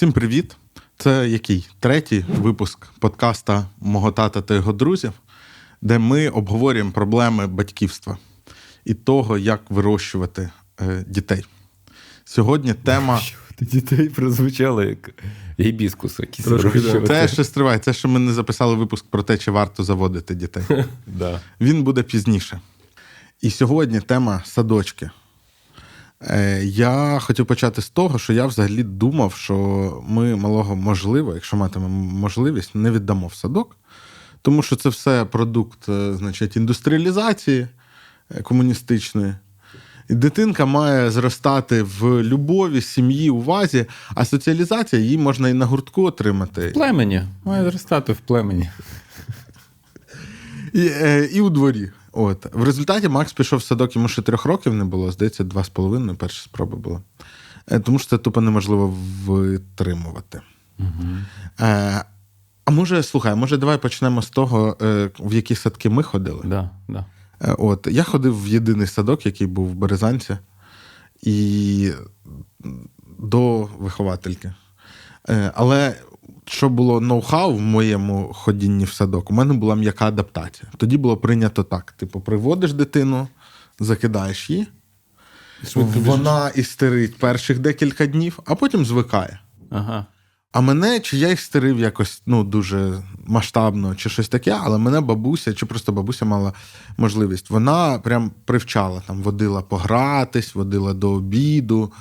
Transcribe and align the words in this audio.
Всім 0.00 0.12
привіт! 0.12 0.56
Це 0.98 1.28
який 1.28 1.68
третій 1.80 2.24
випуск 2.28 2.86
подкаста 2.98 3.66
Мого 3.80 4.12
тата 4.12 4.42
та 4.42 4.54
його 4.54 4.72
друзів, 4.72 5.12
де 5.82 5.98
ми 5.98 6.28
обговорюємо 6.28 6.90
проблеми 6.90 7.46
батьківства 7.46 8.18
і 8.84 8.94
того, 8.94 9.38
як 9.38 9.60
вирощувати 9.70 10.50
е, 10.80 11.04
дітей. 11.08 11.44
Сьогодні 12.24 12.74
тема. 12.74 13.20
Дітей 13.60 14.08
прозвучало 14.08 14.82
як 14.82 15.10
гібіскус. 15.60 16.20
Це 17.06 17.28
ще 17.28 17.44
стриває, 17.44 17.78
це 17.78 17.92
що 17.92 18.08
ми 18.08 18.18
не 18.18 18.32
записали 18.32 18.74
випуск 18.74 19.06
про 19.06 19.22
те, 19.22 19.38
чи 19.38 19.50
варто 19.50 19.84
заводити 19.84 20.34
дітей. 20.34 20.64
Да. 21.06 21.40
Він 21.60 21.82
буде 21.82 22.02
пізніше. 22.02 22.60
І 23.40 23.50
сьогодні 23.50 24.00
тема 24.00 24.42
садочки. 24.44 25.10
Е, 26.22 26.64
Я 26.64 27.18
хотів 27.20 27.46
почати 27.46 27.82
з 27.82 27.88
того, 27.90 28.18
що 28.18 28.32
я 28.32 28.46
взагалі 28.46 28.82
думав, 28.82 29.34
що 29.34 29.56
ми 30.08 30.36
малого 30.36 30.76
можливо, 30.76 31.34
якщо 31.34 31.56
матимемо 31.56 32.04
можливість, 32.04 32.74
не 32.74 32.90
віддамо 32.90 33.26
в 33.26 33.34
садок, 33.34 33.76
тому 34.42 34.62
що 34.62 34.76
це 34.76 34.88
все 34.88 35.24
продукт 35.24 35.88
е, 35.88 36.14
значить, 36.14 36.56
індустріалізації 36.56 37.66
е, 38.30 38.42
комуністичної. 38.42 39.34
І 40.08 40.14
дитинка 40.14 40.66
має 40.66 41.10
зростати 41.10 41.82
в 41.82 42.22
любові, 42.22 42.80
сім'ї, 42.80 43.30
увазі, 43.30 43.86
а 44.14 44.24
соціалізація 44.24 45.02
її 45.02 45.18
можна 45.18 45.48
і 45.48 45.52
на 45.52 45.66
гуртку 45.66 46.04
отримати. 46.04 46.68
В 46.68 46.72
племені. 46.72 47.22
Має 47.44 47.70
зростати 47.70 48.12
в 48.12 48.18
племені. 48.18 48.70
І, 50.72 50.84
і 51.32 51.40
у 51.40 51.50
дворі. 51.50 51.90
От. 52.12 52.46
В 52.54 52.62
результаті 52.62 53.08
Макс 53.08 53.32
пішов 53.32 53.58
в 53.58 53.62
садок, 53.62 53.96
йому 53.96 54.08
ще 54.08 54.22
трьох 54.22 54.44
років 54.44 54.74
не 54.74 54.84
було, 54.84 55.12
здається, 55.12 55.44
два 55.44 55.64
з 55.64 55.68
половиною 55.68 56.18
перша 56.18 56.42
спроба 56.44 56.76
була. 56.76 57.00
Е, 57.70 57.80
тому 57.80 57.98
що 57.98 58.08
це 58.08 58.18
тупо 58.18 58.40
неможливо 58.40 58.94
витримувати. 59.24 60.40
Е, 61.60 62.04
а 62.64 62.70
може, 62.70 63.02
слухай, 63.02 63.34
може, 63.34 63.56
давай 63.56 63.78
почнемо 63.78 64.22
з 64.22 64.30
того, 64.30 64.76
е, 64.82 65.10
в 65.18 65.34
які 65.34 65.54
садки 65.54 65.90
ми 65.90 66.02
ходили. 66.02 66.40
Да, 66.44 66.70
да. 66.88 67.04
Е, 67.40 67.52
От, 67.58 67.88
я 67.90 68.02
ходив 68.02 68.42
в 68.44 68.48
єдиний 68.48 68.86
садок, 68.86 69.26
який 69.26 69.46
був 69.46 69.68
в 69.68 69.74
Березанці, 69.74 70.38
і 71.22 71.92
до 73.18 73.68
виховательки. 73.78 74.52
Але 75.54 75.94
що 76.50 76.68
було 76.68 77.00
ноу-хау 77.00 77.56
в 77.56 77.60
моєму 77.60 78.32
ходінні 78.32 78.84
в 78.84 78.92
садок, 78.92 79.30
у 79.30 79.34
мене 79.34 79.54
була 79.54 79.74
м'яка 79.74 80.06
адаптація. 80.06 80.70
Тоді 80.76 80.96
було 80.96 81.16
прийнято 81.16 81.62
так: 81.62 81.92
типу, 81.92 82.20
приводиш 82.20 82.72
дитину, 82.72 83.28
закидаєш 83.80 84.50
її, 84.50 84.66
вона 85.74 86.48
істерить 86.48 87.16
перших 87.16 87.58
декілька 87.58 88.06
днів, 88.06 88.38
а 88.44 88.54
потім 88.54 88.84
звикає. 88.84 89.40
Ага. 89.70 90.06
А 90.52 90.60
мене, 90.60 91.00
чи 91.00 91.16
я 91.16 91.28
їх 91.28 91.40
стерив 91.40 91.78
якось 91.80 92.22
ну, 92.26 92.44
дуже 92.44 93.02
масштабно, 93.26 93.94
чи 93.94 94.08
щось 94.08 94.28
таке, 94.28 94.58
але 94.60 94.78
мене 94.78 95.00
бабуся, 95.00 95.54
чи 95.54 95.66
просто 95.66 95.92
бабуся 95.92 96.24
мала 96.24 96.52
можливість. 96.96 97.50
Вона 97.50 97.98
прям 97.98 98.30
привчала, 98.44 99.02
там, 99.06 99.22
водила 99.22 99.62
погратись, 99.62 100.54
водила 100.54 100.94
до 100.94 101.10
обіду, 101.10 101.92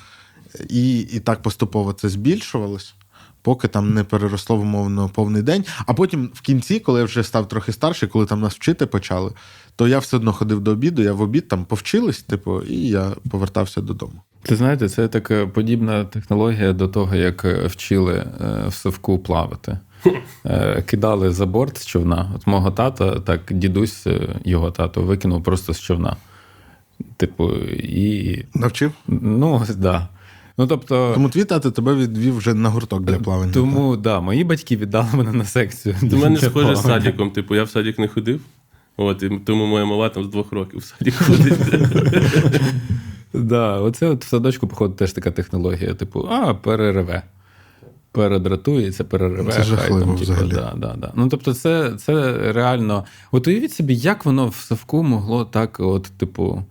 і, 0.69 0.99
і 0.99 1.19
так 1.19 1.41
поступово 1.41 1.93
це 1.93 2.09
збільшувалось, 2.09 2.93
поки 3.41 3.67
там 3.67 3.93
не 3.93 4.03
переросло 4.03 4.55
в 4.55 4.61
умовно 4.61 5.09
повний 5.09 5.41
день. 5.41 5.65
А 5.85 5.93
потім 5.93 6.31
в 6.33 6.41
кінці, 6.41 6.79
коли 6.79 6.99
я 6.99 7.05
вже 7.05 7.23
став 7.23 7.47
трохи 7.47 7.71
старший, 7.71 8.09
коли 8.09 8.25
там 8.25 8.41
нас 8.41 8.55
вчити 8.55 8.85
почали, 8.85 9.31
то 9.75 9.87
я 9.87 9.99
все 9.99 10.17
одно 10.17 10.33
ходив 10.33 10.61
до 10.61 10.71
обіду, 10.71 11.01
я 11.01 11.13
в 11.13 11.21
обід 11.21 11.47
там 11.47 11.65
повчились, 11.65 12.21
типу, 12.21 12.61
і 12.61 12.87
я 12.87 13.11
повертався 13.29 13.81
додому. 13.81 14.21
Ти 14.41 14.55
знаєте, 14.55 14.89
це 14.89 15.07
така 15.07 15.47
подібна 15.47 16.05
технологія 16.05 16.73
до 16.73 16.87
того, 16.87 17.15
як 17.15 17.45
е, 17.45 17.67
вчили 17.67 18.13
е, 18.13 18.67
в 18.67 18.73
совку 18.73 19.19
плавати. 19.19 19.77
Е, 20.45 20.81
Кидали 20.81 21.31
за 21.31 21.45
борт 21.45 21.77
з 21.77 21.85
човна. 21.85 22.31
От 22.35 22.47
мого 22.47 22.71
тата, 22.71 23.19
так 23.19 23.41
дідусь, 23.51 24.07
е, 24.07 24.35
його 24.45 24.71
тато, 24.71 25.01
викинув 25.01 25.43
просто 25.43 25.73
з 25.73 25.81
човна. 25.81 26.15
Типу, 27.17 27.51
і. 27.73 28.45
Навчив? 28.53 28.91
Ну, 29.07 29.63
так. 29.67 29.75
Да. 29.75 30.07
Ну, 30.59 30.67
тобто, 30.67 31.11
Тому 31.13 31.29
твій 31.29 31.45
тато 31.45 31.71
тебе 31.71 31.95
відвів 31.95 32.37
вже 32.37 32.53
на 32.53 32.69
гурток 32.69 33.03
для 33.03 33.19
плавання. 33.19 33.53
тому 33.53 33.97
да, 33.97 34.19
мої 34.19 34.43
батьки 34.43 34.77
віддали 34.77 35.07
мене 35.13 35.33
на 35.33 35.45
секцію. 35.45 35.95
У 36.01 36.15
мене 36.15 36.37
схоже 36.37 36.75
з 36.75 36.81
садиком. 36.81 37.31
Типу, 37.31 37.55
я 37.55 37.63
в 37.63 37.69
садик 37.69 37.99
не 37.99 38.07
ходив. 38.07 38.41
От, 38.97 39.23
і 39.23 39.29
тому 39.45 39.65
моя 39.65 39.85
мала 39.85 40.09
там 40.09 40.23
з 40.23 40.27
двох 40.27 40.51
років 40.51 40.79
в 40.79 40.83
садик 40.83 41.13
ходить. 41.25 41.53
Да, 43.33 43.79
оце 43.79 44.07
от 44.07 44.25
в 44.25 44.27
садочку, 44.27 44.67
походу, 44.67 44.93
теж 44.93 45.13
така 45.13 45.31
технологія, 45.31 45.93
типу, 45.93 46.27
а, 46.31 46.53
перереве. 46.53 47.23
Передратується, 48.11 49.03
перереве. 49.03 49.51
Це 49.51 49.63
жахливо 49.63 50.05
там, 50.05 50.15
взагалі. 50.15 50.51
да, 50.51 50.73
да, 50.77 50.95
да. 50.97 51.11
Ну, 51.15 51.29
тобто, 51.29 51.53
це, 51.53 51.93
це 51.97 52.37
реально. 52.51 53.05
От 53.31 53.47
уявіть 53.47 53.73
собі, 53.73 53.95
як 53.95 54.25
воно 54.25 54.47
в 54.47 54.55
совку 54.55 55.03
могло 55.03 55.45
так, 55.45 55.79
от, 55.79 56.03
типу, 56.03 56.63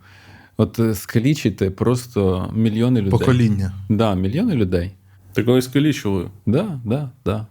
от 0.59 0.79
е, 0.79 0.95
скалічити 0.95 1.71
просто 1.71 2.51
мільйони 2.53 2.99
людей. 2.99 3.11
Покоління. 3.11 3.73
Да, 3.89 4.15
мільйони 4.15 4.55
людей. 4.55 4.91
Так 5.33 5.47
вони 5.47 5.61
скалічували. 5.61 6.29
Да, 6.45 6.79
да, 6.85 7.09
да. 7.25 7.47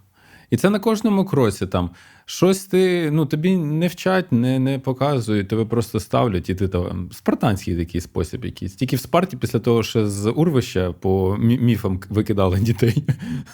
І 0.50 0.56
це 0.56 0.70
на 0.70 0.78
кожному 0.78 1.24
кроці 1.24 1.66
там. 1.66 1.90
Щось 2.24 2.64
ти, 2.64 3.10
ну 3.10 3.26
тобі 3.26 3.56
не 3.56 3.86
вчать, 3.86 4.32
не, 4.32 4.58
не 4.58 4.78
показують, 4.78 5.48
тебе 5.48 5.64
просто 5.64 6.00
ставлять, 6.00 6.50
і 6.50 6.54
ти 6.54 6.68
там 6.68 7.08
спартанський 7.12 7.76
такий 7.76 8.00
спосіб 8.00 8.44
якийсь. 8.44 8.74
Тільки 8.74 8.96
в 8.96 9.00
Спарті 9.00 9.36
після 9.36 9.58
того, 9.58 9.82
що 9.82 10.08
з 10.08 10.30
урвища 10.30 10.92
по 10.92 11.36
міфам 11.38 12.00
викидали 12.10 12.60
дітей, 12.60 13.04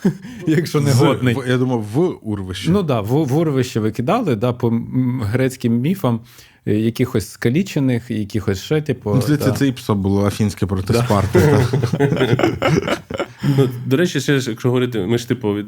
якщо 0.47 0.81
не 0.81 0.93
годний. 0.93 1.37
я 1.49 1.59
думав, 1.59 1.85
в 1.95 2.15
урвищі. 2.23 2.71
Ну 2.71 2.79
так, 2.79 2.87
да, 2.87 3.01
в, 3.01 3.25
в 3.25 3.37
урвище 3.37 3.81
викидали, 3.81 4.37
да, 4.37 4.53
по 4.53 4.71
грецьким 5.23 5.81
міфам 5.81 6.21
якихось 6.67 7.31
скалічених, 7.31 8.11
якихось 8.11 8.63
ще, 8.63 8.83
типу. 8.83 9.15
Ну, 9.15 9.23
Здається, 9.23 9.51
да. 9.51 9.57
це 9.57 9.69
іпсо 9.69 9.95
було 9.95 10.27
афінське 10.27 10.67
проти 10.67 10.95
Спарти. 10.95 11.59
Ну, 13.59 13.69
до 13.87 13.97
речі, 13.97 14.21
ще 14.21 14.41
ж, 14.41 14.51
якщо 14.51 14.69
говорити, 14.69 14.99
ми 14.99 15.19
ж 15.19 15.29
типу 15.29 15.55
від 15.55 15.67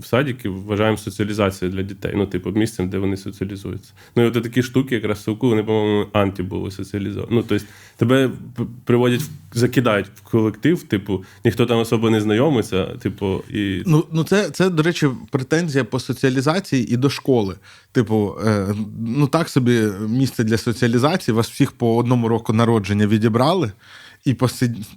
в 0.00 0.06
садики 0.06 0.48
вважаємо 0.48 0.96
соціалізацію 0.96 1.70
для 1.70 1.82
дітей. 1.82 2.12
Ну, 2.16 2.26
типу, 2.26 2.50
місцем, 2.50 2.88
де 2.88 2.98
вони 2.98 3.16
соціалізуються. 3.16 3.92
Ну 4.16 4.24
і 4.24 4.26
от 4.26 4.42
такі 4.42 4.62
штуки, 4.62 4.94
якраз 4.94 5.22
совку, 5.22 5.48
вони, 5.48 5.62
по-моєму, 5.62 6.06
анті 6.12 6.42
були 6.42 6.70
соціалізовані. 6.70 7.28
Ну, 7.30 7.44
тобто, 7.48 7.64
тебе 7.96 8.30
приводять, 8.84 9.20
закидають 9.52 10.06
в 10.14 10.20
колектив, 10.20 10.82
типу, 10.82 11.24
ніхто 11.44 11.66
там 11.66 11.78
особо 11.78 12.10
не 12.10 12.20
знайомиться, 12.20 12.84
типу, 12.84 13.42
і. 13.50 13.82
Ну, 13.86 14.04
ну 14.12 14.24
це, 14.24 14.50
це, 14.50 14.70
до 14.70 14.82
речі, 14.82 15.08
претензія 15.30 15.84
по 15.84 16.00
соціалізації 16.00 16.94
і 16.94 16.96
до 16.96 17.10
школи. 17.10 17.54
Типу, 17.92 18.36
е, 18.46 18.74
ну 19.06 19.26
так 19.26 19.48
собі 19.48 19.82
місце 20.08 20.44
для 20.44 20.58
соціалізації, 20.58 21.34
вас 21.34 21.50
всіх 21.50 21.72
по 21.72 21.96
одному 21.96 22.28
року 22.28 22.52
народження 22.52 23.06
відібрали 23.06 23.72
і 24.24 24.36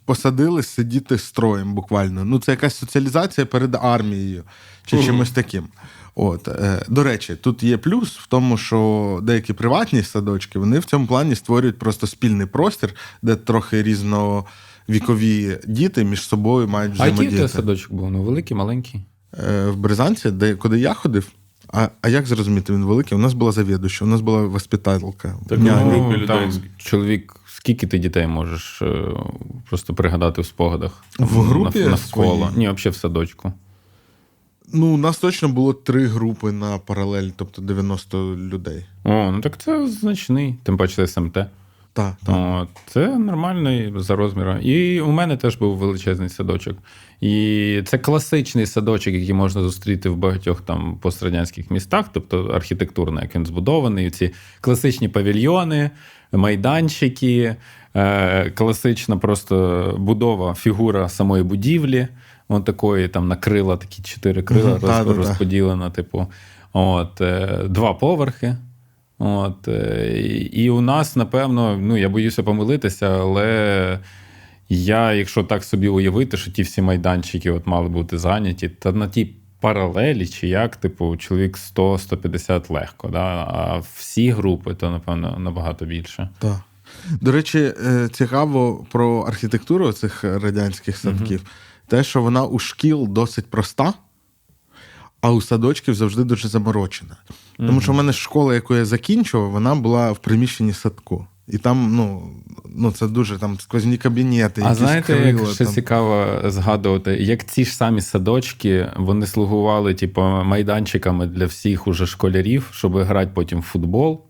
посадили 0.05 0.63
сидіти 0.63 1.17
строєм 1.17 1.73
буквально. 1.73 2.25
Ну, 2.25 2.39
це 2.39 2.51
якась 2.51 2.75
соціалізація 2.75 3.45
перед 3.45 3.75
армією 3.75 4.43
чи 4.85 5.03
чимось 5.03 5.31
таким. 5.31 5.67
От, 6.15 6.47
е, 6.47 6.85
до 6.87 7.03
речі, 7.03 7.35
тут 7.35 7.63
є 7.63 7.77
плюс 7.77 8.17
в 8.17 8.27
тому, 8.27 8.57
що 8.57 9.19
деякі 9.23 9.53
приватні 9.53 10.03
садочки 10.03 10.59
вони 10.59 10.79
в 10.79 10.85
цьому 10.85 11.07
плані 11.07 11.35
створюють 11.35 11.79
просто 11.79 12.07
спільний 12.07 12.47
простір, 12.47 12.93
де 13.21 13.35
трохи 13.35 13.83
різновікові 13.83 15.57
діти 15.67 16.03
між 16.03 16.21
собою 16.21 16.67
мають 16.67 16.93
А 16.97 17.07
який 17.07 17.47
садочок 17.47 17.93
був? 17.93 18.11
Ну, 18.11 18.23
великий, 18.23 18.57
маленький. 18.57 19.01
Е, 19.33 19.65
в 19.67 19.77
Березанці, 19.77 20.31
де 20.31 20.55
куди 20.55 20.79
я 20.79 20.93
ходив. 20.93 21.31
А, 21.77 21.89
а 22.01 22.09
як 22.09 22.25
зрозуміти, 22.25 22.73
він 22.73 22.85
великий? 22.85 23.17
У 23.17 23.21
нас 23.21 23.33
була 23.33 23.51
завідувача, 23.51 24.05
у 24.05 24.07
нас 24.07 24.21
була 24.21 24.41
воспитателька. 24.41 25.35
Так, 25.49 25.59
Няня. 25.59 25.85
ну, 25.85 26.27
там 26.27 26.51
чоловік, 26.77 27.35
скільки 27.47 27.87
ти 27.87 27.99
дітей 27.99 28.27
можеш 28.27 28.81
е, 28.81 29.07
просто 29.69 29.93
пригадати 29.93 30.41
в 30.41 30.45
спогадах? 30.45 31.03
В 31.19 31.41
групі 31.41 31.79
Нав- 31.79 31.89
навколо. 31.89 32.37
своїй? 32.37 32.57
Ні, 32.57 32.69
взагалі 32.69 32.93
в 32.93 32.95
садочку. 32.95 33.53
Ну, 34.73 34.87
у 34.87 34.97
нас 34.97 35.17
точно 35.17 35.49
було 35.49 35.73
три 35.73 36.05
групи 36.07 36.51
на 36.51 36.77
паралель, 36.77 37.29
тобто 37.35 37.61
90 37.61 38.35
людей. 38.35 38.85
О, 39.03 39.31
ну 39.31 39.41
так 39.41 39.57
це 39.57 39.87
значний, 39.87 40.55
тим 40.63 40.77
паче 40.77 41.07
СМТ. 41.07 41.37
Так, 41.97 42.13
так. 42.25 42.35
О, 42.35 42.67
це 42.85 43.17
нормальний 43.19 43.93
за 43.95 44.15
розміром. 44.15 44.57
І 44.61 45.01
у 45.01 45.11
мене 45.11 45.37
теж 45.37 45.57
був 45.57 45.77
величезний 45.77 46.29
садочок. 46.29 46.77
І 47.21 47.81
це 47.85 47.97
класичний 47.97 48.65
садочок, 48.65 49.13
який 49.13 49.33
можна 49.33 49.61
зустріти 49.61 50.09
в 50.09 50.15
багатьох 50.15 50.61
там 50.61 50.97
пострадянських 51.01 51.71
містах, 51.71 52.05
тобто 52.13 52.43
архітектурно, 52.43 53.21
як 53.21 53.35
він 53.35 53.45
збудований, 53.45 54.09
ці 54.09 54.33
класичні 54.61 55.09
павільйони, 55.09 55.89
майданчики, 56.31 57.55
е, 57.95 58.49
класична 58.49 59.17
просто 59.17 59.95
будова, 59.99 60.53
фігура 60.53 61.09
самої 61.09 61.43
будівлі. 61.43 62.07
От 62.49 62.65
такої 62.65 63.07
там 63.07 63.27
на 63.27 63.35
крила, 63.35 63.77
такі 63.77 64.01
чотири 64.01 64.43
крила 64.43 64.69
Мгм, 64.69 64.79
та-та-та. 64.79 65.89
типу, 65.89 66.27
от, 66.73 67.21
е, 67.21 67.63
два 67.67 67.93
поверхи. 67.93 68.55
От, 69.19 69.67
е, 69.67 70.19
і- 70.51 70.69
у 70.69 70.81
нас, 70.81 71.15
напевно, 71.15 71.77
ну 71.81 71.97
я 71.97 72.09
боюся 72.09 72.43
помилитися, 72.43 73.09
але 73.19 73.99
Я, 74.69 75.13
якщо 75.13 75.43
так 75.43 75.63
собі 75.63 75.87
уявити, 75.87 76.37
що 76.37 76.51
ті 76.51 76.61
всі 76.61 76.81
майданчики 76.81 77.51
от 77.51 77.67
мали 77.67 77.89
бути 77.89 78.17
зайняті, 78.17 78.69
та 78.69 78.91
на 78.91 79.07
тій 79.07 79.35
паралелі, 79.59 80.27
чи 80.27 80.47
як, 80.47 80.75
типу, 80.75 81.17
чоловік 81.17 81.57
100-150 81.57 82.73
легко, 82.73 83.07
да? 83.07 83.47
а 83.49 83.81
всі 83.95 84.31
групи, 84.31 84.75
то, 84.75 84.89
напевно, 84.89 85.39
набагато 85.39 85.85
більше. 85.85 86.29
Так. 86.39 86.59
До 87.21 87.31
речі, 87.31 87.73
е, 87.85 88.09
цікаво 88.11 88.85
про 88.91 89.21
архітектуру 89.21 89.91
цих 89.91 90.23
радянських 90.23 90.97
садків. 90.97 91.41
Те, 91.87 92.03
що 92.03 92.21
вона 92.21 92.43
у 92.43 92.59
шкіл 92.59 93.07
досить 93.09 93.49
проста, 93.49 93.93
а 95.21 95.31
у 95.31 95.41
садочків 95.41 95.95
завжди 95.95 96.23
дуже 96.23 96.47
заморочена. 96.47 97.17
Тому 97.57 97.81
що 97.81 97.91
в 97.91 97.95
мене 97.95 98.13
школа, 98.13 98.53
яку 98.53 98.75
я 98.75 98.85
закінчував, 98.85 99.51
вона 99.51 99.75
була 99.75 100.11
в 100.11 100.17
приміщенні 100.17 100.73
садку. 100.73 101.27
І 101.47 101.57
там, 101.57 101.95
ну, 101.95 102.29
ну 102.75 102.91
це 102.91 103.07
дуже 103.07 103.37
там 103.37 103.59
сквозні 103.59 103.97
кабінети, 103.97 104.61
А 104.61 104.63
якісь 104.63 104.77
знаєте, 104.77 105.13
крила, 105.13 105.27
як 105.27 105.47
ще 105.47 105.65
там. 105.65 105.73
цікаво 105.73 106.41
згадувати, 106.45 107.11
як 107.11 107.45
ці 107.45 107.65
ж 107.65 107.75
самі 107.75 108.01
садочки 108.01 108.91
вони 108.97 109.27
слугували, 109.27 109.93
типу, 109.93 110.21
майданчиками 110.21 111.27
для 111.27 111.45
всіх 111.45 111.87
уже 111.87 112.07
школярів, 112.07 112.69
щоб 112.71 112.97
грати 112.97 113.31
потім 113.33 113.59
в 113.59 113.61
футбол, 113.61 114.21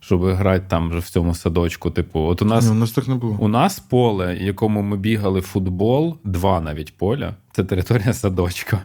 щоб 0.00 0.24
грати 0.24 0.64
там 0.68 0.90
вже 0.90 0.98
в 0.98 1.08
цьому 1.08 1.34
садочку. 1.34 1.90
Типу, 1.90 2.20
от 2.20 2.42
у 2.42 2.44
нас 2.44 2.64
Ні, 2.64 2.70
у 2.70 2.74
нас 2.74 2.92
так 2.92 3.08
не 3.08 3.14
було. 3.14 3.36
У 3.40 3.48
нас 3.48 3.78
поле, 3.78 4.36
якому 4.40 4.82
ми 4.82 4.96
бігали 4.96 5.40
в 5.40 5.42
футбол, 5.42 6.16
два 6.24 6.60
навіть 6.60 6.96
поля, 6.96 7.34
це 7.52 7.64
територія 7.64 8.12
садочка. 8.12 8.82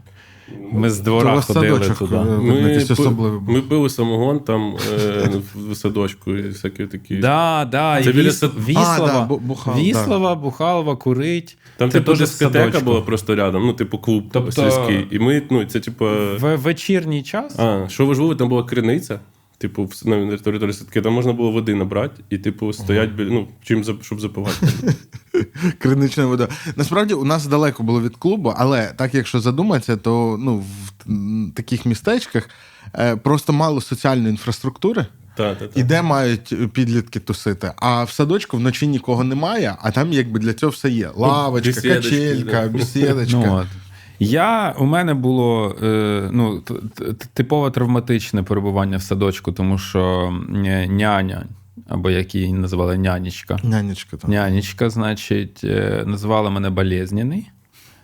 Ми 0.72 0.90
з 0.90 1.00
двора 1.00 1.34
вас 1.34 1.46
ходили 1.46 1.68
садочок, 1.80 1.98
туди. 1.98 2.16
е, 2.16 2.20
Ми, 2.20 2.80
був. 3.06 3.44
ми 3.48 3.62
пили 3.62 3.90
самогон 3.90 4.40
там 4.40 4.74
е, 5.00 5.30
в 5.70 5.76
садочку 5.76 6.32
і 6.32 6.42
всякі 6.50 6.86
такі. 6.86 7.16
Да, 7.18 7.68
да, 7.72 8.04
Це 8.04 8.10
і 8.10 8.14
біля 8.14 8.28
Віс... 8.28 8.40
сад- 8.40 8.68
Віслава, 8.68 8.98
А, 9.06 9.08
да, 9.08 9.26
Бу- 9.26 9.38
Бухал, 9.38 9.74
да. 9.76 10.36
Бухалова, 10.36 10.96
курить. 10.96 11.58
Там 11.78 11.92
Це 11.92 11.98
типу 12.00 12.12
теж 12.12 12.20
дискотека 12.20 12.60
садочку. 12.66 12.86
була 12.86 13.02
просто 13.02 13.36
рядом, 13.36 13.66
ну, 13.66 13.74
типу, 13.74 13.98
клуб 13.98 14.24
Тобто- 14.32 14.52
сільський. 14.52 15.08
І 15.12 15.20
ми, 15.20 15.42
ну, 15.50 15.66
це 15.66 15.80
типу. 15.80 16.06
В 16.40 16.56
вечірній 16.56 17.24
час 17.24 17.60
А, 17.60 17.86
що 17.90 18.06
важливо, 18.06 18.36
там 18.36 18.50
була 18.50 18.64
криниця. 18.64 19.20
Типу, 19.62 19.84
в- 19.86 20.08
на 20.08 20.38
території 20.38 20.74
садки, 20.74 21.02
там 21.02 21.14
можна 21.14 21.34
було 21.34 21.52
води 21.52 21.76
набрати 21.76 22.24
і, 22.30 22.38
типу, 22.38 22.74
стоять 22.74 23.12
біля, 23.12 23.30
ну, 23.30 23.48
чим 23.64 23.84
щоб 24.02 24.22
запивати. 24.22 24.68
Кринична 25.80 26.26
вода. 26.26 26.48
Насправді 26.76 27.14
у 27.14 27.26
нас 27.26 27.46
далеко 27.46 27.84
було 27.84 28.02
від 28.02 28.16
клубу, 28.16 28.54
але 28.58 28.94
так 28.96 29.14
якщо 29.14 29.40
задуматися, 29.40 29.98
то 29.98 30.38
ну, 30.40 30.64
в 31.06 31.52
таких 31.54 31.86
містечках 31.86 32.50
е, 32.96 33.16
просто 33.16 33.54
мало 33.54 33.82
соціальної 33.82 34.30
інфраструктури. 34.30 35.06
Так, 35.36 35.58
так, 35.58 35.70
І 35.76 35.84
де 35.84 36.02
мають 36.02 36.74
підлітки 36.74 37.20
тусити. 37.20 37.72
А 37.76 38.04
в 38.04 38.12
садочку 38.12 38.58
вночі 38.58 38.88
нікого 38.88 39.24
немає, 39.24 39.76
а 39.82 39.92
там 39.92 40.14
якби 40.14 40.40
для 40.40 40.54
цього 40.54 40.70
все 40.70 40.90
є. 40.90 41.10
Лавочка, 41.16 41.70
бесідочки, 41.70 42.10
качелька, 42.10 42.62
да. 42.62 42.68
бесідочка. 42.68 43.38
Ну. 43.38 43.66
Я, 44.24 44.76
у 44.80 44.86
мене 44.86 45.14
було 45.14 45.76
е, 45.84 46.30
ну, 46.32 46.60
т- 46.60 46.74
т- 47.14 47.28
типово 47.34 47.72
травматичне 47.72 48.44
перебування 48.44 48.98
в 48.98 49.02
садочку, 49.02 49.52
тому 49.52 49.78
що 49.78 50.34
е, 50.66 50.88
няня, 50.88 51.46
або 51.88 52.10
як 52.10 52.36
її 52.36 52.54
називали 52.54 52.98
нянечка. 52.98 53.60
Нянечка 53.64 54.18
там. 54.18 54.32
Нянечка, 54.32 54.90
значить, 54.90 55.62
е, 55.64 56.04
називала 56.06 56.50
мене 56.50 56.70
болезнений, 56.70 57.50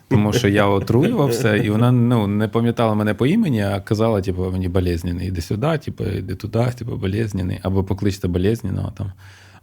тому 0.09 0.33
що 0.33 0.47
я 0.47 0.65
отруювався, 0.65 1.55
і 1.55 1.69
вона 1.69 1.91
ну, 1.91 2.27
не 2.27 2.47
пам'ятала 2.47 2.95
мене 2.95 3.13
по 3.13 3.27
імені, 3.27 3.61
а 3.61 3.79
казала, 3.79 4.21
типу, 4.21 4.51
мені 4.51 4.69
болезнений, 4.69 5.27
іди 5.27 5.41
сюди, 5.41 5.77
типу, 5.77 6.03
іди 6.03 6.35
туди, 6.35 6.65
типу, 6.77 6.95
болезнений, 6.95 7.59
або 7.63 7.83
покличте 7.83 8.27
болезненого 8.27 8.91
там. 8.97 9.11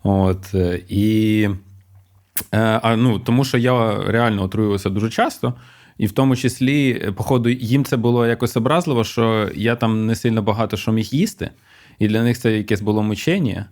От, 0.02 0.54
і, 0.88 1.48
а, 2.50 2.96
ну, 2.96 3.18
тому 3.18 3.44
що 3.44 3.58
я 3.58 4.02
реально 4.06 4.42
отруювався 4.42 4.90
дуже 4.90 5.10
часто. 5.10 5.54
І 5.98 6.06
в 6.06 6.12
тому 6.12 6.36
числі, 6.36 7.02
е, 7.04 7.12
походу, 7.12 7.48
їм 7.48 7.84
це 7.84 7.96
було 7.96 8.26
якось 8.26 8.56
образливо, 8.56 9.04
що 9.04 9.50
я 9.54 9.76
там 9.76 10.06
не 10.06 10.14
сильно 10.14 10.42
багато 10.42 10.76
що 10.76 10.92
міг 10.92 11.04
їсти, 11.04 11.50
і 11.98 12.08
для 12.08 12.22
них 12.22 12.38
це 12.38 12.56
якесь 12.56 12.80
було 12.80 13.02
мучення. 13.02 13.66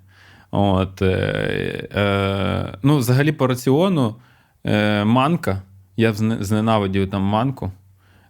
От, 0.50 1.02
е, 1.02 1.88
е, 1.94 2.78
ну, 2.82 2.96
взагалі, 2.96 3.32
по 3.32 3.46
раціону 3.46 4.16
е, 4.64 5.04
манка. 5.04 5.62
Я 5.96 6.12
зненавидів 6.12 7.10
там 7.10 7.22
манку, 7.22 7.72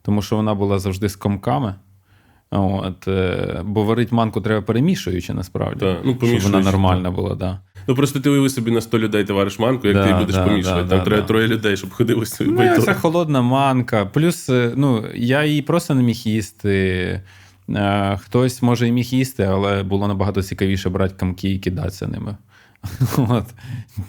тому 0.03 0.23
що 0.23 0.37
вона 0.37 0.55
була 0.55 0.79
завжди 0.79 1.09
з 1.09 1.17
комками. 1.17 1.75
От, 2.51 3.09
е, 3.09 3.63
бо 3.65 3.85
варить 3.85 4.13
манку 4.13 4.41
треба 4.41 4.63
перемішуючи, 4.63 5.35
насправді. 5.35 5.81
Так, 5.81 5.99
ну, 6.05 6.17
щоб 6.23 6.41
вона 6.41 6.61
нормальна 6.61 7.11
була, 7.11 7.35
да. 7.35 7.61
Ну 7.87 7.95
просто 7.95 8.21
ти 8.21 8.31
уяви 8.31 8.51
собі 8.51 8.71
на 8.71 8.81
100 8.81 8.99
людей 8.99 9.25
ти 9.25 9.33
вариш 9.33 9.59
манку, 9.59 9.87
як 9.89 9.97
Да, 9.97 10.07
ти 10.07 10.15
будеш 10.15 10.35
да, 10.35 10.45
помішувати. 10.45 10.83
да, 10.83 10.89
Там 10.89 10.99
да, 10.99 11.05
треба 11.05 11.21
да. 11.23 11.29
троє 11.29 11.49
людей, 11.49 11.77
щоб 11.77 11.91
ходили 11.93 12.27
Ну, 12.41 12.53
байтон. 12.57 12.85
це 12.85 12.95
холодна 12.95 13.43
манка. 13.43 14.07
Плюс, 14.07 14.49
е, 14.49 14.73
ну, 14.77 15.05
я 15.15 15.45
її 15.45 15.63
просто 15.63 15.95
не 15.95 16.03
міг 16.03 16.17
їсти. 16.17 17.21
Е, 17.71 18.19
Хтось 18.23 18.63
може 18.63 18.89
і 18.89 18.93
міг 18.93 19.05
їсти, 19.05 19.43
але 19.43 19.83
було 19.83 20.09
набагато 20.09 20.43
цікавіше 20.43 20.89
брати 20.91 21.15
камки 21.19 21.51
і 21.51 21.59
кидатися 21.59 22.07
ними. 22.07 22.37
От, 23.17 23.45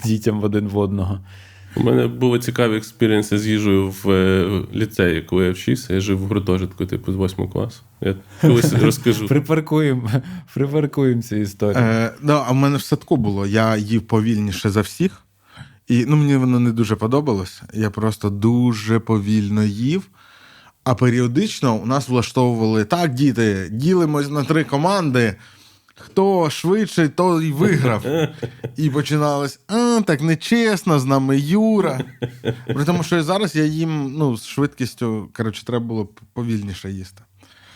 дітям 0.06 0.40
в 0.40 0.44
один 0.44 0.68
в 0.68 0.78
одного. 0.78 1.20
У 1.75 1.84
мене 1.84 2.08
були 2.08 2.40
цікаві 2.40 2.78
експеріенси 2.78 3.38
з 3.38 3.48
їжею 3.48 3.94
в 4.04 4.12
е, 4.12 4.62
ліцеї, 4.74 5.22
коли 5.22 5.46
я 5.46 5.52
вчився. 5.52 5.94
Я 5.94 6.00
жив 6.00 6.20
в 6.20 6.28
гуртожитку, 6.28 6.86
типу, 6.86 7.12
з 7.12 7.16
8 7.16 7.48
класу. 7.48 7.81
Я 8.02 8.16
колись 8.42 8.74
розкажу. 8.81 9.28
Припаркуємо, 9.28 10.12
припаркуємо 10.54 11.22
цю 11.22 11.36
історію. 11.36 11.84
Е, 11.84 12.14
да, 12.22 12.46
а 12.48 12.52
в 12.52 12.56
мене 12.56 12.78
в 12.78 12.81
садку 12.81 13.18
було. 13.18 13.48
Я 13.48 13.78
їв 13.78 14.02
повільніше 14.02 14.70
за 14.70 14.81
всіх. 14.81 15.12
І 15.88 16.06
ну, 16.08 16.16
мені 16.16 16.36
воно 16.36 16.60
не 16.60 16.72
дуже 16.72 16.96
подобалось. 16.96 17.62
Я 17.74 17.90
просто 17.90 18.30
дуже 18.30 19.00
повільно 19.00 19.64
їв. 19.64 20.10
А 20.84 20.96
періодично 20.96 21.75
у 21.75 21.86
нас 21.86 22.10
влаштовували 22.10 22.86
так, 22.86 23.14
діти, 23.14 23.70
ділимось 23.72 24.30
на 24.30 24.44
три 24.44 24.64
команди. 24.64 25.36
Хто 25.95 26.50
швидше, 26.50 27.10
той 27.10 27.48
і 27.48 27.51
виграв. 27.51 28.06
І 28.78 28.90
починалось: 28.90 29.60
а, 29.68 30.01
так 30.06 30.22
нечесно, 30.22 31.00
з 31.00 31.06
нами 31.06 31.40
Юра. 31.40 32.00
При 32.66 32.86
тому, 32.86 33.04
що 33.04 33.18
і 33.18 33.22
зараз 33.22 33.56
я 33.56 33.63
їм 33.63 34.13
ну, 34.18 34.38
з 34.38 34.48
швидкістю, 34.48 35.30
коротше, 35.34 35.66
треба 35.66 35.86
було 35.86 36.10
повільніше 36.34 36.92
їсти. 36.92 37.24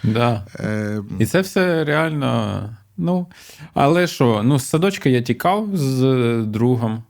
Да. 0.03 0.45
Е, 0.59 1.01
І 1.19 1.25
це 1.25 1.41
все 1.41 1.83
реально. 1.83 2.69
Ну, 2.97 3.27
але 3.73 4.07
що, 4.07 4.41
ну, 4.43 4.59
з 4.59 4.65
садочка 4.65 5.09
я 5.09 5.21
тікав 5.21 5.69
з 5.73 6.03
е, 6.03 6.43
другом. 6.45 7.03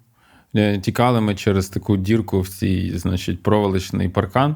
Е, 0.55 0.79
Тікали 0.79 1.21
ми 1.21 1.35
через 1.35 1.69
таку 1.69 1.97
дірку 1.97 2.41
в 2.41 2.49
цій, 2.49 2.97
значить, 2.97 3.43
проволочний 3.43 4.09
паркан, 4.09 4.55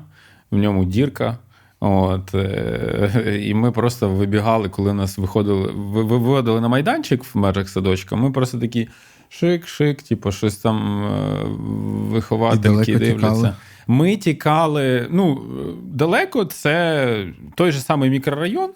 в 0.51 0.57
ньому 0.57 0.85
дірка. 0.85 1.37
От, 1.83 2.35
е, 2.35 3.39
і 3.43 3.53
ми 3.53 3.71
просто 3.71 4.09
вибігали, 4.09 4.69
коли 4.69 4.93
нас 4.93 5.17
виходили, 5.17 5.71
ви- 5.75 6.03
ви- 6.03 6.17
виводили 6.17 6.61
на 6.61 6.67
майданчик 6.67 7.23
в 7.23 7.37
межах 7.37 7.69
садочка. 7.69 8.15
Ми 8.15 8.31
просто 8.31 8.59
такі 8.59 8.87
шик-шик, 9.31 10.07
типу, 10.07 10.31
щось 10.31 10.57
там 10.57 11.03
е, 11.03 11.43
виховательки 12.13 12.97
дивляться. 12.97 13.13
тікали? 13.15 13.53
Ми 13.87 14.17
тікали. 14.17 15.07
Ну, 15.11 15.41
далеко 15.83 16.45
це 16.45 17.25
той 17.55 17.71
же 17.71 17.79
самий 17.79 18.09
мікрорайон, 18.09 18.71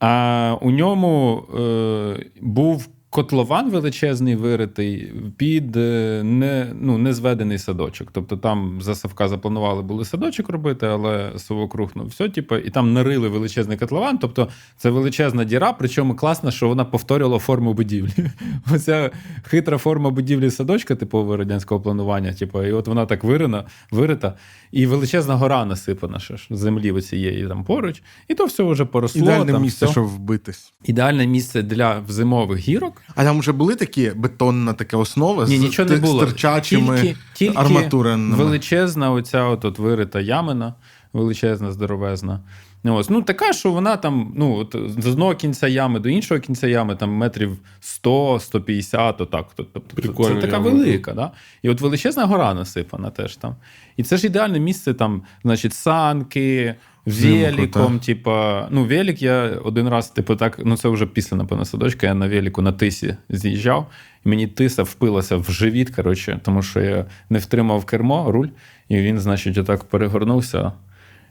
а 0.00 0.56
у 0.60 0.70
ньому 0.70 1.44
е, 1.58 2.26
був 2.40 2.88
котлован 3.14 3.70
величезний 3.70 4.36
виритий 4.36 5.12
під 5.36 5.76
е, 5.76 6.22
не, 6.24 6.72
ну, 6.80 6.98
незведений 6.98 7.58
садочок. 7.58 8.08
Тобто 8.12 8.36
там 8.36 8.78
за 8.82 8.94
Савка 8.94 9.28
запланували 9.28 9.82
були 9.82 10.04
садочок 10.04 10.48
робити, 10.48 10.86
але 10.86 11.32
совокруг, 11.36 11.90
ну 11.94 12.06
все, 12.06 12.28
типу, 12.28 12.56
і 12.56 12.70
там 12.70 12.92
нарили 12.92 13.28
величезний 13.28 13.76
котлован. 13.76 14.18
Тобто 14.18 14.48
це 14.76 14.90
величезна 14.90 15.44
діра, 15.44 15.72
причому 15.72 16.16
класно, 16.16 16.50
що 16.50 16.68
вона 16.68 16.84
повторювала 16.84 17.38
форму 17.38 17.74
будівлі. 17.74 18.10
Оця 18.74 19.10
хитра 19.42 19.78
форма 19.78 20.10
будівлі 20.10 20.50
садочка, 20.50 20.94
типового 20.94 21.36
радянського 21.36 21.80
планування. 21.80 22.32
Типу, 22.32 22.62
і 22.62 22.72
от 22.72 22.88
вона 22.88 23.06
так 23.06 23.24
вирина, 23.24 23.64
вирита, 23.90 24.34
і 24.72 24.86
величезна 24.86 25.34
гора 25.34 25.64
насипана 25.64 26.18
ще 26.18 26.36
ж 26.36 26.46
землі 26.50 26.92
оцієї 26.92 27.48
там 27.48 27.64
поруч, 27.64 28.02
і 28.28 28.34
то 28.34 28.44
все 28.44 28.62
вже 28.62 28.84
поросло. 28.84 29.22
ідеальне 29.22 29.52
там 29.52 29.62
місце, 29.62 29.86
все. 29.86 29.92
щоб 29.92 30.04
вбитись. 30.04 30.72
Ідеальне 30.84 31.26
місце 31.26 31.62
для 31.62 32.02
зимових 32.08 32.58
гірок. 32.58 33.03
А 33.14 33.24
там 33.24 33.38
вже 33.38 33.52
були 33.52 33.74
такі 33.74 34.12
бетонна 34.16 34.72
така 34.72 34.96
основа 34.96 35.44
Ні, 35.46 35.56
з, 35.56 35.60
нічого 35.60 35.88
не 35.88 35.96
було. 35.96 36.22
з 36.22 36.24
терчачими 36.26 37.00
тільки, 37.00 37.16
тільки 37.34 37.58
арматуринами. 37.58 38.36
величезна 38.36 39.10
оця 39.12 39.44
от, 39.44 39.64
от 39.64 39.78
вирита 39.78 40.20
ямина, 40.20 40.74
величезна, 41.12 41.72
здоровезна. 41.72 42.40
Ну, 42.86 42.94
Ось, 42.96 43.10
ну, 43.10 43.22
така, 43.22 43.52
що 43.52 43.70
вона 43.72 43.96
там, 43.96 44.32
ну, 44.36 44.56
от, 44.56 44.76
з 45.02 45.06
одного 45.06 45.34
кінця 45.34 45.68
ями 45.68 46.00
до 46.00 46.08
іншого 46.08 46.40
кінця 46.40 46.66
ями, 46.66 46.96
там 46.96 47.10
метрів 47.10 47.58
100-150, 47.82 49.14
отак. 49.22 49.46
Тобто, 49.56 49.80
Прикольно, 49.80 50.34
це 50.34 50.40
така 50.40 50.52
яма. 50.56 50.70
велика, 50.70 51.12
да? 51.12 51.30
І 51.62 51.68
от 51.70 51.80
величезна 51.80 52.24
гора 52.26 52.54
насипана 52.54 53.10
теж 53.10 53.36
там. 53.36 53.56
І 53.96 54.02
це 54.02 54.16
ж 54.16 54.26
ідеальне 54.26 54.60
місце, 54.60 54.94
там, 54.94 55.22
значить, 55.44 55.74
санки, 55.74 56.74
великом, 57.06 57.98
типа, 57.98 58.68
ну, 58.70 58.84
велик 58.84 59.22
я 59.22 59.60
один 59.64 59.88
раз, 59.88 60.10
типу, 60.10 60.36
так, 60.36 60.60
ну 60.64 60.76
це 60.76 60.88
вже 60.88 61.06
після, 61.06 61.36
напевно, 61.36 61.64
садочка, 61.64 62.06
я 62.06 62.14
на 62.14 62.28
велику 62.28 62.62
на 62.62 62.72
тисі 62.72 63.16
з'їжджав, 63.28 63.90
і 64.24 64.28
мені 64.28 64.46
тиса 64.46 64.82
впилася 64.82 65.36
в 65.36 65.50
живіт, 65.50 65.90
коротше, 65.90 66.40
тому 66.42 66.62
що 66.62 66.80
я 66.80 67.06
не 67.30 67.38
втримав 67.38 67.84
кермо, 67.84 68.32
руль, 68.32 68.48
і 68.88 68.96
він, 68.96 69.18
значить, 69.18 69.58
отак 69.58 69.84
перегорнувся, 69.84 70.72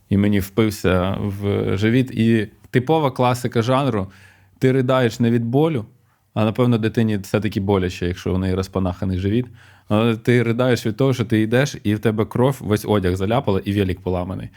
і 0.09 0.17
мені 0.17 0.39
впився 0.39 1.17
в 1.19 1.77
живіт. 1.77 2.11
І 2.11 2.47
типова 2.69 3.11
класика 3.11 3.61
жанру: 3.61 4.07
ти 4.59 4.71
riдаєш 4.71 5.19
не 5.19 5.31
від 5.31 5.45
болю, 5.45 5.85
а 6.33 6.45
напевно 6.45 6.77
дитині 6.77 7.17
все-таки 7.17 7.59
боляче, 7.59 8.07
якщо 8.07 8.33
у 8.33 8.37
неї 8.37 8.55
розпанаханий 8.55 9.17
живіт. 9.17 9.45
Але 9.89 10.15
ти 10.15 10.43
ридаєш 10.43 10.85
від 10.85 10.97
того, 10.97 11.13
що 11.13 11.25
ти 11.25 11.41
йдеш, 11.41 11.75
і 11.83 11.95
в 11.95 11.99
тебе 11.99 12.25
кров, 12.25 12.57
весь 12.61 12.85
одяг 12.85 13.15
заляпала, 13.15 13.61
і 13.65 13.73
велик 13.73 13.99
поламаний. 13.99 14.49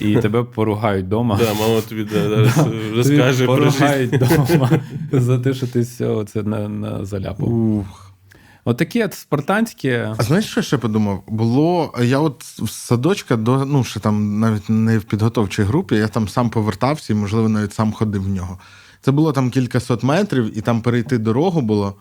І 0.00 0.16
тебе 0.16 0.42
поругають 0.42 1.06
вдома. 1.06 1.38
Да, 1.38 1.54
мама 1.54 1.80
тобі 1.80 2.04
да, 2.04 2.28
зараз 2.44 2.56
розкаже 2.96 3.44
про 3.44 3.56
поругають 3.56 4.12
вдома 4.12 4.70
за 5.12 5.38
те, 5.38 5.54
що 5.54 5.66
ти 5.66 5.80
все 5.80 6.24
це 6.24 6.42
на, 6.42 6.68
на 6.68 7.04
заляпав. 7.04 7.52
Ух. 7.52 8.10
Отакі 8.64 9.04
от 9.04 9.14
спартанські. 9.14 9.90
А 9.90 10.14
знаєш, 10.22 10.46
що 10.46 10.60
я 10.60 10.64
ще 10.64 10.78
подумав? 10.78 11.22
Було. 11.28 11.94
Я 12.02 12.18
от 12.18 12.42
з 12.42 12.70
садочка 12.70 13.36
до 13.36 13.64
ну, 13.64 13.84
ще 13.84 14.00
там 14.00 14.40
навіть 14.40 14.68
не 14.68 14.98
в 14.98 15.04
підготовчій 15.04 15.62
групі, 15.62 15.94
я 15.94 16.08
там 16.08 16.28
сам 16.28 16.50
повертався 16.50 17.12
і, 17.12 17.16
можливо, 17.16 17.48
навіть 17.48 17.72
сам 17.72 17.92
ходив 17.92 18.22
в 18.22 18.28
нього. 18.28 18.58
Це 19.00 19.12
було 19.12 19.32
там 19.32 19.50
кількасот 19.50 20.02
метрів, 20.02 20.58
і 20.58 20.60
там 20.60 20.82
перейти 20.82 21.18
дорогу 21.18 21.60
було. 21.60 21.94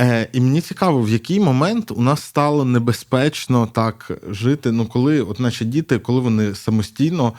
Е, 0.00 0.28
і 0.32 0.40
мені 0.40 0.60
цікаво, 0.60 1.02
в 1.02 1.08
який 1.08 1.40
момент 1.40 1.90
у 1.90 2.00
нас 2.00 2.22
стало 2.22 2.64
небезпечно 2.64 3.68
так 3.72 4.10
жити. 4.30 4.72
Ну, 4.72 4.86
коли, 4.86 5.20
от 5.20 5.40
наші 5.40 5.64
діти, 5.64 5.98
коли 5.98 6.20
вони 6.20 6.54
самостійно 6.54 7.32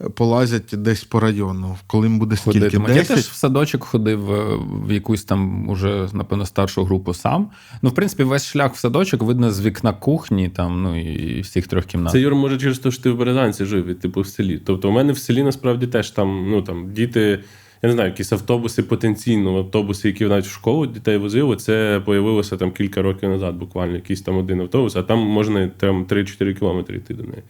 е, 0.00 0.08
полазять 0.08 0.70
десь 0.72 1.04
по 1.04 1.20
району, 1.20 1.76
коли 1.86 2.06
їм 2.06 2.18
буде 2.18 2.36
скільки? 2.36 2.58
Ходитимуть. 2.58 2.96
Я 2.96 3.04
теж 3.04 3.18
в 3.18 3.34
садочок 3.34 3.84
ходив 3.84 4.32
е, 4.32 4.58
в 4.86 4.92
якусь 4.92 5.24
там 5.24 5.68
уже, 5.68 6.08
напевно, 6.12 6.46
старшу 6.46 6.84
групу 6.84 7.14
сам. 7.14 7.50
Ну, 7.82 7.90
в 7.90 7.94
принципі, 7.94 8.22
весь 8.22 8.46
шлях 8.46 8.74
в 8.74 8.78
садочок 8.78 9.22
видно 9.22 9.52
з 9.52 9.60
вікна 9.60 9.92
кухні, 9.92 10.48
там, 10.48 10.82
ну 10.82 11.00
і 11.00 11.40
всіх 11.40 11.66
трьох 11.66 11.84
кімнат. 11.84 12.12
Це 12.12 12.20
Юр, 12.20 12.34
може 12.34 12.58
через 12.58 12.78
те, 12.78 12.90
що 12.90 13.02
ти 13.02 13.10
в 13.10 13.16
Березанці 13.16 13.64
жив, 13.64 13.86
і, 13.86 13.94
типу 13.94 14.20
в 14.20 14.26
селі. 14.26 14.58
Тобто, 14.66 14.88
у 14.88 14.92
мене 14.92 15.12
в 15.12 15.18
селі 15.18 15.42
насправді 15.42 15.86
теж 15.86 16.10
там, 16.10 16.50
ну 16.50 16.62
там 16.62 16.92
діти, 16.92 17.40
я 17.84 17.88
не 17.88 17.94
знаю, 17.94 18.10
якісь 18.10 18.32
автобуси 18.32 18.82
потенційно, 18.82 19.58
автобуси, 19.58 20.08
які 20.08 20.24
навіть 20.24 20.44
в 20.44 20.50
школу 20.52 20.86
дітей 20.86 21.16
возили, 21.16 21.56
це 21.56 22.02
появилося 22.04 22.56
там 22.56 22.70
кілька 22.70 23.02
років 23.02 23.28
назад, 23.28 23.54
буквально 23.54 23.94
якийсь 23.94 24.22
там 24.22 24.36
один 24.36 24.60
автобус, 24.60 24.96
а 24.96 25.02
там 25.02 25.18
можна 25.18 25.68
там 25.68 26.04
3-4 26.04 26.58
кілометри 26.58 26.96
йти 26.96 27.14
до 27.14 27.22
неї. 27.22 27.42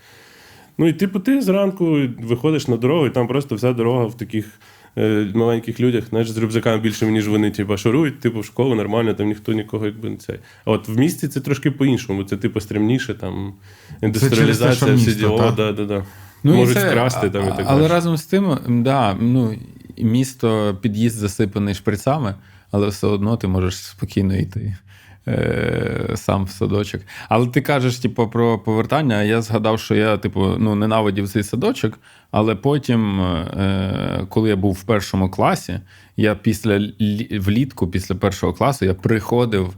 Ну 0.78 0.88
і 0.88 0.92
типу, 0.92 1.20
ти 1.20 1.42
зранку 1.42 1.98
виходиш 2.22 2.68
на 2.68 2.76
дорогу, 2.76 3.06
і 3.06 3.10
там 3.10 3.26
просто 3.28 3.54
вся 3.54 3.72
дорога 3.72 4.06
в 4.06 4.16
таких. 4.16 4.46
е, 4.98 5.26
Маленьких 5.34 5.80
людях, 5.80 6.04
знаєш, 6.10 6.30
з 6.30 6.38
рюкзаками 6.38 6.80
більше, 6.82 7.06
ніж 7.06 7.28
вони, 7.28 7.50
типу, 7.50 7.76
шурують, 7.76 8.20
типу, 8.20 8.40
в 8.40 8.44
школу 8.44 8.74
нормально, 8.74 9.14
там 9.14 9.26
ніхто 9.26 9.52
нікого 9.52 9.86
якби 9.86 10.10
не 10.10 10.16
цей. 10.16 10.38
А 10.64 10.70
от 10.70 10.88
в 10.88 10.98
місті 10.98 11.28
це 11.28 11.40
трошки 11.40 11.70
по-іншому, 11.70 12.24
це 12.24 12.36
типу 12.36 12.60
стрімніше, 12.60 13.14
там 13.14 13.54
індустріалізація, 14.02 14.92
місто, 14.92 15.12
діло, 15.12 15.54
да, 15.56 15.72
да, 15.72 15.84
да. 15.84 16.04
і 16.44 16.48
можуть 16.48 16.76
це- 16.76 16.88
вкрасти 16.88 17.30
там 17.30 17.44
і 17.44 17.48
а- 17.48 17.56
так 17.56 17.66
Але 17.68 17.88
разом 17.88 18.16
з 18.16 18.24
тим, 18.24 18.56
да, 18.68 19.16
ну, 19.20 19.54
місто, 19.98 20.78
під'їзд 20.82 21.18
засипаний 21.18 21.74
шприцами, 21.74 22.34
але 22.70 22.88
все 22.88 23.06
одно 23.06 23.36
ти 23.36 23.46
можеш 23.46 23.76
спокійно 23.76 24.36
йти. 24.36 24.76
Е, 25.28 26.10
сам 26.14 26.44
в 26.44 26.50
садочок. 26.50 27.00
Але 27.28 27.46
ти 27.46 27.60
кажеш, 27.60 27.98
типу, 27.98 28.28
про 28.28 28.58
повертання. 28.58 29.22
Я 29.22 29.42
згадав, 29.42 29.80
що 29.80 29.94
я, 29.94 30.16
типу, 30.16 30.46
ну, 30.58 30.74
ненавидів 30.74 31.28
цей 31.28 31.42
садочок, 31.42 31.98
але 32.30 32.54
потім, 32.54 33.20
е, 33.20 34.26
коли 34.28 34.48
я 34.48 34.56
був 34.56 34.72
в 34.72 34.82
першому 34.82 35.30
класі, 35.30 35.80
я 36.16 36.34
після 36.34 36.78
лі- 36.78 37.40
влітку, 37.40 37.88
після 37.88 38.14
першого 38.14 38.52
класу, 38.52 38.84
я 38.84 38.94
приходив 38.94 39.74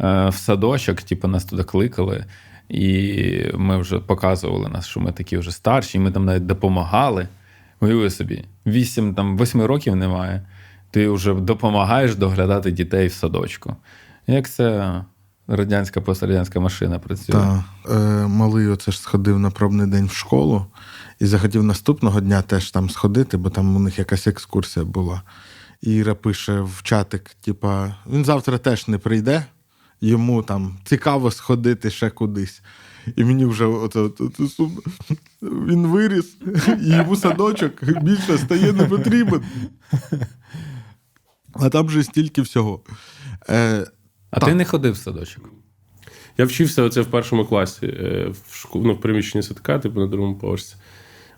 е, 0.00 0.28
в 0.28 0.34
садочок, 0.34 1.02
типу, 1.02 1.28
нас 1.28 1.44
туди 1.44 1.62
кликали. 1.62 2.24
І 2.68 3.44
ми 3.54 3.78
вже 3.78 3.98
показували 3.98 4.68
нас, 4.68 4.86
що 4.86 5.00
ми 5.00 5.12
такі 5.12 5.38
вже 5.38 5.52
старші, 5.52 5.98
і 5.98 6.00
ми 6.00 6.10
там 6.10 6.24
навіть 6.24 6.46
допомагали. 6.46 7.28
Уяви 7.80 8.10
собі, 8.10 8.44
8, 8.66 9.14
там, 9.14 9.38
8 9.38 9.62
років 9.62 9.96
немає. 9.96 10.46
Ти 10.90 11.08
вже 11.08 11.34
допомагаєш 11.34 12.14
доглядати 12.14 12.70
дітей 12.70 13.08
в 13.08 13.12
садочку. 13.12 13.76
Як 14.26 14.50
це 14.50 14.94
радянська 15.46 16.00
пострадянська 16.00 16.60
машина 16.60 16.98
працює? 16.98 17.32
Та, 17.32 17.64
е, 17.90 18.26
малий 18.26 18.68
оце 18.68 18.92
ж 18.92 19.00
сходив 19.00 19.38
на 19.38 19.50
пробний 19.50 19.86
день 19.86 20.06
в 20.06 20.12
школу 20.12 20.66
і 21.20 21.26
захотів 21.26 21.62
наступного 21.62 22.20
дня 22.20 22.42
теж 22.42 22.70
там 22.70 22.90
сходити, 22.90 23.36
бо 23.36 23.50
там 23.50 23.76
у 23.76 23.78
них 23.78 23.98
якась 23.98 24.26
екскурсія 24.26 24.84
була. 24.84 25.22
Іра 25.80 26.14
пише 26.14 26.60
в 26.60 26.80
чатик: 26.82 27.30
типа, 27.40 27.94
він 28.12 28.24
завтра 28.24 28.58
теж 28.58 28.88
не 28.88 28.98
прийде, 28.98 29.44
йому 30.00 30.42
там 30.42 30.78
цікаво 30.84 31.30
сходити 31.30 31.90
ще 31.90 32.10
кудись. 32.10 32.62
І 33.16 33.24
мені 33.24 33.44
вже 33.44 33.64
оце, 33.64 34.00
оце 34.00 34.46
сумно. 34.48 34.80
Він 35.42 35.86
виріс, 35.86 36.36
і 36.82 36.88
йому 36.88 37.16
садочок 37.16 37.84
більше 38.02 38.38
стає 38.38 38.72
не 38.72 38.84
потрібен. 38.84 39.42
А 41.52 41.68
там 41.68 41.90
же 41.90 42.02
стільки 42.04 42.42
всього. 42.42 42.82
Е, 43.48 43.86
А 44.30 44.40
Так. 44.40 44.48
ти 44.48 44.54
не 44.54 44.64
ходив 44.64 44.92
в 44.92 44.96
садочок? 44.96 45.50
Я 46.38 46.44
вчився 46.44 46.82
оце 46.82 47.00
в 47.00 47.06
першому 47.06 47.44
класі 47.46 47.86
е, 47.86 48.32
в 48.48 48.56
школу, 48.56 48.84
ну, 48.86 48.94
в 48.94 49.00
приміщенні 49.00 49.42
садка, 49.42 49.78
типу, 49.78 50.00
на 50.00 50.06
другому 50.06 50.38
поверсі. 50.38 50.76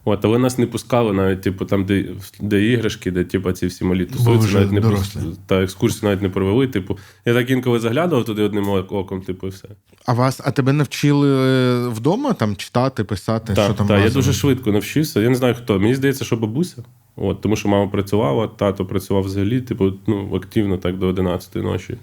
От, 0.04 0.24
але 0.24 0.38
нас 0.38 0.58
не 0.58 0.66
пускали 0.66 1.12
навіть, 1.12 1.42
типу, 1.42 1.64
там, 1.64 1.84
де, 1.84 2.04
де 2.40 2.62
іграшки, 2.62 3.10
де 3.10 3.24
типу, 3.24 3.52
ці 3.52 3.66
всі 3.66 3.84
малі 3.84 4.04
тусуються, 4.04 4.54
навіть 4.54 4.72
не 4.72 4.80
дорослі. 4.80 5.20
та 5.46 5.62
екскурсію 5.62 6.10
навіть 6.10 6.22
не 6.22 6.28
провели. 6.28 6.66
Типу, 6.66 6.98
я 7.24 7.34
так 7.34 7.50
інколи 7.50 7.78
заглядав 7.78 8.24
туди 8.24 8.42
одним 8.42 8.68
оком, 8.68 9.22
типу, 9.22 9.46
і 9.46 9.50
все. 9.50 9.68
А 10.06 10.12
вас, 10.12 10.40
а 10.44 10.50
тебе 10.50 10.72
навчили 10.72 11.28
е, 11.28 11.88
вдома 11.88 12.32
там 12.32 12.56
читати, 12.56 13.04
писати? 13.04 13.54
що 13.54 13.74
там 13.74 13.88
так, 13.88 14.04
я 14.04 14.10
дуже 14.10 14.32
швидко 14.32 14.72
навчився. 14.72 15.20
Я 15.20 15.28
не 15.28 15.34
знаю 15.34 15.54
хто. 15.54 15.80
Мені 15.80 15.94
здається, 15.94 16.24
що 16.24 16.36
бабуся. 16.36 16.84
От, 17.16 17.40
тому 17.40 17.56
що 17.56 17.68
мама 17.68 17.90
працювала, 17.90 18.48
тато 18.48 18.86
працював 18.86 19.22
взагалі, 19.22 19.60
типу, 19.60 19.92
ну, 20.06 20.36
активно 20.36 20.78
так 20.78 20.98
до 20.98 21.06
11 21.06 21.54
ночі. 21.54 21.96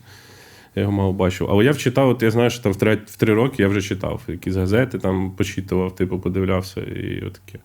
Я 0.75 0.81
його 0.81 0.91
мало 0.91 1.13
бачив. 1.13 1.47
Але 1.51 1.65
я 1.65 1.71
вчитав, 1.71 2.09
от 2.09 2.23
я 2.23 2.31
знаю, 2.31 2.49
що 2.49 2.63
там 2.63 2.71
в 2.71 2.75
три, 2.75 2.99
в 3.05 3.17
три 3.17 3.33
роки 3.33 3.63
я 3.63 3.67
вже 3.67 3.81
читав 3.81 4.21
якісь 4.27 4.55
газети, 4.55 4.99
там 4.99 5.31
почитував, 5.31 5.95
типу, 5.95 6.19
подивлявся 6.19 6.81
і 6.81 7.21
отаке. 7.21 7.53
От, 7.53 7.59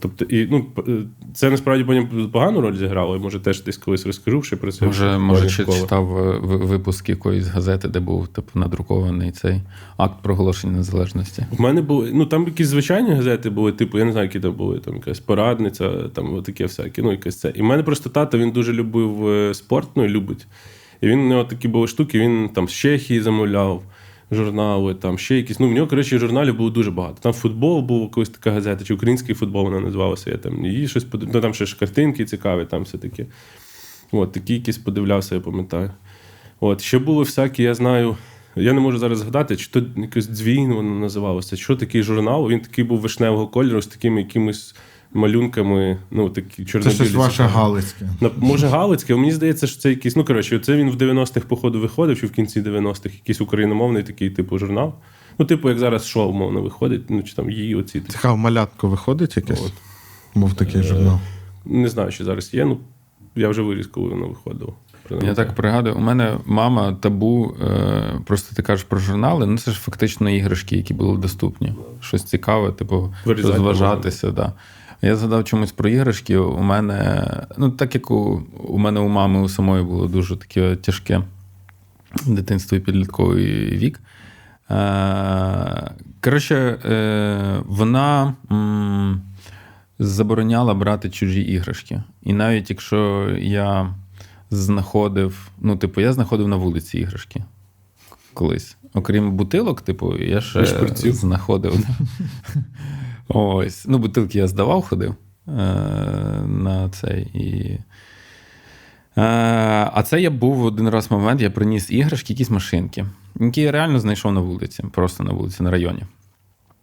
тобто, 0.00 0.24
і, 0.24 0.48
ну, 0.50 0.66
е, 0.88 1.02
це 1.34 1.50
насправді 1.50 1.84
потім 1.84 2.30
погану 2.32 2.60
роль 2.60 2.76
зіграло, 2.76 3.16
і 3.16 3.18
може 3.18 3.40
теж 3.40 3.62
десь 3.62 3.76
колись 3.76 4.06
розкажу, 4.06 4.42
що 4.42 4.56
про 4.56 4.72
це. 4.72 4.86
Може, 4.86 5.18
може 5.18 5.48
чи 5.48 5.64
читав 5.64 6.18
е, 6.18 6.38
випуск 6.42 7.08
якоїсь 7.08 7.46
газети, 7.46 7.88
де 7.88 8.00
був 8.00 8.28
типу, 8.28 8.58
надрукований 8.58 9.30
цей 9.30 9.60
акт 9.96 10.22
проголошення 10.22 10.76
незалежності. 10.76 11.46
В 11.50 11.60
мене 11.60 11.82
були, 11.82 12.10
ну 12.14 12.26
там 12.26 12.44
якісь 12.44 12.68
звичайні 12.68 13.10
газети 13.10 13.50
були, 13.50 13.72
типу, 13.72 13.98
я 13.98 14.04
не 14.04 14.12
знаю, 14.12 14.26
які 14.26 14.40
там 14.40 14.52
були, 14.52 14.78
там 14.78 14.94
якась 14.94 15.20
порадниця, 15.20 15.90
там 16.08 16.42
таке 16.42 16.64
всяке, 16.64 17.02
ну 17.02 17.10
якесь 17.10 17.40
це. 17.40 17.52
І 17.54 17.62
в 17.62 17.64
мене 17.64 17.82
просто 17.82 18.10
тато 18.10 18.38
він 18.38 18.50
дуже 18.50 18.72
любив 18.72 19.28
е, 19.28 19.54
спорт, 19.54 19.88
ну 19.96 20.04
і 20.04 20.08
любить. 20.08 20.46
І 21.00 21.06
він 21.06 21.18
у 21.18 21.28
нього 21.28 21.44
такі 21.44 21.68
були 21.68 21.86
штуки, 21.86 22.18
він 22.18 22.48
там 22.48 22.68
з 22.68 22.72
Чехії 22.72 23.20
замовляв 23.20 23.82
журнали, 24.30 24.94
там 24.94 25.18
ще 25.18 25.36
якісь. 25.36 25.60
Ну, 25.60 25.68
в 25.68 25.72
нього, 25.72 25.86
коротше, 25.86 26.18
журналів 26.18 26.56
було 26.56 26.70
дуже 26.70 26.90
багато. 26.90 27.16
Там 27.20 27.32
футбол 27.32 27.82
був 27.82 28.02
якась 28.02 28.28
така 28.28 28.50
газета, 28.50 28.84
чи 28.84 28.94
український 28.94 29.34
футбол 29.34 29.64
вона 29.64 29.80
називалася. 29.80 30.30
Я 30.30 30.36
там 30.36 30.64
її 30.64 30.88
щось 30.88 31.04
подив... 31.04 31.28
ну, 31.34 31.40
там 31.40 31.54
ще 31.54 31.66
ж 31.66 31.78
картинки 31.78 32.24
цікаві, 32.24 32.64
там 32.64 32.82
все 32.82 32.98
таке. 32.98 33.26
От, 34.12 34.32
такі 34.32 34.54
якісь 34.54 34.78
подивлявся, 34.78 35.34
я 35.34 35.40
пам'ятаю. 35.40 35.90
От, 36.60 36.80
ще 36.80 36.98
були 36.98 37.24
всякі, 37.24 37.62
я 37.62 37.74
знаю. 37.74 38.16
Я 38.56 38.72
не 38.72 38.80
можу 38.80 38.98
зараз 38.98 39.18
згадати, 39.18 39.56
чи 39.56 39.70
то 39.70 39.82
якось 39.96 40.28
дзвін 40.28 40.72
воно 40.72 41.00
називалося. 41.00 41.56
Що 41.56 41.76
такий 41.76 42.02
журнал? 42.02 42.48
Він 42.48 42.60
такий 42.60 42.84
був 42.84 43.00
вишневого 43.00 43.48
кольору 43.48 43.82
з 43.82 43.86
такими 43.86 44.20
якимись 44.20 44.74
малюнками, 45.16 45.98
ну 46.10 46.30
такі 46.30 46.64
Це 46.64 46.90
щось 46.90 47.14
ваше 47.14 47.42
галицьке. 47.42 48.08
На- 48.20 48.30
Може, 48.36 48.66
Галицьке, 48.66 49.14
мені 49.14 49.32
здається, 49.32 49.66
що 49.66 49.80
це 49.80 49.90
якийсь. 49.90 50.16
Ну, 50.16 50.24
коротше, 50.24 50.58
це 50.58 50.76
він 50.76 50.90
в 50.90 50.96
90-х, 50.96 51.46
походу, 51.46 51.80
виходив, 51.80 52.20
чи 52.20 52.26
в 52.26 52.30
кінці 52.30 52.62
90-х 52.62 53.14
якийсь 53.14 53.40
україномовний 53.40 54.02
такий, 54.02 54.30
типу, 54.30 54.58
журнал. 54.58 54.94
Ну, 55.38 55.46
типу, 55.46 55.68
як 55.68 55.78
зараз 55.78 56.06
шоу, 56.06 56.32
мовно, 56.32 56.62
виходить, 56.62 57.10
ну 57.10 57.22
чи 57.22 57.34
там 57.34 57.50
її 57.50 57.74
оці. 57.74 58.00
Цікаво, 58.00 58.36
малятко 58.36 58.88
виходить 58.88 59.36
якесь? 59.36 59.62
От. 59.66 59.72
Був 60.34 60.54
такий 60.54 60.82
журнал. 60.82 61.18
Не 61.64 61.88
знаю, 61.88 62.12
чи 62.12 62.24
зараз 62.24 62.54
є. 62.54 62.64
Ну, 62.64 62.78
я 63.36 63.48
вже 63.48 63.62
виріс, 63.62 63.86
коли 63.86 64.08
воно 64.08 64.28
виходило. 64.28 64.74
Я 65.22 65.34
так 65.34 65.54
пригадую, 65.54 65.96
у 65.96 66.00
мене 66.00 66.38
мама 66.46 66.92
табу, 66.92 67.56
е, 67.62 68.20
просто 68.24 68.56
ти 68.56 68.62
кажеш 68.62 68.84
про 68.84 68.98
журнали, 68.98 69.46
ну 69.46 69.58
це 69.58 69.70
ж 69.70 69.80
фактично 69.80 70.30
іграшки, 70.30 70.76
які 70.76 70.94
були 70.94 71.18
доступні. 71.18 71.74
Щось 72.00 72.24
цікаве, 72.24 72.72
типу, 72.72 73.14
розважатися. 73.24 74.30
Да. 74.30 74.52
Я 75.02 75.16
згадав 75.16 75.44
чомусь 75.44 75.72
про 75.72 75.88
іграшки. 75.88 76.36
У 76.36 76.62
мене, 76.62 77.26
ну 77.58 77.70
так 77.70 77.94
як 77.94 78.10
у, 78.10 78.42
у 78.58 78.78
мене 78.78 79.00
у 79.00 79.08
мами 79.08 79.40
у 79.40 79.48
самої 79.48 79.84
було 79.84 80.06
дуже 80.08 80.36
таке 80.36 80.76
тяжке 80.76 81.22
дитинство 82.26 82.76
і 82.76 82.80
підлітковий 82.80 83.76
вік. 83.76 84.00
Е, 84.70 85.90
коротше, 86.20 86.56
е, 86.84 87.62
вона. 87.66 88.34
Забороняла 89.98 90.74
брати 90.74 91.10
чужі 91.10 91.40
іграшки. 91.40 92.02
І 92.22 92.32
навіть 92.32 92.70
якщо 92.70 93.30
я 93.38 93.94
знаходив, 94.50 95.50
ну, 95.60 95.76
типу, 95.76 96.00
я 96.00 96.12
знаходив 96.12 96.48
на 96.48 96.56
вулиці 96.56 96.98
іграшки 96.98 97.44
колись. 98.34 98.76
Окрім 98.94 99.32
бутилок, 99.32 99.80
типу, 99.80 100.18
я 100.18 100.40
ще 100.40 100.64
знаходив. 100.94 101.74
Ось. 103.28 103.86
Ну, 103.88 103.98
бутилки 103.98 104.38
я 104.38 104.48
здавав, 104.48 104.82
ходив 104.82 105.14
е- 105.48 105.52
на 106.46 106.90
цей. 106.90 107.22
І... 107.22 107.78
Е, 109.16 109.22
а 109.94 110.02
це 110.02 110.20
я 110.20 110.30
був 110.30 110.64
один 110.64 110.88
раз 110.88 111.10
момент, 111.10 111.40
я 111.40 111.50
приніс 111.50 111.90
іграшки, 111.90 112.32
якісь 112.32 112.50
машинки, 112.50 113.06
які 113.40 113.60
я 113.60 113.72
реально 113.72 114.00
знайшов 114.00 114.32
на 114.32 114.40
вулиці, 114.40 114.82
просто 114.82 115.24
на 115.24 115.32
вулиці, 115.32 115.62
на 115.62 115.70
районі. 115.70 116.02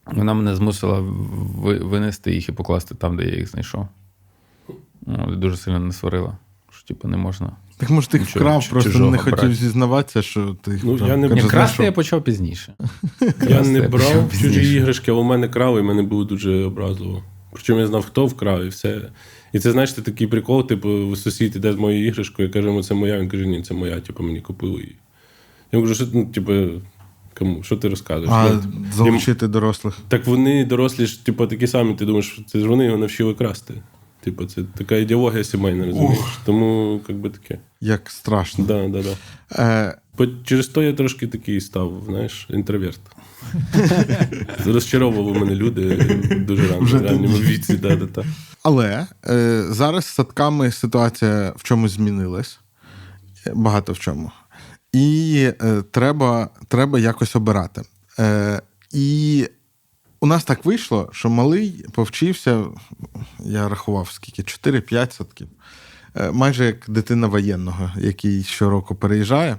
Вона 0.06 0.34
мене 0.34 0.56
змусила 0.56 1.00
винести 1.62 2.34
їх 2.34 2.50
і 2.50 2.52
покласти 2.52 2.96
там, 2.96 3.18
де 3.18 3.24
я 3.24 3.36
їх 3.36 3.50
знайшов. 3.50 3.88
Ну, 5.06 5.36
Дуже 5.36 5.58
сильно 5.58 5.80
не 5.80 5.94
сварила, 5.94 6.38
що 6.72 6.88
типу 6.88 7.08
не 7.08 7.18
можна. 7.18 7.52
Так 7.84 7.90
може 7.92 8.08
ти 8.08 8.18
їх 8.18 8.28
Нічого, 8.28 8.46
вкрав, 8.46 8.64
ч- 8.64 8.70
просто 8.70 8.92
чужого 8.92 9.12
не 9.12 9.18
хотів 9.18 9.38
брати. 9.40 9.56
зізнаватися, 9.56 10.22
що 10.22 10.56
ти 10.62 10.72
їх 10.72 10.84
Ну, 10.84 10.94
вкрав. 10.94 11.10
я 11.10 11.18
не- 11.18 11.28
Ні, 11.28 11.34
Красти 11.42 11.50
знайшов. 11.50 11.86
я 11.86 11.92
почав 11.92 12.24
пізніше. 12.24 12.74
Я 13.22 13.32
Красти 13.32 13.70
не 13.74 13.82
почав 13.82 14.12
брав 14.14 14.30
пізніше. 14.30 14.60
чужі 14.60 14.76
іграшки, 14.76 15.12
але 15.12 15.20
у 15.20 15.24
мене 15.24 15.48
крали, 15.48 15.80
і 15.80 15.84
мене 15.84 16.02
було 16.04 16.24
дуже 16.24 16.64
образливо. 16.64 17.24
Причому 17.52 17.80
я 17.80 17.88
знав, 17.88 18.06
хто 18.06 18.26
вкрав, 18.26 18.64
і 18.66 18.68
все. 18.68 19.02
І 19.54 19.60
це, 19.60 19.72
знаєш, 19.72 19.94
це 19.94 20.02
такий 20.02 20.28
прикол, 20.28 20.68
типу, 20.68 21.16
сусід 21.16 21.56
іде 21.56 21.74
з 21.74 21.76
моєю 21.76 22.08
іграшкою, 22.08 22.48
я 22.48 22.54
кажу, 22.54 22.68
йому, 22.68 22.84
це 22.84 22.94
моя. 22.94 23.20
Він 23.20 23.30
каже, 23.30 23.46
ні, 23.46 23.62
це 23.62 23.74
моя, 23.74 24.00
типу, 24.00 24.24
мені 24.24 24.42
купили 24.42 24.74
її. 24.82 24.96
Я 25.72 25.82
кажу, 25.82 25.96
що 25.96 26.06
ну, 26.14 26.26
типу, 26.26 26.54
кому? 27.38 27.64
Що 27.64 27.78
ти 27.78 27.90
розказуєш? 27.90 28.30
А 28.34 28.44
Ну, 28.50 28.50
їм- 28.50 28.86
залучити 28.94 29.48
дорослих. 29.48 29.98
Так 30.08 30.28
вони 30.28 30.66
дорослі 30.66 31.06
ж, 31.06 31.26
типу, 31.26 31.48
такі 31.48 31.68
самі, 31.68 31.94
ти 31.94 32.06
думаєш, 32.06 32.40
це 32.48 32.60
ж 32.60 32.68
вони 32.68 32.86
його 32.86 32.98
навчили 32.98 33.34
красти. 33.34 33.74
Типу, 34.22 34.46
це 34.46 34.62
така 34.78 34.96
ідеологія 34.96 35.44
сімейна, 35.44 35.86
розумієш? 35.86 36.20
Тому, 36.46 37.00
як 37.08 37.18
би 37.18 37.30
таке. 37.30 37.60
Як 37.84 38.10
страшно. 38.10 38.66
Да, 38.66 38.88
да, 38.88 39.04
да. 39.04 39.16
Е, 40.20 40.28
Через 40.44 40.68
то 40.68 40.84
я 40.84 40.94
трошки 40.94 41.28
такий 41.28 41.62
став, 41.62 42.04
знаєш, 42.06 42.48
інтроверт. 42.50 43.00
Розчаровували 44.66 45.40
мене 45.40 45.56
люди 45.56 45.96
дуже 46.48 46.68
рано, 46.68 46.86
в 46.86 46.94
ранньому 46.94 47.38
віці. 47.38 47.78
Да, 47.78 47.96
да, 47.96 48.06
да. 48.06 48.26
але 48.64 49.08
е, 49.28 49.64
зараз 49.70 50.06
з 50.06 50.08
садками 50.08 50.72
ситуація 50.72 51.54
в 51.58 51.64
чомусь 51.64 51.92
змінилась. 51.92 52.60
Багато 53.54 53.94
в 53.94 54.00
чому. 54.00 54.32
І 54.94 55.50
е, 55.62 55.84
треба, 55.92 56.50
треба 56.68 57.00
якось 57.00 57.36
обирати. 57.36 57.82
Е, 58.20 58.62
і 58.92 59.48
у 60.20 60.28
нас 60.28 60.44
так 60.44 60.66
вийшло, 60.66 61.10
що 61.12 61.30
малий 61.30 61.86
повчився, 61.92 62.64
я 63.40 63.70
рахував 63.70 64.10
скільки, 64.12 64.42
4-5 64.42 65.12
садків. 65.12 65.48
Е, 66.16 66.32
майже 66.32 66.66
як 66.66 66.90
дитина 66.90 67.28
воєнного, 67.28 67.92
який 67.98 68.44
щороку 68.44 68.96
переїжджає. 68.96 69.58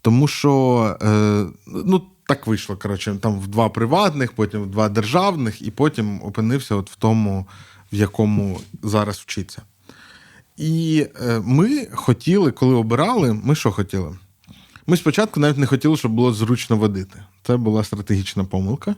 Тому 0.00 0.28
що 0.28 0.96
е, 1.02 1.46
ну, 1.66 2.02
так 2.26 2.46
вийшло, 2.46 2.76
коротше, 2.76 3.16
там 3.20 3.40
в 3.40 3.46
два 3.46 3.68
приватних, 3.68 4.32
потім 4.32 4.62
в 4.62 4.66
два 4.66 4.88
державних, 4.88 5.62
і 5.62 5.70
потім 5.70 6.22
опинився 6.22 6.74
от 6.74 6.90
в 6.90 6.96
тому, 6.96 7.46
в 7.92 7.96
якому 7.96 8.60
зараз 8.82 9.16
вчиться. 9.16 9.62
І 10.56 11.06
е, 11.22 11.40
ми 11.44 11.86
хотіли, 11.92 12.52
коли 12.52 12.74
обирали, 12.74 13.40
ми 13.44 13.54
що 13.54 13.70
хотіли? 13.70 14.18
Ми 14.86 14.96
спочатку 14.96 15.40
навіть 15.40 15.58
не 15.58 15.66
хотіли, 15.66 15.96
щоб 15.96 16.12
було 16.12 16.32
зручно 16.32 16.76
водити. 16.76 17.22
Це 17.42 17.56
була 17.56 17.84
стратегічна 17.84 18.44
помилка. 18.44 18.94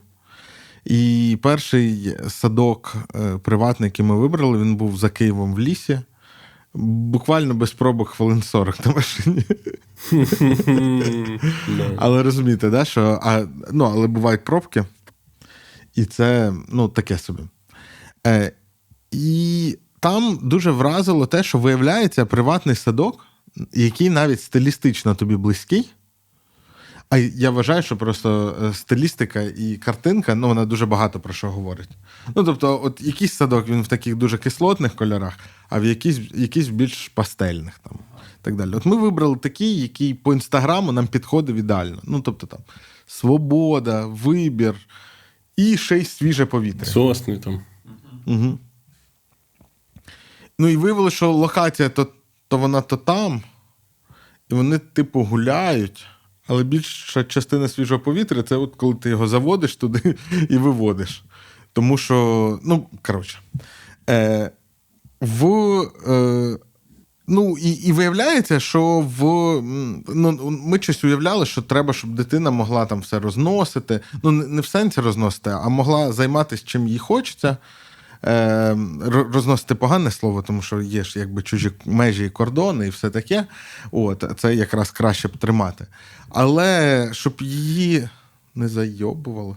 І 0.84 1.38
перший 1.42 2.16
садок 2.28 2.96
приватний, 3.42 3.86
який 3.86 4.04
ми 4.04 4.16
вибрали, 4.16 4.58
він 4.58 4.76
був 4.76 4.96
за 4.96 5.08
Києвом 5.08 5.54
в 5.54 5.58
лісі. 5.58 6.00
Буквально 6.74 7.54
без 7.54 7.72
пробок 7.72 8.08
хвилин 8.08 8.42
40 8.42 8.86
на 8.86 8.92
машині. 8.92 9.44
Але 11.96 12.22
розумієте, 12.22 12.70
да, 12.70 12.84
що 12.84 13.20
а, 13.22 13.44
ну, 13.72 13.84
але 13.84 14.06
бувають 14.06 14.44
пробки, 14.44 14.84
і 15.94 16.04
це 16.04 16.52
ну, 16.68 16.88
таке 16.88 17.18
собі. 17.18 17.42
Е, 18.26 18.52
і 19.10 19.78
там 20.00 20.38
дуже 20.42 20.70
вразило 20.70 21.26
те, 21.26 21.42
що 21.42 21.58
виявляється 21.58 22.26
приватний 22.26 22.76
садок, 22.76 23.26
який 23.72 24.10
навіть 24.10 24.40
стилістично 24.40 25.14
тобі 25.14 25.36
близький. 25.36 25.90
А 27.14 27.18
я 27.18 27.50
вважаю, 27.50 27.82
що 27.82 27.96
просто 27.96 28.56
е, 28.62 28.74
стилістика 28.74 29.42
і 29.42 29.76
картинка, 29.76 30.34
ну, 30.34 30.48
вона 30.48 30.66
дуже 30.66 30.86
багато 30.86 31.20
про 31.20 31.32
що 31.32 31.50
говорить. 31.50 31.88
Ну, 32.34 32.44
тобто, 32.44 32.80
от 32.84 33.00
якийсь 33.00 33.32
садок 33.32 33.68
він 33.68 33.82
в 33.82 33.88
таких 33.88 34.16
дуже 34.16 34.38
кислотних 34.38 34.94
кольорах, 34.94 35.38
а 35.68 35.80
в 35.80 35.84
якийсь, 35.84 36.20
якийсь 36.34 36.68
в 36.68 36.72
більш 36.72 37.08
пастельних 37.08 37.78
там. 37.78 37.98
Так 38.42 38.56
далі. 38.56 38.74
От 38.74 38.86
ми 38.86 38.96
вибрали 38.96 39.36
такий, 39.36 39.80
який 39.80 40.14
по 40.14 40.32
інстаграму 40.32 40.92
нам 40.92 41.06
підходив 41.06 41.56
ідеально. 41.56 41.98
Ну, 42.02 42.20
тобто 42.20 42.46
там 42.46 42.60
свобода, 43.06 44.06
вибір 44.06 44.74
і 45.56 45.76
ще 45.76 45.98
й 45.98 46.04
свіже 46.04 46.46
повітря. 46.46 46.86
Сосни 46.86 47.38
там. 47.38 47.60
Угу. 48.26 48.58
Ну 50.58 50.68
і 50.68 50.76
виявилося, 50.76 51.16
що 51.16 51.32
локація 51.32 51.88
то, 51.88 52.06
то 52.48 52.58
вона 52.58 52.80
то 52.80 52.96
там, 52.96 53.42
і 54.48 54.54
вони, 54.54 54.78
типу, 54.78 55.22
гуляють, 55.22 56.06
але 56.46 56.64
більша 56.64 57.24
частина 57.24 57.68
свіжого 57.68 58.00
повітря 58.00 58.42
це 58.42 58.56
от 58.56 58.74
коли 58.76 58.94
ти 58.94 59.10
його 59.10 59.28
заводиш 59.28 59.76
туди 59.76 60.14
і 60.50 60.56
виводиш. 60.56 61.24
Тому 61.72 61.98
що, 61.98 62.58
ну, 62.64 62.86
коротше, 63.02 63.38
е, 64.10 64.50
в. 65.20 65.46
Е, 66.06 66.58
Ну, 67.26 67.58
і, 67.58 67.70
і 67.70 67.92
виявляється, 67.92 68.60
що 68.60 69.06
в 69.18 69.22
ну, 70.14 70.50
ми 70.50 70.78
щось 70.82 71.04
уявляли, 71.04 71.46
що 71.46 71.62
треба, 71.62 71.92
щоб 71.92 72.14
дитина 72.14 72.50
могла 72.50 72.86
там 72.86 73.00
все 73.00 73.20
розносити. 73.20 74.00
Ну, 74.22 74.30
не 74.30 74.60
в 74.60 74.66
сенсі 74.66 75.00
розносити, 75.00 75.50
а 75.50 75.68
могла 75.68 76.12
займатися 76.12 76.62
чим 76.66 76.88
їй 76.88 76.98
хочеться. 76.98 77.56
Е, 78.26 78.76
розносити 79.32 79.74
погане 79.74 80.10
слово, 80.10 80.42
тому 80.42 80.62
що 80.62 80.80
є 80.80 81.04
ж 81.04 81.18
якби 81.18 81.42
чужі 81.42 81.70
межі 81.84 82.24
і 82.24 82.30
кордони, 82.30 82.86
і 82.86 82.90
все 82.90 83.10
таке. 83.10 83.46
От, 83.90 84.24
це 84.36 84.54
якраз 84.54 84.90
краще 84.90 85.28
б 85.28 85.36
тримати. 85.36 85.86
Але 86.28 87.08
щоб 87.12 87.34
її 87.40 88.08
не 88.54 88.68
зайобували. 88.68 89.56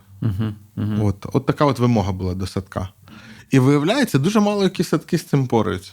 От, 1.02 1.26
от 1.34 1.46
така 1.46 1.66
от 1.66 1.80
вимога 1.80 2.12
була 2.12 2.34
до 2.34 2.48
садка. 2.48 2.90
І 3.52 3.60
виявляється, 3.60 4.20
дуже 4.20 4.40
мало 4.40 4.64
які 4.64 4.84
садки 4.84 5.18
з 5.18 5.24
цим 5.24 5.48
пораються. 5.48 5.92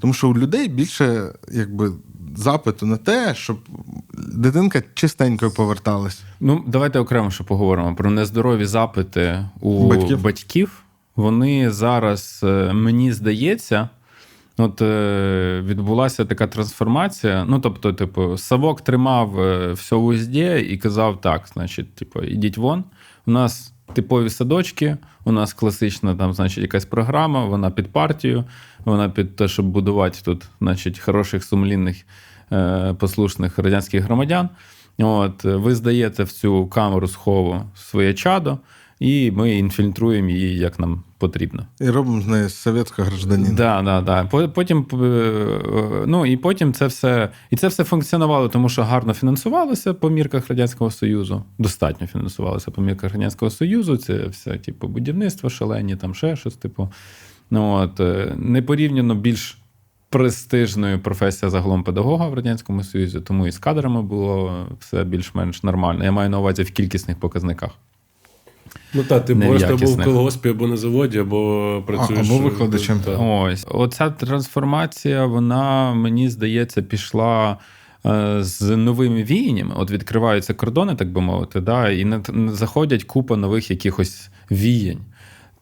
Тому 0.00 0.14
що 0.14 0.28
у 0.28 0.34
людей 0.34 0.68
більше 0.68 1.32
якби, 1.52 1.92
запиту 2.36 2.86
на 2.86 2.96
те, 2.96 3.34
щоб 3.34 3.58
дитинка 4.14 4.82
чистенькою 4.94 5.50
поверталась. 5.50 6.22
Ну, 6.40 6.64
давайте 6.66 6.98
окремо 6.98 7.30
ще 7.30 7.44
поговоримо 7.44 7.94
про 7.94 8.10
нездорові 8.10 8.66
запити 8.66 9.46
у 9.60 9.88
Батьків. 9.88 10.22
батьків. 10.22 10.82
Вони 11.16 11.70
зараз, 11.70 12.40
е, 12.44 12.72
мені 12.72 13.12
здається, 13.12 13.88
от 14.58 14.82
е, 14.82 15.62
відбулася 15.64 16.24
така 16.24 16.46
трансформація. 16.46 17.44
Ну, 17.48 17.60
тобто, 17.60 17.92
типу, 17.92 18.38
Савок 18.38 18.80
тримав 18.80 19.40
е, 19.40 19.72
все 19.72 19.96
в 19.96 20.04
узді 20.04 20.66
і 20.70 20.76
казав: 20.76 21.20
так, 21.20 21.48
значить, 21.52 21.94
типу, 21.94 22.22
ідіть 22.22 22.56
вон. 22.56 22.84
У 23.26 23.30
нас 23.30 23.72
типові 23.92 24.30
садочки, 24.30 24.96
у 25.24 25.32
нас 25.32 25.52
класична 25.52 26.16
там, 26.16 26.32
значить, 26.32 26.62
якась 26.62 26.84
програма, 26.84 27.44
вона 27.44 27.70
під 27.70 27.92
партію, 27.92 28.44
вона 28.84 29.08
під 29.08 29.36
те, 29.36 29.48
щоб 29.48 29.66
будувати 29.66 30.18
тут, 30.24 30.44
значить, 30.60 30.98
хороших 30.98 31.44
сумлінних, 31.44 32.06
послушних 32.98 33.58
радянських 33.58 34.04
громадян. 34.04 34.48
От, 34.98 35.44
ви 35.44 35.74
здаєте 35.74 36.22
в 36.22 36.32
цю 36.32 36.66
камеру 36.66 37.08
схову 37.08 37.62
своє 37.74 38.14
чадо, 38.14 38.58
і 39.00 39.30
ми 39.30 39.50
інфільтруємо 39.58 40.30
її 40.30 40.58
як 40.58 40.78
нам 40.78 41.02
потрібно. 41.18 41.66
І 41.80 41.90
робимо 41.90 42.20
з 42.20 42.26
неї 42.26 42.48
совєтського 42.48 43.08
гражданина. 43.08 43.54
Да, 43.54 43.82
да, 43.82 44.00
да. 44.00 44.24
По- 44.24 44.48
Потім, 44.48 44.86
е, 44.92 44.96
е, 44.96 46.04
ну, 46.06 46.26
і 46.26 46.36
потім 46.36 46.72
це 46.72 46.86
все. 46.86 47.28
І 47.50 47.56
це 47.56 47.68
все 47.68 47.84
функціонувало, 47.84 48.48
тому 48.48 48.68
що 48.68 48.84
гарно 48.84 49.14
фінансувалося 49.14 49.94
по 49.94 50.10
мірках 50.10 50.48
Радянського 50.48 50.90
Союзу. 50.90 51.42
Достатньо 51.58 52.06
фінансувалося 52.06 52.70
по 52.70 52.82
мірках 52.82 53.12
Радянського 53.12 53.50
Союзу. 53.50 53.96
Це 53.96 54.26
все, 54.26 54.58
типу, 54.58 54.88
будівництво 54.88 55.50
шалені, 55.50 55.96
там 55.96 56.14
ще 56.14 56.36
щось, 56.36 56.54
типу. 56.54 56.88
Ну, 57.50 57.72
от, 57.72 58.00
е, 58.00 58.32
непорівняно 58.36 59.14
більш 59.14 59.58
престижною 60.10 61.00
професія 61.00 61.50
загалом 61.50 61.84
педагога 61.84 62.28
в 62.28 62.34
Радянському 62.34 62.84
Союзі, 62.84 63.20
тому 63.20 63.46
і 63.46 63.50
з 63.50 63.58
кадрами 63.58 64.02
було 64.02 64.66
все 64.80 65.04
більш-менш 65.04 65.62
нормально. 65.62 66.04
Я 66.04 66.12
маю 66.12 66.30
на 66.30 66.38
увазі 66.38 66.62
в 66.62 66.70
кількісних 66.70 67.20
показниках. 67.20 67.70
Ну 68.94 69.02
так, 69.04 69.24
ти 69.24 69.34
просто 69.34 69.72
або 69.72 69.86
в 69.86 70.04
колгоспі, 70.04 70.48
або 70.48 70.66
на 70.66 70.76
заводі, 70.76 71.18
або 71.18 71.82
працюєш. 71.86 72.26
або 72.30 72.38
викладачем. 72.38 73.00
Так. 73.00 73.16
Ось 73.20 73.66
оця 73.70 74.10
трансформація, 74.10 75.26
вона 75.26 75.94
мені 75.94 76.28
здається, 76.28 76.82
пішла. 76.82 77.56
е, 78.06 78.36
З 78.40 78.76
новими 78.76 79.22
віяннями, 79.22 79.74
от 79.76 79.90
відкриваються 79.90 80.54
кордони, 80.54 80.94
так 80.94 81.12
би 81.12 81.20
мовити, 81.20 81.60
да, 81.60 81.90
і 81.90 82.06
заходять 82.48 83.04
купа 83.04 83.36
нових 83.36 83.70
якихось 83.70 84.28
віянь. 84.50 85.00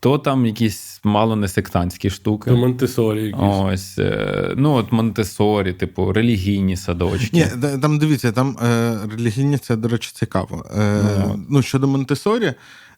то 0.01 0.19
там 0.19 0.47
якісь 0.47 1.01
мало 1.05 1.37
не 1.37 1.49
сектантські 1.49 2.11
штуки. 2.11 2.51
То 2.51 2.57
Монтесорі 2.57 3.23
якісь. 3.25 3.41
Ось, 3.43 3.99
е, 3.99 4.53
ну 4.57 4.73
от 4.75 4.93
Монтесорі, 4.93 5.73
типу, 5.73 6.13
релігійні 6.13 6.77
садочки. 6.77 7.29
Ні, 7.33 7.47
там 7.83 7.99
дивіться, 7.99 8.33
там 8.33 8.57
е, 8.63 8.99
релігійні 9.17 9.59
це, 9.59 9.77
до 9.77 9.89
речі, 9.89 10.11
цікаво. 10.15 10.67
Е, 10.77 11.03
ну, 11.49 11.63
щодо 11.63 11.87
Монтесорі, 11.87 12.53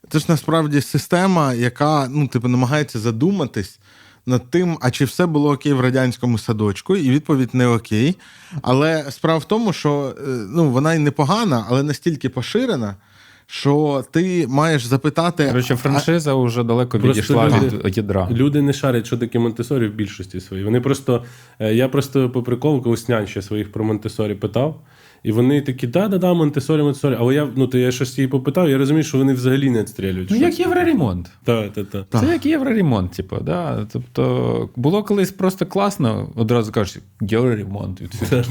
це 0.08 0.18
ж 0.18 0.26
насправді 0.28 0.80
система, 0.80 1.54
яка 1.54 2.08
ну, 2.10 2.28
типу, 2.28 2.48
намагається 2.48 2.98
задуматись 2.98 3.78
над 4.26 4.50
тим, 4.50 4.78
а 4.80 4.90
чи 4.90 5.04
все 5.04 5.26
було 5.26 5.50
окей 5.50 5.72
в 5.72 5.80
радянському 5.80 6.38
садочку, 6.38 6.96
і 6.96 7.10
відповідь 7.10 7.54
не 7.54 7.66
окей. 7.66 8.16
Але 8.62 9.10
справа 9.10 9.38
в 9.38 9.44
тому, 9.44 9.72
що 9.72 10.14
е, 10.18 10.22
ну, 10.28 10.70
вона 10.70 10.94
й 10.94 10.98
непогана, 10.98 11.66
але 11.68 11.82
настільки 11.82 12.28
поширена, 12.28 12.96
що 13.46 14.04
ти 14.10 14.46
маєш 14.48 14.84
запитати. 14.84 15.46
Коротше, 15.48 15.74
а- 15.74 15.76
франшиза 15.76 16.34
вже 16.34 16.64
далеко 16.64 16.98
Просто 16.98 17.08
відійшла 17.08 17.48
люди- 17.48 17.76
від 17.84 17.96
ядра. 17.96 18.28
Люди 18.30 18.62
не 18.62 18.72
шарять, 18.72 19.06
що 19.06 19.16
таке 19.18 19.38
Монтесорі 19.38 19.88
в 19.88 19.94
більшості 19.94 20.40
своїй. 20.40 20.64
Вони 20.64 20.80
просто. 20.80 21.24
е, 21.58 21.74
Я 21.74 21.88
просто 21.88 22.30
по 22.30 22.42
приколу 22.42 22.82
колись 22.82 23.08
нянь 23.08 23.26
своїх 23.26 23.72
про 23.72 23.84
Монтесорі 23.84 24.34
питав. 24.34 24.80
І 25.22 25.32
вони 25.32 25.60
такі, 25.60 25.86
да-да-да, 25.86 26.34
Монтесорі, 26.34 26.82
Монтесорі. 26.82 27.16
Але 27.18 27.34
я, 27.34 27.48
ну, 27.56 27.66
то 27.66 27.78
я 27.78 27.90
щось 27.90 28.18
її 28.18 28.28
попитав, 28.28 28.70
я 28.70 28.78
розумію, 28.78 29.02
що 29.04 29.18
вони 29.18 29.32
взагалі 29.32 29.70
не 29.70 29.80
відстрілюють. 29.80 30.30
Ну, 30.30 30.36
як 30.36 30.60
євроремонт. 30.60 31.30
Так, 31.44 31.72
так, 31.72 31.90
так. 31.90 32.06
Так. 32.08 32.20
Це 32.20 32.32
як 32.32 32.46
євроремонт, 32.46 33.12
типу, 33.12 33.36
да. 33.42 33.86
Тобто 33.92 34.70
було 34.76 35.02
колись 35.02 35.30
просто 35.30 35.66
класно, 35.66 36.28
одразу 36.36 36.72
кажуть, 36.72 37.02
євроремонт. 37.20 38.00
І 38.00 38.04
ти, 38.06 38.44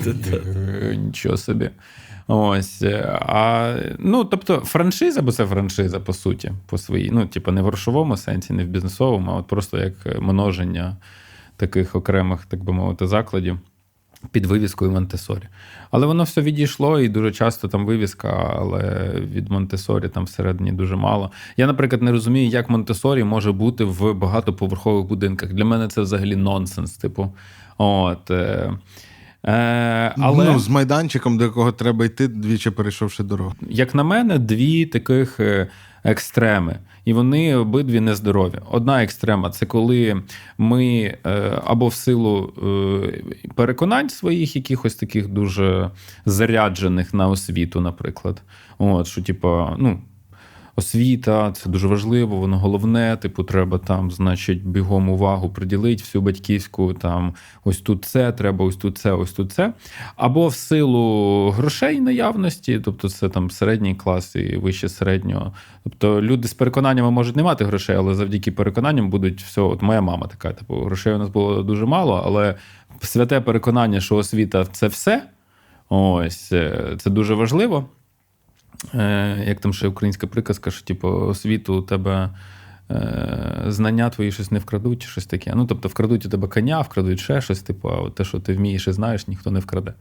«Е, 0.56 0.96
Нічого 0.96 1.38
собі. 1.38 1.70
Ось. 2.28 2.82
е, 2.82 3.20
А, 3.22 3.76
ну, 4.00 4.24
тобто, 4.26 4.60
франшиза, 4.60 5.22
бо 5.22 5.32
це 5.32 5.46
франшиза, 5.46 6.00
по 6.00 6.14
суті, 6.14 6.52
по 6.66 6.78
своїй. 6.78 7.12
Ну, 7.12 7.26
типу, 7.26 7.52
не 7.52 7.62
в 7.62 7.66
грошовому 7.66 8.18
сенсі, 8.18 8.54
не 8.54 8.64
в 8.66 8.68
бізнесовому, 8.68 9.32
а 9.32 9.36
от 9.36 9.48
просто 9.48 9.78
як 9.78 9.94
е, 10.06 10.20
множення 10.20 10.98
таких 11.58 11.96
окремих, 11.96 12.46
так 12.46 12.64
би 12.64 12.74
мовити, 12.74 13.08
закладів. 13.08 13.60
Під 14.32 14.46
вивіскою 14.46 14.92
Монтесорі. 14.92 15.44
Але 15.92 16.08
воно 16.08 16.24
все 16.24 16.42
відійшло, 16.42 17.00
і 17.00 17.10
дуже 17.10 17.32
часто 17.32 17.68
там 17.68 17.86
вивіска, 17.86 18.56
але 18.60 19.12
від 19.20 19.52
Монтесорі 19.52 20.10
там 20.10 20.24
всередині 20.24 20.72
дуже 20.72 20.96
мало. 20.96 21.32
Я, 21.58 21.68
наприклад, 21.68 22.02
не 22.02 22.12
розумію, 22.12 22.50
як 22.50 22.70
Монтесорі 22.70 23.24
може 23.24 23.52
бути 23.52 23.84
в 23.84 24.14
багатоповерхових 24.14 25.06
будинках. 25.06 25.54
Для 25.54 25.66
мене 25.66 25.88
це 25.88 26.02
взагалі 26.02 26.36
нонсенс. 26.36 26.98
Типу, 26.98 27.34
от. 27.78 28.32
Е, 29.48 30.14
але 30.18 30.46
Ну, 30.46 30.60
з 30.60 30.70
майданчиком, 30.70 31.38
до 31.38 31.44
якого 31.44 31.72
треба 31.72 32.06
йти, 32.06 32.28
двічі 32.28 32.70
перейшовши 32.70 33.24
дорогу. 33.24 33.54
як 33.70 33.96
на 33.96 34.04
мене, 34.04 34.40
дві 34.40 34.86
таких 34.86 35.40
е, 35.40 35.68
екстреми, 36.04 36.80
і 37.06 37.14
вони 37.14 37.56
обидві 37.56 38.00
нездорові. 38.00 38.60
Одна 38.72 39.04
екстрема 39.04 39.50
це 39.50 39.66
коли 39.66 40.22
ми 40.58 40.86
е, 41.26 41.62
або 41.66 41.88
в 41.88 41.94
силу 41.94 42.54
переконань 43.56 44.10
своїх, 44.10 44.56
якихось 44.56 44.96
таких 44.96 45.28
дуже 45.28 45.92
заряджених 46.26 47.14
на 47.14 47.28
освіту, 47.28 47.82
наприклад. 47.82 48.42
От, 48.78 49.08
що, 49.08 49.22
типу, 49.22 49.68
ну. 49.78 50.00
Освіта, 50.78 51.52
це 51.52 51.70
дуже 51.70 51.88
важливо, 51.88 52.38
воно 52.38 52.60
головне. 52.60 53.18
Типу, 53.22 53.44
треба 53.44 53.78
там, 53.78 54.12
значить, 54.12 54.66
бігом 54.66 55.10
увагу 55.10 55.50
приділити 55.50 56.04
всю 56.04 56.22
батьківську. 56.22 56.94
Там 56.94 57.34
ось 57.64 57.78
тут 57.78 58.06
це, 58.06 58.32
треба, 58.32 58.66
ось 58.66 58.76
тут 58.76 58.98
це, 58.98 59.12
ось 59.12 59.32
тут 59.32 59.52
це. 59.52 59.74
Або 60.16 60.48
в 60.48 60.56
силу 60.56 61.50
грошей 61.50 62.02
наявності, 62.02 62.80
тобто 62.80 63.10
це 63.10 63.30
там 63.30 63.50
середній 63.52 63.96
клас 63.96 64.36
і 64.36 64.58
вище 64.58 64.90
середнього. 64.90 65.54
Тобто 65.84 66.22
люди 66.22 66.48
з 66.48 66.54
переконаннями 66.54 67.12
можуть 67.12 67.36
не 67.36 67.44
мати 67.44 67.66
грошей, 67.66 67.96
але 67.96 68.16
завдяки 68.16 68.52
переконанням 68.52 69.10
будуть 69.10 69.42
все. 69.42 69.62
От 69.62 69.82
моя 69.82 70.02
мама 70.02 70.28
така, 70.28 70.54
типу, 70.54 70.76
грошей 70.76 71.14
у 71.14 71.18
нас 71.18 71.30
було 71.30 71.64
дуже 71.64 71.86
мало, 71.86 72.24
але 72.26 72.56
святе 73.02 73.42
переконання, 73.42 74.00
що 74.00 74.16
освіта 74.16 74.66
це 74.66 74.88
все. 74.88 75.24
Ось 75.90 76.52
е, 76.52 76.96
це 76.98 77.10
дуже 77.10 77.34
важливо. 77.34 77.90
Е, 78.94 79.44
як 79.48 79.60
там 79.60 79.74
ще 79.74 79.88
українська 79.88 80.28
приказка, 80.28 80.72
що 80.72 80.86
типу, 80.86 81.08
освіту 81.08 81.76
у 81.76 81.82
тебе 81.82 82.30
е, 82.92 83.64
знання 83.68 84.10
твої 84.10 84.32
щось 84.32 84.52
не 84.52 84.60
вкрадуть, 84.60 85.02
чи 85.02 85.08
щось 85.08 85.26
таке. 85.26 85.54
Ну, 85.56 85.66
тобто, 85.66 85.88
вкрадуть 85.88 86.26
у 86.26 86.30
тебе 86.30 86.48
коня, 86.48 86.82
вкрадуть 86.82 87.20
ще 87.20 87.42
щось, 87.42 87.62
типу, 87.62 87.90
а 87.90 88.10
те, 88.10 88.24
що 88.24 88.40
ти 88.40 88.54
вмієш 88.54 88.88
і 88.88 88.92
знаєш, 88.92 89.28
ніхто 89.28 89.52
не 89.52 89.60
вкраде. 89.60 89.94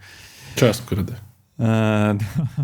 Час 0.54 0.82
краде. 0.88 1.16
Е, 1.60 2.18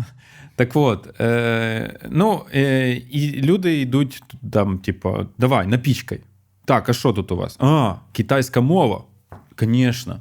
так 0.55 0.75
от, 0.75 1.21
е, 1.21 1.99
ну, 2.09 2.41
е, 2.55 2.91
і 2.91 3.41
люди 3.41 3.81
йдуть 3.81 4.23
там, 4.51 4.77
типу, 4.77 5.17
давай, 5.37 5.67
напічкай. 5.67 6.19
Так, 6.65 6.89
а 6.89 6.93
що 6.93 7.13
тут 7.13 7.31
у 7.31 7.35
вас? 7.35 7.57
А, 7.59 7.95
китайська 8.11 8.61
мова. 8.61 9.03
Звісно. 9.59 10.19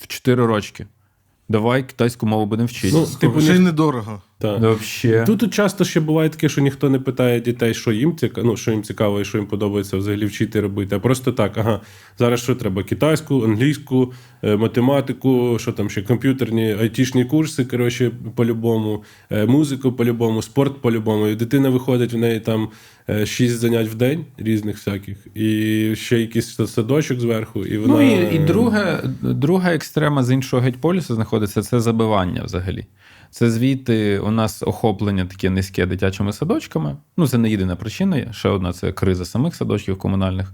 В 0.00 0.06
4 0.06 0.46
рочки. 0.46 0.86
Давай 1.48 1.82
китайську 1.82 2.26
мову 2.26 2.46
будемо 2.46 2.66
вчити. 2.66 2.96
Ну, 2.96 3.06
типу, 3.06 3.40
ще 3.40 3.56
й 3.56 3.58
недорого. 3.58 4.22
Так. 4.40 4.60
Вообще. 4.60 5.24
Тут, 5.26 5.54
часто 5.54 5.84
ще 5.84 6.00
буває 6.00 6.28
таке, 6.28 6.48
що 6.48 6.60
ніхто 6.60 6.90
не 6.90 6.98
питає 6.98 7.40
дітей, 7.40 7.74
що 7.74 7.92
їм 7.92 8.16
цікаво, 8.16 8.46
ну, 8.46 8.56
що 8.56 8.70
їм 8.70 8.82
цікаво 8.82 9.20
і 9.20 9.24
що 9.24 9.38
їм 9.38 9.46
подобається 9.46 9.96
взагалі 9.96 10.26
вчити 10.26 10.60
робити. 10.60 10.96
А 10.96 10.98
просто 10.98 11.32
так, 11.32 11.58
ага, 11.58 11.80
зараз 12.18 12.40
що 12.40 12.54
треба? 12.54 12.82
Китайську, 12.82 13.44
англійську, 13.44 14.12
е, 14.42 14.56
математику, 14.56 15.56
що 15.60 15.72
там 15.72 15.90
ще 15.90 16.02
комп'ютерні, 16.02 16.76
айтішні 16.80 17.24
курси, 17.24 17.64
коротше, 17.64 18.10
по-любому, 18.34 19.04
е, 19.30 19.46
музику 19.46 19.92
по-любому, 19.92 20.42
спорт 20.42 20.80
по-любому. 20.80 21.26
І 21.26 21.34
дитина 21.34 21.70
виходить 21.70 22.12
в 22.12 22.16
неї 22.16 22.40
там 22.40 22.68
е, 23.08 23.26
шість 23.26 23.58
занять 23.58 23.88
в 23.88 23.94
день 23.94 24.24
різних 24.38 24.76
всяких, 24.76 25.26
і 25.34 25.92
ще 25.96 26.20
якийсь 26.20 26.56
садочок 26.66 27.20
зверху, 27.20 27.66
і 27.66 27.78
вона. 27.78 27.94
Ну 27.94 28.30
і, 28.30 28.36
і 28.36 28.38
друга, 28.38 29.02
друга 29.22 29.74
екстрема 29.74 30.22
з 30.22 30.30
іншого 30.30 30.62
геть 30.62 30.80
полюсу 30.80 31.14
знаходиться 31.14 31.62
це 31.62 31.80
забивання 31.80 32.42
взагалі. 32.44 32.86
Це 33.30 33.50
звідти 33.50 34.18
у 34.18 34.30
нас 34.30 34.62
охоплення 34.62 35.26
таке 35.26 35.50
низьке 35.50 35.86
дитячими 35.86 36.32
садочками. 36.32 36.96
Ну, 37.16 37.28
це 37.28 37.38
не 37.38 37.50
єдина 37.50 37.76
причина. 37.76 38.32
Ще 38.32 38.48
одна 38.48 38.72
це 38.72 38.92
криза 38.92 39.24
самих 39.24 39.54
садочків 39.54 39.98
комунальних. 39.98 40.52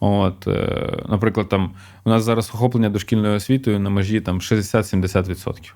От, 0.00 0.48
е, 0.48 1.02
наприклад, 1.08 1.48
там 1.48 1.74
у 2.04 2.10
нас 2.10 2.24
зараз 2.24 2.50
охоплення 2.54 2.90
дошкільною 2.90 3.36
освітою 3.36 3.80
на 3.80 3.90
межі 3.90 4.20
там 4.20 4.40
60-70%. 4.40 5.74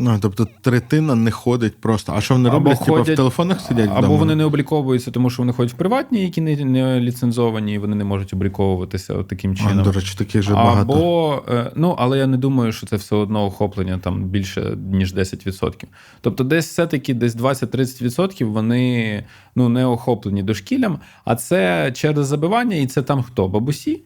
Ну, 0.00 0.18
тобто 0.22 0.48
третина 0.60 1.14
не 1.14 1.30
ходить 1.30 1.76
просто. 1.80 2.12
А 2.16 2.20
що 2.20 2.34
вони 2.34 2.48
Або 2.48 2.58
роблять? 2.58 2.84
Типа 2.84 3.00
в 3.02 3.06
телефонах 3.06 3.60
сидять? 3.60 3.90
Або 3.90 3.98
вдома? 3.98 4.16
вони 4.16 4.34
не 4.34 4.44
обліковуються, 4.44 5.10
тому 5.10 5.30
що 5.30 5.42
вони 5.42 5.52
ходять 5.52 5.72
в 5.72 5.76
приватні, 5.76 6.22
які 6.22 6.40
не, 6.40 6.64
не 6.64 7.00
ліцензовані, 7.00 7.74
і 7.74 7.78
вони 7.78 7.96
не 7.96 8.04
можуть 8.04 8.34
обліковуватися 8.34 9.14
от 9.14 9.28
таким 9.28 9.52
А, 9.52 9.54
чином. 9.54 9.84
до 9.84 9.92
речі, 9.92 10.14
таких 10.18 10.42
же 10.42 10.54
багато. 10.54 10.92
Або, 10.92 11.42
е, 11.48 11.72
ну, 11.74 11.94
але 11.98 12.18
я 12.18 12.26
не 12.26 12.36
думаю, 12.36 12.72
що 12.72 12.86
це 12.86 12.96
все 12.96 13.16
одно 13.16 13.44
охоплення 13.46 13.98
там 13.98 14.24
більше, 14.24 14.76
ніж 14.92 15.14
10%. 15.14 15.84
Тобто, 16.20 16.44
десь 16.44 16.66
все-таки 16.66 17.14
десь 17.14 17.36
20-30% 17.36 18.44
вони 18.44 19.24
ну, 19.54 19.68
не 19.68 19.86
охоплені 19.86 20.42
дошкіллям, 20.42 20.98
а 21.24 21.36
це 21.36 21.92
через 21.94 22.26
забивання, 22.26 22.76
і 22.76 22.86
це 22.86 23.02
там 23.02 23.22
хто? 23.22 23.48
Бабусі? 23.48 24.02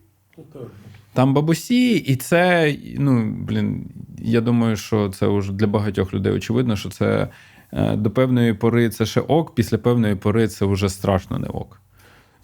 Там 1.13 1.35
бабусі, 1.35 1.97
і 1.97 2.17
це, 2.17 2.75
ну, 2.99 3.35
блін, 3.49 3.85
я 4.19 4.41
думаю, 4.41 4.77
що 4.77 5.09
це 5.09 5.27
вже 5.27 5.53
для 5.53 5.67
багатьох 5.67 6.15
людей 6.15 6.33
очевидно, 6.33 6.77
що 6.77 6.89
це 6.89 7.29
е, 7.73 7.97
до 7.97 8.11
певної 8.11 8.55
пори 8.55 8.91
це 8.91 9.07
ще 9.07 9.21
ок, 9.21 9.55
після 9.55 9.79
певної 9.79 10.15
пори 10.15 10.49
це 10.49 10.67
вже 10.67 10.89
страшно 10.89 11.39
не 11.39 11.47
ок. 11.47 11.83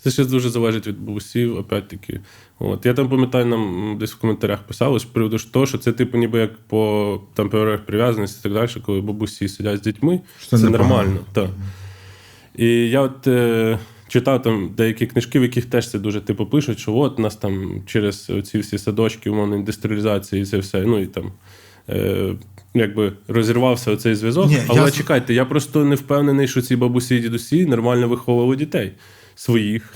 Це 0.00 0.10
ще 0.10 0.24
дуже 0.24 0.50
залежить 0.50 0.86
від 0.86 1.00
бабусів, 1.00 1.56
опять-таки. 1.56 2.20
От. 2.58 2.86
Я 2.86 2.94
там 2.94 3.08
пам'ятаю, 3.08 3.46
нам 3.46 3.96
десь 4.00 4.12
в 4.12 4.18
коментарях 4.18 4.62
писали 4.62 5.00
з 5.00 5.04
приводу 5.04 5.38
того, 5.38 5.66
що 5.66 5.78
це 5.78 5.92
типу 5.92 6.18
ніби 6.18 6.38
як 6.38 6.58
по 6.58 7.20
там 7.34 7.48
теоріях 7.48 7.80
прив'язаності 7.80 8.38
і 8.40 8.42
так 8.42 8.52
далі, 8.52 8.82
коли 8.86 9.00
бабусі 9.00 9.48
сидять 9.48 9.78
з 9.78 9.80
дітьми. 9.80 10.20
Що 10.40 10.56
це 10.56 10.70
непогано. 10.70 10.88
нормально. 10.88 11.20
Так. 11.32 11.50
І 12.56 12.66
я 12.66 13.00
от 13.00 13.26
е, 13.26 13.78
читав 14.08 14.42
там 14.42 14.70
деякі 14.76 15.06
книжки, 15.06 15.38
в 15.40 15.42
яких 15.42 15.64
теж 15.64 15.90
це 15.90 15.98
дуже 15.98 16.20
типу 16.20 16.46
пишуть, 16.46 16.78
що 16.78 16.96
от 16.96 17.18
нас 17.18 17.36
там 17.36 17.82
через 17.86 18.30
ці 18.44 18.58
всі 18.58 18.78
садочки, 18.78 19.30
умовно, 19.30 19.56
індустріалізації 19.56 20.42
і 20.42 20.44
це 20.44 20.58
все. 20.58 20.80
Ну 20.80 20.98
і 20.98 21.06
там. 21.06 21.32
Е, 21.88 22.34
Якби 22.74 23.12
розірвався 23.28 23.90
оцей 23.92 24.14
зв'язок. 24.14 24.48
Ні, 24.48 24.58
Але 24.68 24.80
я- 24.80 24.90
чекайте, 24.90 25.34
я 25.34 25.44
просто 25.44 25.84
не 25.84 25.94
впевнений, 25.94 26.48
що 26.48 26.62
ці 26.62 26.76
бабусі 26.76 27.16
і 27.16 27.20
дідусі 27.20 27.66
нормально 27.66 28.08
виховували 28.08 28.56
дітей 28.56 28.92
своїх. 29.34 29.92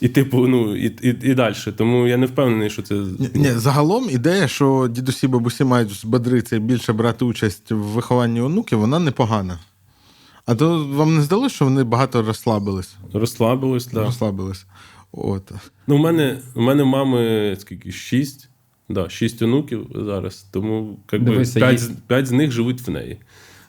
І, 0.00 0.08
типу, 0.08 0.46
ну, 0.48 0.76
і, 0.76 0.86
і, 1.02 1.08
і 1.22 1.34
далі. 1.34 1.54
Тому 1.76 2.06
я 2.06 2.16
не 2.16 2.26
впевнений, 2.26 2.70
що 2.70 2.82
це. 2.82 2.94
Ні, 2.94 3.28
ні, 3.34 3.50
загалом 3.50 4.10
ідея, 4.10 4.48
що 4.48 4.88
дідусі 4.90 5.28
бабусі 5.28 5.64
мають 5.64 5.90
збадритися 5.90 6.56
і 6.56 6.60
більше 6.60 6.92
брати 6.92 7.24
участь 7.24 7.70
в 7.70 7.76
вихованні 7.76 8.40
онуків, 8.40 8.78
вона 8.78 8.98
непогана. 8.98 9.58
А 10.46 10.54
то 10.54 10.86
вам 10.86 11.16
не 11.16 11.22
здалося, 11.22 11.54
що 11.54 11.64
вони 11.64 11.84
багато 11.84 12.22
розслабились? 12.22 12.96
Розслабилось, 13.12 13.84
так. 13.84 13.94
Да. 13.94 14.04
Розслабились. 14.04 14.66
От. 15.12 15.52
Ну, 15.86 15.96
у 15.96 15.98
мене, 15.98 16.38
у 16.54 16.62
мене 16.62 16.84
мами 16.84 17.56
скільки? 17.60 17.92
Шість. 17.92 18.48
Да, 18.88 19.08
шість 19.08 19.42
онуків 19.42 19.86
зараз. 19.94 20.46
Тому 20.50 20.98
якби, 21.12 21.30
Дивися, 21.30 21.60
п'ять, 21.60 21.80
п'ять 22.06 22.26
з 22.26 22.32
них 22.32 22.50
живуть 22.50 22.88
в 22.88 22.90
неї. 22.90 23.18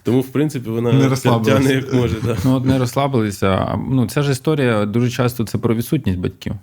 Тому, 0.04 0.22
в 0.22 0.28
принципі, 0.28 0.70
вона 0.70 0.94
Не 0.94 1.16
тягне 1.16 1.74
як 1.74 1.94
може. 1.94 2.16
Да. 2.26 2.38
Ну, 2.46 2.56
от 2.56 2.66
не 2.66 2.78
розслабилися. 2.80 3.48
А, 3.48 3.78
Ну, 3.90 4.08
ця 4.08 4.22
ж 4.22 4.32
історія 4.32 4.86
дуже 4.86 5.10
часто 5.10 5.44
це 5.44 5.58
про 5.58 5.76
відсутність 5.76 6.20
батьків. 6.20 6.54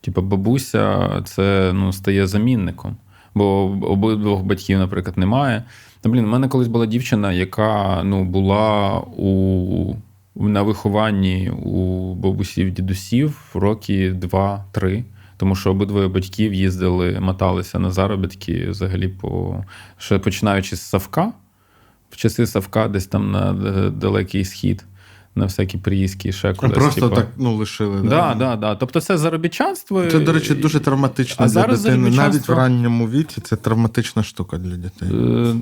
Типа, 0.00 0.20
бабуся 0.20 1.10
це 1.26 1.72
ну, 1.74 1.92
стає 1.92 2.26
замінником. 2.26 2.96
Бо 3.34 3.62
обидвох 3.82 4.42
батьків, 4.42 4.78
наприклад, 4.78 5.18
немає. 5.18 5.64
Та 6.00 6.08
блін, 6.08 6.24
у 6.24 6.28
мене 6.28 6.48
колись 6.48 6.68
була 6.68 6.86
дівчина, 6.86 7.32
яка 7.32 8.02
ну, 8.04 8.24
була 8.24 8.98
у, 9.00 9.94
на 10.34 10.62
вихованні 10.62 11.50
у 11.50 12.14
бабусів 12.14 12.70
дідусів 12.70 13.50
роки 13.54 14.12
2-3. 14.12 15.04
Тому 15.36 15.56
що 15.56 15.70
обидвоє 15.70 16.08
батьків 16.08 16.54
їздили, 16.54 17.20
моталися 17.20 17.78
на 17.78 17.90
заробітки 17.90 18.70
взагалі 18.70 19.08
по 19.08 19.64
ще 19.98 20.18
починаючи 20.18 20.76
з 20.76 20.80
Савка, 20.80 21.32
в 22.10 22.16
часи 22.16 22.46
Савка, 22.46 22.88
десь 22.88 23.06
там 23.06 23.30
на 23.30 23.50
е, 23.50 23.90
далекий 23.90 24.44
схід, 24.44 24.84
на 25.34 25.44
всякі 25.44 25.78
приїздки, 25.78 26.32
ще 26.32 26.54
кудись. 26.54 26.78
Просто 26.78 27.00
типа. 27.08 27.16
так 27.16 27.28
ну, 27.36 27.56
лишили. 27.56 28.08
Да, 28.08 28.34
да, 28.34 28.56
да. 28.56 28.74
Тобто 28.74 29.00
це 29.00 29.18
заробітчанство. 29.18 30.06
Це, 30.06 30.20
до 30.20 30.32
речі, 30.32 30.54
дуже 30.54 30.80
травматично 30.80 31.36
А 31.38 31.42
для 31.42 31.48
зараз 31.48 31.82
дитини. 31.82 32.10
Навіть 32.10 32.48
в 32.48 32.52
ранньому 32.52 33.08
віці 33.08 33.40
це 33.40 33.56
травматична 33.56 34.22
штука 34.22 34.58
для 34.58 34.76
дітей. 34.76 35.08
Е, 35.08 35.54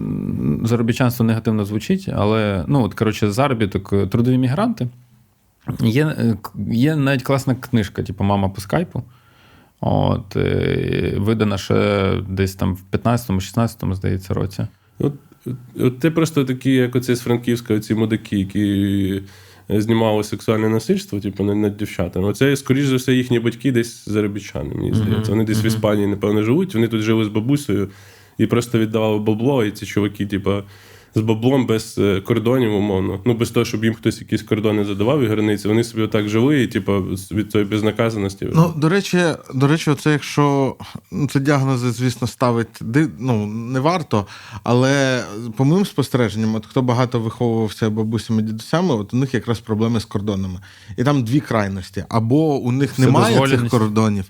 Заробітчанство 0.65 1.25
негативно 1.25 1.65
звучить, 1.65 2.09
але 2.17 2.65
ну, 2.69 2.83
от, 2.83 2.95
коротше, 2.95 3.31
заробіток, 3.31 3.93
е, 3.93 4.07
трудові 4.07 4.39
мігранти. 4.39 4.89
Є, 5.81 6.07
е, 6.07 6.37
є 6.71 6.97
навіть 6.97 7.23
класна 7.23 7.55
книжка, 7.55 8.03
типу 8.03 8.25
Мама 8.25 8.49
по 8.49 8.61
скайпу. 8.61 9.03
От, 9.81 10.37
видана 11.17 11.59
ще 11.59 12.13
десь 12.29 12.55
там 12.55 12.75
в 12.75 12.97
15-16, 12.97 13.95
здається, 13.95 14.35
році. 14.35 14.67
От, 14.99 15.15
от, 15.47 15.55
от 15.81 15.99
ти 15.99 16.11
просто 16.11 16.45
такі, 16.45 16.71
як 16.71 16.97
оці 16.97 17.15
з 17.15 17.21
Франківська, 17.21 17.75
оці 17.75 17.95
мудаки, 17.95 18.39
які 18.39 19.23
знімали 19.69 20.25
сексуальне 20.25 20.69
насильство, 20.69 21.21
типу, 21.21 21.45
над, 21.45 21.57
над 21.57 21.77
дівчатами. 21.77 22.29
Оце, 22.29 22.57
скоріш 22.57 22.87
за 22.87 22.97
все, 22.97 23.13
їхні 23.13 23.41
батьки 23.41 23.73
десь 23.73 24.09
заробітчани, 24.09 24.75
мені 24.75 24.95
здається. 24.95 25.31
Вони 25.31 25.45
десь 25.45 25.65
в 25.65 25.67
Іспанії, 25.67 26.07
напевно, 26.07 26.43
живуть. 26.43 26.75
Вони 26.75 26.89
тут 26.89 27.01
жили 27.01 27.25
з 27.25 27.29
бабусею 27.29 27.89
і 28.39 28.47
просто 28.47 28.79
віддавали 28.79 29.19
бабло, 29.19 29.65
і 29.65 29.71
ці 29.71 29.87
чуваки, 29.87 30.27
типу, 30.27 30.53
з 31.14 31.21
баблом 31.21 31.66
без 31.66 31.99
е, 31.99 32.21
кордонів, 32.21 32.75
умовно. 32.75 33.21
Ну, 33.25 33.35
без 33.35 33.51
того, 33.51 33.64
щоб 33.64 33.85
їм 33.85 33.94
хтось 33.94 34.21
якісь 34.21 34.42
кордони 34.42 34.85
задавав 34.85 35.23
і 35.23 35.27
границі. 35.27 35.68
Вони 35.68 35.85
собі 35.85 36.03
отак 36.03 36.29
жили, 36.29 36.62
і, 36.62 36.66
типу, 36.66 37.16
з- 37.16 37.33
від 37.33 37.53
цієї 37.53 37.71
безнаказаності. 37.71 38.49
Ну, 38.55 38.73
до 38.77 38.88
речі, 38.88 39.18
до 39.55 39.66
речі, 39.66 39.94
це 39.94 40.12
якщо 40.12 40.77
ну, 41.12 41.29
це 41.29 41.40
діагнози, 41.40 41.90
звісно, 41.90 42.27
ставить 42.27 42.81
ну, 43.18 43.47
не 43.47 43.81
варто, 43.81 44.27
але 44.62 45.23
по 45.57 45.64
моїм 45.64 45.87
спостереженням, 45.87 46.55
от 46.55 46.66
хто 46.66 46.83
багато 46.83 47.21
виховувався 47.21 47.90
бабусями 47.90 48.42
дідусями, 48.42 48.94
от 48.94 49.14
у 49.14 49.16
них 49.16 49.35
якраз 49.35 49.61
проблеми 49.61 50.01
з 50.01 50.05
кордонами. 50.05 50.61
І 50.97 51.05
там 51.05 51.25
дві 51.25 51.40
крайності: 51.40 52.05
або 52.09 52.57
у 52.57 52.73
них 52.73 52.99
немає 52.99 53.49
цих 53.49 53.68
кордонів, 53.68 54.25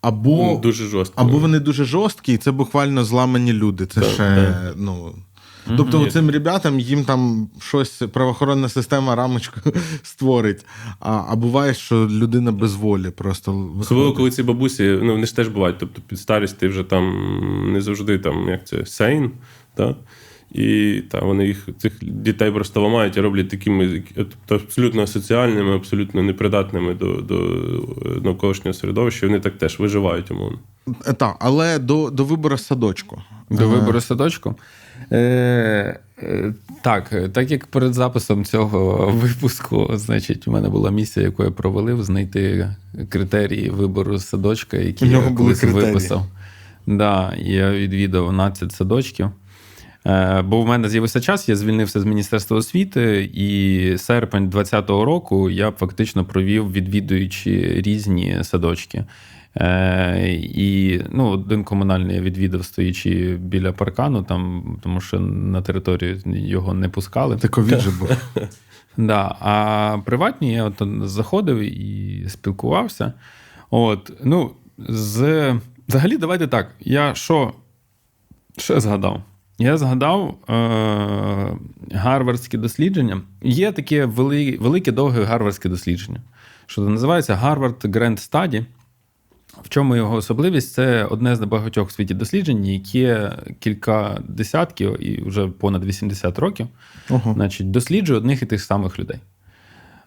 або, 0.00 0.60
дуже 0.62 0.86
жорстко. 0.86 1.20
або 1.20 1.38
вони 1.38 1.58
дуже 1.60 1.84
жорсткі, 1.84 2.32
і 2.32 2.36
це 2.36 2.50
буквально 2.50 3.04
зламані 3.04 3.52
люди. 3.52 3.86
Це 3.86 4.02
ще, 4.02 4.54
ну. 4.76 5.14
Тобто 5.76 6.10
цим 6.10 6.30
ребятам 6.30 6.80
їм 6.80 7.04
там 7.04 7.48
щось 7.60 8.02
правоохоронна 8.12 8.68
система 8.68 9.14
рамочку 9.14 9.60
створить. 10.02 10.66
А, 11.00 11.22
а 11.28 11.36
буває, 11.36 11.74
що 11.74 12.08
людина 12.08 12.52
без 12.52 12.74
волі 12.74 13.10
просто 13.10 13.70
Особливо, 13.80 14.12
коли 14.12 14.30
ці 14.30 14.42
бабусі, 14.42 14.98
ну 15.02 15.12
вони 15.12 15.26
ж 15.26 15.36
теж 15.36 15.48
бувають. 15.48 15.78
Тобто 15.78 16.02
під 16.06 16.18
старість 16.18 16.58
ти 16.58 16.68
вже 16.68 16.82
там 16.82 17.72
не 17.72 17.80
завжди 17.80 18.18
там, 18.18 18.48
як 18.48 18.66
це, 18.66 18.86
сейн, 18.86 19.30
та? 19.74 19.96
І 20.52 21.02
та, 21.10 21.20
вони 21.20 21.46
їх 21.46 21.68
цих 21.78 21.92
дітей 22.02 22.50
просто 22.50 22.82
ламають 22.82 23.16
і 23.16 23.20
роблять 23.20 23.48
такими 23.48 24.02
тобто, 24.14 24.54
абсолютно 24.54 25.02
асоціальними, 25.02 25.74
абсолютно 25.74 26.22
непридатними 26.22 26.94
до, 26.94 27.14
до 27.14 27.36
е, 27.36 28.20
навколишнього 28.24 28.74
середовища. 28.74 29.26
Вони 29.26 29.40
так 29.40 29.58
теж 29.58 29.78
виживають, 29.78 30.30
умовно. 30.30 30.58
Так, 31.16 31.36
але 31.40 31.78
до, 31.78 32.10
до 32.10 32.24
вибору 32.24 32.58
садочку. 32.58 33.22
До 33.50 33.68
вибору 33.68 34.00
садочку. 34.00 34.54
Е, 35.12 35.98
е, 36.22 36.54
так, 36.82 37.12
е, 37.12 37.28
так 37.28 37.50
як 37.50 37.66
перед 37.66 37.94
записом 37.94 38.44
цього 38.44 39.10
випуску, 39.22 39.90
значить, 39.94 40.48
у 40.48 40.50
мене 40.50 40.68
була 40.68 40.90
місія, 40.90 41.26
яку 41.26 41.44
я 41.44 41.50
провалив, 41.50 42.02
знайти 42.02 42.70
критерії 43.08 43.70
вибору 43.70 44.18
садочка, 44.18 44.76
які 44.76 45.08
я 45.08 45.20
колись 45.20 45.60
критерії. 45.60 45.86
виписав. 45.86 46.26
Да, 46.86 47.34
я 47.38 47.70
відвідав 47.70 48.24
12 48.24 48.72
садочків. 48.72 49.30
Е, 50.06 50.42
Бо 50.42 50.62
в 50.62 50.66
мене 50.66 50.88
з'явився 50.88 51.20
час, 51.20 51.48
я 51.48 51.56
звільнився 51.56 52.00
з 52.00 52.04
Міністерства 52.04 52.56
освіти, 52.56 53.30
і 53.34 53.98
серпень 53.98 54.48
2020 54.48 54.90
року 54.90 55.50
я 55.50 55.70
фактично 55.70 56.24
провів, 56.24 56.72
відвідуючи 56.72 57.74
різні 57.76 58.38
садочки. 58.42 59.04
Е, 59.56 60.28
і 60.54 61.00
ну, 61.10 61.28
один 61.28 61.64
комунальний 61.64 62.16
я 62.16 62.22
відвідав, 62.22 62.64
стоячи 62.64 63.36
біля 63.36 63.72
паркану, 63.72 64.22
там, 64.22 64.64
тому 64.82 65.00
що 65.00 65.20
на 65.20 65.62
територію 65.62 66.20
його 66.24 66.74
не 66.74 66.88
пускали. 66.88 67.36
Це 67.36 67.48
ковід 67.48 67.78
же 67.78 67.90
був. 67.90 68.10
Да, 68.98 69.36
а 69.40 69.98
приватні 70.04 70.52
я 70.52 70.64
от 70.64 70.82
заходив 71.08 71.58
і 71.58 72.24
спілкувався. 72.28 73.12
От, 73.70 74.12
ну, 74.24 74.50
з... 74.78 75.54
Взагалі, 75.88 76.16
давайте 76.16 76.46
так. 76.46 76.74
Я 76.80 77.14
що, 77.14 77.52
що 78.56 78.74
я 78.74 78.80
згадав? 78.80 79.22
Я 79.58 79.76
згадав 79.76 80.34
е- 80.50 81.56
гарвардське 81.92 82.58
дослідження. 82.58 83.20
Є 83.42 83.72
таке 83.72 84.06
вели... 84.06 84.58
велике 84.60 84.92
довге 84.92 85.24
гарвардське 85.24 85.68
дослідження, 85.68 86.20
що 86.66 86.82
називається 86.82 87.40
Harvard 87.44 87.88
Grand 87.88 88.30
Study. 88.30 88.64
В 89.62 89.68
чому 89.68 89.96
його 89.96 90.16
особливість? 90.16 90.72
Це 90.72 91.04
одне 91.04 91.36
з 91.36 91.40
небагатьох 91.40 91.88
в 91.88 91.92
світі 91.92 92.14
досліджень, 92.14 92.66
яке 92.66 93.32
кілька 93.60 94.22
десятків 94.28 95.02
і 95.02 95.22
вже 95.22 95.48
понад 95.48 95.84
80 95.84 96.38
років 96.38 96.66
Ого. 97.10 97.34
значить, 97.34 97.70
досліджує 97.70 98.18
одних 98.18 98.42
і 98.42 98.46
тих 98.46 98.62
самих 98.62 98.98
людей. 98.98 99.18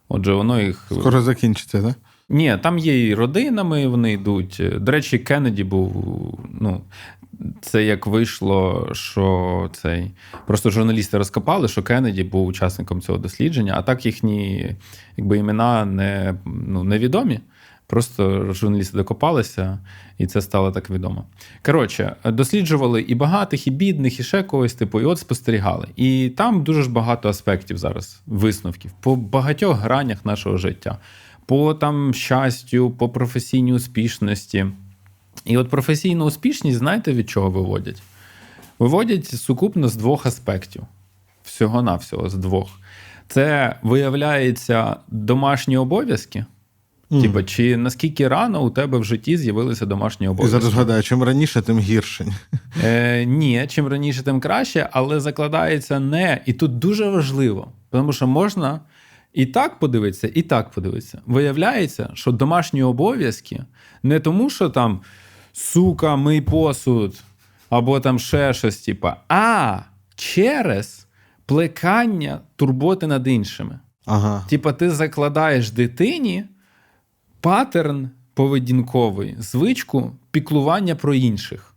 Отже, 0.09 0.33
воно 0.33 0.61
їх. 0.61 0.85
Скоро 0.91 1.21
закінчиться, 1.21 1.81
так? 1.81 1.95
Ні, 2.29 2.57
там 2.61 2.77
є 2.77 3.07
і 3.07 3.15
родинами, 3.15 3.87
вони 3.87 4.13
йдуть. 4.13 4.61
До 4.77 4.91
речі, 4.91 5.19
Кеннеді 5.19 5.63
був. 5.63 6.39
Ну, 6.59 6.81
це 7.61 7.83
як 7.83 8.07
вийшло, 8.07 8.89
що 8.93 9.69
цей. 9.73 10.11
Просто 10.47 10.69
журналісти 10.69 11.17
розкопали, 11.17 11.67
що 11.67 11.83
Кеннеді 11.83 12.23
був 12.23 12.47
учасником 12.47 13.01
цього 13.01 13.17
дослідження, 13.17 13.73
а 13.77 13.81
так 13.81 14.05
їхні 14.05 14.71
якби, 15.17 15.37
імена 15.37 15.85
не, 15.85 16.35
ну, 16.45 16.83
невідомі. 16.83 17.39
Просто 17.89 18.53
журналісти 18.53 18.97
докопалися, 18.97 19.79
і 20.17 20.27
це 20.27 20.41
стало 20.41 20.71
так 20.71 20.89
відомо. 20.89 21.25
Коротше, 21.65 22.15
досліджували 22.25 23.01
і 23.01 23.15
багатих, 23.15 23.67
і 23.67 23.71
бідних, 23.71 24.19
і 24.19 24.23
ще 24.23 24.43
когось, 24.43 24.73
типу, 24.73 25.01
і 25.01 25.05
от 25.05 25.19
спостерігали. 25.19 25.87
І 25.95 26.29
там 26.37 26.63
дуже 26.63 26.83
ж 26.83 26.89
багато 26.89 27.29
аспектів 27.29 27.77
зараз, 27.77 28.21
висновків 28.27 28.91
по 29.01 29.15
багатьох 29.15 29.79
гранях 29.79 30.25
нашого 30.25 30.57
життя, 30.57 30.97
по 31.45 31.73
там 31.73 32.13
щастю, 32.13 32.91
по 32.91 33.09
професійній 33.09 33.73
успішності. 33.73 34.65
І 35.45 35.57
от 35.57 35.69
професійну 35.69 36.25
успішність, 36.25 36.77
знаєте, 36.77 37.13
від 37.13 37.29
чого 37.29 37.49
виводять? 37.49 38.01
Виводять 38.79 39.27
сукупно 39.27 39.87
з 39.87 39.95
двох 39.95 40.25
аспектів. 40.25 40.83
Всього-навсього 41.43 42.29
з 42.29 42.33
двох. 42.33 42.69
Це 43.27 43.75
виявляється 43.83 44.95
домашні 45.07 45.77
обов'язки. 45.77 46.45
Типа, 47.11 47.43
чи 47.43 47.77
наскільки 47.77 48.27
рано 48.27 48.63
у 48.63 48.69
тебе 48.69 48.97
в 48.97 49.03
житті 49.03 49.37
з'явилися 49.37 49.85
домашні 49.85 50.27
обов'язки? 50.27 50.59
зараз 50.59 50.73
згадаю, 50.73 51.03
чим 51.03 51.23
раніше, 51.23 51.61
тим 51.61 51.79
гірше. 51.79 52.25
Е, 52.83 53.25
ні, 53.25 53.65
чим 53.67 53.87
раніше, 53.87 54.23
тим 54.23 54.39
краще, 54.39 54.89
але 54.91 55.19
закладається 55.19 55.99
не. 55.99 56.41
І 56.45 56.53
тут 56.53 56.79
дуже 56.79 57.09
важливо, 57.09 57.71
тому 57.91 58.13
що 58.13 58.27
можна 58.27 58.79
і 59.33 59.45
так 59.45 59.79
подивитися, 59.79 60.31
і 60.35 60.41
так 60.41 60.71
подивитися. 60.71 61.21
Виявляється, 61.25 62.09
що 62.13 62.31
домашні 62.31 62.83
обов'язки 62.83 63.63
не 64.03 64.19
тому, 64.19 64.49
що 64.49 64.69
там 64.69 65.01
сука, 65.53 66.15
мий 66.15 66.41
посуд, 66.41 67.15
або 67.69 67.99
там 67.99 68.19
ще 68.19 68.53
щось, 68.53 68.77
типа, 68.77 69.17
а 69.29 69.79
через 70.15 71.07
плекання 71.45 72.39
турботи 72.55 73.07
над 73.07 73.27
іншими. 73.27 73.79
Ага. 74.05 74.45
Типа, 74.49 74.73
ти 74.73 74.89
закладаєш 74.89 75.71
дитині 75.71 76.43
паттерн 77.41 78.09
поведінковий, 78.33 79.35
звичку 79.39 80.11
піклування 80.31 80.95
про 80.95 81.13
інших. 81.13 81.73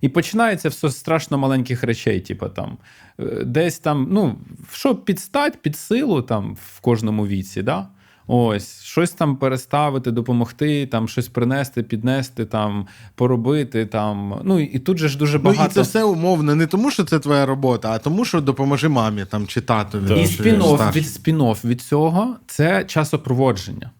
І 0.00 0.08
починається 0.08 0.68
все 0.68 0.88
з 0.88 0.96
страшно 0.98 1.38
маленьких 1.38 1.82
речей, 1.82 2.20
типу 2.20 2.48
там 2.48 2.78
е, 3.20 3.44
десь 3.44 3.78
там, 3.78 4.08
ну, 4.10 4.36
що 4.72 4.94
підстать 4.94 5.62
під 5.62 5.76
силу 5.76 6.22
там 6.22 6.56
в 6.66 6.80
кожному 6.80 7.26
віці, 7.26 7.62
да? 7.62 7.88
Ось, 8.26 8.82
щось 8.82 9.10
там 9.10 9.36
переставити, 9.36 10.10
допомогти, 10.10 10.86
там 10.86 11.08
щось 11.08 11.28
принести, 11.28 11.82
піднести, 11.82 12.44
там, 12.44 12.86
поробити. 13.14 13.86
Там. 13.86 14.40
Ну 14.44 14.60
і 14.60 14.78
тут 14.78 14.98
же 14.98 15.08
ж 15.08 15.18
дуже 15.18 15.38
Ну, 15.38 15.44
багато. 15.44 15.70
і 15.70 15.74
це 15.74 15.80
все 15.82 16.04
умовно 16.04 16.54
не 16.54 16.66
тому, 16.66 16.90
що 16.90 17.04
це 17.04 17.18
твоя 17.18 17.46
робота, 17.46 17.90
а 17.90 17.98
тому, 17.98 18.24
що 18.24 18.40
допоможи 18.40 18.88
мамі 18.88 19.24
там, 19.30 19.46
чи 19.46 19.60
татові. 19.60 20.22
І 20.22 20.28
чи 20.28 20.42
спін-офф 20.42 20.96
від 20.96 21.04
спін-офф 21.04 21.64
від 21.64 21.80
цього 21.80 22.36
це 22.46 22.84
часопроводження. 22.84 23.90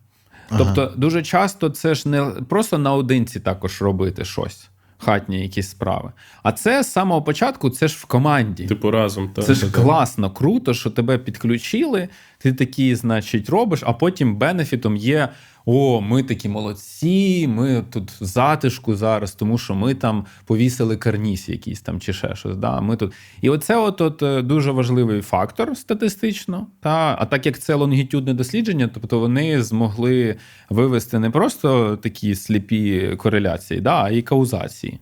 Тобто, 0.59 0.93
дуже 0.97 1.23
часто 1.23 1.71
це 1.71 1.95
ж 1.95 2.09
не 2.09 2.23
просто 2.49 2.79
наодинці 2.79 3.41
також 3.41 3.83
робити 3.83 4.25
щось, 4.25 4.69
хатні 4.99 5.43
якісь 5.43 5.71
справи. 5.71 6.13
А 6.43 6.53
це 6.53 6.83
з 6.83 6.93
самого 6.93 7.23
початку, 7.23 7.71
це 7.71 7.89
ж 7.89 7.97
в 8.01 8.05
команді. 8.05 8.67
Типу 8.67 8.91
разом. 8.91 9.29
Та, 9.29 9.43
Це 9.43 9.55
ж 9.55 9.61
так, 9.61 9.71
класно, 9.71 9.85
класно, 9.93 10.31
круто, 10.31 10.75
що 10.75 10.91
тебе 10.91 11.19
підключили, 11.19 12.09
ти 12.43 12.53
такі, 12.53 12.95
значить, 12.95 13.51
робиш, 13.51 13.81
а 13.87 13.93
потім 13.93 14.37
бенефітом 14.37 14.97
є: 14.97 15.29
о, 15.65 16.01
ми 16.01 16.23
такі 16.23 16.49
молодці, 16.49 17.47
ми 17.49 17.85
тут 17.91 18.11
в 18.11 18.25
затишку 18.25 18.95
зараз, 18.95 19.33
тому 19.33 19.59
що 19.59 19.75
ми 19.75 19.95
там 19.95 20.27
повісили 20.45 20.97
карніз 20.97 21.49
якийсь 21.49 21.81
там 21.81 22.01
чи 22.01 22.13
ще 22.13 22.35
щось. 22.35 22.57
Да? 22.57 22.81
Ми 22.81 22.97
тут... 22.97 23.13
І 23.41 23.51
оце 23.51 23.77
от, 23.77 24.01
от 24.01 24.23
е, 24.23 24.43
дуже 24.43 24.71
важливий 24.71 25.23
фактор 25.23 25.77
статистично. 25.77 26.67
Та? 26.81 27.17
А 27.19 27.27
так 27.27 27.47
як 27.47 27.59
це 27.59 27.75
лонгітюдне 27.75 28.35
дослідження, 28.35 28.91
тобто 28.95 29.21
вони 29.21 29.63
змогли 29.63 30.37
вивести 30.71 31.19
не 31.19 31.31
просто 31.31 31.97
такі 31.97 32.35
сліпі 32.35 33.15
кореляції, 33.17 33.81
да, 33.81 34.05
а 34.05 34.11
й 34.11 34.23
каузації. 34.23 34.99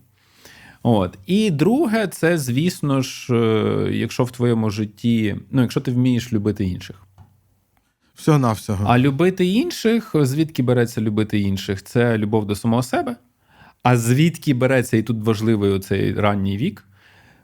От. 0.83 1.17
І 1.25 1.51
друге, 1.51 2.07
це, 2.07 2.37
звісно 2.37 3.01
ж, 3.01 3.35
е, 3.35 3.89
якщо 3.91 4.23
в 4.23 4.31
твоєму 4.31 4.69
житті, 4.69 5.35
ну, 5.51 5.61
якщо 5.61 5.81
ти 5.81 5.91
вмієш 5.91 6.33
любити 6.33 6.65
інших. 6.65 7.05
Всього 8.19 8.37
навсього. 8.39 8.85
А 8.87 8.99
любити 8.99 9.45
інших, 9.45 10.11
звідки 10.15 10.63
береться 10.63 11.01
любити 11.01 11.39
інших? 11.39 11.83
Це 11.83 12.17
любов 12.17 12.45
до 12.45 12.55
самого 12.55 12.83
себе. 12.83 13.15
А 13.83 13.97
звідки 13.97 14.53
береться, 14.53 14.97
і 14.97 15.03
тут 15.03 15.23
важливий 15.23 15.71
оцей 15.71 16.13
ранній 16.13 16.57
вік, 16.57 16.85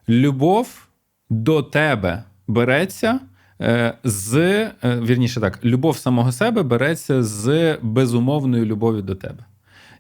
любов 0.10 0.88
до 1.30 1.64
тебе 1.64 2.24
береться 2.48 3.20
е, 3.62 3.94
з, 4.04 4.36
е, 4.38 4.72
вірніше 4.84 5.40
так, 5.40 5.66
любов 5.66 5.98
самого 5.98 6.32
себе 6.32 6.64
береться 6.64 7.24
з 7.24 7.78
безумовної 7.82 8.66
любові 8.66 9.02
до 9.02 9.16
тебе. 9.16 9.46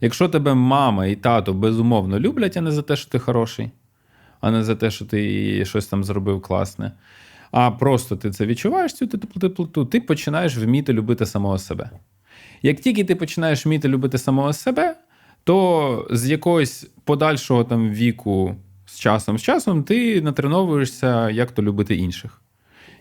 Якщо 0.02 0.30
тебе 0.30 0.54
мама 0.54 1.06
і 1.06 1.16
тато 1.16 1.54
безумовно 1.54 2.20
люблять, 2.20 2.58
а 2.58 2.62
не 2.62 2.72
за 2.72 2.82
те, 2.82 2.96
що 2.96 3.10
ти 3.10 3.20
хороший, 3.20 3.72
а 4.42 4.52
не 4.52 4.64
за 4.64 4.76
те, 4.76 4.92
що 4.92 5.06
ти 5.06 5.66
щось 5.66 5.86
там 5.86 6.04
зробив 6.04 6.42
класне. 6.42 6.92
А 7.56 7.72
просто 7.72 8.16
ти 8.16 8.32
це 8.32 8.46
відчуваєш, 8.46 8.94
цю 8.94 9.08
теплоту, 9.08 9.86
ти 9.86 10.02
починаєш 10.02 10.58
вміти 10.58 10.94
любити 10.94 11.26
самого 11.26 11.58
себе. 11.58 11.90
Як 12.62 12.80
тільки 12.80 13.04
ти 13.04 13.16
починаєш 13.16 13.66
вміти 13.66 13.88
любити 13.88 14.18
самого 14.18 14.54
себе, 14.54 14.96
то 15.44 16.08
з 16.12 16.30
якогось 16.30 16.90
подальшого 17.04 17.64
там 17.64 17.90
віку 17.90 18.56
з 18.86 19.00
часом, 19.00 19.38
з 19.38 19.42
часом 19.42 19.84
ти 19.84 20.22
натреновуєшся, 20.22 21.30
як 21.30 21.52
то 21.52 21.64
любити 21.64 21.96
інших. 21.96 22.42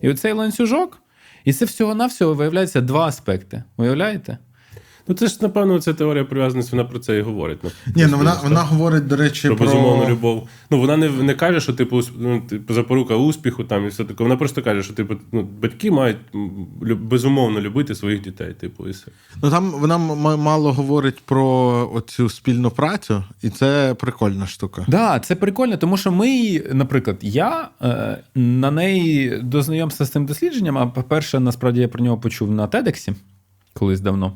І 0.00 0.10
оцей 0.10 0.32
ланцюжок, 0.32 1.02
і 1.44 1.52
це 1.52 1.64
всього-навсього 1.64 2.34
виявляється 2.34 2.80
два 2.80 3.06
аспекти. 3.06 3.62
Уявляєте? 3.76 4.38
Ну 5.08 5.14
це 5.14 5.26
ж, 5.26 5.38
напевно, 5.40 5.80
ця 5.80 5.94
теорія 5.94 6.24
прив'язаності, 6.24 6.76
вона 6.76 6.84
про 6.84 6.98
це 6.98 7.18
і 7.18 7.22
говорить. 7.22 7.58
Ну, 7.62 7.70
Ні, 7.96 8.06
ну 8.10 8.18
вона, 8.18 8.36
вона 8.42 8.62
говорить, 8.62 9.06
до 9.06 9.16
речі, 9.16 9.48
Про 9.48 9.56
про 9.56 9.66
безумовну 9.66 10.08
любов. 10.08 10.48
Ну, 10.70 10.80
вона 10.80 10.96
не, 10.96 11.08
не 11.08 11.34
каже, 11.34 11.60
що 11.60 11.72
типу, 11.72 12.00
ну, 12.18 12.40
типу 12.40 12.74
запорука 12.74 13.16
успіху 13.16 13.64
там 13.64 13.84
і 13.84 13.88
все 13.88 14.04
таке. 14.04 14.24
Вона 14.24 14.36
просто 14.36 14.62
каже, 14.62 14.82
що 14.82 14.94
типу, 14.94 15.14
ну, 15.32 15.48
батьки 15.62 15.90
мають 15.90 16.16
безумовно 16.80 17.60
любити 17.60 17.94
своїх 17.94 18.22
дітей, 18.22 18.54
типу, 18.60 18.88
і 18.88 18.90
все. 18.90 19.06
Ну 19.42 19.50
там 19.50 19.70
вона 19.70 19.98
мало 20.36 20.72
говорить 20.72 21.20
про 21.24 21.90
оцю 21.94 22.28
спільну 22.28 22.70
працю, 22.70 23.24
і 23.42 23.50
це 23.50 23.94
прикольна 23.94 24.46
штука. 24.46 24.84
Да, 24.88 25.20
це 25.20 25.34
прикольно, 25.34 25.76
тому 25.76 25.96
що 25.96 26.12
ми, 26.12 26.62
наприклад, 26.72 27.16
я 27.20 27.68
е, 27.82 28.18
на 28.34 28.70
неї 28.70 29.38
до 29.42 29.62
знайомства 29.62 30.06
з 30.06 30.10
цим 30.10 30.26
дослідженням, 30.26 30.78
а 30.78 30.86
по-перше, 30.86 31.40
насправді 31.40 31.80
я 31.80 31.88
про 31.88 32.04
нього 32.04 32.18
почув 32.18 32.50
на 32.50 32.66
TEDx 32.66 33.14
колись 33.74 34.00
давно. 34.00 34.32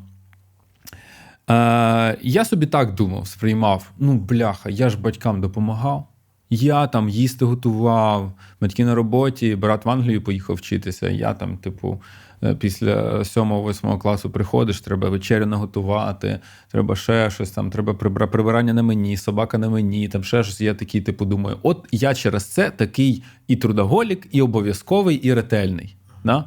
Е, 1.49 2.17
я 2.21 2.45
собі 2.45 2.65
так 2.65 2.93
думав, 2.93 3.27
сприймав: 3.27 3.91
ну, 3.99 4.13
бляха, 4.13 4.69
я 4.69 4.89
ж 4.89 4.97
батькам 4.97 5.41
допомагав. 5.41 6.07
Я 6.51 6.87
там 6.87 7.09
їсти 7.09 7.45
готував, 7.45 8.31
батьки 8.61 8.85
на 8.85 8.95
роботі, 8.95 9.55
брат 9.55 9.85
в 9.85 9.89
Англію 9.89 10.21
поїхав 10.21 10.55
вчитися. 10.55 11.09
Я 11.09 11.33
там, 11.33 11.57
типу, 11.57 12.01
е, 12.43 12.55
після 12.55 13.23
7-8 13.23 13.97
класу 13.97 14.29
приходиш, 14.29 14.81
треба 14.81 15.09
вечерю 15.09 15.45
наготувати, 15.45 16.39
треба 16.71 16.95
ще 16.95 17.29
щось 17.29 17.51
там, 17.51 17.69
треба 17.69 17.93
прибирання 17.93 18.73
на 18.73 18.83
мені, 18.83 19.17
собака 19.17 19.57
на 19.57 19.69
мені, 19.69 20.07
там 20.07 20.23
ще 20.23 20.43
щось. 20.43 20.61
Я 20.61 20.73
такий, 20.73 21.01
типу, 21.01 21.25
думаю, 21.25 21.57
от 21.63 21.87
я 21.91 22.13
через 22.13 22.45
це 22.45 22.71
такий 22.71 23.23
і 23.47 23.55
трудоголік, 23.55 24.27
і 24.31 24.41
обов'язковий, 24.41 25.15
і 25.15 25.33
ретельний. 25.33 25.95
Да? 26.23 26.45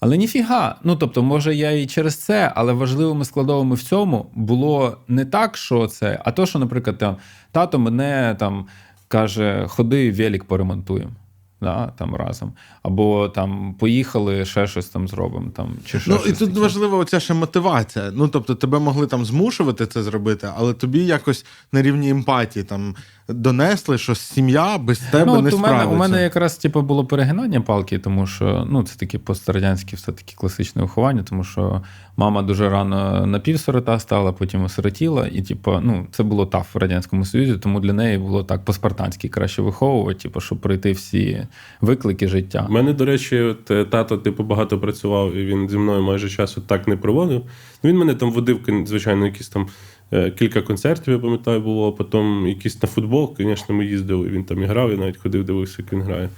Але 0.00 0.16
ніфіга. 0.16 0.76
Ну 0.84 0.96
тобто, 0.96 1.22
може, 1.22 1.54
я 1.54 1.70
і 1.70 1.86
через 1.86 2.16
це, 2.16 2.52
але 2.56 2.72
важливими 2.72 3.24
складовими 3.24 3.74
в 3.74 3.82
цьому 3.82 4.30
було 4.34 4.96
не 5.08 5.24
так, 5.24 5.56
що 5.56 5.86
це, 5.86 6.22
а 6.24 6.32
то, 6.32 6.46
що, 6.46 6.58
наприклад, 6.58 6.98
там, 6.98 7.16
тато 7.52 7.78
мене 7.78 8.36
там 8.38 8.66
каже: 9.08 9.66
ходи, 9.68 10.12
велик 10.12 10.44
поремонтуємо. 10.44 11.12
Да, 11.60 11.92
там 11.98 12.14
разом. 12.14 12.52
Або 12.82 13.28
там 13.28 13.74
поїхали, 13.74 14.44
ще 14.44 14.66
щось 14.66 14.86
там 14.86 15.08
зробимо. 15.08 15.50
Там, 15.50 15.76
чи 15.84 16.00
ще 16.00 16.10
Ну 16.10 16.16
і 16.26 16.32
тут 16.32 16.48
таке. 16.48 16.60
важлива 16.60 16.98
оця 16.98 17.20
ще 17.20 17.34
мотивація. 17.34 18.10
Ну 18.14 18.28
тобто, 18.28 18.54
тебе 18.54 18.78
могли 18.78 19.06
там 19.06 19.24
змушувати 19.24 19.86
це 19.86 20.02
зробити, 20.02 20.48
але 20.56 20.74
тобі 20.74 21.04
якось 21.06 21.46
на 21.72 21.82
рівні 21.82 22.10
емпатії 22.10 22.64
там 22.64 22.94
донесли, 23.28 23.98
що 23.98 24.14
сім'я 24.14 24.78
без 24.78 24.98
тебе 24.98 25.24
Ну, 25.32 25.42
не 25.42 25.48
от 25.48 25.54
у 25.54 25.58
мене, 25.58 25.68
справиться. 25.68 25.94
у 25.94 25.98
мене 25.98 26.22
якраз 26.22 26.56
типу, 26.56 26.82
було 26.82 27.04
перегинання 27.06 27.60
палки, 27.60 27.98
тому 27.98 28.26
що 28.26 28.66
ну, 28.70 28.82
це 28.82 28.96
таке 28.98 29.18
пострадянське 29.18 29.96
все-таки 29.96 30.34
класичне 30.36 30.82
виховання, 30.82 31.22
тому 31.22 31.44
що 31.44 31.82
мама 32.16 32.42
дуже 32.42 32.68
рано 32.68 33.26
напівсирота 33.26 33.98
стала, 33.98 34.32
потім 34.32 34.64
осиротіла, 34.64 35.26
і 35.26 35.42
типу, 35.42 35.80
ну, 35.82 36.06
це 36.10 36.22
було 36.22 36.46
таф 36.46 36.74
в 36.74 36.78
Радянському 36.78 37.24
Союзі, 37.24 37.58
тому 37.58 37.80
для 37.80 37.92
неї 37.92 38.18
було 38.18 38.44
так 38.44 38.64
по-спартанськи 38.64 39.28
краще 39.28 39.62
виховувати, 39.62 40.20
типу, 40.20 40.40
щоб 40.40 40.58
пройти 40.58 40.92
всі 40.92 41.46
виклики 41.80 42.28
життя. 42.28 42.66
У 42.68 42.72
мене, 42.72 42.92
до 42.92 43.04
речі, 43.04 43.40
от, 43.40 43.70
е, 43.70 43.84
тато 43.84 44.18
типу, 44.18 44.44
багато 44.44 44.78
працював, 44.80 45.34
і 45.34 45.44
він 45.46 45.68
зі 45.68 45.76
мною 45.78 46.02
майже 46.02 46.28
часу 46.30 46.60
так 46.60 46.88
не 46.88 46.96
проводив. 46.96 47.42
Ну, 47.82 47.90
Він 47.90 47.98
мене 47.98 48.14
там 48.14 48.30
водив, 48.30 48.84
звичайно, 48.86 49.26
якісь 49.26 49.48
там 49.48 49.66
кілька 50.10 50.62
концертів, 50.62 51.12
я 51.12 51.18
пам'ятаю, 51.18 51.60
було. 51.60 51.92
Потім 51.92 52.46
якийсь 52.46 52.82
на 52.82 52.88
футбол, 52.88 53.34
звісно, 53.38 53.74
ми 53.74 53.86
їздили. 53.86 54.28
Він 54.28 54.44
там 54.44 54.62
і 54.62 54.66
грав, 54.66 54.90
я 54.90 54.96
навіть 54.96 55.16
ходив, 55.16 55.44
дивився, 55.44 55.76
як 55.78 55.92
він 55.92 56.02
грає. 56.02 56.28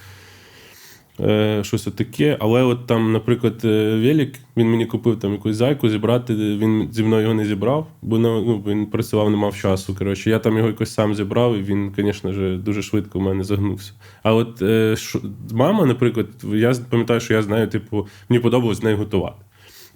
Е, 1.21 1.65
щось 1.65 1.85
таке. 1.85 2.37
Але 2.41 2.63
от 2.63 2.87
там, 2.87 3.13
наприклад, 3.13 3.61
е, 3.65 3.97
Велік, 3.97 4.35
він 4.57 4.71
мені 4.71 4.87
купив 4.87 5.19
там 5.19 5.33
якусь 5.33 5.57
зайку 5.57 5.89
зібрати. 5.89 6.35
Він 6.35 6.89
зі 6.93 7.03
мною 7.03 7.23
його 7.23 7.35
не 7.35 7.45
зібрав, 7.45 7.87
бо 8.03 8.19
ну, 8.19 8.63
він 8.67 8.87
працював, 8.87 9.31
не 9.31 9.37
мав 9.37 9.57
часу. 9.57 9.95
Коротше, 9.95 10.31
я 10.31 10.39
там 10.39 10.57
його 10.57 10.69
якось 10.69 10.95
сам 10.95 11.15
зібрав, 11.15 11.57
і 11.57 11.63
він, 11.63 11.93
звісно 11.97 12.57
дуже 12.57 12.83
швидко 12.83 13.19
в 13.19 13.23
мене 13.23 13.45
загнувся. 13.45 13.93
А 14.23 14.35
от 14.35 14.63
е, 14.63 14.97
що, 14.97 15.21
мама, 15.53 15.87
наприклад, 15.87 16.27
я 16.55 16.75
пам'ятаю, 16.91 17.21
що 17.21 17.35
я 17.35 17.43
з 17.43 17.49
нею, 17.49 17.69
типу, 17.69 18.07
мені 18.29 18.41
подобалось 18.41 18.79
з 18.79 18.83
нею 18.83 18.97
готувати. 18.97 19.45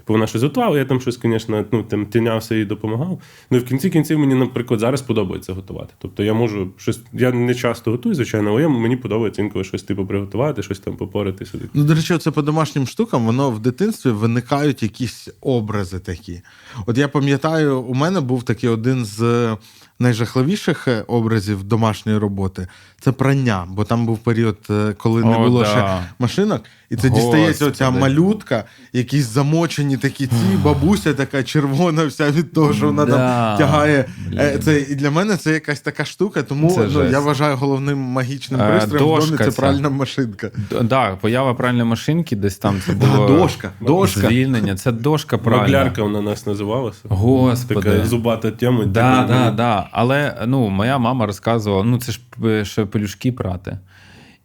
Типу, 0.02 0.12
вона 0.12 0.26
щось 0.26 0.42
готувала, 0.42 0.78
я 0.78 0.84
там 0.84 1.00
щось, 1.00 1.18
звісно, 1.22 1.64
ну, 1.72 1.82
там, 1.82 2.06
тинявся 2.06 2.54
і 2.54 2.64
допомагав. 2.64 3.20
Ну 3.50 3.58
і 3.58 3.60
в 3.60 3.64
кінці 3.64 3.90
кінців 3.90 4.18
мені, 4.18 4.34
наприклад, 4.34 4.80
зараз 4.80 5.02
подобається 5.02 5.52
готувати. 5.52 5.94
Тобто 5.98 6.22
я 6.22 6.34
можу 6.34 6.68
щось. 6.76 7.00
Я 7.12 7.32
не 7.32 7.54
часто 7.54 7.90
готую, 7.90 8.14
звичайно, 8.14 8.50
але 8.50 8.62
я- 8.62 8.68
мені 8.68 8.96
подобається 8.96 9.42
інколи 9.42 9.64
щось 9.64 9.82
типу 9.82 10.06
приготувати, 10.06 10.62
щось 10.62 10.78
там 10.78 10.96
попорити 10.96 11.46
сюди. 11.46 11.64
Ну, 11.74 11.84
до 11.84 11.94
речі, 11.94 12.18
це 12.18 12.30
по 12.30 12.42
домашнім 12.42 12.86
штукам, 12.86 13.26
воно 13.26 13.50
в 13.50 13.58
дитинстві 13.58 14.10
виникають 14.10 14.82
якісь 14.82 15.28
образи 15.40 15.98
такі. 15.98 16.40
От 16.86 16.98
я 16.98 17.08
пам'ятаю, 17.08 17.80
у 17.80 17.94
мене 17.94 18.20
був 18.20 18.42
такий 18.42 18.70
один 18.70 19.04
з 19.04 19.56
найжахливіших 19.98 20.88
е, 20.88 21.04
образів 21.06 21.64
домашньої 21.64 22.18
роботи 22.18 22.68
це 23.00 23.12
прання, 23.12 23.66
бо 23.68 23.84
там 23.84 24.06
був 24.06 24.18
період, 24.18 24.58
е, 24.70 24.94
коли 24.98 25.24
не 25.24 25.36
О, 25.36 25.38
було 25.44 25.60
да. 25.62 25.66
ще 25.66 26.02
машинок, 26.18 26.62
і 26.92 26.96
це 26.96 27.08
Господи. 27.08 27.36
дістається 27.36 27.66
оця 27.66 27.90
малютка, 27.90 28.64
якісь 28.92 29.24
замочені 29.24 29.96
такі 29.96 30.26
ці, 30.26 30.56
бабуся 30.64 31.14
така 31.14 31.42
червона, 31.42 32.04
вся 32.06 32.30
від 32.30 32.52
того, 32.52 32.72
що 32.74 32.86
вона 32.86 33.04
Да. 33.04 33.12
там 33.16 33.58
тягає. 33.58 33.98
Е, 33.98 34.50
Блін. 34.52 34.62
Це 34.62 34.80
і 34.80 34.94
для 34.94 35.10
мене 35.10 35.36
це 35.36 35.52
якась 35.52 35.80
така 35.80 36.04
штука, 36.04 36.42
тому 36.42 36.86
ну, 36.94 37.04
я 37.10 37.20
вважаю 37.20 37.56
головним 37.56 37.98
магічним 37.98 38.60
Е, 38.60 38.70
пристроєм 38.70 39.20
в 39.20 39.26
домі 39.26 39.38
це 39.38 39.50
ця. 39.50 39.62
пральна 39.62 39.88
машинка. 39.90 40.50
Д- 40.70 40.80
Да, 40.82 41.16
поява 41.20 41.54
пральної 41.54 41.84
машинки 41.84 42.36
десь 42.36 42.56
там 42.58 42.80
це 42.86 42.92
Да, 42.94 43.06
було 43.06 43.26
дошка, 43.28 43.70
дошка. 43.80 44.20
звільнення. 44.20 44.74
Це 44.76 44.92
дошка 44.92 45.38
пральна. 45.38 45.62
Маглярка 45.62 46.02
вона 46.02 46.20
нас 46.20 46.46
називалася. 46.46 46.98
Господи. 47.08 47.90
Така 47.90 48.06
зубата 48.06 48.50
тема. 48.50 48.84
Да, 48.84 49.24
да, 49.28 49.50
да. 49.50 49.88
Але 49.92 50.42
ну, 50.46 50.68
моя 50.68 50.98
мама 50.98 51.26
розказувала: 51.26 51.84
ну 51.84 51.98
це 51.98 52.12
ж 52.12 52.20
ще 52.64 52.84
пелюшки 52.84 53.32
прати. 53.32 53.78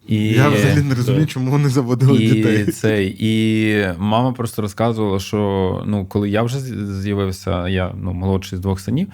І, 0.08 0.28
Я 0.28 0.48
взагалі 0.48 0.82
не 0.82 0.94
розумію, 0.94 1.26
чому 1.26 1.50
вони 1.50 1.68
заводили 1.68 2.24
і, 2.24 2.30
дітей. 2.30 2.64
цей, 2.64 3.16
і 3.18 3.86
мама 3.98 4.32
просто 4.32 4.62
розказувала, 4.62 5.18
що 5.18 5.82
ну, 5.86 6.06
коли 6.06 6.30
я 6.30 6.42
вже 6.42 6.60
з'явився, 7.00 7.68
я 7.68 7.94
ну, 8.02 8.12
молодший 8.12 8.58
з 8.58 8.60
двох 8.60 8.80
синів, 8.80 9.08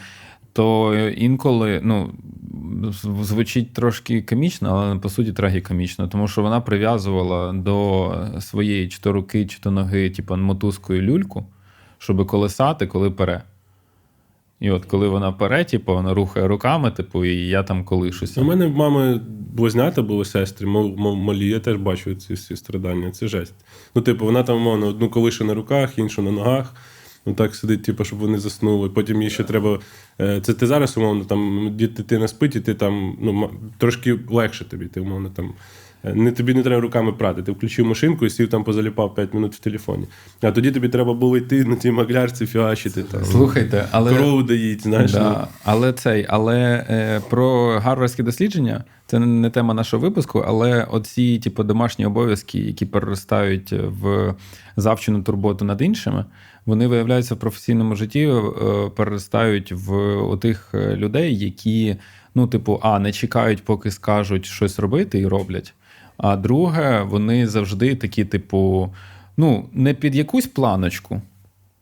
то 0.53 0.99
інколи 1.16 1.80
ну, 1.84 2.11
звучить 3.22 3.72
трошки 3.72 4.22
комічно, 4.22 4.68
але 4.68 4.99
по 4.99 5.09
суті 5.09 5.32
трагікомічно, 5.32 6.09
тому 6.09 6.28
що 6.28 6.42
вона 6.42 6.61
прив'язувала 6.61 7.53
до 7.53 8.14
своєї 8.40 8.88
чи 8.88 8.99
то 9.01 9.12
руки, 9.12 9.47
чи 9.47 9.59
то 9.61 9.70
ноги, 9.70 10.11
типу, 10.11 10.36
мотузкою 10.36 11.03
люльку. 11.03 11.47
щоб 11.99 12.26
колесати, 12.26 12.86
коли 12.86 13.11
пере. 13.11 13.42
І 14.61 14.70
от 14.70 14.84
коли 14.84 15.09
вона 15.09 15.32
пере, 15.32 15.64
типу, 15.64 15.94
вона 15.94 16.14
рухає 16.14 16.48
руками, 16.48 16.90
типу, 16.90 17.24
і 17.24 17.36
я 17.46 17.62
там 17.62 17.84
колишуся. 17.84 18.40
У 18.40 18.44
мене 18.44 18.66
в 18.66 18.76
мами 18.76 19.20
близнята 19.55 20.02
були 20.02 20.24
сестри, 20.24 20.66
малі, 20.66 21.48
я 21.48 21.61
теж 21.61 21.76
бачу 21.76 22.14
ці 22.14 22.34
всі 22.34 22.57
страдання. 22.57 23.11
Це 23.11 23.28
жесть. 23.28 23.55
Ну, 23.94 24.02
типу, 24.02 24.24
вона 24.24 24.42
там, 24.42 24.59
мовно, 24.61 24.86
одну 24.86 25.11
колише 25.11 25.44
на 25.44 25.55
руках, 25.55 25.98
іншу 25.98 26.22
на 26.22 26.30
ногах. 26.30 26.74
Ну 27.26 27.34
так 27.34 27.55
сидить, 27.55 27.82
типу, 27.82 28.05
щоб 28.05 28.18
вони 28.18 28.38
заснули. 28.38 28.88
Потім 28.90 29.22
їй 29.22 29.30
ще 29.30 29.44
треба. 29.44 29.80
е, 30.20 30.40
Це 30.40 30.55
ти 30.55 30.66
зараз, 30.66 30.96
умовно, 30.96 31.24
там 31.24 31.70
дитина 31.76 32.28
спить, 32.28 32.57
і 32.57 32.61
ти 32.61 32.74
там 32.74 33.16
ну, 33.20 33.50
трошки 33.78 34.18
легше 34.30 34.64
тобі. 34.64 34.86
Ти 34.86 35.00
умовно 35.00 35.30
там. 35.30 35.52
Е, 36.05 36.14
Не 36.14 36.32
тобі 36.32 36.55
не 36.55 36.62
треба 36.62 36.80
руками 36.80 37.12
прати. 37.12 37.42
Ти 37.42 37.52
включив 37.52 37.86
машинку 37.86 38.26
і 38.26 38.30
сів 38.30 38.48
там 38.48 38.64
позаліпав 38.64 39.14
5 39.14 39.34
минут 39.34 39.55
в 39.55 39.59
телефоні. 39.59 40.07
А 40.42 40.50
тоді 40.50 40.70
тобі 40.70 40.88
треба 40.88 41.14
було 41.14 41.36
йти 41.36 41.64
на 41.64 41.76
тій 41.76 41.90
маглярці 41.90 42.46
фіачити 42.46 43.02
там. 43.02 43.24
Слухайте, 43.24 43.84
але. 43.90 44.14
Корову 44.14 44.42
доїть, 44.42 44.82
знаєш. 44.82 45.12
ну. 45.14 45.36
Але 45.64 45.92
цей, 45.92 46.26
але 46.28 46.86
е, 46.90 47.20
про 47.30 47.78
гарвардські 47.78 48.22
дослідження 48.22 48.84
це 49.07 49.18
не 49.18 49.50
тема 49.50 49.74
нашого 49.74 50.02
випуску, 50.02 50.44
але 50.46 50.84
оці, 50.84 51.38
типу, 51.38 51.62
домашні 51.62 52.07
обов'язки, 52.07 52.59
які 52.59 52.86
переростають 52.86 53.72
в 53.72 54.34
завчену 54.76 55.22
турботу 55.22 55.64
над 55.64 55.82
іншими, 55.82 56.24
вони 56.66 56.86
виявляються 56.86 57.34
в 57.34 57.38
професійному 57.38 57.96
житті, 57.96 58.20
е, 58.26 58.42
переростають 58.96 59.72
в 59.72 60.36
тих 60.36 60.74
людей, 60.74 61.38
які, 61.38 61.96
ну, 62.34 62.46
типу, 62.46 62.80
а 62.82 62.98
не 62.98 63.12
чекають, 63.12 63.64
поки 63.64 63.90
скажуть 63.90 64.46
щось 64.46 64.78
робити, 64.78 65.18
і 65.18 65.26
роблять. 65.26 65.74
А 66.16 66.36
друге, 66.36 67.02
вони 67.02 67.46
завжди 67.46 67.96
такі, 67.96 68.24
типу, 68.24 68.90
ну, 69.36 69.68
не 69.72 69.94
під 69.94 70.14
якусь 70.14 70.46
планочку. 70.46 71.22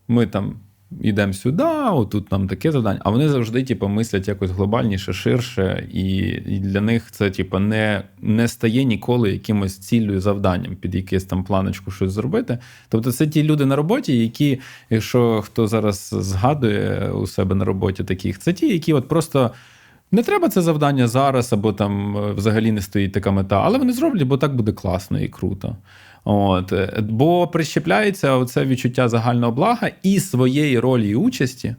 Ми 0.08 0.26
там 0.26 0.54
йдемо 1.00 1.32
сюди, 1.32 1.64
отут 1.92 2.32
нам 2.32 2.48
таке 2.48 2.72
завдання. 2.72 3.00
А 3.04 3.10
вони 3.10 3.28
завжди, 3.28 3.64
типу, 3.64 3.88
мислять 3.88 4.28
якось 4.28 4.50
глобальніше, 4.50 5.12
ширше, 5.12 5.88
і, 5.92 6.32
для 6.58 6.80
них 6.80 7.10
це, 7.10 7.30
типу, 7.30 7.58
не, 7.58 8.02
не 8.20 8.48
стає 8.48 8.84
ніколи 8.84 9.32
якимось 9.32 9.78
ціллю 9.78 10.20
завданням 10.20 10.76
під 10.76 10.94
якесь 10.94 11.24
там 11.24 11.44
планочку 11.44 11.90
щось 11.90 12.12
зробити. 12.12 12.58
Тобто, 12.88 13.12
це 13.12 13.26
ті 13.26 13.42
люди 13.42 13.66
на 13.66 13.76
роботі, 13.76 14.18
які, 14.18 14.60
якщо 14.90 15.42
хто 15.42 15.66
зараз 15.66 16.14
згадує 16.18 17.10
у 17.12 17.26
себе 17.26 17.54
на 17.54 17.64
роботі 17.64 18.04
таких, 18.04 18.38
це 18.38 18.52
ті, 18.52 18.68
які 18.68 18.92
от 18.92 19.08
просто. 19.08 19.50
Не 20.12 20.22
треба 20.22 20.48
це 20.48 20.62
завдання 20.62 21.08
зараз, 21.08 21.52
або 21.52 21.72
там 21.72 22.16
е, 22.16 22.32
взагалі 22.32 22.72
не 22.72 22.80
стоїть 22.80 23.12
така 23.12 23.30
мета, 23.30 23.60
але 23.64 23.78
вони 23.78 23.92
зроблять, 23.92 24.22
бо 24.22 24.36
так 24.36 24.56
буде 24.56 24.72
класно 24.72 25.20
і 25.20 25.28
круто. 25.28 25.76
От. 26.24 26.72
е, 26.72 27.04
Бо 27.08 27.46
прищепляється 27.48 28.32
оце 28.36 28.64
відчуття 28.64 29.08
загального 29.08 29.52
блага 29.52 29.90
і 30.02 30.20
своєї 30.20 30.78
ролі 30.78 31.08
і 31.10 31.14
участі 31.14 31.76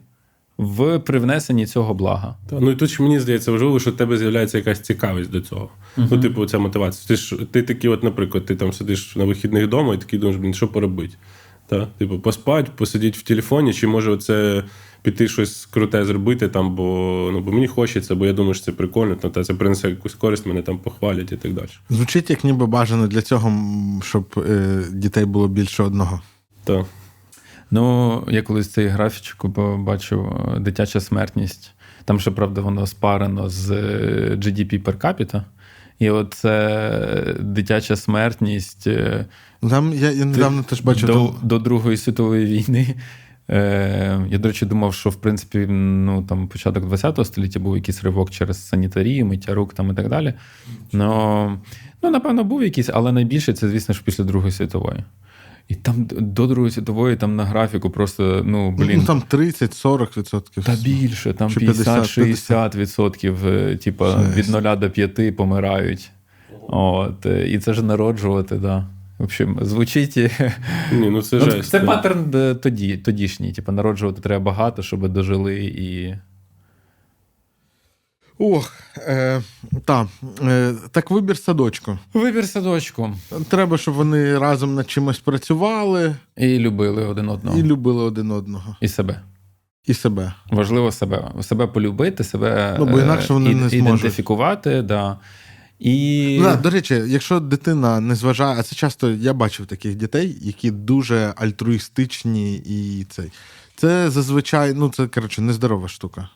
в 0.58 0.98
привнесенні 0.98 1.66
цього 1.66 1.94
блага. 1.94 2.36
Та, 2.50 2.60
ну 2.60 2.70
і 2.70 2.76
тут 2.76 2.90
ще 2.90 3.02
мені 3.02 3.20
здається 3.20 3.52
важливо, 3.52 3.80
що 3.80 3.90
в 3.90 3.96
тебе 3.96 4.16
з'являється 4.16 4.58
якась 4.58 4.80
цікавість 4.80 5.30
до 5.30 5.40
цього. 5.40 5.68
Ну, 5.96 6.18
типу, 6.18 6.46
ця 6.46 6.58
мотивація. 6.58 7.08
Ти 7.08 7.16
ж 7.16 7.36
ти 7.50 7.62
такий, 7.62 7.90
от, 7.90 8.02
наприклад, 8.02 8.46
ти 8.46 8.56
там 8.56 8.72
сидиш 8.72 9.16
на 9.16 9.24
вихідних 9.24 9.64
вдома 9.66 9.94
і 9.94 9.98
такий 9.98 10.18
думаєш, 10.18 10.40
блін, 10.40 10.54
що 10.54 10.68
поробити? 10.68 11.14
Та? 11.66 11.86
Типу, 11.98 12.18
поспати, 12.18 12.70
посидіти 12.76 13.18
в 13.18 13.22
телефоні, 13.22 13.72
чи 13.74 13.86
може 13.86 14.10
оце 14.10 14.64
піти 15.04 15.28
щось 15.28 15.66
круте 15.66 16.04
зробити, 16.04 16.48
там, 16.48 16.74
бо, 16.74 16.82
ну, 17.32 17.40
бо 17.40 17.52
мені 17.52 17.66
хочеться, 17.66 18.14
бо 18.14 18.26
я 18.26 18.32
думаю, 18.32 18.54
що 18.54 18.64
це 18.64 18.72
прикольно, 18.72 19.14
та, 19.14 19.28
та 19.30 19.44
це 19.44 19.54
принесе 19.54 19.88
якусь 19.90 20.14
користь, 20.14 20.46
мене 20.46 20.62
там 20.62 20.78
похвалять 20.78 21.32
і 21.32 21.36
так 21.36 21.52
далі. 21.52 21.68
Звучить 21.90 22.30
як 22.30 22.44
ніби 22.44 22.66
бажано 22.66 23.06
для 23.06 23.22
цього, 23.22 23.52
щоб 24.02 24.44
е, 24.50 24.82
дітей 24.92 25.24
було 25.24 25.48
більше 25.48 25.82
одного. 25.82 26.20
Та. 26.64 26.84
Ну, 27.70 28.22
я 28.30 28.42
колись 28.42 28.70
цей 28.72 28.86
графічку 28.86 29.50
побачив 29.50 30.26
е, 30.56 30.58
дитяча 30.60 31.00
смертність. 31.00 31.72
Там, 32.04 32.20
ще, 32.20 32.30
правда, 32.30 32.60
воно 32.60 32.86
спарено 32.86 33.48
з 33.48 33.70
е, 33.70 34.36
GDP 34.36 34.82
per 34.82 34.96
capita. 34.96 35.42
І 35.98 36.10
от 36.10 36.34
це 36.34 37.36
дитяча 37.40 37.96
смертність 37.96 38.86
е, 38.86 39.26
Там 39.70 39.92
я, 39.94 40.10
я 40.10 40.24
недавно 40.24 40.62
теж 40.62 40.80
бачив. 40.80 41.06
до, 41.06 41.12
там- 41.14 41.34
до 41.42 41.58
Другої 41.58 41.96
світової 41.96 42.46
війни. 42.46 42.94
Е, 43.50 44.26
я, 44.30 44.38
до 44.38 44.48
речі, 44.48 44.66
думав, 44.66 44.94
що 44.94 45.10
в 45.10 45.16
принципі 45.16 45.66
ну, 45.68 46.22
там, 46.22 46.48
початок 46.48 46.84
ХХ 46.98 47.24
століття 47.24 47.60
був 47.60 47.76
якийсь 47.76 48.04
ривок 48.04 48.30
через 48.30 48.68
санітарію, 48.68 49.26
миття 49.26 49.54
рук 49.54 49.74
там, 49.74 49.90
і 49.90 49.94
так 49.94 50.08
далі. 50.08 50.34
Ну, 50.92 51.58
ну, 52.02 52.10
напевно, 52.10 52.44
був 52.44 52.62
якийсь, 52.62 52.90
але 52.92 53.12
найбільше 53.12 53.52
це, 53.52 53.68
звісно 53.68 53.94
ж, 53.94 54.02
після 54.04 54.24
Другої 54.24 54.52
світової. 54.52 55.04
І 55.68 55.74
там 55.74 56.06
до 56.10 56.46
Другої 56.46 56.70
світової, 56.70 57.16
там 57.16 57.36
на 57.36 57.44
графіку 57.44 57.90
просто, 57.90 58.42
ну, 58.44 58.70
блін. 58.70 58.98
Ну, 58.98 59.04
там 59.04 59.22
30-40 59.30 60.18
відсотків. 60.18 60.64
Та 60.64 60.76
більше, 60.76 61.32
там 61.32 61.54
50, 61.54 62.18
50-60 62.18 62.76
відсотків, 62.76 63.46
е, 63.46 63.76
типа 63.76 64.22
від 64.36 64.48
0 64.48 64.76
до 64.76 64.90
5 64.90 65.36
помирають. 65.36 66.10
От, 66.68 67.26
е, 67.26 67.48
і 67.48 67.58
це 67.58 67.74
ж 67.74 67.82
народжувати, 67.82 68.56
да. 68.56 68.86
В 69.18 69.22
общем, 69.22 69.58
звучить. 69.62 70.16
Ні, 70.92 71.10
ну 71.10 71.22
це 71.22 71.36
ну, 71.36 71.50
жесть. 71.50 71.70
це 71.70 71.80
паттерн 71.80 72.30
е, 72.34 72.54
тоді, 72.54 72.96
тодішній. 72.96 73.52
Типа, 73.52 73.72
народжувати 73.72 74.20
треба 74.20 74.44
багато, 74.44 74.82
щоб 74.82 75.08
дожили 75.08 75.64
і. 75.64 76.14
Ох, 78.38 78.72
е, 78.98 79.42
та, 79.84 80.06
е, 80.42 80.74
так 80.90 81.10
вибір 81.10 81.38
садочку. 81.38 81.98
Вибір 82.14 82.44
садочку. 82.48 83.12
Треба, 83.48 83.78
щоб 83.78 83.94
вони 83.94 84.38
разом 84.38 84.74
над 84.74 84.90
чимось 84.90 85.18
працювали 85.18 86.16
І 86.36 86.58
любили 86.58 87.04
один 87.04 87.28
одного. 87.28 87.56
і 87.58 87.60
І, 87.60 87.62
любили 87.62 88.04
один 88.04 88.30
одного. 88.30 88.76
І 88.80 88.88
себе. 88.88 89.20
І 89.86 89.94
себе. 89.94 90.32
Важливо 90.50 90.92
себе. 90.92 91.32
Себе 91.40 91.66
полюбити, 91.66 92.24
себе 92.24 92.76
Ну, 92.78 92.86
бо 92.86 92.98
е, 92.98 93.02
інакше 93.02 93.32
вони 93.32 93.50
ід- 93.50 93.56
не 93.56 93.68
зможуть. 93.68 94.00
ідентифікувати. 94.00 94.82
Да. 94.82 95.16
І... 95.78 96.36
Ну, 96.40 96.44
да, 96.44 96.56
до 96.56 96.70
речі, 96.70 97.02
якщо 97.06 97.40
дитина 97.40 98.00
не 98.00 98.14
зважає, 98.14 98.56
а 98.58 98.62
це 98.62 98.76
часто 98.76 99.10
я 99.10 99.32
бачив 99.32 99.66
таких 99.66 99.94
дітей, 99.94 100.36
які 100.40 100.70
дуже 100.70 101.32
альтруїстичні 101.36 102.56
і 102.56 103.06
цей. 103.10 103.32
Це 103.76 104.10
зазвичай, 104.10 104.74
ну 104.74 104.88
це 104.88 105.06
коротше, 105.06 105.42
нездорова 105.42 105.88
штука. 105.88 106.28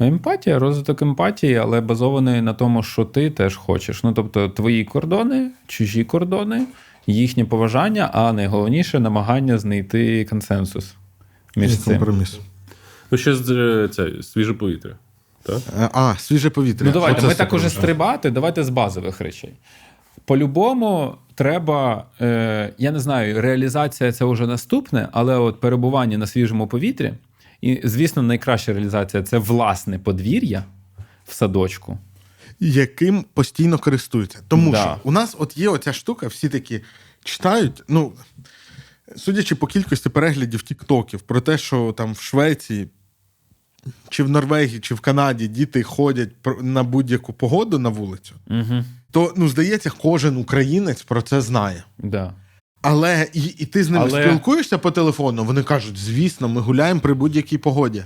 Емпатія, 0.00 0.58
розвиток 0.58 1.02
емпатії, 1.02 1.56
але 1.56 1.80
базований 1.80 2.42
на 2.42 2.54
тому, 2.54 2.82
що 2.82 3.04
ти 3.04 3.30
теж 3.30 3.56
хочеш. 3.56 4.04
Ну, 4.04 4.12
тобто, 4.12 4.48
твої 4.48 4.84
кордони, 4.84 5.50
чужі 5.66 6.04
кордони, 6.04 6.66
їхнє 7.06 7.44
поважання, 7.44 8.10
а 8.12 8.32
найголовніше 8.32 9.00
намагання 9.00 9.58
знайти 9.58 10.24
консенсус 10.24 10.94
між 11.56 11.72
І 11.72 11.76
цим. 11.76 11.92
компроміс. 11.92 12.38
Ну, 13.10 13.18
ще 13.18 13.32
е, 13.32 13.88
це, 13.88 14.22
свіже 14.22 14.54
повітря. 14.54 14.96
Та? 15.42 15.56
Е, 15.56 15.88
А, 15.92 16.14
свіже 16.18 16.50
повітря. 16.50 16.86
Ну, 16.86 16.92
давайте, 16.92 17.18
Оце 17.18 17.26
ми 17.28 17.34
так 17.34 17.52
уже 17.52 17.70
стрибати, 17.70 18.30
давайте 18.30 18.64
з 18.64 18.68
базових 18.68 19.20
речей. 19.20 19.52
По-любому, 20.24 21.14
треба, 21.34 22.06
е, 22.20 22.72
я 22.78 22.90
не 22.92 23.00
знаю, 23.00 23.40
реалізація 23.40 24.12
це 24.12 24.24
вже 24.24 24.46
наступне, 24.46 25.08
але 25.12 25.36
от 25.36 25.60
перебування 25.60 26.18
на 26.18 26.26
свіжому 26.26 26.66
повітрі, 26.66 27.14
і, 27.60 27.80
звісно, 27.84 28.22
найкраща 28.22 28.72
реалізація 28.72 29.22
це 29.22 29.38
власне 29.38 29.98
подвір'я 29.98 30.64
в 31.26 31.32
садочку. 31.32 31.98
яким 32.62 33.24
постійно 33.34 33.78
користуються. 33.78 34.38
Тому 34.48 34.70
Да. 34.70 34.76
що 34.82 34.96
у 35.04 35.12
нас 35.12 35.36
от 35.38 35.56
є 35.56 35.68
оця 35.68 35.92
штука, 35.92 36.26
всі 36.26 36.48
такі 36.48 36.80
читають. 37.24 37.82
Ну, 37.88 38.12
судячи 39.16 39.54
по 39.54 39.66
кількості 39.66 40.08
переглядів 40.08 40.62
тіктоків 40.62 41.20
про 41.20 41.40
те, 41.40 41.58
що 41.58 41.94
там 41.96 42.12
в 42.12 42.20
Швеції, 42.20 42.88
чи 44.08 44.22
в 44.24 44.28
Норвегії, 44.30 44.80
чи 44.80 44.94
в 44.94 45.00
Канаді 45.00 45.48
діти 45.48 45.82
ходять 45.82 46.30
на 46.62 46.82
будь-яку 46.82 47.32
погоду 47.32 47.78
на 47.78 47.88
вулицю, 47.88 48.34
Угу. 48.50 48.84
то 49.10 49.34
ну, 49.36 49.48
здається, 49.48 49.90
кожен 49.90 50.36
українець 50.36 51.02
про 51.02 51.22
це 51.22 51.40
знає. 51.40 51.84
Да. 51.98 52.32
Але 52.82 53.28
і, 53.32 53.40
і 53.44 53.66
ти 53.66 53.84
з 53.84 53.90
ними 53.90 54.04
Але- 54.10 54.22
спілкуєшся 54.26 54.78
по 54.78 54.90
телефону, 54.90 55.44
вони 55.44 55.62
кажуть, 55.62 55.96
звісно, 55.98 56.48
ми 56.48 56.60
гуляємо 56.60 57.00
при 57.00 57.14
будь-якій 57.14 57.58
погоді. 57.58 58.04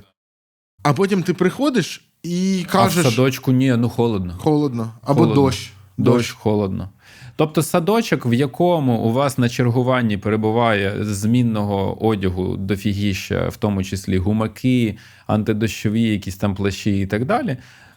А 0.83 0.93
потім 0.93 1.23
ти 1.23 1.35
приходиш 1.35 2.09
і 2.23 2.61
А 2.65 2.69
в 2.69 2.73
кажеш 2.73 3.05
садочку 3.05 3.53
ні, 3.53 3.77
ну 3.77 3.89
холодно. 3.89 4.35
холодно 4.39 4.93
або 5.03 5.15
Холодно. 5.21 5.35
дощ. 5.43 5.73
Дощ, 5.99 6.31
холодно. 6.31 6.89
Тобто 7.37 7.63
садочок, 7.63 8.27
в 8.27 8.35
якому 8.35 8.99
у 8.99 9.13
вас 9.13 9.39
на 9.39 9.49
чергуванні 9.49 10.17
перебуває 10.17 11.05
змінного 11.05 12.07
одягу 12.07 12.57
дофігіща, 12.57 13.49
в 13.49 13.57
тому 13.57 13.85
числі 13.85 14.19
гумаки, 14.19 14.97
антидощові, 15.27 16.03
якісь 16.03 16.37
там 16.37 16.55
плащі 16.55 17.01
і 17.01 17.07
так 17.07 17.25
далі. 17.25 17.57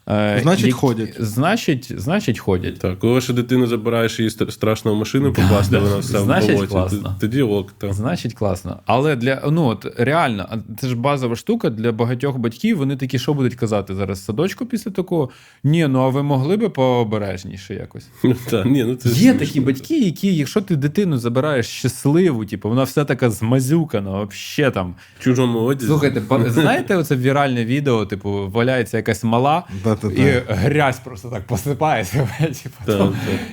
Е, 0.09 0.39
Значить, 0.43 0.65
які- 0.65 0.71
ходять. 0.71 1.15
Значить, 1.19 1.91
значить, 1.97 2.39
ходять. 2.39 2.79
Так, 2.79 2.99
коли 2.99 3.21
ще 3.21 3.33
дитину 3.33 3.67
забираєш 3.67 4.19
її 4.19 4.29
стр- 4.31 4.51
страшно 4.51 4.93
в 4.95 4.97
машину 4.97 5.33
покласти, 5.33 5.77
вона 5.77 5.97
все 5.97 6.17
в 6.19 6.21
Значить, 6.23 6.51
болоті. 6.51 6.71
класно. 6.71 7.15
Тоді 7.19 7.41
ок, 7.41 7.71
так. 7.77 7.93
Значить, 7.93 8.33
класно. 8.33 8.79
Але 8.85 9.15
для 9.15 9.41
ну 9.51 9.65
от 9.65 9.85
реально, 9.97 10.49
це 10.81 10.87
ж 10.87 10.95
базова 10.95 11.35
штука 11.35 11.69
для 11.69 11.91
багатьох 11.91 12.37
батьків. 12.37 12.77
Вони 12.77 12.95
такі, 12.95 13.19
що 13.19 13.33
будуть 13.33 13.55
казати 13.55 13.95
зараз 13.95 14.25
садочку 14.25 14.65
після 14.65 14.91
такого? 14.91 15.29
Ні, 15.63 15.87
ну 15.87 15.99
а 15.99 16.09
ви 16.09 16.23
могли 16.23 16.57
би 16.57 16.69
пообережніше 16.69 17.73
якось. 17.73 18.07
Ну, 18.23 18.35
та, 18.49 18.63
ні, 18.65 18.83
ну, 18.83 18.95
це 18.95 19.09
Є 19.09 19.15
смішно. 19.15 19.39
такі 19.39 19.59
батьки, 19.61 19.99
які, 19.99 20.35
якщо 20.35 20.61
ти 20.61 20.75
дитину 20.75 21.17
забираєш 21.17 21.65
щасливу, 21.67 22.45
типу, 22.45 22.69
вона 22.69 22.83
вся 22.83 23.05
така 23.05 23.29
змазюкана, 23.29 24.09
вообще 24.09 24.71
там. 24.71 24.95
В 25.19 25.23
чужому 25.23 25.59
одязі. 25.59 25.87
Слухайте, 25.87 26.21
знаєте, 26.47 26.95
оце 26.95 27.15
віральне 27.15 27.65
відео, 27.65 28.05
типу, 28.05 28.49
валяється 28.49 28.97
якась 28.97 29.23
мала, 29.23 29.63
Да-да-да. 30.01 30.21
і 30.21 30.43
грязь 30.47 30.99
просто 30.99 31.29
так 31.29 31.47
посипається. 31.47 32.29
Типу, 32.63 32.75
так. 32.85 33.11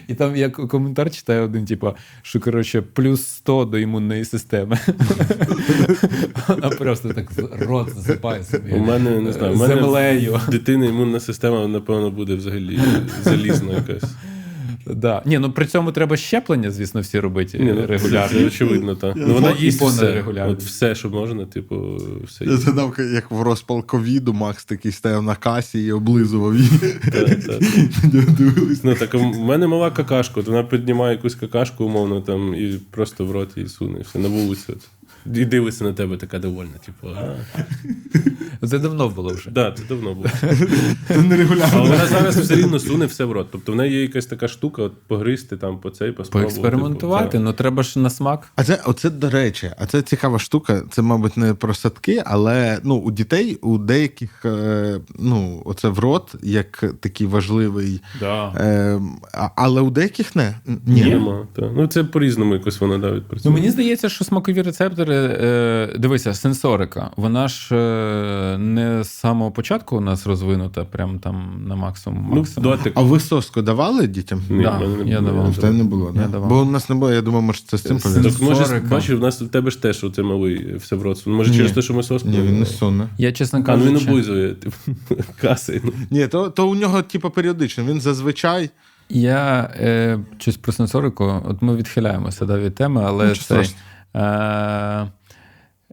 І 0.08 0.14
там 0.14 0.36
я 0.36 0.50
коментар 0.50 1.10
читаю 1.10 1.44
один, 1.44 1.64
типу, 1.64 1.92
що 2.22 2.40
коротше, 2.40 2.82
плюс 2.82 3.26
100 3.26 3.64
до 3.64 3.78
імунної 3.78 4.24
системи. 4.24 4.78
Вона 6.48 6.68
просто 6.68 7.12
так 7.12 7.26
рот 7.60 7.90
засипає 7.94 8.44
собі. 8.44 8.72
У 8.72 8.78
мене 8.78 9.20
не 9.20 9.32
знаю, 9.32 9.54
у 9.54 9.56
мене 9.56 10.40
дитина 10.48 10.86
імунна 10.86 11.20
система, 11.20 11.68
напевно, 11.68 12.10
буде 12.10 12.34
взагалі 12.34 12.80
залізна 13.22 13.72
якась. 13.72 14.10
Да. 14.86 15.22
Ні, 15.26 15.38
ну 15.38 15.52
при 15.52 15.66
цьому 15.66 15.92
треба 15.92 16.16
щеплення, 16.16 16.70
звісно, 16.70 17.00
всі 17.00 17.20
робити 17.20 17.58
Ні, 17.58 17.72
ну, 17.72 17.86
регулярно. 17.86 18.38
Це 18.38 18.46
очевидно, 18.46 18.96
так. 18.96 19.14
Ну, 19.16 19.34
вона 19.34 19.52
їсть 19.58 19.82
все. 19.82 20.12
регулярно. 20.12 20.52
От 20.52 20.62
все, 20.62 20.94
що 20.94 21.10
можна, 21.10 21.46
типу, 21.46 22.00
все 22.26 22.44
Я 22.44 22.56
згадав, 22.56 22.96
як 23.14 23.30
в 23.30 23.42
розпал 23.42 23.86
ковіду 23.86 24.32
Макс 24.32 24.64
такий 24.64 24.92
стояв 24.92 25.22
на 25.22 25.34
касі 25.34 25.84
і 25.84 25.92
облизував 25.92 26.56
її. 26.56 26.70
Так, 27.12 27.44
так. 27.44 27.62
Ну, 28.82 28.94
так, 28.94 29.14
у 29.14 29.18
мене 29.18 29.66
мала 29.66 29.90
какашка, 29.90 30.40
от 30.40 30.46
вона 30.46 30.62
піднімає 30.62 31.16
якусь 31.16 31.34
какашку, 31.34 31.84
умовно, 31.84 32.20
там, 32.20 32.54
і 32.54 32.80
просто 32.90 33.24
в 33.24 33.30
рот 33.30 33.56
її 33.56 33.68
суне, 33.68 33.98
все, 34.00 34.18
на 34.18 34.28
вулицю. 34.28 34.64
От. 34.68 34.88
І 35.26 35.44
дивиться 35.44 35.84
на 35.84 35.92
тебе 35.92 36.16
така 36.16 36.38
довольна, 36.38 36.72
типу. 36.86 37.08
Це 38.68 38.78
давно 38.78 39.08
було 39.08 39.32
вже. 39.34 39.50
Да, 39.50 39.72
це 39.72 39.82
давно 39.88 40.14
було. 40.14 40.26
Це 41.08 41.22
нерегулярно. 41.22 41.78
Але 41.78 41.90
вона 41.90 42.06
зараз 42.06 42.36
все 42.36 42.56
рівно 42.56 42.78
суне 42.78 43.06
все 43.06 43.24
в 43.24 43.32
рот. 43.32 43.46
Тобто 43.52 43.72
в 43.72 43.76
неї 43.76 43.94
є 43.94 44.02
якась 44.02 44.26
така 44.26 44.48
штука, 44.48 44.82
от 44.82 44.92
погризти 45.06 45.56
там 45.56 45.78
по 45.78 45.90
цей, 45.90 46.12
поспробувати. 46.12 46.54
Поекспериментувати, 46.54 47.28
типу, 47.28 47.44
ну 47.44 47.52
треба 47.52 47.82
ж 47.82 47.98
на 47.98 48.10
смак. 48.10 48.52
А 48.56 48.64
це 48.64 48.80
оце 48.86 49.10
до 49.10 49.30
речі, 49.30 49.70
а 49.78 49.86
це 49.86 50.02
цікава 50.02 50.38
штука. 50.38 50.82
Це, 50.90 51.02
мабуть, 51.02 51.36
не 51.36 51.54
про 51.54 51.74
садки, 51.74 52.22
але 52.26 52.78
ну 52.82 52.94
у 52.96 53.10
дітей 53.10 53.58
у 53.62 53.78
деяких 53.78 54.44
е, 54.44 55.00
ну 55.18 55.62
оце 55.64 55.88
в 55.88 55.98
рот 55.98 56.34
як 56.42 56.84
такий 57.00 57.26
важливий. 57.26 58.00
Да. 58.20 58.52
Е, 58.56 59.00
але 59.56 59.80
у 59.80 59.90
деяких 59.90 60.36
не. 60.36 60.54
Ні. 60.86 61.04
Нема. 61.04 61.46
Ну 61.58 61.86
це 61.86 62.04
по-різному 62.04 62.54
якось 62.54 62.80
воно 62.80 62.98
да, 62.98 63.10
відпрацює. 63.12 63.50
Ну, 63.50 63.58
мені 63.58 63.70
здається, 63.70 64.08
що 64.08 64.24
смакові 64.24 64.62
рецептори, 64.62 65.13
е, 65.14 65.98
дивися, 65.98 66.34
сенсорика, 66.34 67.10
вона 67.16 67.48
ж 67.48 67.74
е, 67.76 68.58
не 68.58 69.04
з 69.04 69.08
самого 69.08 69.50
початку 69.50 69.96
у 69.96 70.00
нас 70.00 70.26
розвинута, 70.26 70.84
прям 70.84 71.18
там 71.18 71.64
на 71.68 71.76
максимум. 71.76 72.26
ну, 72.30 72.36
максимум. 72.36 72.70
дотик. 72.70 72.92
А 72.96 73.02
ви 73.02 73.20
соску 73.20 73.62
давали 73.62 74.06
дітям? 74.06 74.42
Ні, 74.50 74.62
Да, 74.62 74.70
в 74.70 74.80
мене 74.80 75.04
не 75.04 75.10
я 75.10 75.20
було. 75.20 75.32
давав. 75.32 75.50
В 75.52 75.58
тебе 75.58 75.72
не 75.72 75.84
було, 75.84 76.12
Я 76.16 76.22
да? 76.22 76.28
давав. 76.28 76.48
Бо 76.48 76.60
у 76.60 76.64
нас 76.70 76.88
не 76.88 76.94
було, 76.96 77.12
я 77.12 77.22
думаю, 77.22 77.42
може 77.42 77.60
це 77.66 77.78
з 77.78 77.82
цим 77.82 77.98
пов'язано. 77.98 78.30
Так 78.30 78.42
може, 78.42 78.56
Сенсорика. 78.56 78.86
бачиш, 78.86 79.16
в 79.16 79.20
нас 79.20 79.42
у 79.42 79.46
тебе 79.46 79.70
ж 79.70 79.82
теж 79.82 80.04
оце 80.04 80.22
малий 80.22 80.76
все 80.76 80.96
в 80.96 81.02
рот. 81.02 81.26
Може, 81.26 81.50
Ні. 81.50 81.56
через 81.56 81.72
те, 81.72 81.82
що 81.82 81.94
ми 81.94 82.02
соску. 82.02 82.28
Ні, 82.28 82.40
він 82.40 82.58
не 82.60 82.66
сонне. 82.66 83.08
Я, 83.18 83.32
чесно 83.32 83.64
А, 83.66 83.76
ну 83.76 83.84
він 83.84 83.92
кажучи, 83.92 84.10
облизує, 84.10 84.54
типу, 84.54 84.76
каси. 85.40 85.80
Ну. 85.84 85.92
Ні, 86.10 86.26
то, 86.26 86.50
то 86.50 86.68
у 86.68 86.74
нього, 86.74 87.02
типу, 87.02 87.30
періодично. 87.30 87.84
Він 87.84 88.00
зазвичай. 88.00 88.70
я 89.10 89.70
е, 89.80 90.18
щось 90.38 90.56
про 90.56 90.72
сенсорику, 90.72 91.42
от 91.48 91.62
ми 91.62 91.76
відхиляємося 91.76 92.44
да, 92.46 92.58
від 92.58 92.74
теми, 92.74 93.02
але 93.06 93.24
Нічого 93.24 93.34
це, 93.36 93.44
страшного. 93.44 93.80
Е, 94.14 95.10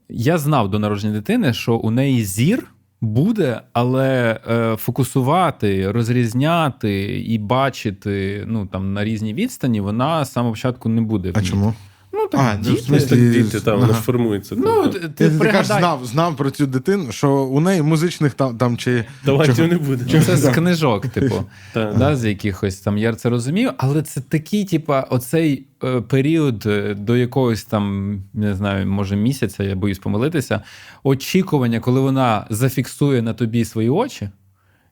я 0.10 0.38
знав 0.38 0.70
до 0.70 0.80
народження 0.80 1.14
дитини, 1.14 1.54
що 1.54 1.76
у 1.76 1.92
неї 1.92 2.24
зір. 2.24 2.68
Буде, 3.04 3.62
але 3.74 4.40
е, 4.50 4.76
фокусувати, 4.76 5.92
розрізняти 5.92 7.22
і 7.22 7.38
бачити 7.38 8.44
ну, 8.48 8.66
там, 8.66 8.94
на 8.94 9.04
різній 9.04 9.34
відстані 9.34 9.82
вона 9.82 10.26
з 10.26 10.32
самого 10.32 10.54
початку 10.54 10.90
не 10.90 11.02
буде. 11.02 11.32
А 11.36 11.42
чому? 11.42 11.74
Ну, 12.22 12.28
так, 12.28 12.42
А, 12.42 12.58
ну, 12.66 12.76
в 12.76 12.82
діти. 12.82 13.06
Так 13.08 13.32
діти 13.32 13.60
там, 13.60 13.80
Ага. 13.84 13.94
ж 13.94 14.00
формується. 14.00 14.56
Ну, 14.58 14.64
там, 14.64 14.92
ти, 14.92 15.00
ти 15.00 15.30
Ти, 15.30 15.46
кажеш, 15.48 15.66
знав, 15.66 16.06
знав 16.06 16.36
про 16.38 16.52
цю 16.52 16.68
дитину, 16.68 17.12
що 17.12 17.32
у 17.32 17.60
неї 17.60 17.82
музичних 17.82 18.34
там, 18.34 18.58
там 18.58 18.78
чи. 18.78 19.06
Давай 19.26 19.48
чого- 19.48 19.56
цього 19.58 19.68
не 19.68 19.78
буде. 19.78 20.06
Ну, 20.14 20.22
це 20.22 20.38
з 20.38 20.50
книжок, 20.50 21.08
типу, 21.08 21.44
да, 21.74 22.16
з 22.16 22.26
якихось 22.26 22.80
там 22.80 22.98
я 22.98 23.14
це 23.14 23.30
розумію, 23.30 23.72
але 23.78 24.02
це 24.02 24.22
такий, 24.22 24.66
типа, 24.66 25.02
оцей 25.02 25.66
е, 25.84 26.02
період 26.02 26.66
е, 26.66 26.94
до 26.94 27.18
якогось 27.18 27.64
там, 27.64 28.16
не 28.34 28.56
знаю, 28.56 28.88
може 28.88 29.16
місяця, 29.16 29.64
я 29.64 29.76
боюсь 29.76 30.00
помилитися, 30.00 30.62
очікування, 31.04 31.80
коли 31.80 32.00
вона 32.00 32.46
зафіксує 32.50 33.22
на 33.22 33.34
тобі 33.34 33.66
свої 33.66 33.90
очі 33.90 34.30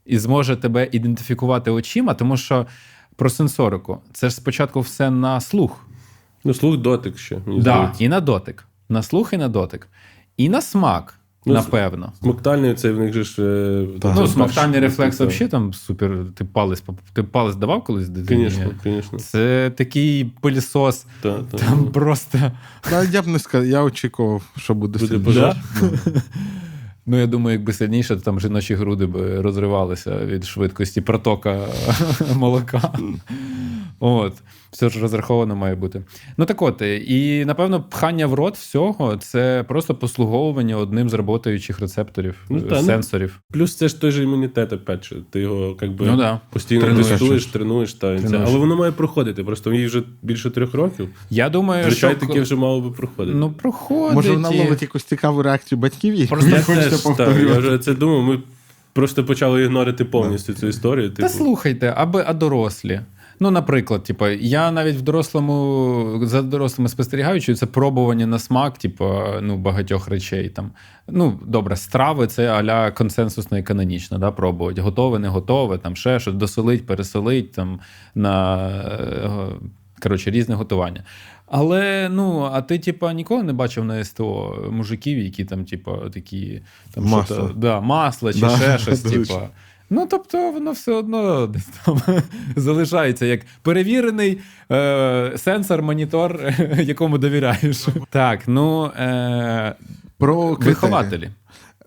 і 0.05 0.17
зможе 0.19 0.55
тебе 0.55 0.89
ідентифікувати 0.91 1.71
очима, 1.71 2.13
тому 2.13 2.37
що 2.37 2.65
про 3.15 3.29
сенсорику 3.29 4.01
це 4.13 4.29
ж 4.29 4.35
спочатку 4.35 4.81
все 4.81 5.11
на 5.11 5.41
слух. 5.41 5.85
Ну, 6.49 6.53
слух 6.53 6.77
дотик 6.77 7.17
ще. 7.17 7.37
Мені 7.45 7.61
Да, 7.61 7.73
здається. 7.73 8.03
і 8.03 8.07
на 8.09 8.19
дотик. 8.21 8.65
На 8.89 9.03
слух 9.03 9.33
і 9.33 9.37
на 9.37 9.47
дотик. 9.49 9.87
І 10.37 10.49
на 10.49 10.61
смак, 10.61 11.15
Ну, 11.45 11.53
напевно. 11.53 12.13
Смоктальний 12.21 12.73
цей 12.73 12.91
в 12.91 12.99
них 12.99 13.13
же 13.13 13.23
ж. 13.23 13.41
е, 13.43 13.87
Так. 13.99 14.11
Ну, 14.15 14.21
перш- 14.21 14.31
смоктальний 14.31 14.79
рефлекс 14.79 15.15
взагалі 15.19 15.47
там 15.47 15.73
супер. 15.73 16.17
Ти 16.35 16.45
палець, 16.45 16.81
поп- 16.87 16.97
ти 17.13 17.23
палець 17.23 17.55
давав 17.55 17.83
колись 17.83 18.09
дитині? 18.09 18.49
Звісно, 18.49 18.71
звісно. 18.83 19.19
Це 19.19 19.71
такий 19.77 20.25
пилісос. 20.41 21.05
Так, 21.21 21.41
так. 21.51 21.59
Там 21.59 21.85
просто. 21.91 22.37
Ну, 22.91 23.03
я 23.11 23.21
б 23.21 23.27
не 23.27 23.39
сказав, 23.39 23.67
я 23.67 23.83
очікував, 23.83 24.43
що 24.57 24.73
буде, 24.73 24.99
Буде 24.99 25.07
сильніше. 25.07 25.25
пожар. 25.25 25.55
Ну, 27.05 27.19
я 27.19 27.27
думаю, 27.27 27.57
якби 27.57 27.73
сильніше, 27.73 28.15
то 28.15 28.21
там 28.21 28.39
жіночі 28.39 28.75
груди 28.75 29.05
би 29.05 29.41
розривалися 29.41 30.17
від 30.25 30.45
швидкості 30.45 31.01
протока 31.01 31.59
молока. 32.35 32.93
От. 33.99 34.33
Все 34.71 34.89
ж 34.89 34.99
розраховано 34.99 35.55
має 35.55 35.75
бути. 35.75 36.01
Ну 36.37 36.45
так 36.45 36.61
от, 36.61 36.81
і 36.81 37.43
напевно, 37.45 37.83
пхання 37.83 38.27
в 38.27 38.33
рот 38.33 38.57
всього 38.57 39.17
це 39.17 39.65
просто 39.67 39.95
послуговування 39.95 40.77
одним 40.77 41.09
з 41.09 41.13
работаючих 41.13 41.79
рецепторів, 41.79 42.35
Ну, 42.49 42.57
е, 42.57 42.61
та, 42.61 42.75
ну, 42.75 42.81
сенсорів. 42.81 43.39
Плюс 43.51 43.75
це 43.75 43.87
ж 43.87 44.01
той 44.01 44.11
же 44.11 44.23
імунітет, 44.23 44.73
опять 44.73 45.05
же. 45.05 45.15
Ти 45.29 45.39
його 45.39 45.77
як 45.81 45.91
би 45.91 46.05
Ну 46.05 46.17
да. 46.17 46.39
постійно 46.49 46.81
Тренуєш. 46.81 47.07
тестуєш, 47.07 47.45
тренуєш, 47.45 47.93
та. 47.93 48.17
Тренуєш. 48.17 48.47
але 48.49 48.57
воно 48.59 48.75
має 48.75 48.91
проходити. 48.91 49.43
Просто 49.43 49.73
їй 49.73 49.85
вже 49.85 50.03
більше 50.21 50.49
трьох 50.49 50.73
років. 50.73 51.09
Я 51.29 51.49
думаю, 51.49 51.83
Звичайно, 51.83 52.17
що... 52.19 52.27
таке 52.27 52.41
вже 52.41 52.55
мало 52.55 52.81
би 52.81 52.91
проходити. 52.91 53.37
Ну, 53.37 53.51
проходить. 53.51 54.15
Може, 54.15 54.31
вона 54.31 54.49
ловить 54.49 54.81
якусь 54.81 55.03
цікаву 55.03 55.43
реакцію 55.43 55.79
батьків, 55.79 56.15
яку 56.15 56.29
Просто 56.29 56.49
я 56.49 56.61
хочеться 56.61 56.89
теж, 56.89 57.01
повторювати. 57.01 57.45
я 57.53 57.57
вже 57.59 57.77
це 57.77 57.93
думав. 57.93 58.23
Ми 58.23 58.39
просто 58.93 59.23
почали 59.25 59.63
ігнорити 59.63 60.05
повністю 60.05 60.53
цю 60.53 60.67
історію. 60.67 61.09
Та 61.09 61.15
Типу, 61.15 61.29
слухайте, 61.29 61.93
аби 61.97 62.23
а 62.27 62.33
дорослі. 62.33 63.01
Ну, 63.41 63.51
наприклад, 63.51 64.03
типу, 64.03 64.27
я 64.27 64.71
навіть 64.71 64.95
в 64.95 65.01
дорослому 65.01 66.21
за 66.23 66.41
дорослими 66.41 66.89
спостерігаючи, 66.89 67.55
це 67.55 67.65
пробування 67.65 68.25
на 68.25 68.39
смак, 68.39 68.77
типу, 68.77 69.13
ну, 69.41 69.57
багатьох 69.57 70.07
речей. 70.07 70.49
Там. 70.49 70.71
Ну, 71.07 71.39
добре, 71.45 71.75
страви 71.75 72.27
це 72.27 72.47
аля 72.47 72.91
консенсусно 72.91 73.57
і 73.57 73.63
канонічно, 73.63 74.17
да, 74.17 74.31
пробувати. 74.31 74.81
Готове, 74.81 75.19
не 75.19 75.27
готове, 75.27 75.77
там 75.77 75.95
ще 75.95 76.19
щось 76.19 76.33
досолить, 76.33 76.85
пересолить, 76.85 77.51
там 77.51 77.79
на 78.15 78.67
е, 78.67 79.29
коротше, 79.99 80.31
різне 80.31 80.55
готування. 80.55 81.03
Але 81.47 82.09
ну, 82.11 82.49
а 82.53 82.61
ти, 82.61 82.79
типа, 82.79 83.13
ніколи 83.13 83.43
не 83.43 83.53
бачив 83.53 83.85
на 83.85 84.03
СТО 84.03 84.57
мужиків, 84.71 85.19
які 85.19 85.45
там, 85.45 85.65
типа, 85.65 86.09
такі 86.13 86.61
там 86.93 87.03
Масло. 87.03 87.51
да, 87.55 87.81
масло 87.81 88.33
чи 88.33 88.39
Да, 88.39 88.49
ще 88.49 88.77
щось, 88.77 89.01
типа. 89.27 89.49
Ну, 89.89 90.07
тобто, 90.09 90.51
воно 90.51 90.71
все 90.71 90.91
одно 90.91 91.47
десь 91.53 91.65
там 91.85 92.01
залишається 92.55 93.25
як 93.25 93.41
перевірений 93.61 94.41
е, 94.71 95.33
сенсор, 95.37 95.81
монітор, 95.81 96.53
якому 96.79 97.17
довіряєш. 97.17 97.87
Так, 98.09 98.47
ну 98.47 98.85
е, 98.85 99.75
Про 100.17 100.53
вихователі. 100.53 101.29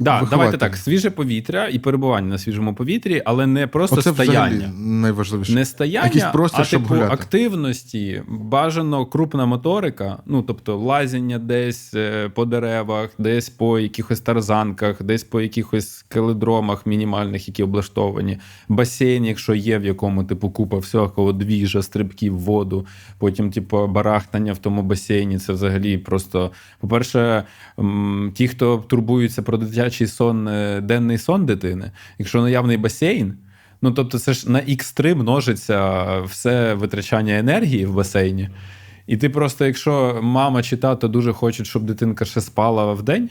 Да, 0.01 0.26
давайте 0.30 0.59
так: 0.59 0.76
свіже 0.76 1.11
повітря 1.11 1.68
і 1.68 1.78
перебування 1.78 2.28
на 2.28 2.38
свіжому 2.38 2.74
повітрі, 2.74 3.22
але 3.24 3.47
не 3.47 3.66
просто 3.66 3.97
Оце 3.97 4.12
стояння. 4.12 4.68
найважливіше. 4.78 5.53
Не 5.55 5.64
стояння, 5.64 6.30
простір, 6.32 6.61
а 6.61 6.64
щоб 6.64 6.82
типу 6.82 6.95
гуляти. 6.95 7.12
активності, 7.14 8.22
бажано 8.28 9.07
крупна 9.07 9.47
моторика, 9.47 10.18
ну 10.26 10.43
тобто 10.43 10.76
лазіння 10.78 11.38
десь 11.38 11.95
е, 11.95 12.28
по 12.28 12.45
деревах, 12.45 13.11
десь 13.18 13.49
по 13.49 13.78
якихось 13.78 14.20
тарзанках, 14.20 15.03
десь 15.03 15.24
по 15.24 15.40
якихось 15.40 16.05
келедромах 16.09 16.86
мінімальних, 16.86 17.49
які 17.49 17.62
облаштовані, 17.62 18.38
басейн, 18.68 19.24
якщо 19.24 19.55
є, 19.55 19.78
в 19.78 19.84
якому 19.84 20.24
типу 20.24 20.51
купа 20.51 20.78
всякого 20.78 21.32
двіжа, 21.32 21.82
стрибків 21.82 22.38
воду, 22.38 22.86
потім, 23.18 23.51
типу, 23.51 23.86
барахтання 23.86 24.53
в 24.53 24.59
тому 24.59 24.82
басейні. 24.82 25.38
Це 25.38 25.53
взагалі 25.53 25.99
просто, 25.99 26.51
по-перше, 26.80 27.45
м, 27.78 28.32
ті, 28.34 28.49
хто 28.49 28.84
турбуються 28.88 29.43
про 29.43 29.59
дитячий 29.83 30.07
сон, 30.07 30.49
е, 30.49 30.80
денний 30.80 31.18
сон 31.18 31.47
дитини, 31.47 31.91
якщо 32.18 32.43
наявний 32.43 32.76
басейн. 32.76 33.35
Ну, 33.83 33.91
тобто, 33.91 34.18
це 34.18 34.33
ж 34.33 34.51
на 34.51 34.59
X3 34.61 35.14
множиться 35.14 36.05
все 36.20 36.74
витрачання 36.74 37.39
енергії 37.39 37.87
в 37.87 37.95
басейні. 37.95 38.49
І 39.07 39.16
ти 39.16 39.30
просто, 39.30 39.66
якщо 39.66 40.20
мама 40.22 40.62
чи 40.62 40.76
тато 40.76 41.09
дуже 41.09 41.33
хочуть, 41.33 41.66
щоб 41.66 41.83
дитинка 41.83 42.24
ще 42.24 42.41
спала 42.41 42.93
в 42.93 43.03
день, 43.03 43.30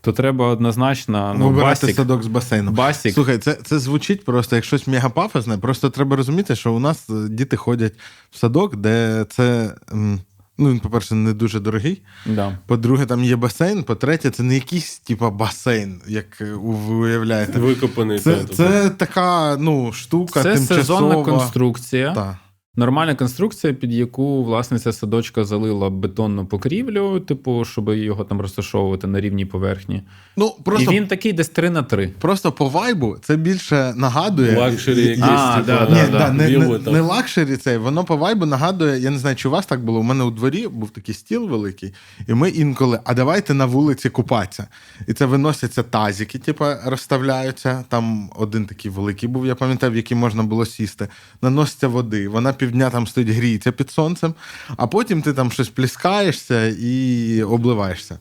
то 0.00 0.12
треба 0.12 0.46
однозначно 0.48 1.34
ну, 1.38 1.48
Вибирати 1.48 1.86
басік, 1.86 1.96
садок 1.96 2.22
з 2.22 2.26
басейну. 2.26 2.70
басік. 2.70 3.14
Слухай, 3.14 3.38
це, 3.38 3.52
це 3.52 3.78
звучить 3.78 4.24
просто 4.24 4.56
як 4.56 4.64
щось 4.64 4.86
мегапафосне. 4.86 5.58
Просто 5.58 5.90
треба 5.90 6.16
розуміти, 6.16 6.56
що 6.56 6.72
у 6.72 6.78
нас 6.78 7.10
е, 7.10 7.28
діти 7.28 7.56
ходять 7.56 7.94
в 8.30 8.38
садок, 8.38 8.76
де 8.76 9.26
це. 9.30 9.74
м, 9.92 10.20
Ну, 10.58 10.70
він, 10.70 10.80
по-перше, 10.80 11.14
не 11.14 11.32
дуже 11.32 11.60
дорогий. 11.60 12.02
Да. 12.26 12.58
По-друге, 12.66 13.06
там 13.06 13.24
є 13.24 13.36
басейн. 13.36 13.82
По-третє, 13.82 14.30
це 14.30 14.42
не 14.42 14.54
якийсь 14.54 14.98
типа 14.98 15.30
басейн, 15.30 16.00
як 16.06 16.40
ви 16.40 16.94
уявляєте. 16.94 17.58
Викопаний. 17.58 18.18
Це, 18.18 18.34
та, 18.36 18.54
це 18.54 18.90
така 18.90 19.56
ну, 19.56 19.92
штука 19.92 20.42
Це 20.42 20.54
тимчасова. 20.54 20.80
сезонна 20.80 21.24
конструкція. 21.24 22.14
Та. 22.14 22.38
Нормальна 22.76 23.14
конструкція, 23.14 23.72
під 23.72 23.92
яку 23.92 24.44
власниця 24.44 24.92
садочка 24.92 25.44
залила 25.44 25.90
бетонну 25.90 26.46
покрівлю, 26.46 27.20
типу, 27.20 27.64
щоб 27.64 27.88
його 27.88 28.24
там 28.24 28.40
розташовувати 28.40 29.06
на 29.06 29.20
рівній 29.20 29.44
поверхні. 29.44 30.02
Ну, 30.36 30.54
просто, 30.64 30.92
І 30.92 30.96
він 30.96 31.06
такий 31.06 31.32
десь 31.32 31.48
3 31.48 31.70
на 31.70 31.82
3. 31.82 32.12
просто 32.20 32.52
по 32.52 32.68
вайбу 32.68 33.16
це 33.22 33.36
більше 33.36 33.94
нагадує. 33.96 34.58
Лакшері. 34.58 35.20
А, 35.22 35.54
типу, 35.54 35.66
да, 35.66 35.86
да, 35.86 36.08
да, 36.18 36.32
не, 36.32 36.58
не, 36.58 36.78
не 36.78 37.00
лакшері 37.00 37.56
цей, 37.56 37.78
воно 37.78 38.04
по 38.04 38.16
вайбу 38.16 38.46
нагадує, 38.46 39.00
я 39.00 39.10
не 39.10 39.18
знаю, 39.18 39.36
чи 39.36 39.48
у 39.48 39.50
вас 39.50 39.66
так 39.66 39.84
було. 39.84 40.00
У 40.00 40.02
мене 40.02 40.24
у 40.24 40.30
дворі 40.30 40.68
був 40.68 40.90
такий 40.90 41.14
стіл 41.14 41.48
великий, 41.48 41.94
і 42.28 42.34
ми 42.34 42.48
інколи, 42.48 43.00
а 43.04 43.14
давайте 43.14 43.54
на 43.54 43.66
вулиці 43.66 44.10
купатися. 44.10 44.66
І 45.08 45.12
це 45.12 45.26
виносяться 45.26 45.82
тазики, 45.82 46.38
типу, 46.38 46.64
розставляються. 46.86 47.84
Там 47.88 48.30
один 48.36 48.66
такий 48.66 48.90
великий 48.90 49.28
був, 49.28 49.46
я 49.46 49.54
пам'ятаю, 49.54 49.92
в 49.92 49.96
який 49.96 50.16
можна 50.16 50.42
було 50.42 50.66
сісти. 50.66 51.08
Наноситься 51.42 51.88
води, 51.88 52.28
вона 52.28 52.52
півдня 52.64 52.90
там 52.90 53.06
стоїть, 53.06 53.28
гріється 53.28 53.72
під 53.72 53.90
сонцем, 53.90 54.34
а 54.76 54.86
потім 54.86 55.22
ти 55.22 55.32
там 55.32 55.52
щось 55.52 55.68
пліскаєшся 55.68 56.66
і 56.66 57.42
обливаєшся. 57.42 58.18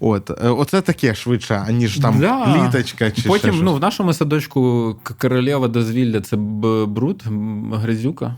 От, 0.00 0.30
е, 0.30 0.48
оце 0.48 0.80
таке 0.80 1.14
швидше, 1.14 1.64
аніж 1.68 1.98
там 1.98 2.18
пліточка 2.44 3.10
чи 3.10 3.22
Потім, 3.22 3.38
ще 3.38 3.52
щось. 3.52 3.62
ну, 3.62 3.74
в 3.74 3.80
нашому 3.80 4.12
садочку 4.12 4.96
королева 5.18 5.68
дозвілля 5.68 6.20
це 6.20 6.36
бруд, 6.86 7.24
грязюка. 7.72 8.36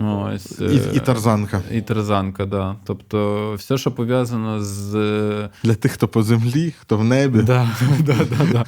Ось, 0.00 0.60
і, 0.60 0.64
е, 0.64 0.80
і 0.94 1.00
тарзанка. 1.00 1.62
і 1.72 1.80
тарзанка, 1.80 2.46
да. 2.46 2.76
Тобто, 2.84 3.52
все, 3.58 3.78
що 3.78 3.92
пов'язано 3.92 4.62
з 4.62 4.94
е, 4.94 5.50
Для 5.62 5.74
тих, 5.74 5.92
хто 5.92 6.08
по 6.08 6.22
землі, 6.22 6.74
хто 6.80 6.96
в 6.96 7.04
небі. 7.04 7.42
да, 7.42 7.68
да, 8.00 8.14
да, 8.14 8.52
да, 8.52 8.64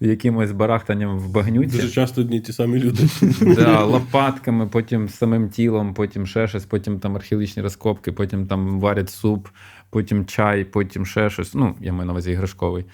якимось 0.00 0.52
барахтанням 0.52 1.18
в 1.18 1.30
багнюці. 1.32 1.76
Дуже 1.76 1.90
часто 1.90 2.20
одні 2.20 2.40
ті 2.40 2.52
самі 2.52 2.78
люди. 2.78 3.08
Да, 3.54 3.84
лопатками, 3.84 4.66
потім 4.66 5.08
самим 5.08 5.48
тілом, 5.48 5.94
потім 5.94 6.26
ще 6.26 6.48
щось, 6.48 6.64
потім 6.64 7.00
там 7.00 7.16
археологічні 7.16 7.62
розкопки, 7.62 8.12
потім 8.12 8.46
там 8.46 8.80
варять 8.80 9.10
суп, 9.10 9.48
потім 9.90 10.26
чай, 10.26 10.64
потім 10.64 11.06
ще 11.06 11.30
щось. 11.30 11.54
Ну, 11.54 11.74
я 11.80 11.92
маю 11.92 12.06
на 12.06 12.12
увазі 12.12 12.30
іграшковий. 12.30 12.84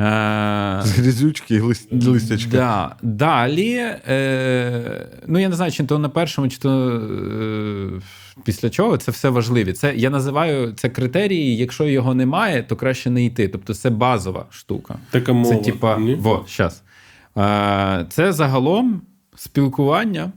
Е, 0.00 0.80
З 0.84 0.90
грізючки 0.98 1.54
і 1.54 1.60
лист, 1.60 1.88
листячка. 1.92 2.50
Да. 2.50 2.96
Далі, 3.02 3.74
е, 4.08 5.06
ну 5.26 5.38
я 5.38 5.48
не 5.48 5.54
знаю, 5.54 5.72
чи 5.72 5.84
то 5.84 5.98
на 5.98 6.08
першому, 6.08 6.48
чи 6.48 6.58
то 6.58 6.90
е, 6.90 8.00
після 8.44 8.70
чого 8.70 8.96
це 8.96 9.12
все 9.12 9.28
важливі. 9.28 9.72
Це 9.72 9.94
я 9.96 10.10
називаю 10.10 10.72
це 10.72 10.88
критерії. 10.88 11.56
Якщо 11.56 11.84
його 11.84 12.14
немає, 12.14 12.62
то 12.62 12.76
краще 12.76 13.10
не 13.10 13.24
йти. 13.24 13.48
Тобто 13.48 13.74
це 13.74 13.90
базова 13.90 14.46
штука. 14.50 14.94
Така 15.10 15.32
мова. 15.32 15.56
Це 15.56 15.62
типа, 15.62 15.98
ні? 15.98 16.14
во, 16.14 16.44
щас. 16.48 16.82
Е, 17.36 18.06
це 18.10 18.32
загалом 18.32 19.02
спілкування. 19.36 20.32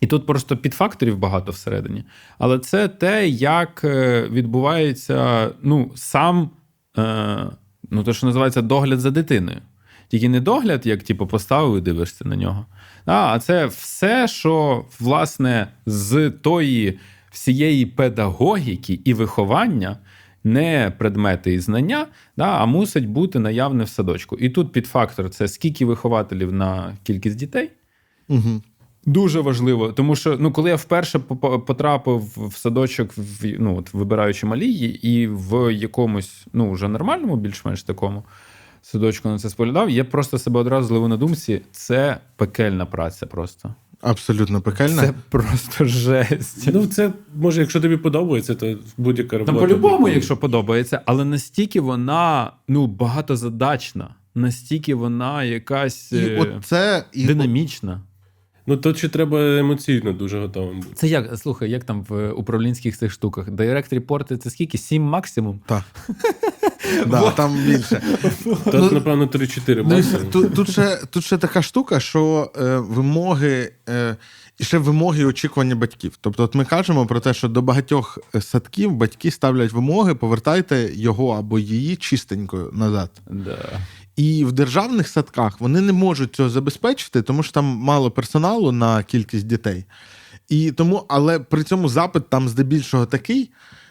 І 0.00 0.06
тут 0.06 0.26
просто 0.26 0.56
підфакторів 0.56 1.18
багато 1.18 1.52
всередині. 1.52 2.04
Але 2.38 2.58
це 2.58 2.88
те, 2.88 3.28
як 3.28 3.80
е, 3.84 4.28
відбувається 4.30 5.50
ну, 5.62 5.90
сам, 5.94 6.50
е, 6.98 7.36
ну, 7.90 8.04
те, 8.04 8.12
що 8.12 8.26
називається 8.26 8.62
догляд 8.62 9.00
за 9.00 9.10
дитиною. 9.10 9.58
Тільки 10.08 10.28
не 10.28 10.40
догляд, 10.40 10.86
як 10.86 11.02
типу, 11.02 11.26
поставив 11.26 11.78
і 11.78 11.80
дивишся 11.80 12.28
на 12.28 12.36
нього. 12.36 12.66
А, 13.06 13.12
а 13.12 13.38
це 13.38 13.66
все, 13.66 14.28
що 14.28 14.84
власне 15.00 15.68
з 15.86 16.30
тої 16.30 16.98
всієї 17.30 17.86
педагогіки 17.86 19.00
і 19.04 19.14
виховання, 19.14 19.98
не 20.44 20.92
предмети 20.98 21.52
і 21.52 21.60
знання, 21.60 22.06
да, 22.36 22.44
а 22.44 22.66
мусить 22.66 23.08
бути 23.08 23.38
наявне 23.38 23.84
в 23.84 23.88
садочку. 23.88 24.36
І 24.36 24.50
тут 24.50 24.72
підфактор 24.72 25.30
це 25.30 25.48
скільки 25.48 25.84
вихователів 25.84 26.52
на 26.52 26.96
кількість 27.04 27.36
дітей. 27.36 27.70
Угу. 28.28 28.62
Дуже 29.08 29.40
важливо, 29.40 29.92
тому 29.92 30.16
що 30.16 30.36
ну, 30.40 30.52
коли 30.52 30.70
я 30.70 30.76
вперше 30.76 31.18
попа- 31.18 31.58
потрапив 31.58 32.32
в 32.36 32.56
садочок, 32.56 33.10
в, 33.16 33.56
ну, 33.58 33.78
от, 33.78 33.94
вибираючи 33.94 34.46
малії, 34.46 35.08
і 35.08 35.26
в 35.26 35.74
якомусь, 35.74 36.46
ну, 36.52 36.70
вже 36.70 36.88
нормальному, 36.88 37.36
більш-менш 37.36 37.82
такому 37.82 38.24
садочку 38.82 39.28
на 39.28 39.38
це 39.38 39.50
споглядав, 39.50 39.90
я 39.90 40.04
просто 40.04 40.38
себе 40.38 40.60
одразу 40.60 40.88
зловив 40.88 41.08
на 41.08 41.16
думці: 41.16 41.60
це 41.72 42.18
пекельна 42.36 42.86
праця 42.86 43.26
просто. 43.26 43.74
Абсолютно 44.00 44.60
пекельна. 44.60 45.02
Це 45.02 45.14
просто 45.28 45.84
жесть. 45.84 46.68
Ну, 46.72 46.86
це 46.86 47.12
може, 47.34 47.60
якщо 47.60 47.80
тобі 47.80 47.96
подобається, 47.96 48.54
то 48.54 48.76
будь-яка 48.96 49.38
робота. 49.38 49.58
Там 49.58 49.68
по-любому, 49.68 50.08
якщо 50.08 50.36
подобається, 50.36 51.00
але 51.06 51.24
настільки 51.24 51.80
вона 51.80 52.52
ну, 52.68 52.86
багатозадачна, 52.86 54.14
настільки 54.34 54.94
вона 54.94 55.44
якась 55.44 56.12
І 56.12 56.16
е, 56.16 56.38
от 56.40 56.64
це 56.64 57.04
і 57.12 57.26
динамічна. 57.26 58.00
Ну, 58.68 58.76
то 58.76 58.92
чи 58.92 59.08
треба 59.08 59.58
емоційно 59.58 60.12
дуже 60.12 60.40
готовим 60.40 60.80
бути. 60.80 60.94
Це 60.94 61.08
як, 61.08 61.38
слухай, 61.38 61.70
як 61.70 61.84
там 61.84 62.02
в 62.08 62.30
управлінських 62.30 62.98
цих 62.98 63.12
штуках? 63.12 63.50
Директ 63.50 63.92
репорти 63.92 64.36
це 64.36 64.50
скільки? 64.50 64.78
Сім 64.78 65.02
максимум? 65.02 65.60
Так. 65.66 65.82
Да, 67.06 67.30
там 67.30 67.56
більше. 67.66 68.02
Тут, 68.64 68.92
напевно, 68.92 69.26
3-4 69.26 69.76
Ну, 69.76 69.84
максимум. 69.96 70.26
тут, 70.30 70.54
тут, 70.54 70.70
ще, 70.70 70.98
тут 71.10 71.24
ще 71.24 71.38
така 71.38 71.62
штука, 71.62 72.00
що 72.00 72.52
е, 72.60 72.76
вимоги, 72.78 73.72
е, 73.88 74.16
і 74.58 74.64
ще 74.64 74.78
вимоги 74.78 75.22
і 75.22 75.24
очікування 75.24 75.74
батьків. 75.74 76.18
Тобто, 76.20 76.42
от 76.42 76.54
ми 76.54 76.64
кажемо 76.64 77.06
про 77.06 77.20
те, 77.20 77.34
що 77.34 77.48
до 77.48 77.62
багатьох 77.62 78.18
е, 78.34 78.40
садків 78.40 78.92
батьки 78.92 79.30
ставлять 79.30 79.72
вимоги, 79.72 80.14
повертайте 80.14 80.90
його 80.94 81.28
або 81.30 81.58
її 81.58 81.96
чистенькою 81.96 82.70
назад. 82.72 83.10
Да. 83.30 83.58
І 84.18 84.44
в 84.44 84.52
державних 84.52 85.08
садках 85.08 85.60
вони 85.60 85.80
не 85.80 85.92
можуть 85.92 86.36
цього 86.36 86.50
забезпечити, 86.50 87.22
тому 87.22 87.42
що 87.42 87.52
там 87.52 87.64
мало 87.64 88.10
персоналу 88.10 88.72
на 88.72 89.02
кількість 89.02 89.46
дітей. 89.46 89.84
І 90.48 90.72
тому, 90.72 91.04
але 91.08 91.38
при 91.38 91.62
цьому 91.62 91.88
запит 91.88 92.28
там 92.30 92.48
здебільшого 92.48 93.06
такий. 93.06 93.50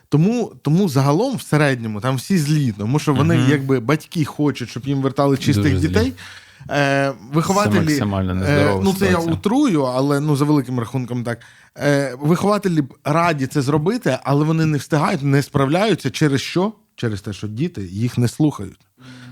Тому, 0.10 0.54
тому 0.62 0.90
загалом 0.90 1.36
в 1.36 1.42
середньому 1.42 2.02
там 2.02 2.16
всі 2.16 2.38
злі, 2.38 2.74
тому 2.78 3.00
що 3.00 3.14
вони, 3.14 3.38
Мгм. 3.38 3.52
якби 3.52 3.80
батьки 3.80 4.26
хочуть, 4.26 4.70
щоб 4.70 4.88
їм 4.88 5.02
вертали 5.02 5.38
чистих 5.38 5.64
Дуже 5.64 5.80
злі. 5.80 5.88
дітей. 5.88 6.14
Е, 6.70 7.14
вихователі, 7.34 7.98
Це 7.98 8.06
е, 8.06 8.80
ну 8.84 8.94
це 9.00 9.12
я 9.12 9.18
утрую, 9.18 9.82
але 9.82 10.20
ну 10.20 10.36
за 10.36 10.46
великим 10.46 10.80
рахунком 10.80 11.24
так. 11.24 11.40
Е, 11.78 12.16
вихователі 12.22 12.82
б 12.82 12.94
раді 13.04 13.48
це 13.48 13.62
зробити, 13.62 14.20
але 14.24 14.46
вони 14.46 14.66
не 14.66 14.78
встигають, 14.78 15.24
не 15.24 15.44
справляються 15.44 16.10
через 16.10 16.42
що? 16.42 16.74
Через 16.96 17.22
те, 17.22 17.34
що 17.34 17.48
діти 17.48 17.82
їх 17.82 18.18
не 18.18 18.28
слухають. 18.28 18.80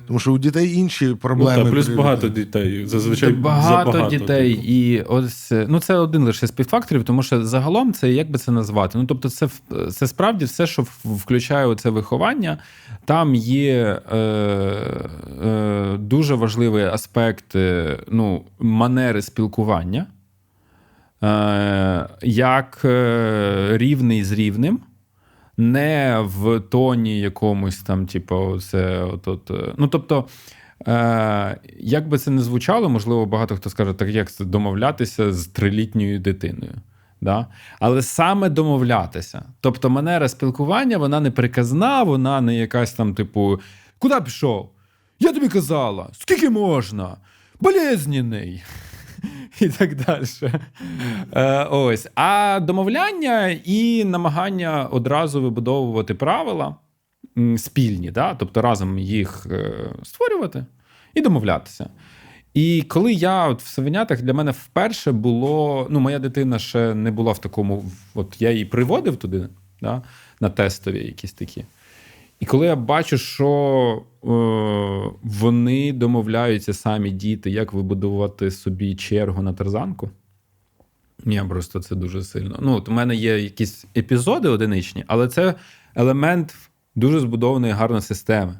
Тому 0.08 0.20
що 0.20 0.32
у 0.32 0.38
дітей 0.38 0.74
інші 0.74 1.06
Ну, 1.08 1.16
проблеми. 1.18 1.64
та, 1.64 1.70
плюс 1.72 1.86
при- 1.86 1.96
багато 1.96 2.30
дітей. 2.30 2.86
Зазвичай 2.86 3.32
багато, 3.32 3.92
забагато, 3.92 4.18
дітей, 4.18 4.54
типу. 4.56 4.68
і 4.68 5.02
ось 5.02 5.52
е, 5.52 5.66
ну 5.70 5.80
це 5.80 5.96
один 5.98 6.24
лише 6.24 6.48
з 6.48 6.52
підфакторів, 6.52 7.04
тому 7.04 7.24
що 7.24 7.46
загалом 7.46 7.94
це 7.94 8.12
як 8.12 8.32
би 8.32 8.40
це 8.40 8.52
назвати. 8.52 8.98
Ну 8.98 9.06
тобто, 9.06 9.30
це 9.30 9.50
це 9.92 10.08
справді 10.08 10.46
все, 10.46 10.68
що 10.68 10.86
включає 11.06 11.76
це 11.76 11.90
виховання. 11.90 12.58
Там 13.06 13.36
є 13.36 14.00
е, 14.12 14.18
е, 14.18 15.98
дуже 15.98 16.36
важливий 16.36 16.84
аспект 16.84 17.56
е, 17.56 17.98
ну, 18.12 18.44
манери 18.60 19.22
спілкування, 19.22 20.06
е, 21.24 22.10
як 22.22 22.82
е, 22.86 23.70
рівний 23.78 24.24
з 24.24 24.32
рівним. 24.32 24.80
Не 25.58 26.20
в 26.20 26.60
тоні 26.60 27.20
якомусь 27.20 27.78
там, 27.78 28.08
типу, 28.08 28.60
це 28.60 29.04
от, 29.04 29.28
от, 29.28 29.52
е, 29.52 29.74
ну 29.78 29.88
тобто, 29.88 30.28
е, 30.88 31.58
як 31.80 32.08
би 32.08 32.18
це 32.18 32.32
не 32.32 32.42
звучало, 32.42 32.90
можливо, 32.90 33.26
багато 33.26 33.56
хто 33.56 33.70
скаже, 33.70 33.94
так 33.94 34.10
як 34.10 34.32
це 34.32 34.46
домовлятися 34.46 35.34
з 35.34 35.48
трилітньою 35.48 36.20
дитиною. 36.20 36.74
Да? 37.22 37.48
Але 37.80 38.02
саме 38.02 38.50
домовлятися. 38.50 39.44
Тобто, 39.62 39.90
манера 39.90 40.30
спілкування, 40.30 40.98
вона 40.98 41.20
не 41.20 41.32
приказна, 41.32 42.04
вона 42.04 42.42
не 42.42 42.56
якась 42.56 42.94
там, 42.94 43.14
типу, 43.14 43.60
куди 44.00 44.22
пішов? 44.22 44.70
Я 45.20 45.34
тобі 45.34 45.48
казала, 45.48 46.10
скільки 46.14 46.50
можна? 46.50 47.18
Болезненний. 47.60 48.64
І 49.60 49.70
так 49.70 49.96
далі. 49.96 50.26
Е, 51.34 51.64
ось. 51.64 52.08
А 52.16 52.60
домовляння 52.60 53.48
і 53.66 54.04
намагання 54.06 54.88
одразу 54.92 55.42
вибудовувати 55.42 56.14
правила 56.14 56.76
спільні, 57.58 58.12
да? 58.12 58.36
тобто 58.36 58.62
разом 58.62 59.00
їх 59.00 59.48
е, 59.52 59.74
створювати 60.04 60.66
і 61.14 61.22
домовлятися. 61.22 61.90
І 62.54 62.84
коли 62.88 63.14
я 63.14 63.48
от 63.48 63.62
в 63.62 63.68
Савенятах 63.68 64.22
для 64.22 64.34
мене 64.34 64.52
вперше 64.52 65.12
було. 65.12 65.88
Ну, 65.90 66.00
моя 66.00 66.20
дитина 66.20 66.60
ще 66.60 66.94
не 66.94 67.12
була 67.12 67.32
в 67.32 67.40
такому. 67.40 67.86
От 68.14 68.42
я 68.42 68.52
її 68.52 68.66
приводив 68.66 69.18
туди, 69.18 69.50
да, 69.82 70.02
на 70.40 70.50
тестові 70.50 71.06
якісь 71.06 71.34
такі. 71.34 71.66
І 72.40 72.46
коли 72.46 72.66
я 72.66 72.76
бачу, 72.76 73.18
що 73.18 74.04
е, 74.24 74.28
вони 75.24 75.94
домовляються 75.94 76.74
самі 76.74 77.12
діти, 77.12 77.50
як 77.50 77.74
вибудувати 77.74 78.52
собі 78.52 78.96
чергу 78.96 79.44
на 79.44 79.54
тарзанку. 79.54 80.10
Я 81.26 81.46
просто 81.46 81.80
це 81.80 81.96
дуже 81.96 82.24
сильно. 82.24 82.60
Ну, 82.62 82.76
от 82.76 82.90
у 82.90 82.92
мене 82.92 83.16
є 83.16 83.40
якісь 83.40 83.86
епізоди 83.98 84.50
одиничні, 84.50 85.04
але 85.08 85.28
це 85.28 85.56
елемент 85.96 86.56
дуже 86.96 87.20
збудованої 87.20 87.74
гарної 87.74 88.02
системи. 88.02 88.60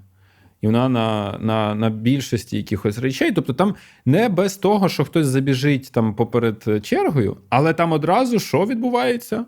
І 0.62 0.68
вона 0.68 0.90
на, 0.90 1.38
на, 1.42 1.76
на 1.76 1.90
більшості 1.90 2.58
якихось 2.58 2.98
речей. 2.98 3.32
Тобто 3.32 3.54
там 3.54 3.76
не 4.06 4.30
без 4.30 4.58
того, 4.58 4.90
що 4.90 5.06
хтось 5.06 5.28
забіжить 5.28 5.92
там 5.92 6.16
поперед 6.16 6.68
чергою, 6.84 7.38
але 7.50 7.74
там 7.74 7.92
одразу 7.92 8.40
що 8.40 8.66
відбувається? 8.66 9.46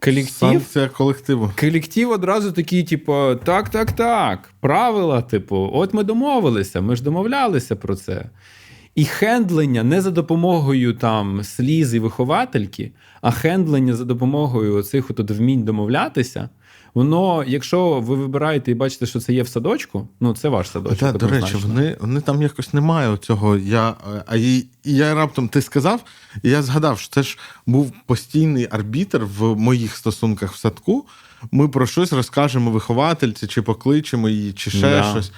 Колектив 0.00 0.34
Санкція 0.34 0.88
колективу. 0.88 1.50
Колектив 1.60 2.10
одразу 2.10 2.52
такий, 2.52 2.82
типу, 2.82 3.12
так, 3.44 3.68
так, 3.68 3.92
так. 3.92 4.50
Правила, 4.60 5.22
типу, 5.22 5.70
от 5.72 5.94
ми 5.94 6.04
домовилися, 6.04 6.80
ми 6.80 6.96
ж 6.96 7.02
домовлялися 7.02 7.76
про 7.76 7.96
це. 7.96 8.24
І 8.94 9.04
хендлення 9.04 9.82
не 9.82 10.00
за 10.00 10.10
допомогою 10.10 10.92
там 10.92 11.44
сліз 11.44 11.94
і 11.94 11.98
виховательки, 11.98 12.92
а 13.20 13.30
хендлення 13.30 13.94
за 13.94 14.04
допомогою 14.04 14.82
цих 14.82 15.10
от 15.10 15.30
вмінь 15.30 15.62
домовлятися. 15.62 16.48
Воно, 16.94 17.44
якщо 17.46 18.00
ви 18.00 18.16
вибираєте 18.16 18.70
і 18.70 18.74
бачите, 18.74 19.06
що 19.06 19.20
це 19.20 19.32
є 19.32 19.42
в 19.42 19.48
садочку, 19.48 20.08
ну 20.20 20.34
це 20.34 20.48
ваш 20.48 20.70
садочок. 20.70 20.98
Так, 20.98 21.18
до 21.18 21.28
речі, 21.28 21.56
вони, 21.62 21.96
вони 22.00 22.20
там 22.20 22.42
якось 22.42 22.74
немає 22.74 23.16
цього. 23.16 23.56
Я, 23.56 23.94
а 24.26 24.36
і, 24.36 24.56
і 24.58 24.94
я 24.94 25.14
раптом 25.14 25.48
ти 25.48 25.62
сказав, 25.62 26.00
і 26.42 26.50
я 26.50 26.62
згадав, 26.62 26.98
що 26.98 27.08
це 27.14 27.22
ж 27.22 27.38
був 27.66 27.92
постійний 28.06 28.68
арбітр 28.70 29.24
в 29.38 29.56
моїх 29.56 29.96
стосунках 29.96 30.52
в 30.52 30.56
садку. 30.56 31.06
Ми 31.52 31.68
про 31.68 31.86
щось 31.86 32.12
розкажемо 32.12 32.70
виховательці, 32.70 33.46
чи 33.46 33.62
покличемо 33.62 34.28
її, 34.28 34.52
чи 34.52 34.70
ще 34.70 34.80
Да. 34.80 35.02
щось. 35.10 35.32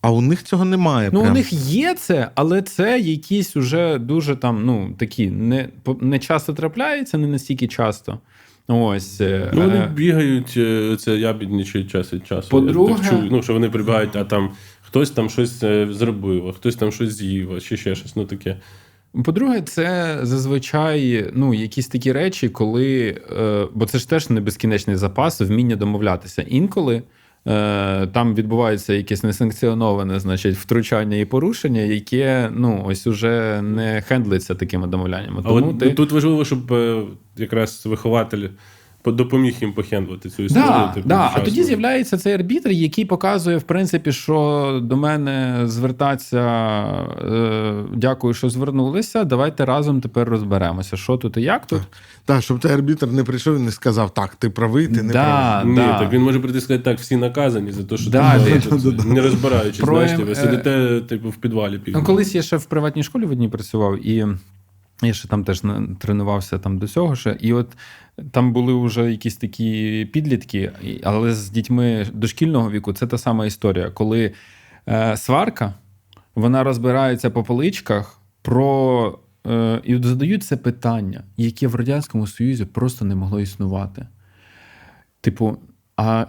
А 0.00 0.10
у 0.10 0.20
них 0.20 0.42
цього 0.42 0.64
немає. 0.64 1.10
Ну, 1.12 1.20
прям. 1.20 1.32
у 1.32 1.34
них 1.34 1.52
є 1.52 1.94
це, 1.94 2.30
але 2.34 2.62
це 2.62 2.98
якісь 3.00 3.56
уже 3.56 3.98
дуже 3.98 4.36
там, 4.36 4.64
ну, 4.66 4.94
такі, 4.98 5.30
не, 5.30 5.68
не 6.00 6.18
часто 6.18 6.52
трапляється, 6.52 7.18
не 7.18 7.26
настільки 7.26 7.68
часто. 7.68 8.18
Ось. 8.68 9.20
е, 9.20 9.50
Ну, 9.54 9.60
вони 9.60 9.74
е, 9.74 9.90
бігають, 9.96 10.54
е, 10.56 10.96
це 10.96 11.16
ябідничають 11.18 11.90
час 11.90 12.12
від 12.12 12.26
часу. 12.26 12.48
По-друге- 12.50 12.90
Я 12.92 12.98
так 12.98 13.10
чую, 13.10 13.28
ну, 13.30 13.42
що 13.42 13.52
вони 13.52 13.70
прибігають, 13.70 14.16
а 14.16 14.24
там 14.24 14.50
хтось 14.82 15.10
там 15.10 15.30
щось 15.30 15.60
зробив, 15.90 16.48
а 16.48 16.52
хтось 16.52 16.76
там 16.76 16.92
щось 16.92 17.16
з'їв, 17.16 17.52
а 17.56 17.60
чи 17.60 17.76
ще 17.76 17.94
щось. 17.94 18.16
Ну 18.16 18.24
таке. 18.24 18.56
По-друге, 19.24 19.62
це 19.62 20.18
зазвичай 20.22 21.30
ну, 21.34 21.54
якісь 21.54 21.88
такі 21.88 22.12
речі, 22.12 22.48
коли. 22.48 23.16
Бо 23.74 23.86
це 23.86 23.98
ж 23.98 24.08
теж 24.08 24.30
не 24.30 24.40
безкінечний 24.40 24.96
запас, 24.96 25.40
вміння 25.40 25.76
домовлятися. 25.76 26.42
Інколи 26.48 27.02
там 28.12 28.34
відбувається 28.34 28.94
якесь 28.94 29.22
несанкціоноване, 29.22 30.20
значить, 30.20 30.56
втручання 30.56 31.16
і 31.16 31.24
порушення, 31.24 31.80
яке 31.80 32.50
ну, 32.54 32.84
ось 32.86 33.06
уже 33.06 33.62
не 33.62 34.02
хендлиться 34.02 34.54
такими 34.54 34.86
домовляннями. 34.86 35.40
А 35.44 35.48
Тому 35.48 35.68
от, 35.68 35.78
ти... 35.78 35.86
ну, 35.86 35.94
тут 35.94 36.12
важливо, 36.12 36.44
щоб 36.44 36.72
е, 36.72 37.02
якраз 37.36 37.86
вихователь 37.86 38.48
допоміг 39.10 39.54
їм 39.60 39.72
похендлити 39.72 40.30
цю 40.30 40.42
історію. 40.42 40.68
Да, 40.68 40.88
типу, 40.88 41.08
да. 41.08 41.30
А 41.34 41.40
тоді 41.40 41.62
з'являється 41.62 42.18
цей 42.18 42.32
арбітр, 42.34 42.68
який 42.70 43.04
показує, 43.04 43.56
в 43.56 43.62
принципі, 43.62 44.12
що 44.12 44.80
до 44.82 44.96
мене 44.96 45.60
звертаться. 45.64 46.40
Е, 47.24 47.74
дякую, 47.94 48.34
що 48.34 48.50
звернулися. 48.50 49.24
Давайте 49.24 49.64
разом 49.64 50.00
тепер 50.00 50.28
розберемося, 50.28 50.96
що 50.96 51.16
тут 51.16 51.36
і 51.36 51.40
як 51.42 51.66
тут. 51.66 51.80
Так, 52.24 52.42
щоб 52.42 52.58
той 52.60 52.72
арбітр 52.72 53.06
не 53.06 53.24
прийшов 53.24 53.56
і 53.56 53.60
не 53.60 53.70
сказав, 53.70 54.14
так, 54.14 54.34
ти 54.34 54.50
правий, 54.50 54.88
ти 54.88 55.02
не 55.02 55.12
Да, 55.12 55.24
правий. 55.24 55.70
Ні, 55.70 55.76
да. 55.76 55.98
так 55.98 56.12
він 56.12 56.22
може 56.22 56.40
прийти 56.40 56.58
і 56.58 56.60
сказати, 56.60 56.84
так, 56.84 56.98
всі 56.98 57.16
наказані 57.16 57.72
за 57.72 57.84
те, 57.84 57.96
що 57.96 58.10
Да, 58.10 58.38
ти 58.44 58.60
ти- 58.60 58.68
робите, 58.70 59.04
не 59.08 59.20
розбираючись, 59.20 59.84
знаєш, 59.84 60.12
е, 60.12 60.24
ви 60.24 60.34
сидите 60.34 61.00
типу, 61.08 61.28
в 61.30 61.36
підвалі 61.36 61.78
пів. 61.78 61.94
Ну, 61.96 62.04
колись 62.04 62.34
я 62.34 62.42
ще 62.42 62.56
в 62.56 62.64
приватній 62.64 63.02
школі 63.02 63.24
в 63.24 63.30
одній 63.30 63.48
працював, 63.48 64.06
і 64.06 64.26
я 65.06 65.12
ще 65.12 65.28
там 65.28 65.44
теж 65.44 65.62
тренувався 65.98 66.58
там 66.58 66.78
до 66.78 66.88
цього 66.88 67.16
ще. 67.16 67.36
І 67.40 67.52
от 67.52 67.76
там 68.30 68.52
були 68.52 68.86
вже 68.86 69.10
якісь 69.10 69.36
такі 69.36 70.04
підлітки, 70.12 70.72
але 71.02 71.34
з 71.34 71.50
дітьми 71.50 72.06
дошкільного 72.12 72.70
віку 72.70 72.92
це 72.92 73.06
та 73.06 73.18
сама 73.18 73.46
історія, 73.46 73.90
коли 73.90 74.32
е, 74.88 75.16
сварка 75.16 75.74
вона 76.34 76.64
розбирається 76.64 77.30
по 77.30 77.42
поличках 77.42 78.20
про. 78.42 79.18
Е, 79.46 79.80
і 79.84 79.96
от 79.96 80.04
задають 80.04 80.44
це 80.44 80.56
питання, 80.56 81.22
яке 81.36 81.66
в 81.66 81.74
Радянському 81.74 82.26
Союзі 82.26 82.64
просто 82.64 83.04
не 83.04 83.14
могло 83.14 83.40
існувати. 83.40 84.06
Типу, 85.20 85.56
а 85.96 86.26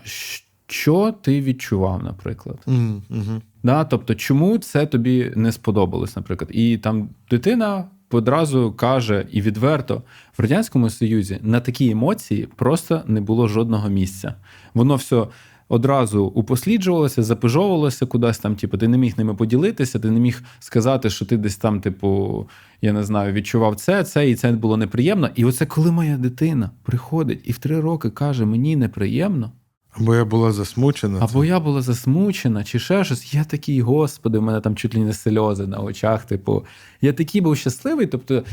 що 0.67 1.11
ти 1.21 1.41
відчував, 1.41 2.03
наприклад? 2.03 2.57
Мгм. 2.67 3.41
Да, 3.63 3.83
тобто, 3.85 4.15
чому 4.15 4.57
це 4.57 4.85
тобі 4.85 5.33
не 5.35 5.51
сподобалось, 5.51 6.15
наприклад? 6.15 6.49
І 6.53 6.77
там 6.77 7.09
дитина 7.29 7.85
одразу 8.17 8.71
каже 8.71 9.27
і 9.31 9.41
відверто: 9.41 10.03
в 10.37 10.41
Радянському 10.41 10.89
Союзі 10.89 11.39
на 11.41 11.59
такі 11.59 11.89
емоції 11.89 12.47
просто 12.55 13.01
не 13.07 13.21
було 13.21 13.47
жодного 13.47 13.89
місця. 13.89 14.35
Воно 14.73 14.95
все 14.95 15.27
одразу 15.69 16.23
упосліджувалося, 16.25 17.23
запижовувалося 17.23 18.05
кудись 18.05 18.37
там. 18.37 18.55
Типу, 18.55 18.77
ти 18.77 18.87
не 18.87 18.97
міг 18.97 19.13
ними 19.17 19.35
поділитися, 19.35 19.99
ти 19.99 20.11
не 20.11 20.19
міг 20.19 20.43
сказати, 20.59 21.09
що 21.09 21.25
ти 21.25 21.37
десь 21.37 21.57
там, 21.57 21.81
типу, 21.81 22.45
я 22.81 22.93
не 22.93 23.03
знаю, 23.03 23.33
відчував 23.33 23.75
це, 23.75 24.03
це, 24.03 24.29
і 24.29 24.35
це 24.35 24.51
було 24.51 24.77
неприємно. 24.77 25.29
І 25.35 25.45
оце 25.45 25.65
коли 25.65 25.91
моя 25.91 26.17
дитина 26.17 26.71
приходить 26.83 27.41
і 27.43 27.51
в 27.51 27.57
три 27.57 27.79
роки 27.79 28.09
каже, 28.09 28.45
мені 28.45 28.75
неприємно. 28.75 29.51
Або 29.93 30.15
я 30.15 30.25
була 30.25 30.51
засмучена. 30.51 31.19
Або 31.21 31.45
я 31.45 31.59
була 31.59 31.81
засмучена, 31.81 32.63
чи 32.63 32.79
ще 32.79 33.03
щось. 33.03 33.33
Я 33.33 33.43
такий, 33.43 33.81
господи, 33.81 34.37
в 34.37 34.41
мене 34.41 34.61
там 34.61 34.75
чуть 34.75 34.95
ли 34.95 35.01
не 35.01 35.13
сльози 35.13 35.67
на 35.67 35.79
очах. 35.79 36.25
Типу, 36.25 36.65
я 37.01 37.13
такий 37.13 37.41
був 37.41 37.57
щасливий. 37.57 38.07
Тобто, 38.07 38.43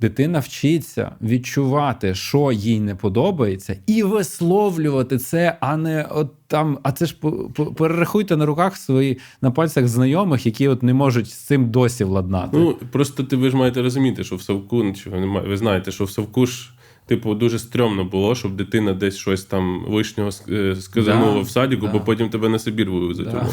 дитина 0.00 0.38
вчиться 0.38 1.12
відчувати, 1.22 2.14
що 2.14 2.52
їй 2.52 2.80
не 2.80 2.94
подобається, 2.94 3.76
і 3.86 4.02
висловлювати 4.02 5.18
це, 5.18 5.56
а 5.60 5.76
не 5.76 6.06
от 6.10 6.32
там. 6.46 6.78
А 6.82 6.92
це 6.92 7.06
ж 7.06 7.16
перерахуйте 7.76 8.36
на 8.36 8.46
руках 8.46 8.76
свої 8.76 9.18
на 9.42 9.50
пальцях 9.50 9.88
знайомих, 9.88 10.46
які 10.46 10.68
от 10.68 10.82
не 10.82 10.94
можуть 10.94 11.30
з 11.30 11.34
цим 11.34 11.70
досі 11.70 12.04
владнати. 12.04 12.56
Ну, 12.58 12.76
просто 12.92 13.24
ти 13.24 13.36
ви 13.36 13.50
ж 13.50 13.56
маєте 13.56 13.82
розуміти, 13.82 14.24
що 14.24 14.36
в 14.36 14.42
Савку, 14.42 14.82
ну, 14.84 14.92
чи 14.92 15.10
ви, 15.10 15.56
знаєте, 15.56 15.92
що 15.92 16.04
в 16.04 16.10
Савку 16.10 16.46
ж. 16.46 16.70
Типу, 17.10 17.34
дуже 17.34 17.58
стрьомно 17.58 18.04
було, 18.04 18.34
щоб 18.34 18.56
дитина 18.56 18.92
десь 18.94 19.16
щось 19.16 19.44
там 19.44 19.84
лишнього 19.88 20.30
е, 20.50 20.76
сказанула 20.80 21.34
Да, 21.34 21.40
в 21.40 21.50
садіку, 21.50 21.86
да. 21.86 21.92
бо 21.92 22.00
потім 22.00 22.28
тебе 22.28 22.48
на 22.48 22.58
Сибір 22.58 22.90
вивезуть. 22.90 23.28
Да. 23.30 23.46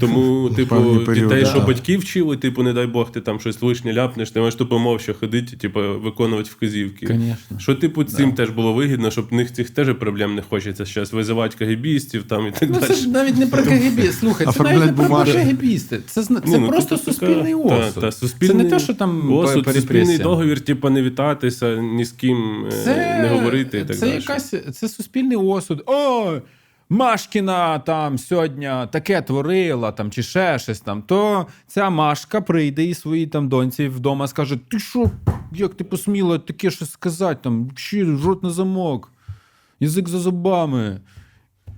Тому, 0.00 0.50
типу, 0.56 0.98
дітей, 1.14 1.46
що 1.46 1.60
батьки 1.60 1.96
вчили, 1.96 2.36
типу, 2.36 2.62
не 2.62 2.72
дай 2.72 2.86
Бог, 2.86 3.12
ти 3.12 3.20
там 3.20 3.40
щось 3.40 3.62
лишнє 3.62 3.92
ляпнеш, 3.92 4.30
ти 4.30 4.40
маєш 4.40 4.54
тупо 4.54 4.78
мовча 4.78 5.12
ходити, 5.12 5.56
типу, 5.56 5.80
виконувати 5.80 6.50
вказівки. 6.52 7.06
Конечно. 7.06 7.58
Що, 7.58 7.74
типу, 7.74 8.04
цим 8.04 8.32
теж 8.32 8.50
було 8.50 8.72
вигідно, 8.72 9.10
щоб 9.10 9.28
в 9.30 9.34
них 9.34 9.52
цих 9.52 9.70
теж 9.70 9.94
проблем 9.94 10.34
не 10.34 10.42
хочеться 10.42 10.84
зараз 10.84 11.12
визивати 11.12 11.56
кагібістів 11.58 12.22
там 12.22 12.46
і 12.46 12.50
так 12.50 12.68
Ну, 12.72 12.74
далі. 12.80 12.84
це 12.86 12.94
ж 12.94 13.08
навіть 13.08 13.36
не 13.38 13.46
про 13.46 13.62
КГБ. 13.62 14.12
Слухай, 14.12 14.46
це 14.54 14.62
навіть 14.62 14.86
не 14.86 14.92
про 14.92 15.04
бумаги. 15.04 15.32
КГБісти. 15.32 16.00
Це, 16.06 16.22
зна- 16.22 16.40
це 16.40 16.58
ну, 16.58 16.68
просто 16.68 16.96
така- 16.96 17.04
суспільний 17.04 17.52
та, 17.52 17.78
осуд. 17.78 18.02
та, 18.02 18.12
суспільний 18.12 18.56
Це 18.56 18.62
не 18.64 18.70
те, 18.70 18.78
що 18.78 18.94
там 18.94 19.32
осуд, 19.32 19.68
суспільний 19.74 20.18
договір, 20.18 20.60
типу, 20.60 20.90
не 20.90 21.02
вітатися, 21.02 21.76
ні 21.76 22.04
з 22.04 22.12
ким 22.12 22.66
е, 22.86 23.22
не 23.22 23.28
говорити 23.28 23.78
і 23.78 23.84
так 23.84 23.96
це 23.96 24.06
далі. 24.06 24.14
якась 24.14 24.54
це 24.72 24.88
суспільний 24.88 25.36
осуд. 25.36 25.82
О, 25.86 26.38
Машкіна 26.88 27.78
там 27.78 28.18
сьогодні 28.18 28.70
таке 28.90 29.22
творила, 29.22 29.92
там 29.92 30.10
чи 30.10 30.22
ще 30.22 30.58
щось 30.58 30.80
там. 30.80 31.02
То 31.02 31.46
ця 31.66 31.90
Машка 31.90 32.40
прийде 32.40 32.84
і 32.84 32.94
своїй 32.94 33.26
там 33.26 33.48
доньці 33.48 33.88
вдома 33.88 34.28
скаже: 34.28 34.58
Ти 34.70 34.78
що, 34.78 35.10
як 35.52 35.74
ти 35.74 35.84
посміла 35.84 36.38
таке 36.38 36.70
щось 36.70 36.90
сказати? 36.90 37.40
Там 37.42 37.70
чи 37.74 38.16
рот 38.24 38.42
на 38.42 38.50
замок, 38.50 39.12
язик 39.80 40.08
за 40.08 40.18
зубами. 40.18 41.00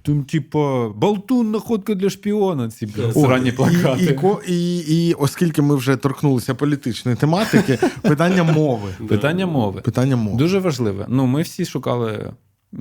Там, 0.06 0.24
типа, 0.24 0.88
болтун, 0.88 1.50
находка 1.50 1.94
для 1.94 2.10
шпіона. 2.10 2.70
Ці 2.70 2.88
срані 3.12 3.52
плакати. 3.52 4.20
І, 4.46 4.52
і, 4.52 4.78
і, 4.78 5.08
і 5.08 5.12
оскільки 5.12 5.62
ми 5.62 5.76
вже 5.76 5.96
торкнулися 5.96 6.54
політичної 6.54 7.16
тематики, 7.16 7.78
питання 8.02 8.44
мови. 8.44 8.88
Питання 9.08 9.46
мови. 9.46 9.80
Питання 9.80 10.16
мови. 10.16 10.38
Дуже 10.38 10.58
важливе. 10.58 11.06
Ну, 11.08 11.26
ми 11.26 11.42
всі 11.42 11.64
шукали 11.64 12.32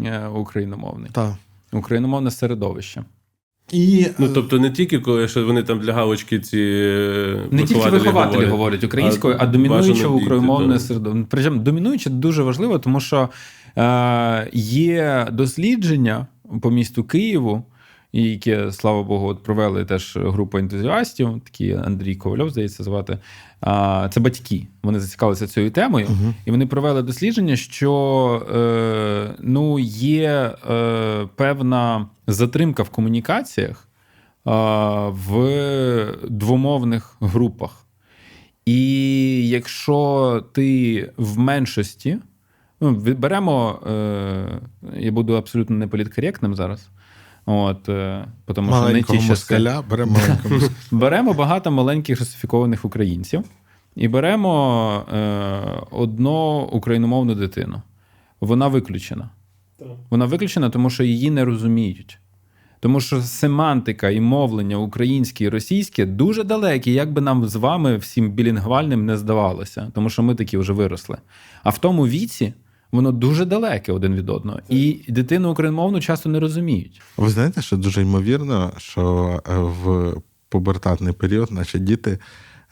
е, 0.06 0.28
україномовний. 0.28 1.10
Так. 1.14 1.34
Україномовне 1.72 2.32
середовище. 2.32 3.04
І 3.72 4.08
Ну, 4.18 4.30
тобто 4.34 4.60
не 4.60 4.70
тільки 4.70 5.00
коли 5.00 5.28
що 5.28 5.46
вони 5.46 5.64
там 5.64 5.80
для 5.80 5.94
галочки 5.94 6.40
ці 6.40 6.60
е, 6.60 7.40
Не 7.52 7.64
тільки 7.64 7.90
вихователі 7.90 8.46
говорять 8.46 8.84
українською, 8.84 9.36
а, 9.40 9.46
домінуюче 9.46 9.90
бажано 9.90 10.16
україномовне 10.16 10.80
середовище. 10.80 11.28
Причому 11.30 11.60
домінуюче 11.60 12.10
дуже 12.10 12.44
важливо, 12.44 12.80
тому 12.80 13.00
що 13.00 13.30
е, 13.78 14.50
є 14.54 15.28
дослідження 15.32 16.28
по 16.62 16.72
місту 16.72 17.04
Києву, 17.04 17.64
яке, 18.14 18.72
слава 18.72 19.04
Богу, 19.04 19.28
от 19.28 19.44
провели 19.44 19.86
теж 19.86 20.18
групу 20.18 20.58
ентузіастів, 20.58 21.42
такий 21.44 21.74
Андрій 21.74 22.16
Ковальов, 22.16 22.50
здається, 22.50 22.84
звати. 22.84 23.18
Це 24.12 24.20
батьки. 24.20 24.68
Вони 24.84 25.00
зацікавилися 25.00 25.48
цією 25.48 25.72
темою, 25.72 26.08
і 26.46 26.52
вони 26.52 26.66
провели 26.66 27.02
дослідження, 27.02 27.56
що 27.56 28.48
е, 28.56 29.36
ну, 29.40 29.80
є 29.80 30.56
е, 30.72 31.28
певна 31.36 32.08
затримка 32.28 32.84
в 32.84 32.90
комунікаціях 32.90 33.88
е, 33.88 34.52
в 35.10 36.18
двомовних 36.30 37.18
групах. 37.22 37.86
І 38.66 39.50
якщо 39.50 40.44
ти 40.54 41.12
в 41.18 41.40
меншості, 41.40 42.18
ну, 42.84 43.16
беремо, 43.16 43.80
е, 43.88 44.62
я 45.00 45.12
буду 45.12 45.34
абсолютно 45.34 45.76
не 45.76 45.88
політкоректним 45.88 46.56
зараз. 46.56 46.90
От, 47.46 47.90
е, 47.90 48.26
тому 48.54 48.74
що 48.74 48.90
не 48.90 49.04
ті 49.04 49.20
москаля, 49.20 49.84
бере 49.90 50.06
маленького. 50.06 50.60
Беремо 50.92 51.34
багато 51.34 51.72
маленьких 51.72 52.20
русифікованих 52.20 52.86
українців 52.86 53.44
і 53.96 54.08
беремо 54.08 55.04
е, 55.14 55.62
одну 55.92 56.60
україномовну 56.60 57.36
дитину. 57.36 57.82
Вона 58.42 58.68
виключена. 58.68 59.30
Вона 60.10 60.26
виключена, 60.26 60.70
тому 60.70 60.90
що 60.90 61.04
її 61.04 61.32
не 61.32 61.46
розуміють. 61.46 62.20
Тому 62.80 63.02
що 63.02 63.22
семантика 63.22 64.10
і 64.10 64.22
мовлення 64.22 64.78
українське 64.78 65.44
і 65.44 65.50
російське 65.50 66.06
дуже 66.06 66.44
далекі, 66.44 66.94
як 66.94 67.14
би 67.14 67.22
нам 67.22 67.46
з 67.46 67.56
вами 67.56 67.98
всім 67.98 68.32
білінгвальним 68.32 69.06
не 69.06 69.18
здавалося, 69.18 69.92
тому 69.96 70.10
що 70.10 70.24
ми 70.24 70.36
такі 70.36 70.58
вже 70.58 70.74
виросли. 70.74 71.18
А 71.64 71.70
в 71.70 71.78
тому 71.78 72.08
віці 72.08 72.54
воно 72.94 73.12
дуже 73.12 73.46
далеке 73.46 73.92
один 73.92 74.16
від 74.16 74.30
одного. 74.30 74.60
І 74.70 75.06
дитину 75.08 75.52
україномовну 75.52 76.02
часто 76.02 76.30
не 76.30 76.40
розуміють. 76.40 77.02
Ви 77.18 77.30
знаєте, 77.30 77.62
що 77.62 77.78
дуже 77.78 78.02
ймовірно, 78.02 78.72
що 78.78 79.42
е, 79.48 79.58
в 79.58 80.14
пубертатний 80.50 81.14
період 81.14 81.52
наші 81.52 81.80
діти 81.80 82.20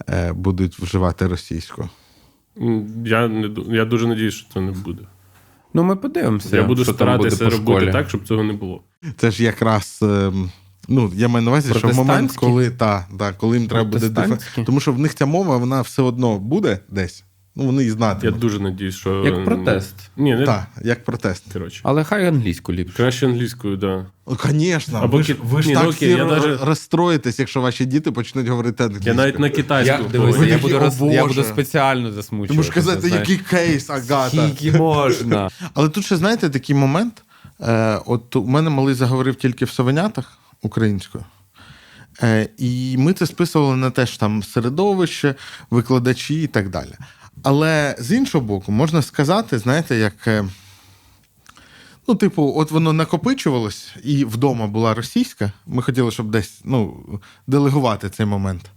е, 0.09 0.33
будуть 0.33 0.79
вживати 0.79 1.27
російську. 1.27 1.89
Я, 3.05 3.27
не, 3.27 3.49
я 3.67 3.85
дуже 3.85 4.07
надіюсь, 4.07 4.33
що 4.33 4.53
це 4.53 4.61
не 4.61 4.71
буде. 4.71 5.03
Ну, 5.73 5.83
ми 5.83 5.95
подивимося. 5.95 6.55
Я 6.55 6.63
буду 6.63 6.83
що 6.83 6.93
старатися 6.93 7.43
робити 7.43 7.61
школі. 7.61 7.91
так, 7.91 8.09
щоб 8.09 8.27
цього 8.27 8.43
не 8.43 8.53
було. 8.53 8.81
Це 9.17 9.31
ж 9.31 9.43
якраз. 9.43 9.99
ем, 10.01 10.51
Ну, 10.87 11.11
я 11.15 11.27
маю 11.27 11.45
на 11.45 11.51
увазі, 11.51 11.73
що 11.73 11.87
в 11.87 11.95
момент, 11.95 12.31
коли, 12.31 12.69
та, 12.69 13.07
та, 13.19 13.33
коли 13.33 13.57
їм 13.57 13.67
треба 13.67 13.83
буде 13.83 14.09
Протестантські? 14.09 14.63
Тому 14.63 14.79
що 14.79 14.93
в 14.93 14.99
них 14.99 15.15
ця 15.15 15.25
мова, 15.25 15.57
вона 15.57 15.81
все 15.81 16.01
одно 16.01 16.39
буде 16.39 16.79
десь. 16.89 17.23
Ну, 17.61 17.67
вони 17.67 17.83
і 17.83 17.95
Я 18.23 18.31
дуже 18.31 18.59
надіюсь, 18.59 18.95
що. 18.95 19.25
Як 19.25 19.45
протест. 19.45 19.95
Ні, 20.17 20.35
не 20.35 20.45
Так, 20.45 20.67
як 20.83 21.03
протест. 21.05 21.53
коротше. 21.53 21.79
Але 21.83 22.03
хай 22.03 22.27
англійську 22.27 22.73
ліпше. 22.73 22.95
Краще 22.97 23.25
англійською, 23.25 23.77
так. 23.77 24.05
Ну, 24.27 24.37
звісно, 24.45 24.99
Або 25.03 25.17
ви 25.17 25.23
ж, 25.23 25.33
ки- 25.33 25.39
ви 25.43 25.61
ж 25.61 25.67
Ні, 25.67 25.73
так 25.73 25.83
ну, 25.83 25.89
окей, 25.89 26.09
всі 26.09 26.17
я 26.17 26.25
даже- 26.25 26.57
розстроїтесь, 26.61 27.39
якщо 27.39 27.61
ваші 27.61 27.85
діти 27.85 28.11
почнуть 28.11 28.47
говорити 28.47 28.83
англійською. 28.83 29.15
Я 29.15 29.21
навіть 29.21 29.39
на 29.39 29.49
китайську. 29.49 30.03
Я, 30.03 30.09
дивися, 30.09 30.39
Ви 30.39 30.47
я 30.47 30.57
буду, 30.57 30.75
«О, 30.75 30.79
роз, 30.79 30.93
я 31.01 31.21
Боже». 31.21 31.27
буду 31.27 31.43
спеціально 31.43 32.07
Ти 32.09 32.13
засмучувати. 32.15 32.53
можеш 32.57 32.73
казати, 32.73 33.09
який 33.09 33.37
кейс, 33.37 33.89
Агата. 33.89 34.29
Скільки 34.29 34.77
можна. 34.77 35.49
Але 35.73 35.89
тут 35.89 36.05
ще, 36.05 36.17
знаєте, 36.17 36.49
такий 36.49 36.75
момент. 36.75 37.23
Е, 37.61 37.99
от 38.05 38.35
у 38.35 38.45
мене 38.45 38.69
малий 38.69 38.95
заговорив 38.95 39.35
тільки 39.35 39.65
в 39.65 39.69
совенятах 39.69 40.37
українською. 40.61 41.23
Е, 42.23 42.47
і 42.57 42.95
ми 42.97 43.13
це 43.13 43.25
списували 43.27 43.75
на 43.75 43.89
те, 43.89 44.05
що 44.05 44.17
там 44.17 44.43
середовище, 44.43 45.35
викладачі 45.69 46.43
і 46.43 46.47
так 46.47 46.69
далі. 46.69 46.91
Але 47.43 47.95
з 47.99 48.11
іншого 48.11 48.45
боку, 48.45 48.71
можна 48.71 49.01
сказати, 49.01 49.59
знаєте, 49.59 49.95
як. 49.97 50.27
е, 50.27 50.45
Ну, 52.07 52.15
типу, 52.15 52.53
от 52.55 52.71
воно 52.71 52.93
накопичувалось, 52.93 53.95
і 54.03 54.25
вдома 54.25 54.67
була 54.67 54.93
російська. 54.93 55.51
Ми 55.67 55.81
хотіли, 55.81 56.11
щоб 56.11 56.31
десь 56.31 56.61
ну, 56.63 56.97
делегувати 57.47 58.09
цей 58.09 58.25
момент. 58.25 58.71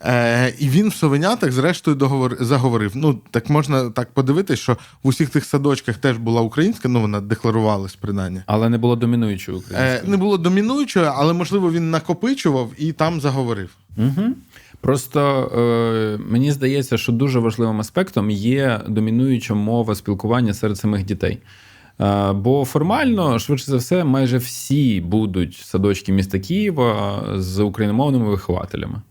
Е, 0.00 0.54
і 0.58 0.68
він 0.68 0.88
в 0.88 0.94
совенятах, 0.94 1.52
зрештою, 1.52 1.96
договор... 1.96 2.36
заговорив. 2.40 2.92
Ну, 2.94 3.20
так 3.30 3.50
можна 3.50 3.90
так 3.90 4.12
подивитись, 4.14 4.58
що 4.58 4.76
в 5.02 5.08
усіх 5.08 5.30
тих 5.30 5.44
садочках 5.44 5.96
теж 5.96 6.16
була 6.16 6.40
українська, 6.40 6.88
ну 6.88 7.00
вона 7.00 7.20
декларувалась 7.20 7.96
принаймні. 7.96 8.40
Але 8.46 8.68
не 8.68 8.78
було 8.78 8.96
домінуючої 8.96 9.62
Е, 9.74 10.02
не 10.04 10.16
було 10.16 10.38
домінуючої, 10.38 11.06
але 11.14 11.32
можливо 11.32 11.72
він 11.72 11.90
накопичував 11.90 12.70
і 12.78 12.92
там 12.92 13.20
заговорив. 13.20 13.70
Угу. 13.96 14.22
Просто 14.82 15.20
е, 15.20 16.18
мені 16.30 16.52
здається, 16.52 16.98
що 16.98 17.12
дуже 17.12 17.38
важливим 17.38 17.80
аспектом 17.80 18.30
є 18.30 18.80
домінуюча 18.88 19.54
мова 19.54 19.94
спілкування 19.94 20.54
серед 20.54 20.78
самих 20.78 21.04
дітей. 21.04 21.38
Е, 22.00 22.32
бо 22.32 22.64
формально, 22.64 23.38
швидше 23.38 23.64
за 23.64 23.76
все, 23.76 24.04
майже 24.04 24.38
всі 24.38 25.00
будуть 25.00 25.54
садочки 25.54 26.12
міста 26.12 26.38
Києва 26.38 27.24
з 27.36 27.60
україномовними 27.60 28.30
вихователями. 28.30 29.02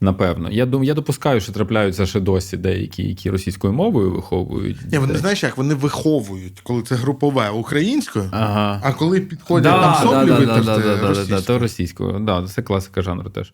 Напевно, 0.00 0.50
я 0.50 0.66
дум, 0.66 0.84
я 0.84 0.94
допускаю, 0.94 1.40
що 1.40 1.52
трапляються 1.52 2.06
ще 2.06 2.20
досі 2.20 2.56
деякі, 2.56 3.08
які 3.08 3.30
російською 3.30 3.72
мовою 3.72 4.10
виховують. 4.10 4.76
Ні, 4.92 4.98
вони 4.98 5.14
знаєш, 5.16 5.42
як 5.42 5.56
вони 5.56 5.74
виховують, 5.74 6.60
коли 6.60 6.82
це 6.82 6.94
групове 6.94 7.50
українською, 7.50 8.28
Ага. 8.32 8.80
а 8.84 8.92
коли 8.92 9.20
підходять 9.20 9.80
там 9.80 9.94
соплі 10.02 10.28
да, 10.28 10.38
витерти 10.38 10.64
да, 10.64 10.78
да, 10.78 10.96
да, 10.96 11.08
російською. 11.08 11.42
то 11.42 11.58
російською. 11.58 12.18
Да, 12.18 12.46
це 12.46 12.62
класика 12.62 13.02
жанру 13.02 13.30
теж. 13.30 13.52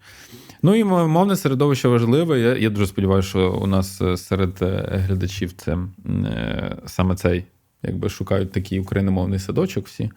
Ну 0.63 0.75
і 0.75 0.85
мовне 0.85 1.37
середовище 1.37 1.89
важливе. 1.89 2.41
Я, 2.41 2.57
я 2.57 2.71
дуже 2.71 2.87
сподіваюся, 2.87 3.29
що 3.29 3.53
у 3.53 3.67
нас 3.67 4.01
е, 4.01 4.17
серед 4.17 4.59
е, 4.63 5.03
глядачів 5.07 5.53
це 5.53 5.79
е, 6.07 6.77
саме 6.87 7.17
цей, 7.17 7.45
якби 7.83 8.09
шукають 8.09 8.53
такий 8.53 8.81
україномовний 8.81 9.39
садочок 9.39 9.87
всі. 9.87 10.11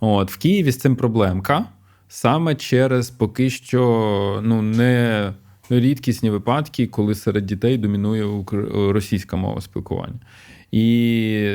От, 0.00 0.30
в 0.30 0.38
Києві 0.38 0.72
з 0.72 0.78
цим 0.78 0.96
проблемка 0.96 1.64
саме 2.08 2.54
через 2.54 3.10
поки 3.10 3.50
що 3.50 4.40
ну, 4.44 4.62
не 4.62 5.32
рідкісні 5.70 6.30
випадки, 6.30 6.86
коли 6.86 7.14
серед 7.14 7.46
дітей 7.46 7.78
домінує 7.78 8.44
російська 8.72 9.36
мова 9.36 9.60
спілкування. 9.60 10.20
І 10.72 11.46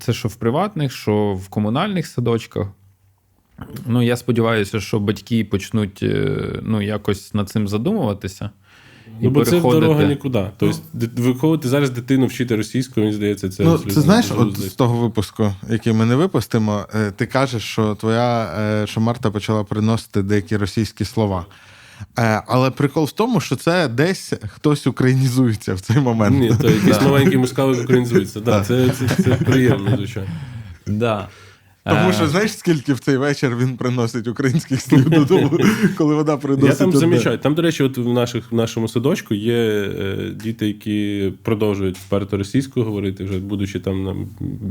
це 0.00 0.12
що 0.12 0.28
в 0.28 0.36
приватних, 0.36 0.92
що 0.92 1.34
в 1.34 1.48
комунальних 1.48 2.06
садочках. 2.06 2.68
Ну, 3.86 4.02
я 4.02 4.16
сподіваюся, 4.16 4.80
що 4.80 5.00
батьки 5.00 5.44
почнуть 5.44 6.02
е, 6.02 6.38
ну, 6.62 6.82
якось 6.82 7.34
над 7.34 7.48
цим 7.48 7.68
задумуватися. 7.68 8.50
Ну, 9.20 9.30
бо 9.30 9.44
це 9.44 9.60
дорога 9.60 10.04
нікуди. 10.04 10.46
Тобто, 10.56 10.78
ди- 10.92 11.22
виховувати 11.22 11.68
зараз 11.68 11.90
дитину 11.90 12.26
вчити 12.26 12.56
російською, 12.56 13.06
мені 13.06 13.16
здається, 13.16 13.48
це 13.48 13.64
Ну, 13.64 13.78
це 13.78 14.00
знаєш, 14.00 14.26
от 14.36 14.60
з 14.60 14.72
того 14.72 14.98
випуску, 14.98 15.54
який 15.70 15.92
ми 15.92 16.04
не 16.06 16.16
випустимо, 16.16 16.86
е, 16.94 17.10
ти 17.10 17.26
кажеш, 17.26 17.62
що 17.62 17.94
твоя 17.94 18.54
е, 18.58 18.86
що 18.86 19.00
Марта 19.00 19.30
почала 19.30 19.64
приносити 19.64 20.22
деякі 20.22 20.56
російські 20.56 21.04
слова. 21.04 21.46
Але 22.46 22.70
прикол 22.70 23.04
в 23.04 23.12
тому, 23.12 23.40
що 23.40 23.56
це 23.56 23.88
десь 23.88 24.32
хтось 24.48 24.86
українізується 24.86 25.74
в 25.74 25.80
цей 25.80 25.96
момент. 25.96 26.38
Ні, 26.38 26.52
то 26.60 26.70
якийсь 26.70 27.02
маленький 27.02 27.38
мускалик 27.44 27.84
українізується. 27.84 28.40
Да, 28.40 28.64
це, 28.64 28.90
приємно, 29.44 29.96
звичайно. 29.96 30.30
Да. 30.86 31.28
Тому 31.86 32.08
Е, 32.08 32.12
що 32.12 32.28
знаєш, 32.28 32.58
скільки 32.58 32.92
в 32.94 33.00
цей 33.00 33.16
вечір 33.16 33.56
він 33.56 33.76
приносить 33.76 34.28
українських 34.28 34.80
слів 34.80 35.10
додому, 35.10 35.50
коли 35.98 36.14
вона 36.14 36.36
приносить. 36.36 36.70
Я 36.70 36.74
там 36.76 36.92
замічаю. 36.92 37.38
Там, 37.38 37.54
до 37.54 37.62
речі, 37.62 37.82
от 37.82 37.98
в, 37.98 38.08
наших, 38.12 38.52
в 38.52 38.54
нашому 38.54 38.88
садочку 38.88 39.34
є 39.34 39.54
е, 39.54 40.30
діти, 40.44 40.66
які 40.66 41.32
продовжують 41.42 41.98
вперто 41.98 42.36
російською 42.36 42.86
говорити, 42.86 43.24
вже 43.24 43.38
будучи 43.38 43.80
там 43.80 44.04
на 44.04 44.12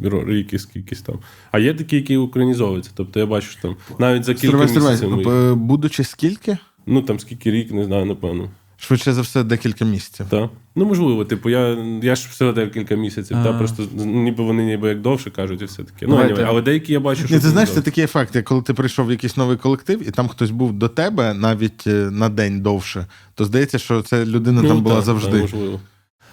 ро- 0.10 0.26
рік 0.30 0.54
і 0.54 0.60
скількись 0.60 1.02
там. 1.02 1.16
А 1.52 1.60
є 1.60 1.74
такі, 1.74 1.96
які 1.96 2.18
українізовуються. 2.18 2.92
Тобто 2.96 3.20
я 3.20 3.26
бачу, 3.26 3.48
що 3.52 3.62
там 3.62 3.76
навіть 4.00 4.24
за 4.24 4.34
кілька 4.34 4.48
Стривай, 4.68 4.68
місяців. 4.92 4.96
стривай. 4.98 5.26
ми- 5.26 5.52
Е, 5.52 5.56
Будучи 5.56 6.04
скільки? 6.04 6.58
Ну 6.86 7.02
там 7.02 7.20
скільки 7.20 7.52
рік, 7.52 7.72
не 7.72 7.86
знаю, 7.86 8.06
напевно. 8.06 8.50
Швидше 8.86 9.14
за 9.14 9.22
все, 9.22 9.44
декілька 9.44 9.86
місяців. 9.86 10.26
Так. 10.30 10.50
Ну, 10.76 10.86
можливо, 10.86 11.26
типу, 11.26 11.50
я, 11.50 11.68
я 12.02 12.16
ж 12.16 12.28
всього 12.32 12.52
декілька 12.52 12.96
місяців, 12.96 13.38
та 13.44 13.54
просто 13.54 13.84
ніби 13.96 14.44
вони 14.44 14.66
ніби 14.66 14.90
як 14.90 15.02
довше 15.02 15.32
кажуть, 15.32 15.62
і 15.62 15.66
все 15.66 15.84
таке. 15.84 16.06
Ну, 16.08 16.16
anyway, 16.18 16.46
але 16.48 16.62
деякі 16.62 16.94
я 16.94 17.00
бачу, 17.00 17.26
що. 17.28 17.36
Ні, 17.36 17.42
ти 17.42 17.48
знаєш, 17.48 17.70
це 17.70 17.76
це 17.76 17.82
такий 17.82 18.04
ефект, 18.04 18.36
як 18.36 18.46
коли 18.46 18.62
ти 18.62 18.74
прийшов 18.74 19.08
в 19.08 19.12
якийсь 19.12 19.38
новий 19.38 19.58
колектив, 19.58 20.08
і 20.08 20.12
там 20.12 20.28
хтось 20.28 20.52
був 20.52 20.74
до 20.74 20.88
тебе 20.88 21.34
навіть 21.34 21.88
е, 21.88 21.90
на 22.12 22.30
день 22.30 22.62
довше, 22.62 23.08
то 23.36 23.46
здається, 23.46 23.80
що 23.80 24.02
ця 24.02 24.26
людина 24.26 24.62
Ну, 24.62 24.68
там 24.68 24.82
була 24.82 24.96
так, 24.96 25.06
завжди. 25.06 25.32
так, 25.32 25.42
можливо. 25.42 25.80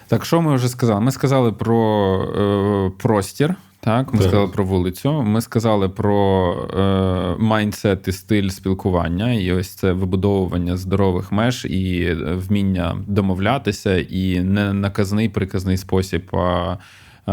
Так, 0.07 0.25
що 0.25 0.41
ми 0.41 0.55
вже 0.55 0.67
сказали? 0.69 1.01
Ми 1.01 1.11
сказали 1.11 1.51
про 1.51 1.79
е, 2.23 3.01
простір, 3.01 3.55
так? 3.83 4.13
Ми 4.13 4.19
Так. 4.19 4.27
сказали 4.27 4.47
про 4.47 4.63
вулицю, 4.65 5.21
ми 5.21 5.41
сказали 5.41 5.89
про 5.89 6.53
е, 6.79 7.43
майндсет 7.43 8.07
і 8.07 8.11
стиль 8.11 8.49
спілкування, 8.49 9.33
і 9.33 9.51
ось 9.51 9.69
це 9.69 9.91
вибудовування 9.91 10.77
здорових 10.77 11.31
меж 11.31 11.65
і 11.65 12.13
вміння 12.35 12.97
домовлятися, 13.07 13.97
і 13.97 14.39
не 14.39 14.73
наказний 14.73 15.29
приказний 15.29 15.77
спосіб, 15.77 16.35
а 16.35 16.77
е, 17.27 17.31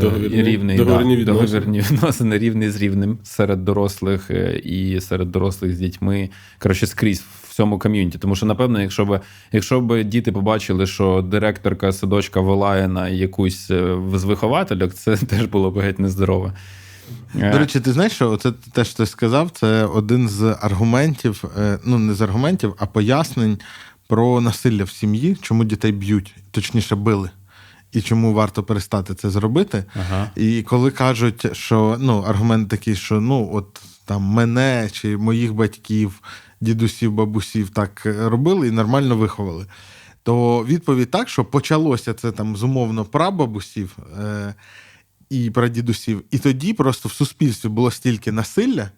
Договірні- 0.00 0.42
рівний 0.42 0.76
договірні 0.76 1.14
да, 1.16 1.20
відносини. 1.20 1.48
договірні 1.60 1.80
відносини 1.80 2.38
рівний 2.38 2.70
з 2.70 2.76
рівним 2.82 3.18
серед 3.22 3.64
дорослих 3.64 4.30
е, 4.30 4.60
і 4.64 5.00
серед 5.00 5.30
дорослих 5.30 5.74
з 5.74 5.78
дітьми. 5.78 6.30
Коротше, 6.58 6.86
скрізь 6.86 7.24
в 7.52 7.54
цьому 7.54 7.78
ком'юніті. 7.78 8.18
Тому 8.18 8.36
що, 8.36 8.46
напевно, 8.46 8.80
якщо 8.80 9.04
б, 9.04 9.20
якщо 9.52 9.80
б 9.80 10.04
діти 10.04 10.32
побачили, 10.32 10.86
що 10.86 11.22
директорка 11.22 11.92
садочка 11.92 12.40
волає 12.40 12.88
на 12.88 13.08
якусь 13.08 13.70
е, 13.70 13.96
з 14.14 14.24
виховательок, 14.24 14.94
це 14.94 15.16
теж 15.30 15.44
було 15.44 15.70
б 15.70 15.78
геть 15.78 15.98
нездорове. 15.98 16.52
Е, 17.40 17.52
До 17.52 17.58
речі, 17.58 17.80
ти 17.80 17.92
знаєш, 17.92 18.12
що 18.12 18.30
оце 18.30 18.52
те, 18.52 18.84
що 18.84 18.96
ти 18.96 19.06
сказав, 19.06 19.50
це 19.50 19.84
один 19.84 20.28
з 20.28 20.56
аргументів, 20.60 21.44
е, 21.58 21.78
ну 21.84 21.98
не 21.98 22.14
з 22.14 22.20
аргументів, 22.20 22.74
а 22.78 22.86
пояснень 22.86 23.58
про 24.08 24.40
насилля 24.40 24.84
в 24.84 24.90
сім'ї, 24.90 25.36
чому 25.42 25.64
дітей 25.64 25.92
б'ють, 25.92 26.34
точніше 26.50 26.96
били. 26.96 27.30
І 27.92 28.00
чому 28.00 28.34
варто 28.34 28.62
перестати 28.62 29.14
це 29.14 29.30
зробити. 29.30 29.84
Ага. 29.94 30.30
І 30.36 30.62
коли 30.62 30.90
кажуть, 30.90 31.56
що 31.56 31.96
ну, 32.00 32.20
аргумент 32.20 32.68
такий, 32.68 32.94
що 32.94 33.20
ну, 33.20 33.50
от 33.52 33.82
там 34.04 34.22
мене 34.22 34.88
чи 34.92 35.16
моїх 35.16 35.54
батьків, 35.54 36.22
дідусів, 36.62 37.12
бабусів 37.12 37.70
так 37.70 38.02
е, 38.06 38.28
робили 38.28 38.68
і 38.68 38.70
нормально 38.70 39.16
виховали. 39.16 39.66
То 40.22 40.64
відповідь 40.64 41.10
так, 41.10 41.28
що 41.28 41.44
почалося 41.44 42.14
це 42.14 42.32
там 42.32 42.56
з 42.56 42.62
умовно 42.62 43.04
прабабусів 43.04 43.96
е, 44.20 44.54
і 45.30 45.50
прадідусів, 45.50 46.24
і 46.30 46.38
тоді 46.38 46.72
просто 46.72 47.08
в 47.08 47.12
суспільстві 47.12 47.68
було 47.68 47.90
стільки 47.90 48.32
насилля. 48.32 48.90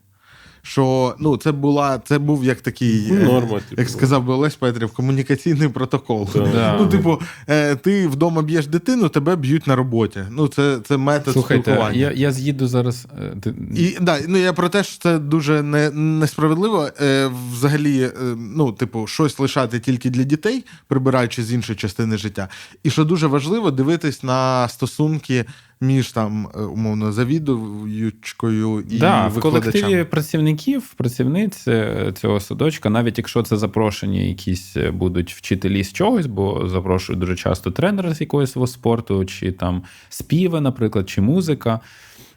Що 0.67 1.15
ну, 1.19 1.37
це 1.37 1.53
була 1.53 2.01
це 2.05 2.19
був 2.19 2.45
як 2.45 2.61
такий, 2.61 3.07
Ну, 3.11 3.21
е, 3.21 3.25
норма, 3.25 3.61
типу. 3.69 3.81
як 3.83 3.89
сказав 3.89 4.25
би 4.25 4.33
Олесь 4.33 4.55
Петрів, 4.55 4.91
комунікаційний 4.91 5.69
протокол. 5.69 6.29
Да. 6.35 6.77
Ну, 6.81 6.87
типу, 6.87 7.21
е, 7.49 7.77
ти 7.77 8.09
вдома 8.09 8.43
б'єш 8.43 8.67
дитину, 8.67 9.09
тебе 9.09 9.37
б'ють 9.37 9.67
на 9.67 9.77
роботі. 9.77 10.21
Ну, 10.31 10.49
це, 10.49 10.79
це 10.85 10.97
метод 10.97 11.33
Слухайте, 11.35 11.63
спілкування. 11.63 11.99
я, 11.99 12.13
я 12.13 12.33
з'їду 12.33 12.67
зараз. 12.69 13.07
е, 13.47 13.55
І 13.77 13.97
да, 14.01 14.19
ну 14.29 14.39
я 14.39 14.53
про 14.53 14.69
те, 14.69 14.85
що 14.85 14.99
це 15.03 15.19
дуже 15.19 15.63
не, 15.63 15.91
несправедливо. 15.91 16.89
Взагалі, 17.53 18.11
ну, 18.37 18.73
типу, 18.73 19.07
щось 19.07 19.39
лишати 19.39 19.81
тільки 19.81 20.11
для 20.11 20.23
дітей, 20.23 20.65
прибираючи 20.89 21.43
з 21.45 21.53
іншої 21.53 21.77
частини 21.79 22.17
життя. 22.19 22.49
І 22.83 22.91
що 22.91 23.05
дуже 23.05 23.27
важливо, 23.27 23.71
дивитись 23.71 24.23
на 24.23 24.69
стосунки 24.69 25.45
між 25.81 26.13
там, 26.13 26.49
е, 26.55 26.61
умовно, 26.61 27.13
завідуючкою 27.13 28.85
і 28.91 28.99
Да, 28.99 29.29
в 29.29 29.41
колективі 29.41 30.05
працівників, 30.05 30.95
працівниць 30.97 31.69
е, 31.69 32.13
цього 32.21 32.41
садочка, 32.41 32.91
навіть 32.91 33.19
якщо 33.19 33.43
це 33.43 33.57
запрошені 33.57 34.29
якісь 34.29 34.77
е, 34.77 34.91
будуть 34.91 35.33
вчителі 35.35 35.85
з 35.85 35.93
чогось, 35.93 36.27
бо 36.27 36.69
запрошують 36.69 37.21
дуже 37.21 37.37
часто 37.37 37.71
тренера 37.71 38.15
з 38.15 38.21
якогось 38.21 38.73
спорту, 38.73 39.25
чи 39.25 39.53
там 39.53 39.83
співи, 40.09 40.61
наприклад, 40.61 41.09
чи 41.09 41.21
музика. 41.21 41.81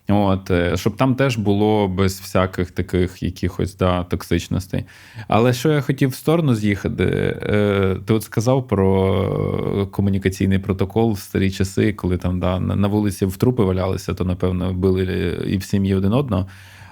От, 0.10 0.52
е, 0.52 0.78
щоб 0.78 0.96
там 0.96 1.16
теж 1.16 1.38
було 1.38 1.88
без 1.88 2.20
всяких 2.20 2.72
таких 2.72 3.24
якихось 3.24 3.76
да, 3.76 4.04
токсичностей. 4.04 4.86
Але 5.28 5.54
що 5.54 5.72
я 5.72 5.82
хотів 5.82 6.10
в 6.10 6.16
сторону 6.16 6.56
з'їхати, 6.56 7.04
е, 7.04 7.98
ти 8.06 8.14
от 8.14 8.24
сказав 8.24 8.68
про 8.68 9.88
комунікаційний 9.92 10.60
протокол 10.60 11.12
в 11.12 11.20
старі 11.20 11.52
часи, 11.52 11.94
коли 11.94 12.18
там 12.18 12.40
да, 12.40 12.60
на 12.60 12.88
вулиці 12.88 13.26
в 13.26 13.38
трупи 13.38 13.64
валялися, 13.64 14.14
то 14.14 14.26
напевно 14.26 14.74
били 14.74 15.04
і 15.48 15.58
в 15.58 15.64
сім'ї 15.64 15.96
один 15.96 16.14
одного. 16.14 16.48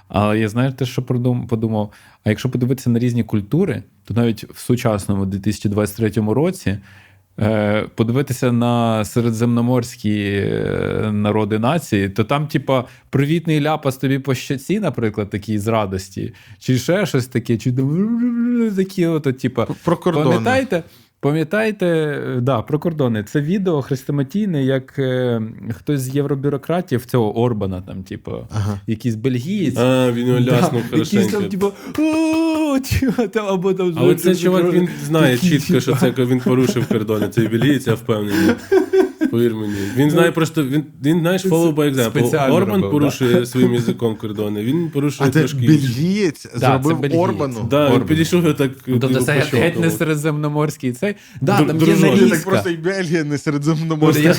Але 0.08 0.40
я 0.40 0.50
знаю 0.50 0.72
те, 0.72 0.86
що 0.86 1.04
подумав: 1.50 1.92
а 2.24 2.30
якщо 2.30 2.50
подивитися 2.50 2.90
на 2.90 3.00
різні 3.00 3.24
культури, 3.24 3.84
то 4.04 4.14
навіть 4.14 4.44
в 4.44 4.60
сучасному 4.60 5.26
2023 5.26 6.34
році 6.34 6.78
подивитися 7.96 8.52
на 8.52 9.06
середземноморські 9.06 10.24
е, 10.24 11.10
народи 11.14 11.60
нації, 11.60 12.10
то 12.10 12.24
там, 12.24 12.48
типа, 12.48 12.84
привітний 13.10 13.62
ляпас 13.62 13.98
тобі 13.98 14.20
по 14.20 14.36
щаці, 14.36 14.80
наприклад, 14.80 15.30
такий 15.30 15.60
з 15.60 15.68
радості, 15.68 16.34
чи 16.60 16.78
ще 16.78 17.06
щось 17.06 17.28
таке, 17.28 17.58
чи 17.58 17.74
такі, 18.76 19.06
от, 19.06 19.40
типа, 19.40 19.68
Про. 19.84 20.24
Пам'ятаєте? 20.24 20.84
Пам'ятаєте, 21.26 21.86
е, 21.86 22.42
да, 22.42 22.62
про 22.62 22.80
кордони. 22.80 23.24
Це 23.24 23.42
відео 23.42 23.82
хрестоматійне, 23.82 24.64
як 24.64 25.00
е, 25.00 25.42
хтось 25.78 26.02
з 26.02 26.16
євробюрократів 26.16 27.06
цього 27.06 27.40
Орбана, 27.40 27.82
там, 27.82 28.04
типу, 28.04 28.32
Ага. 28.52 28.80
якийсь 28.88 29.16
бельгієць. 29.16 29.78
А, 29.78 30.12
він 30.12 30.28
його 30.28 30.40
ляснув 30.40 30.82
якийсь 30.92 31.28
там, 31.28 31.44
типу, 31.50 31.72
типу, 32.90 33.28
там, 33.28 33.48
або 33.48 33.74
там 33.74 33.94
Але 33.98 34.16
цей 34.16 34.36
чувак 34.36 34.74
він 34.74 34.90
знає 35.06 35.38
чітко, 35.38 35.80
що 35.80 35.94
типа. 35.94 36.12
це 36.16 36.26
він 36.26 36.40
порушив 36.40 36.88
кордони. 36.88 37.28
Це 37.28 37.42
бельгієць, 37.48 37.88
я 37.88 37.94
впевнений. 37.94 38.56
Повір 39.36 39.56
мені. 39.56 39.74
Він 39.96 40.12
знає 40.12 40.32
просто, 40.32 40.64
він, 40.66 40.84
він 41.06 41.20
знаєш, 41.20 41.46
follow 41.46 41.74
by 41.76 41.94
example. 41.96 42.10
Спеціально 42.10 42.56
Орбан 42.56 42.76
робив, 42.76 42.92
порушує 42.92 43.46
своїм 43.46 43.74
язиком 43.74 44.16
кордони. 44.16 44.64
Він 44.64 44.90
порушує 44.90 45.30
А 45.30 45.34
трошки. 45.34 45.58
бельгієць 45.68 46.40
це 46.40 46.60
зробив 46.60 47.00
бельгієць. 47.00 47.24
Орбану. 47.24 47.68
Да, 47.70 47.94
він 47.96 48.02
підійшов 48.02 48.44
так. 48.54 48.72
Тобто 48.86 49.08
типу, 49.08 49.20
це 49.22 49.32
геть 49.34 49.80
не 49.80 49.92
середземноморський 49.92 50.92
цей. 50.92 51.16
Да, 51.42 51.58
Дру- 51.60 51.68
там 51.68 51.80
є 51.80 51.96
нарізка. 51.96 52.30
так 52.36 52.46
просто 52.46 52.70
і 52.70 52.78
Бельгія 52.78 53.24
не 53.24 53.30
Ну, 53.30 53.38
середземноморська. 53.38 54.24
Я 54.24 54.36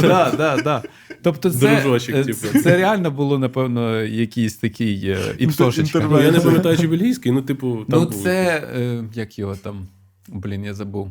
да, 0.00 0.32
да, 0.36 0.56
да. 0.64 0.82
Тобто 1.22 1.50
це, 1.50 1.80
Дружочок, 1.82 2.14
е, 2.16 2.24
типу. 2.24 2.38
це, 2.52 2.62
це 2.62 2.76
реально 2.76 3.10
було, 3.10 3.38
напевно, 3.38 4.00
якийсь 4.02 4.54
такий 4.54 5.08
е, 5.08 5.18
іпсошечка. 5.38 6.06
Ну, 6.10 6.22
я 6.22 6.30
не 6.30 6.40
пам'ятаю, 6.40 6.76
чи 6.78 6.88
бельгійський, 6.88 7.32
ну, 7.32 7.42
типу, 7.42 7.84
там 7.90 8.00
Ну, 8.00 8.06
був. 8.06 8.22
це 8.22 8.64
е, 8.76 9.04
як 9.14 9.38
його 9.38 9.56
там. 9.56 9.86
Блін, 10.28 10.64
я 10.64 10.74
забув, 10.74 11.10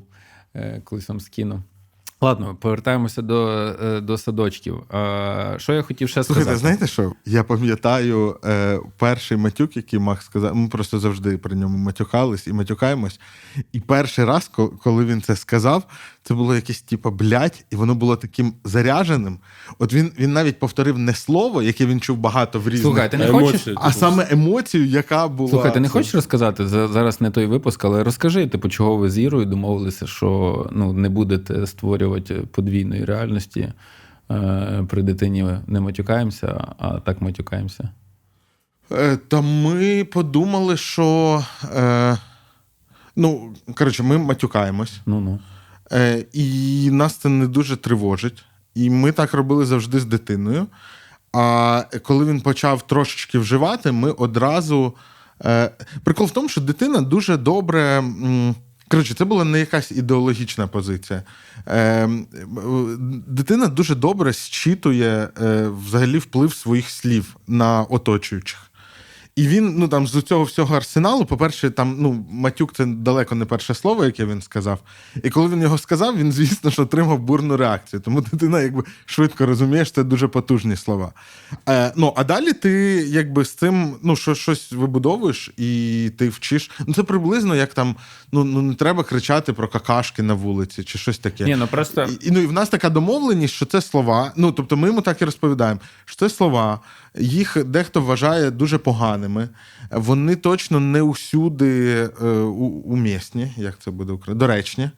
е, 0.56 0.82
колись 0.84 1.10
вам 1.10 1.20
скину. 1.20 1.64
Ладно, 2.24 2.56
повертаємося 2.60 3.22
до, 3.22 3.48
е, 3.84 4.02
до 4.02 4.18
садочків. 4.18 4.84
Що 5.58 5.74
я 5.74 5.82
хотів 5.82 6.10
ще 6.10 6.24
Слухайте, 6.24 6.44
сказати? 6.46 6.60
знаєте 6.60 6.88
що? 6.88 7.14
Я 7.26 7.44
пам'ятаю 7.44 8.40
е, 8.46 8.80
перший 8.98 9.38
матюк, 9.38 9.78
який 9.78 10.00
Мах 10.00 10.24
сказав. 10.24 10.56
Ми 10.56 10.68
просто 10.68 11.00
завжди 11.00 11.38
при 11.38 11.56
ньому 11.56 11.78
матюкались 11.78 12.48
і 12.48 12.54
матюкаємось. 12.54 13.20
І 13.72 13.80
перший 13.80 14.26
раз, 14.26 14.52
коли 14.84 15.06
він 15.06 15.22
це 15.22 15.36
сказав, 15.36 15.84
це 16.24 16.34
було 16.34 16.56
якесь 16.56 16.82
типу 16.82 17.12
блядь, 17.12 17.66
і 17.72 17.76
воно 17.76 17.96
було 17.96 18.16
таким 18.16 18.54
заряженим. 18.64 19.40
От 19.80 19.94
він, 19.94 20.12
він 20.20 20.34
навіть 20.34 20.60
повторив 20.60 20.98
не 20.98 21.14
слово, 21.14 21.62
яке 21.62 21.86
він 21.86 22.00
чув 22.00 22.18
багато 22.18 22.60
в 22.60 22.68
різних, 22.68 22.82
Слухай, 22.82 23.12
ти 23.12 23.18
не 23.18 23.26
А 23.26 23.32
хочеш? 23.32 23.50
емоції, 23.52 23.76
а 23.80 23.88
типу, 23.88 24.00
саме 24.00 24.28
емоцію, 24.32 24.86
яка 24.86 25.28
була. 25.28 25.50
Слухай, 25.50 25.74
ти 25.74 25.80
не 25.80 25.90
хочеш 25.90 26.16
розказати? 26.16 26.68
Зараз 26.68 27.22
не 27.22 27.32
той 27.32 27.46
випуск, 27.46 27.86
але 27.86 28.04
розкажи, 28.04 28.48
типу, 28.48 28.70
чого 28.70 28.98
ви 28.98 29.10
з 29.10 29.20
Ірою 29.20 29.46
домовилися, 29.46 30.08
що 30.08 30.70
ну, 30.72 30.94
не 30.94 31.10
будете 31.10 31.68
створювати 31.68 32.34
подвійної 32.36 33.06
реальності. 33.06 33.74
Е, 34.32 34.86
При 34.90 35.02
дитині 35.02 35.46
не 35.68 35.80
матюкаємося, 35.80 36.68
а 36.78 37.00
так 37.00 37.22
матюкаємося. 37.22 37.90
Е, 38.92 39.18
Та 39.18 39.42
ми 39.42 40.04
подумали, 40.04 40.78
що. 40.78 41.44
Е, 41.76 42.18
ну, 43.16 43.54
коротше, 43.76 44.04
ми 44.04 44.18
матюкаємось. 44.18 45.00
Ну 45.06 45.22
ну. 45.22 45.40
Е, 45.94 46.26
і 46.34 46.90
нас 46.92 47.16
це 47.16 47.30
не 47.30 47.48
дуже 47.48 47.78
тривожить. 47.78 48.44
І 48.76 48.90
ми 48.90 49.12
так 49.12 49.34
робили 49.34 49.66
завжди 49.66 50.00
з 50.00 50.06
дитиною. 50.06 50.68
А 51.34 51.84
коли 52.04 52.26
він 52.26 52.42
почав 52.42 52.88
трошечки 52.88 53.40
вживати, 53.40 53.92
ми 53.92 54.12
одразу. 54.12 54.94
Е, 55.46 55.72
прикол 56.04 56.28
в 56.28 56.32
тому, 56.32 56.50
що 56.50 56.62
дитина 56.62 57.02
дуже 57.02 57.38
добре. 57.38 58.04
Коротше, 58.88 59.14
це 59.14 59.26
була 59.26 59.44
не 59.44 59.60
якась 59.60 59.92
ідеологічна 59.92 60.68
позиція. 60.68 61.24
Е, 61.68 62.10
дитина 63.28 63.68
дуже 63.68 63.96
добре 63.96 64.34
зчитує 64.34 65.30
взагалі 65.86 66.18
вплив 66.18 66.54
своїх 66.54 66.90
слів 66.90 67.36
на 67.48 67.82
оточуючих. 67.82 68.73
І 69.36 69.48
він, 69.48 69.76
ну 69.78 69.88
там 69.88 70.08
з 70.08 70.22
цього 70.22 70.44
всього 70.44 70.76
арсеналу, 70.76 71.26
по-перше, 71.26 71.70
там 71.70 71.96
ну, 72.00 72.26
матюк 72.32 72.74
це 72.74 72.86
далеко 72.86 73.36
не 73.36 73.46
перше 73.46 73.74
слово, 73.74 74.06
яке 74.06 74.26
він 74.26 74.42
сказав. 74.42 74.80
І 75.24 75.30
коли 75.30 75.50
він 75.50 75.62
його 75.62 75.78
сказав, 75.78 76.18
він, 76.18 76.32
звісно 76.32 76.70
ж, 76.70 76.82
отримав 76.82 77.20
бурну 77.20 77.58
реакцію. 77.58 78.00
Тому 78.00 78.22
дитина 78.22 78.62
якби 78.62 78.84
швидко 79.06 79.46
розуміє, 79.46 79.86
що 79.86 79.96
це 79.96 80.04
дуже 80.04 80.28
потужні 80.28 80.76
слова. 80.76 81.14
Е, 81.70 81.94
ну, 81.96 82.14
а 82.16 82.24
далі 82.24 82.54
ти 82.54 82.72
якби 83.08 83.46
з 83.46 83.54
цим 83.54 83.96
ну, 84.04 84.16
що, 84.16 84.36
щось 84.36 84.72
вибудовуєш 84.72 85.52
і 85.58 86.12
ти 86.18 86.30
вчиш. 86.30 86.72
Ну, 86.88 86.94
це 86.94 87.04
приблизно 87.04 87.56
як 87.56 87.74
там, 87.74 87.96
ну, 88.32 88.44
ну 88.44 88.62
не 88.62 88.74
треба 88.74 89.04
кричати 89.04 89.54
про 89.54 89.68
какашки 89.68 90.24
на 90.24 90.34
вулиці 90.34 90.84
чи 90.84 90.98
щось 90.98 91.18
таке. 91.18 91.44
Ні, 91.44 91.56
ну 91.56 91.68
просто 91.68 92.08
і, 92.22 92.32
ну, 92.32 92.40
і 92.40 92.46
в 92.46 92.54
нас 92.54 92.70
така 92.70 92.90
домовленість, 92.90 93.54
що 93.54 93.66
це 93.66 93.82
слова. 93.82 94.32
Ну, 94.36 94.52
тобто, 94.52 94.78
ми 94.78 94.88
йому 94.88 95.02
так 95.02 95.22
і 95.22 95.26
розповідаємо, 95.26 95.80
що 96.06 96.16
це 96.16 96.30
слова, 96.30 96.80
їх 97.20 97.64
дехто 97.66 98.02
вважає 98.02 98.52
дуже 98.52 98.78
поганими. 98.78 99.50
Вони 99.92 100.36
точно 100.36 100.80
не 100.80 101.02
усюди 101.02 102.10
е, 102.22 102.28
у- 102.40 102.82
умісні, 102.86 103.52
як 103.58 103.80
це 103.80 103.92
буде 103.92 104.14
українською, 104.14 104.38
доречні. 104.38 104.90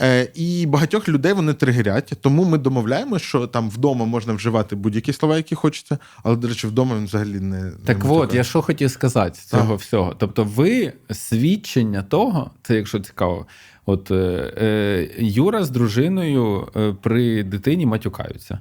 Е, 0.00 0.28
і 0.34 0.66
багатьох 0.66 1.08
людей 1.08 1.32
вони 1.32 1.54
тригерять, 1.54 2.12
тому 2.20 2.44
ми 2.44 2.58
домовляємо, 2.58 3.18
що 3.18 3.46
там 3.46 3.70
вдома 3.70 4.04
можна 4.04 4.32
вживати 4.32 4.76
будь-які 4.76 5.12
слова, 5.12 5.36
які 5.36 5.54
хочеться, 5.54 5.98
але, 6.22 6.36
до 6.36 6.48
речі, 6.48 6.66
вдома 6.66 6.96
він 6.96 7.04
взагалі 7.04 7.40
не. 7.40 7.72
Так 7.84 8.04
не 8.04 8.10
от, 8.10 8.34
я 8.34 8.44
що 8.44 8.62
хотів 8.62 8.90
сказати 8.90 9.40
з 9.40 9.44
цього 9.44 9.70
Так. 9.72 9.80
всього. 9.80 10.14
Тобто, 10.18 10.44
ви 10.44 10.92
свідчення 11.10 12.02
того, 12.02 12.50
це 12.62 12.76
якщо 12.76 13.00
цікаво, 13.00 13.46
от 13.86 14.10
е, 14.10 14.14
е, 14.58 15.08
Юра 15.18 15.64
з 15.64 15.70
дружиною 15.70 16.68
е, 16.76 16.94
при 17.02 17.42
дитині 17.42 17.86
матюкаються. 17.86 18.60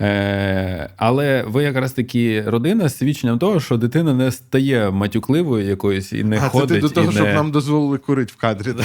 Е, 0.00 0.90
але 0.96 1.44
ви 1.48 1.62
якраз 1.62 1.92
таки 1.92 2.44
родина 2.46 2.88
з 2.88 2.96
свідченням 2.96 3.38
того, 3.38 3.60
що 3.60 3.76
дитина 3.76 4.14
не 4.14 4.32
стає 4.32 4.90
матюкливою 4.90 5.68
якоюсь 5.68 6.12
і 6.12 6.24
не 6.24 6.36
а 6.36 6.40
це 6.40 6.48
ходить. 6.48 6.68
ти 6.68 6.80
до 6.80 6.88
того, 6.88 7.10
і 7.10 7.14
щоб 7.14 7.26
нам 7.26 7.50
дозволили 7.50 7.98
курити 7.98 8.32
в 8.36 8.40
кадрі. 8.40 8.74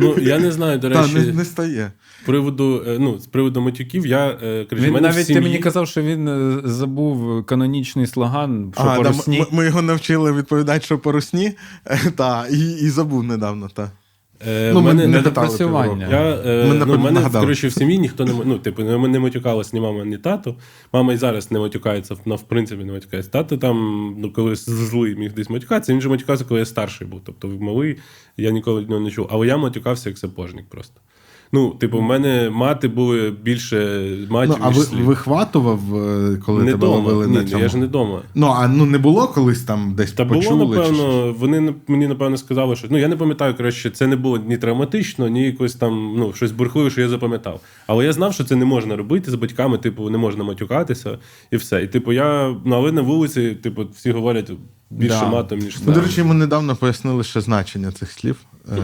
Ну, 0.00 0.16
я 0.18 0.38
не 0.38 0.52
знаю, 0.52 0.78
до 0.78 0.90
Та, 0.90 1.02
речі, 1.02 1.14
не, 1.14 1.32
не 1.32 1.44
стає. 1.44 1.92
з 2.22 2.26
приводу, 2.26 2.84
е, 2.88 2.96
ну, 3.00 3.18
з 3.18 3.26
приводу 3.26 3.60
матюків, 3.60 4.06
я 4.06 4.28
е, 4.42 4.66
кажу, 4.70 4.82
Він 4.82 4.92
мене 4.92 5.08
навіть 5.08 5.24
в 5.24 5.26
сім'ї... 5.26 5.42
ти 5.42 5.48
мені 5.48 5.58
казав, 5.58 5.88
що 5.88 6.02
він 6.02 6.28
е, 6.28 6.60
забув 6.64 7.46
канонічний 7.46 8.06
слоган, 8.06 8.72
що 8.74 8.84
А, 8.84 8.96
по 8.96 9.02
да, 9.02 9.12
ми, 9.26 9.46
ми 9.50 9.64
його 9.64 9.82
навчили 9.82 10.32
відповідати, 10.32 10.84
що 10.84 10.98
по 10.98 11.12
русні, 11.12 11.52
е, 11.86 11.98
та, 12.16 12.46
і, 12.50 12.58
і 12.58 12.90
забув 12.90 13.24
недавно. 13.24 13.70
Та. 13.74 13.90
Е, 14.46 14.72
Ну, 14.74 14.80
мене, 14.80 15.06
не 15.06 15.16
не 15.16 15.22
допрацювання. 15.22 16.08
Я, 16.10 16.52
е, 16.52 16.66
Ми 16.66 16.86
ну, 16.86 16.98
мене, 16.98 17.30
коротше, 17.32 17.68
в 17.68 17.72
сім'ї 17.72 17.98
ніхто 17.98 18.24
не 18.24 18.32
ну, 18.44 18.58
типу, 18.58 18.82
не, 18.82 19.08
не 19.08 19.18
матюкалась 19.18 19.72
ні 19.72 19.80
мама, 19.80 20.04
ні 20.04 20.18
тато. 20.18 20.56
Мама 20.92 21.12
і 21.12 21.16
зараз 21.16 21.50
не 21.50 21.58
матюкається, 21.58 22.16
вона 22.24 22.36
в 22.36 22.42
принципі, 22.42 22.84
не 22.84 22.92
матюкається. 22.92 23.30
Тато 23.30 23.56
там, 23.56 23.76
ну, 24.18 24.32
коли 24.32 24.54
злий 24.56 25.16
міг 25.16 25.32
десь 25.32 25.50
матюкатися, 25.50 25.92
він 25.92 26.00
же 26.00 26.08
матюкався, 26.08 26.44
коли 26.44 26.60
я 26.60 26.66
старший 26.66 27.06
був. 27.06 27.20
Тобто 27.24 27.48
малий, 27.48 27.98
я 28.36 28.50
ніколи 28.50 28.82
нього 28.82 29.00
не 29.00 29.10
чув. 29.10 29.28
Але 29.30 29.46
я 29.46 29.56
матюкався 29.56 30.08
як 30.08 30.18
сапожник 30.18 30.68
просто. 30.68 31.00
Ну, 31.54 31.70
типу, 31.70 31.98
в 31.98 32.02
мене 32.02 32.50
мати 32.50 32.88
були 32.88 33.30
більше 33.42 34.08
матів, 34.30 34.56
Ну, 34.60 34.64
а 34.66 34.68
ви, 34.68 34.84
вихватував, 35.04 35.80
е, 35.96 36.36
коли 36.46 36.62
не 36.64 36.70
тебе 36.72 36.86
дома. 36.86 36.96
ловили 36.96 37.26
Ні, 37.26 37.34
на 37.36 37.44
цьому? 37.44 37.62
я 37.62 37.68
ж 37.68 37.76
не 37.76 37.86
вдома. 37.86 38.22
Ну, 38.34 38.46
а 38.56 38.68
ну 38.68 38.86
не 38.86 38.98
було 38.98 39.28
колись 39.28 39.62
там 39.62 39.94
десь 39.96 40.12
Та 40.12 40.24
почули? 40.24 40.64
було, 40.64 40.74
чи 40.74 40.80
напевно, 40.92 41.34
вони 41.38 41.74
мені 41.88 42.06
напевно 42.06 42.36
сказали, 42.36 42.76
що 42.76 42.86
ну 42.90 42.98
я 42.98 43.08
не 43.08 43.16
пам'ятаю, 43.16 43.54
коротше, 43.56 43.90
це 43.90 44.06
не 44.06 44.16
було 44.16 44.38
ні 44.38 44.56
травматично, 44.56 45.28
ні 45.28 45.44
якось 45.46 45.74
там 45.74 46.14
ну 46.16 46.32
щось 46.32 46.52
бурхливе, 46.52 46.90
що 46.90 47.00
я 47.00 47.08
запам'ятав. 47.08 47.60
Але 47.86 48.04
я 48.04 48.12
знав, 48.12 48.34
що 48.34 48.44
це 48.44 48.56
не 48.56 48.64
можна 48.64 48.96
робити 48.96 49.30
з 49.30 49.34
батьками, 49.34 49.78
типу, 49.78 50.10
не 50.10 50.18
можна 50.18 50.44
матюкатися 50.44 51.18
і 51.50 51.56
все. 51.56 51.82
І 51.82 51.86
типу, 51.86 52.12
я 52.12 52.56
ну, 52.64 52.76
але 52.76 52.92
на 52.92 53.02
вулиці, 53.02 53.50
типу, 53.50 53.86
всі 53.96 54.10
говорять 54.12 54.50
більше 54.98 55.20
Да. 55.20 55.28
матом, 55.28 55.58
ніж 55.58 55.78
Ну, 55.86 55.92
до 55.92 56.00
речі, 56.00 56.20
йому 56.20 56.34
недавно 56.34 56.76
пояснили 56.76 57.24
ще 57.24 57.40
значення 57.40 57.92
цих 57.92 58.10
слів. 58.12 58.36
Е, 58.72 58.78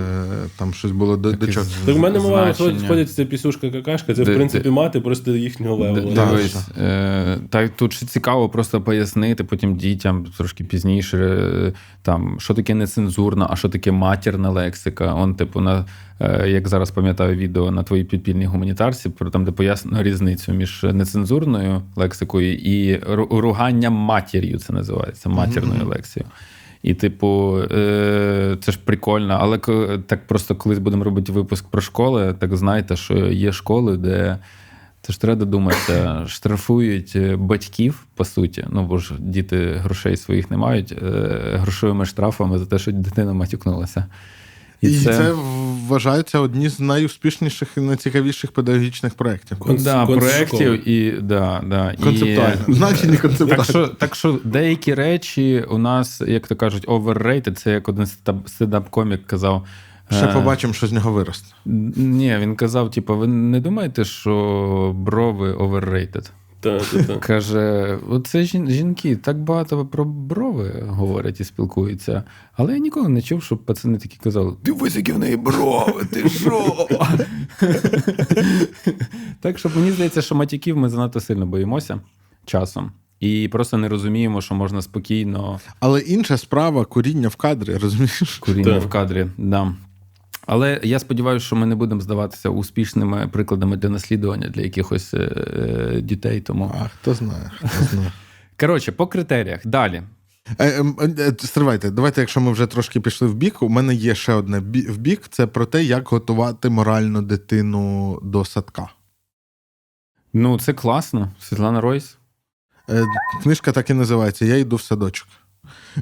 там 0.59 0.75
щось 0.75 0.91
було 0.91 1.17
до, 1.17 1.33
до 1.33 1.47
чого. 1.47 1.67
Так 1.87 1.95
в 1.95 1.99
мене 1.99 2.19
мова 2.19 2.55
значення. 2.55 3.05
це 3.05 3.25
пісюшка 3.25 3.71
какашка, 3.71 4.15
це 4.15 4.25
Де- 4.25 4.33
в 4.33 4.35
принципі 4.35 4.65
де- 4.65 4.71
мати 4.71 5.01
просто 5.01 5.31
їхнього 5.31 5.77
Д- 5.77 5.83
левелу. 5.83 6.13
Да, 6.15 6.39
е, 6.83 7.39
так 7.51 7.71
тут 7.77 7.93
ще 7.93 8.07
цікаво 8.07 8.49
просто 8.49 8.81
пояснити 8.81 9.45
потім 9.45 9.77
дітям 9.77 10.27
трошки 10.39 10.65
пізніше, 10.65 11.19
е, 11.19 11.73
там, 12.03 12.37
що 12.41 12.55
таке 12.55 12.75
нецензурна, 12.75 13.47
а 13.51 13.57
що 13.57 13.69
таке 13.69 13.93
матірна 13.93 14.51
лексика. 14.51 15.15
Он, 15.15 15.35
типу, 15.35 15.61
на, 15.61 15.87
як 16.47 16.69
зараз 16.69 16.91
пам'ятаю 16.91 17.37
відео 17.37 17.71
на 17.71 17.83
твоїй 17.83 18.05
підпільній 18.05 18.47
гуманітарці, 18.47 19.09
про 19.09 19.31
там, 19.31 19.45
де 19.45 19.53
пояснено 19.53 20.03
різницю 20.03 20.53
між 20.53 20.83
нецензурною 20.83 21.83
лексикою 21.97 22.55
і 22.55 23.01
руганням 23.31 23.93
матір'ю, 23.93 24.59
це 24.59 24.73
називається, 24.73 25.29
матірною 25.29 25.87
лексією. 25.87 26.31
І, 26.83 26.95
типу, 26.95 27.59
е, 27.71 28.57
це 28.61 28.73
ж 28.73 28.79
прикольно, 28.85 29.39
але 29.41 29.59
так 30.07 30.27
просто 30.27 30.57
колись 30.57 30.79
будемо 30.79 31.05
робити 31.05 31.33
випуск 31.33 31.69
про 31.69 31.81
школи, 31.81 32.35
так 32.39 32.57
знайте, 32.57 32.97
що 32.97 33.15
є 33.27 33.53
школи, 33.53 33.97
де 33.97 34.39
це 35.03 35.13
ж 35.13 35.21
треба 35.21 35.39
додуматися, 35.39 36.25
штрафують 36.29 37.13
е, 37.17 37.37
батьків, 37.37 38.07
по 38.15 38.25
суті. 38.25 38.67
Ну, 38.71 38.87
бо 38.87 38.99
ж 38.99 39.15
діти 39.19 39.75
грошей 39.75 40.17
своїх 40.17 40.51
не 40.51 40.57
мають, 40.57 40.93
е, 40.93 40.97
грошовими 41.55 42.07
штрафами 42.07 42.59
за 42.59 42.67
те, 42.67 42.79
що 42.79 42.93
дитина 42.93 43.33
матюкнулася. 43.33 44.07
І, 44.81 45.01
це... 45.01 45.33
вважається 45.89 46.39
одні 46.39 46.69
з 46.69 46.81
найуспішніших 46.81 47.69
і 47.77 47.81
найцікавіших 47.81 48.53
педагогічних 48.53 49.15
проєктів. 49.15 49.59
Кон- 49.59 49.85
да, 49.85 50.07
проєктів 50.07 50.89
і 50.89 51.21
да, 51.21 51.63
да, 51.67 51.93
і- 51.93 52.03
Концептуально. 52.03 52.61
Значення 52.69 53.17
концептуально. 53.17 53.57
Так 53.57 53.65
що, 53.65 53.89
так 53.89 54.15
що 54.15 54.41
деякі 54.45 54.95
речі 54.95 55.65
у 55.71 55.79
нас, 55.79 56.21
як 56.27 56.47
то 56.47 56.57
кажуть, 56.57 56.87
overrated, 56.87 57.53
це 57.53 57.73
як 57.73 57.89
один 57.89 58.05
стендап- 58.05 58.49
стендап-комік 58.49 59.27
казав. 59.27 59.67
Ще 60.11 60.25
е, 60.27 60.33
побачимо, 60.33 60.73
що 60.73 60.87
з 60.87 60.93
нього 60.93 61.13
виросте. 61.13 61.55
Ні, 61.97 62.37
він 62.41 62.57
казав: 62.57 62.91
типу, 62.91 63.17
ви 63.17 63.27
не 63.27 63.61
думаєте, 63.61 64.05
що 64.05 64.93
брови 64.97 65.53
overrated? 65.55 66.31
Та, 66.61 66.81
та, 66.81 67.03
та. 67.03 67.17
Каже: 67.27 67.99
оце 68.09 68.39
жін- 68.43 68.71
жінки 68.71 69.17
так 69.17 69.39
багато 69.39 69.87
про 69.87 70.05
брови 70.05 70.85
говорять 70.89 71.41
і 71.41 71.45
спілкуються. 71.45 72.25
Але 72.53 72.73
я 72.73 72.79
ніколи 72.79 73.09
не 73.09 73.23
чув, 73.23 73.43
щоб 73.43 73.59
пацани 73.59 73.99
такі 73.99 74.19
казали: 74.23 74.57
дивись, 74.65 74.97
які 74.97 75.13
в 75.13 75.19
неї 75.19 75.37
брови, 75.37 76.05
ти 76.13 76.29
що? 76.29 76.89
так 79.41 79.59
що 79.59 79.71
мені 79.77 79.91
здається, 79.93 80.23
що 80.23 80.35
матюків 80.35 80.77
ми 80.77 80.89
занадто 80.89 81.21
сильно 81.21 81.47
боїмося 81.47 82.01
часом. 82.45 82.93
І 83.21 83.49
просто 83.49 83.77
не 83.79 83.89
розуміємо, 83.89 84.41
що 84.41 84.55
можна 84.55 84.83
спокійно 84.83 85.61
Але 85.81 86.01
інша 86.01 86.37
справа 86.37 86.85
куріння 86.85 87.29
в 87.29 87.37
кадрі, 87.37 87.75
розумієш? 87.77 88.39
куріння 88.41 88.75
Так. 88.75 88.83
в 88.83 88.89
кадрі. 88.89 89.27
Да. 89.39 89.75
Але 90.53 90.81
я 90.83 90.99
сподіваюся, 90.99 91.47
що 91.47 91.57
ми 91.57 91.67
не 91.67 91.75
будемо 91.75 92.01
здаватися 92.01 92.49
успішними 92.49 93.29
прикладами 93.33 93.77
для 93.77 93.89
наслідування 93.89 94.49
для 94.49 94.63
якихось 94.63 95.15
е, 95.15 95.19
е, 95.19 96.01
дітей. 96.01 96.41
Тому 96.41 96.75
А 96.81 96.89
хто 96.89 97.15
знає, 97.15 97.51
хто 97.57 97.85
знає. 97.85 98.13
коротше, 98.61 98.93
по 98.93 99.07
критеріях 99.07 99.67
далі. 99.67 100.03
Е, 100.59 100.81
ем, 100.81 100.97
Стривайте, 101.39 101.91
давайте, 101.91 102.21
якщо 102.21 102.41
ми 102.41 102.53
вже 102.53 102.67
трошки 102.67 103.01
пішли 103.01 103.29
в 103.29 103.35
бік, 103.35 103.63
у 103.63 103.69
мене 103.69 103.95
є 103.95 104.15
ще 104.15 104.33
одне 104.33 104.59
в 104.59 104.99
бік: 104.99 105.23
це 105.31 105.47
про 105.47 105.67
те, 105.67 105.85
як 105.85 106.09
готувати 106.09 106.71
морально 106.71 107.23
дитину 107.23 108.19
до 108.23 108.45
садка. 108.45 108.89
Ну, 110.33 110.59
це 110.59 110.73
класно. 110.73 111.33
Світлана 111.41 111.81
Ройс. 111.81 112.19
Книжка 113.43 113.73
так 113.73 113.91
і 113.91 113.95
називається 113.95 114.45
Я 114.45 114.57
йду 114.57 114.77
в 114.77 114.83
садочок. 114.83 115.29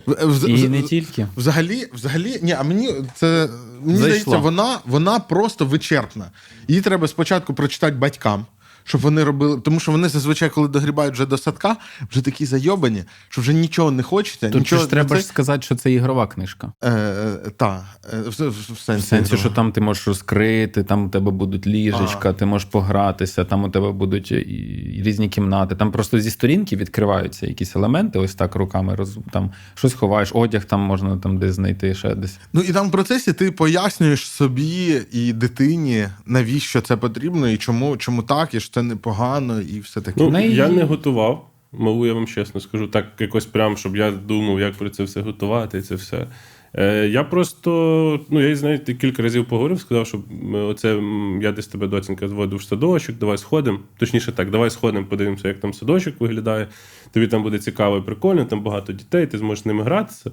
В- 0.06 0.48
І 0.48 0.66
в- 0.66 0.70
не 0.70 0.82
тільки. 0.82 1.26
Взагалі, 1.36 1.86
взагалі, 1.92 2.38
ні, 2.42 2.52
а 2.52 2.62
мені 2.62 2.94
це 3.14 3.48
мені 3.80 3.98
Зайшло. 3.98 4.06
здається, 4.06 4.36
вона, 4.36 4.78
вона 4.86 5.18
просто 5.18 5.66
вичерпна. 5.66 6.30
Її 6.68 6.80
треба 6.80 7.08
спочатку 7.08 7.54
прочитати 7.54 7.96
батькам, 7.96 8.46
щоб 8.88 9.00
вони 9.00 9.24
робили. 9.24 9.60
Тому 9.60 9.80
що 9.80 9.92
вони 9.92 10.08
зазвичай, 10.08 10.50
коли 10.50 10.68
догрібають 10.68 11.14
вже 11.14 11.26
до 11.26 11.38
садка, 11.38 11.76
вже 12.10 12.22
такі 12.22 12.46
зайобані, 12.46 13.04
що 13.28 13.40
вже 13.40 13.54
нічого 13.54 13.90
не 13.90 14.02
хочеться. 14.02 14.50
Тут 14.50 14.60
нічого 14.60 14.82
ж 14.82 14.90
треба 14.90 15.16
це- 15.16 15.22
ж 15.22 15.26
сказати, 15.26 15.62
що 15.62 15.74
це 15.74 15.92
ігрова 15.92 16.26
книжка. 16.26 16.72
Е, 16.82 16.90
е, 16.90 17.36
та, 17.56 17.86
е, 18.12 18.16
в, 18.20 18.28
в, 18.28 18.48
в 18.48 18.72
В 18.72 18.78
сенсі. 18.78 19.06
сенсі, 19.06 19.36
що 19.36 19.50
там 19.50 19.72
ти 19.72 19.80
можеш 19.80 20.08
розкрити, 20.08 20.82
там 20.84 21.06
у 21.06 21.08
тебе 21.08 21.30
будуть 21.30 21.66
ліжечка, 21.66 22.32
ти 22.32 22.46
можеш 22.46 22.68
погратися, 22.68 23.44
там 23.44 23.64
у 23.64 23.68
тебе 23.68 23.92
будуть 23.92 24.32
і 24.32 25.02
різні 25.04 25.28
кімнати. 25.28 25.76
Там 25.76 25.92
просто 25.92 26.20
зі 26.20 26.30
сторінки 26.30 26.76
відкриваються 26.76 27.46
якісь 27.46 27.76
елементи, 27.76 28.18
ось 28.18 28.34
так 28.34 28.54
руками 28.54 28.94
роз, 28.94 29.18
там 29.32 29.50
щось 29.74 29.94
ховаєш, 29.94 30.30
одяг 30.34 30.64
там 30.64 30.80
можна 30.80 31.16
там 31.16 31.38
десь 31.38 31.54
знайти 31.54 31.94
ще 31.94 32.14
десь. 32.14 32.38
Ну 32.52 32.60
і 32.60 32.72
там 32.72 32.88
в 32.88 32.90
процесі 32.90 33.32
ти 33.32 33.52
пояснюєш 33.52 34.28
собі 34.28 35.02
і 35.12 35.32
дитині, 35.32 36.08
навіщо 36.26 36.80
це 36.80 36.96
потрібно, 36.96 37.48
і 37.48 37.56
чому, 37.56 37.96
чому 37.96 38.22
так, 38.22 38.54
і 38.54 38.60
що 38.60 38.77
це 38.78 38.82
непогано, 38.82 39.60
і 39.60 39.80
все 39.80 40.00
таке. 40.00 40.20
Ну, 40.20 40.30
неї- 40.30 40.54
я 40.54 40.68
не 40.68 40.82
готував. 40.84 41.50
Малу, 41.72 42.06
я 42.06 42.14
вам 42.14 42.26
чесно 42.26 42.60
скажу, 42.60 42.86
так 42.86 43.06
якось 43.18 43.46
прям, 43.46 43.76
щоб 43.76 43.96
я 43.96 44.10
думав, 44.10 44.60
як 44.60 44.74
про 44.74 44.90
це 44.90 45.02
все 45.02 45.20
готувати, 45.20 45.82
це 45.82 45.94
все. 45.94 46.26
Е, 46.74 47.08
я 47.08 47.24
просто, 47.24 48.20
ну, 48.30 48.48
я 48.48 48.56
з 48.56 48.62
нею 48.62 48.78
кілька 48.78 49.22
разів 49.22 49.46
поговорив, 49.48 49.80
сказав, 49.80 50.06
що 50.06 50.22
оце 50.52 51.00
я 51.40 51.52
десь 51.52 51.66
тебе 51.66 51.86
доцінька 51.86 52.28
зводив 52.28 52.58
в 52.58 52.62
садочок, 52.62 53.16
давай 53.16 53.38
сходимо. 53.38 53.78
Точніше 53.98 54.32
так, 54.32 54.50
давай 54.50 54.70
сходимо, 54.70 55.06
подивимося, 55.06 55.48
як 55.48 55.58
там 55.60 55.74
садочок 55.74 56.20
виглядає. 56.20 56.68
Тобі 57.12 57.26
там 57.26 57.42
буде 57.42 57.58
цікаво 57.58 57.96
і 57.96 58.02
прикольно, 58.02 58.44
там 58.44 58.62
багато 58.62 58.92
дітей, 58.92 59.26
ти 59.26 59.38
зможеш 59.38 59.62
з 59.62 59.66
ними 59.66 59.82
гратися. 59.82 60.30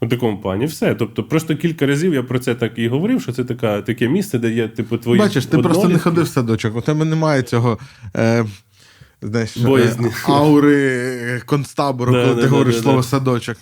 У 0.00 0.06
такому 0.06 0.40
плані 0.40 0.66
все. 0.66 0.94
Тобто, 0.94 1.24
просто 1.24 1.56
кілька 1.56 1.86
разів 1.86 2.14
я 2.14 2.22
про 2.22 2.38
це 2.38 2.54
так 2.54 2.72
і 2.76 2.88
говорив, 2.88 3.22
що 3.22 3.32
це 3.32 3.44
така, 3.44 3.82
таке 3.82 4.08
місце, 4.08 4.38
де 4.38 4.50
є, 4.50 4.68
типу, 4.68 4.98
твої. 4.98 5.18
Бачиш, 5.20 5.46
ти 5.46 5.58
просто 5.58 5.88
не 5.88 5.98
ходив 5.98 6.24
в 6.24 6.28
садочок, 6.28 6.76
у 6.76 6.80
тебе 6.80 7.04
немає 7.04 7.42
цього. 7.42 7.78
Е, 8.16 8.44
Знаєш, 9.22 9.56
Боязні. 9.56 10.06
е, 10.06 10.12
аури 10.26 10.76
е, 10.76 11.42
концтабору, 11.46 12.12
Да, 12.12 12.22
коли 12.22 12.34
да, 12.34 12.40
ти 12.40 12.46
да, 12.46 12.48
говориш 12.48 12.78
слово 12.80 13.02
садочок. 13.02 13.56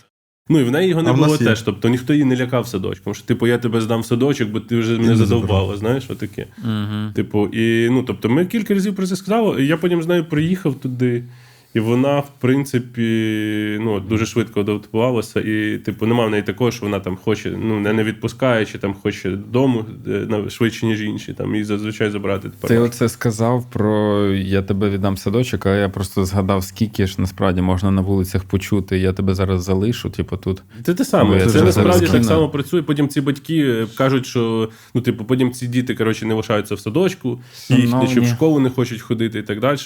Ну 0.49 0.61
і 0.61 0.65
в 0.65 0.71
неї 0.71 0.89
його 0.89 1.03
не 1.03 1.11
А 1.11 1.13
було 1.13 1.37
є. 1.37 1.39
теж. 1.39 1.63
Тобто 1.63 1.89
ніхто 1.89 2.13
її 2.13 2.25
не 2.25 2.37
лякав 2.37 2.69
садочком. 2.69 3.15
Що, 3.15 3.25
типу, 3.25 3.47
я 3.47 3.59
тебе 3.59 3.81
здам 3.81 4.01
в 4.01 4.07
садочок, 4.07 4.49
бо 4.49 4.61
ти 4.61 4.79
вже 4.79 4.93
мене 4.93 5.09
не 5.09 5.17
задовбала, 5.17 5.77
знаєш, 5.77 6.05
отаке. 6.11 6.47
Угу. 6.65 7.13
Типу, 7.15 7.47
і 7.47 7.89
ну, 7.91 8.03
тобто, 8.03 8.29
ми 8.29 8.47
кілька 8.47 8.75
разів 8.75 8.97
про 8.97 9.07
це 9.07 9.17
сказали, 9.17 9.63
і 9.63 9.67
я 9.67 9.77
потім 9.77 10.03
з 10.03 10.07
нею 10.07 10.25
приїхав 10.25 10.75
туди. 10.75 11.25
І 11.75 11.81
вона, 11.81 12.21
в 12.21 12.31
принципі, 12.39 13.79
ну, 13.81 14.01
дуже 14.01 14.27
швидко 14.27 14.61
адаптувалася. 14.61 15.41
І, 15.41 15.79
типу, 15.79 16.07
нема 16.07 16.27
в 16.27 16.31
неї 16.31 16.43
такого, 16.43 16.71
що 16.71 16.87
вона 16.87 17.01
там 17.01 17.17
хоче, 17.17 17.51
ну, 17.63 17.81
не, 17.81 18.05
відпускає, 18.05 18.67
чи 18.67 18.79
там 18.79 18.95
хоче 18.95 19.31
додому 19.31 19.85
е, 20.09 20.51
швидше, 20.51 20.87
ніж 20.87 21.03
інші. 21.03 21.33
Там, 21.33 21.55
і 21.55 21.65
зазвичай 21.65 22.11
забрати 22.11 22.49
тепер. 22.49 22.69
Ти 22.69 22.79
оце 22.79 23.09
сказав 23.09 23.71
про 23.71 24.25
я 24.33 24.63
тебе 24.63 24.91
віддам 24.91 25.17
садочок, 25.17 25.67
а 25.67 25.77
я 25.77 25.89
просто 25.89 26.25
згадав, 26.25 26.65
скільки 26.65 27.07
ж 27.07 27.15
насправді 27.19 27.61
можна 27.61 27.91
на 27.91 28.01
вулицях 28.01 28.45
почути. 28.45 28.99
Я 28.99 29.13
тебе 29.13 29.35
зараз 29.35 29.65
залишу, 29.65 30.11
типу 30.11 30.37
тут. 30.37 30.63
Це 30.83 30.95
те 30.95 31.05
саме. 31.05 31.39
Я 31.39 31.47
Це 31.47 31.63
насправді 31.63 32.07
так 32.07 32.25
само 32.25 32.49
працює. 32.49 32.83
Потім 32.83 33.09
ці 33.09 33.21
батьки 33.21 33.61
е, 33.61 33.87
кажуть, 33.97 34.27
що 34.27 34.69
ну, 34.95 35.01
типу, 35.01 35.25
потім 35.25 35.53
ці 35.53 35.67
діти 35.67 35.95
коротше, 35.95 36.27
не 36.27 36.35
лишаються 36.35 36.75
в 36.75 36.81
садочку, 36.81 37.41
їх 37.69 37.91
чи 38.15 38.21
в 38.21 38.27
школу 38.27 38.61
не 38.61 38.71
хочуть 38.71 39.01
ходити 39.01 39.39
і 39.39 39.43
так 39.43 39.61
далі. 39.61 39.79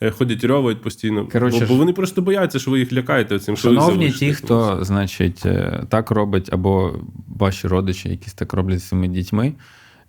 Е, 0.00 0.10
Ходять 0.10 0.44
рьовають 0.44 0.82
постійно. 0.82 1.25
Коротше, 1.32 1.60
бо, 1.60 1.66
бо 1.66 1.74
вони 1.74 1.92
просто 1.92 2.22
бояться, 2.22 2.58
що 2.58 2.70
ви 2.70 2.78
їх 2.78 2.92
лякаєте 2.92 3.38
цим, 3.38 3.56
Шановні 3.56 4.10
ті, 4.10 4.34
хто, 4.34 4.78
значить, 4.84 5.46
е, 5.46 5.84
так 5.88 6.10
робить, 6.10 6.48
або 6.52 6.94
ваші 7.28 7.68
родичі, 7.68 8.08
якісь 8.08 8.34
так 8.34 8.52
роблять 8.52 8.80
з 8.80 8.88
своїми 8.88 9.08
дітьми, 9.08 9.52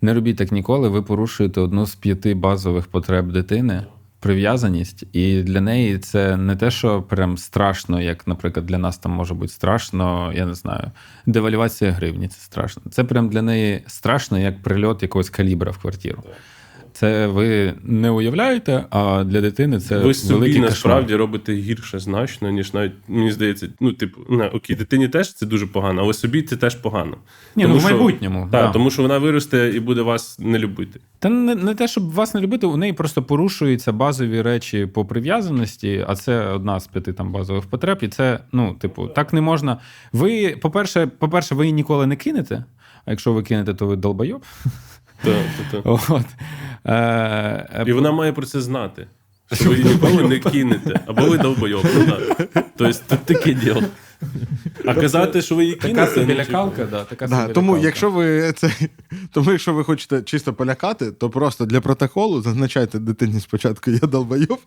не 0.00 0.14
робіть 0.14 0.36
так 0.36 0.52
ніколи. 0.52 0.88
Ви 0.88 1.02
порушуєте 1.02 1.60
одну 1.60 1.86
з 1.86 1.94
п'яти 1.94 2.34
базових 2.34 2.86
потреб 2.86 3.32
дитини. 3.32 3.84
Прив'язаність, 4.20 5.04
і 5.12 5.42
для 5.42 5.60
неї 5.60 5.98
це 5.98 6.36
не 6.36 6.56
те, 6.56 6.70
що 6.70 7.02
прям 7.02 7.36
страшно, 7.38 8.00
як, 8.00 8.26
наприклад, 8.26 8.66
для 8.66 8.78
нас 8.78 8.98
там 8.98 9.12
може 9.12 9.34
бути 9.34 9.52
страшно, 9.52 10.32
я 10.34 10.46
не 10.46 10.54
знаю, 10.54 10.90
девальвація 11.26 11.90
гривні 11.90 12.28
це 12.28 12.40
страшно. 12.40 12.82
Це 12.90 13.04
прям 13.04 13.28
для 13.28 13.42
неї 13.42 13.82
страшно, 13.86 14.38
як 14.38 14.62
прильот 14.62 15.02
якогось 15.02 15.30
калібра 15.30 15.70
в 15.70 15.78
квартиру. 15.78 16.22
Це 16.98 17.26
ви 17.26 17.74
не 17.82 18.10
уявляєте, 18.10 18.84
а 18.90 19.24
для 19.24 19.40
дитини 19.40 19.80
це 19.80 19.98
ви 19.98 20.14
собі 20.14 20.34
великий 20.34 20.60
насправді 20.60 21.04
кошмар. 21.04 21.18
робите 21.18 21.54
гірше 21.54 21.98
значно, 21.98 22.50
ніж 22.50 22.74
навіть 22.74 22.92
мені 23.08 23.32
здається, 23.32 23.68
ну, 23.80 23.92
типу, 23.92 24.20
не, 24.28 24.48
окей, 24.48 24.76
дитині 24.76 25.08
теж 25.08 25.34
це 25.34 25.46
дуже 25.46 25.66
погано, 25.66 26.02
але 26.02 26.12
собі 26.12 26.42
це 26.42 26.56
теж 26.56 26.74
погано. 26.74 27.16
Ні, 27.56 27.66
ну, 27.66 27.78
в 27.78 27.84
майбутньому, 27.84 28.40
Так, 28.40 28.50
да. 28.50 28.72
тому 28.72 28.90
що 28.90 29.02
вона 29.02 29.18
виросте 29.18 29.72
і 29.74 29.80
буде 29.80 30.02
вас 30.02 30.38
не 30.38 30.58
любити. 30.58 31.00
Та 31.18 31.28
не, 31.28 31.54
не 31.54 31.74
те, 31.74 31.88
щоб 31.88 32.12
вас 32.12 32.34
не 32.34 32.40
любити, 32.40 32.66
у 32.66 32.76
неї 32.76 32.92
просто 32.92 33.22
порушуються 33.22 33.92
базові 33.92 34.42
речі 34.42 34.86
по 34.86 35.04
прив'язаності, 35.04 36.04
а 36.08 36.16
це 36.16 36.46
одна 36.46 36.80
з 36.80 36.86
п'яти 36.86 37.12
там 37.12 37.32
базових 37.32 37.66
потреб. 37.66 37.98
І 38.02 38.08
це, 38.08 38.40
ну, 38.52 38.74
типу, 38.74 39.06
так 39.08 39.32
не 39.32 39.40
можна. 39.40 39.78
Ви, 40.12 40.56
по-перше, 40.62 41.06
по-перше, 41.06 41.54
ви 41.54 41.64
її 41.64 41.72
ніколи 41.72 42.06
не 42.06 42.16
кинете. 42.16 42.64
А 43.04 43.10
якщо 43.10 43.32
ви 43.32 43.42
кинете, 43.42 43.74
то 43.74 43.86
ви 43.86 43.96
долбойоб. 43.96 44.42
Так, 45.24 45.34
так, 45.70 45.82
так. 45.82 46.10
От. 46.10 46.26
Е, 46.84 46.94
е, 46.94 47.84
І 47.86 47.92
вона 47.92 48.12
має 48.12 48.32
про 48.32 48.46
це 48.46 48.60
знати. 48.60 49.06
Що 49.52 49.68
ви 49.70 49.76
її 49.76 49.88
ніколи 49.88 50.28
не 50.28 50.38
кинете, 50.38 51.00
або 51.06 51.22
ви 51.22 51.38
довбойов. 51.38 51.84
Тобто 52.76 52.98
тут 53.08 53.18
таке 53.24 53.54
діло. 53.54 53.82
А 54.86 54.94
казати, 54.94 55.42
що 55.42 55.54
ви 55.54 55.62
її 55.64 55.74
така 55.76 55.88
кинете. 55.88 56.14
собі 56.14 56.32
ну, 56.32 56.38
лякалка, 56.40 56.84
да, 56.90 57.04
така 57.04 57.26
Да, 57.26 57.48
тому, 57.48 57.72
лякалка. 57.72 57.86
якщо 57.86 58.10
ви 58.10 58.52
це, 58.52 58.70
тому, 59.32 59.50
якщо 59.50 59.74
ви 59.74 59.84
хочете 59.84 60.22
чисто 60.22 60.52
полякати, 60.52 61.12
то 61.12 61.30
просто 61.30 61.66
для 61.66 61.80
протоколу 61.80 62.42
зазначайте 62.42 62.98
дитині 62.98 63.40
спочатку 63.40 63.90
я 63.90 63.98
долбойов, 63.98 64.58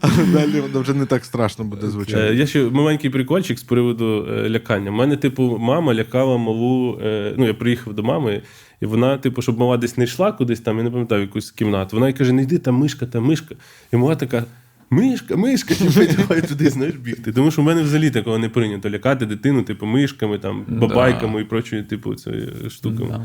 а 0.00 0.08
далі 0.32 0.60
воно 0.60 0.80
вже 0.80 0.94
не 0.94 1.06
так 1.06 1.24
страшно 1.24 1.64
буде 1.64 1.86
Е, 1.86 1.90
звучати. 1.90 2.34
Я 2.34 2.46
ще 2.46 2.62
маленький 2.64 3.10
прикольчик 3.10 3.58
з 3.58 3.62
приводу 3.62 4.26
е, 4.30 4.48
лякання. 4.50 4.90
У 4.90 4.94
мене, 4.94 5.16
типу, 5.16 5.58
мама 5.60 5.94
лякала 5.94 6.36
малу. 6.38 6.98
е, 7.02 7.34
Ну, 7.36 7.46
я 7.46 7.54
приїхав 7.54 7.94
до 7.94 8.02
мами, 8.02 8.42
і 8.80 8.86
вона, 8.86 9.18
типу, 9.18 9.42
щоб 9.42 9.58
мала 9.58 9.76
десь 9.76 9.96
не 9.96 10.04
йшла 10.04 10.32
кудись 10.32 10.60
там, 10.60 10.78
я 10.78 10.84
не 10.84 10.90
пам'ятаю, 10.90 11.20
якусь 11.20 11.50
кімнату. 11.50 11.96
Вона 11.96 12.06
їй 12.06 12.14
каже: 12.14 12.32
не 12.32 12.42
йди, 12.42 12.58
там 12.58 12.74
мишка, 12.74 13.06
там 13.06 13.24
мишка. 13.24 13.54
І 13.92 13.96
мала 13.96 14.16
така. 14.16 14.44
Мишка, 14.90 15.36
мишка, 15.36 15.74
типу, 15.74 16.12
давай 16.16 16.42
туди 16.42 16.70
знаєш 16.70 16.94
бігти. 16.94 17.32
Тому 17.32 17.50
що 17.50 17.62
в 17.62 17.64
мене 17.64 17.82
взагалі 17.82 18.10
такого 18.10 18.38
не 18.38 18.48
прийнято 18.48 18.90
лякати 18.90 19.26
дитину, 19.26 19.62
типу, 19.62 19.86
мишками, 19.86 20.38
там, 20.38 20.64
бабайками 20.68 21.40
і 21.40 21.44
прочою, 21.44 21.84
типу, 21.84 22.14
цією 22.14 22.70
штуками. 22.70 23.08
Да. 23.08 23.24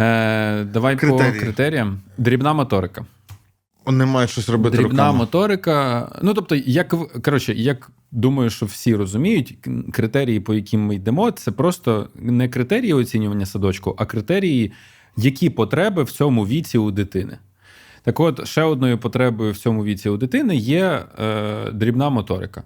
Е, 0.00 0.64
давай 0.64 0.96
Критерії. 0.96 1.32
по 1.32 1.40
критеріям. 1.40 2.00
Дрібна 2.18 2.52
моторика. 2.52 3.06
Мають 3.86 4.30
щось 4.30 4.48
робити 4.48 4.76
Дрібна 4.76 4.90
руками. 4.90 5.18
моторика. 5.18 6.08
Ну, 6.22 6.34
тобто, 6.34 6.54
як 6.54 6.94
коротше, 7.22 7.54
як 7.54 7.90
думаю, 8.12 8.50
що 8.50 8.66
всі 8.66 8.94
розуміють, 8.94 9.58
критерії, 9.92 10.40
по 10.40 10.54
яким 10.54 10.80
ми 10.80 10.94
йдемо, 10.94 11.30
це 11.30 11.50
просто 11.52 12.08
не 12.14 12.48
критерії 12.48 12.92
оцінювання 12.92 13.46
садочку, 13.46 13.94
а 13.98 14.04
критерії, 14.04 14.72
які 15.16 15.50
потреби 15.50 16.02
в 16.02 16.10
цьому 16.10 16.46
віці 16.46 16.78
у 16.78 16.90
дитини. 16.90 17.38
Так 18.02 18.20
от, 18.20 18.46
ще 18.46 18.62
одною 18.62 18.98
потребою 18.98 19.52
в 19.52 19.56
цьому 19.56 19.84
віці 19.84 20.08
у 20.08 20.16
дитини 20.16 20.56
є 20.56 21.04
е, 21.18 21.70
дрібна 21.70 22.10
моторика. 22.10 22.62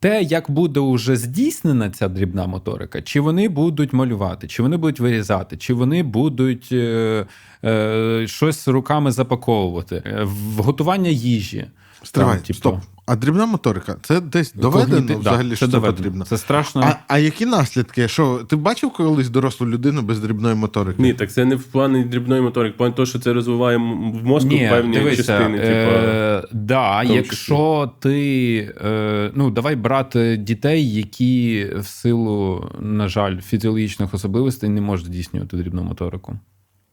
Те, 0.00 0.22
як 0.22 0.50
буде 0.50 0.80
уже 0.80 1.16
здійснена 1.16 1.90
ця 1.90 2.08
дрібна 2.08 2.46
моторика, 2.46 3.02
чи 3.02 3.20
вони 3.20 3.48
будуть 3.48 3.92
малювати, 3.92 4.48
чи 4.48 4.62
вони 4.62 4.76
будуть 4.76 5.00
вирізати, 5.00 5.56
чи 5.56 5.74
вони 5.74 6.02
будуть 6.02 6.68
е, 6.72 7.26
е, 7.64 8.24
щось 8.26 8.68
руками 8.68 9.10
запаковувати, 9.10 10.02
е, 10.06 10.24
в 10.24 10.62
готування 10.62 11.10
їжі. 11.10 11.66
Стривай, 12.06 12.34
Там, 12.34 12.42
типу, 12.44 12.56
стоп. 12.56 12.76
А 13.06 13.16
дрібна 13.16 13.46
моторика 13.46 13.96
це 14.02 14.20
десь 14.20 14.52
доведено 14.52 14.96
когнітив- 15.00 15.18
взагалі, 15.18 15.48
да, 15.48 15.56
що 15.56 15.66
це 15.66 15.72
це 15.72 15.78
доведено. 15.78 15.96
потрібно. 15.96 16.24
Це 16.24 16.38
страшно. 16.38 16.82
А, 16.84 16.96
а 17.08 17.18
які 17.18 17.46
наслідки? 17.46 18.08
Що 18.08 18.38
ти 18.38 18.56
бачив 18.56 18.92
колись 18.92 19.28
дорослу 19.28 19.66
людину 19.68 20.02
без 20.02 20.20
дрібної 20.20 20.54
моторики? 20.54 21.02
Ні, 21.02 21.14
так 21.14 21.32
це 21.32 21.44
не 21.44 21.54
в 21.56 21.62
плані 21.62 22.04
дрібної 22.04 22.40
моторики, 22.42 22.74
в 22.74 22.78
плані 22.78 22.94
того, 22.94 23.06
що 23.06 23.18
це 23.18 23.32
розвиває 23.32 23.76
в 23.76 23.80
мозку 24.26 24.50
певні 24.50 24.96
дивися, 24.98 25.16
частини. 25.16 25.58
Типу, 25.58 25.70
Е, 25.70 26.42
да, 26.52 27.02
тому 27.02 27.14
якщо 27.14 27.92
ти. 28.00 28.58
Е, 28.84 29.30
ну, 29.34 29.50
давай 29.50 29.76
брати 29.76 30.36
дітей, 30.36 30.94
які 30.94 31.66
в 31.78 31.86
силу, 31.86 32.70
на 32.80 33.08
жаль, 33.08 33.40
фізіологічних 33.40 34.14
особливостей 34.14 34.70
не 34.70 34.80
можуть 34.80 35.06
здійснювати 35.06 35.56
дрібну 35.56 35.82
моторику. 35.82 36.38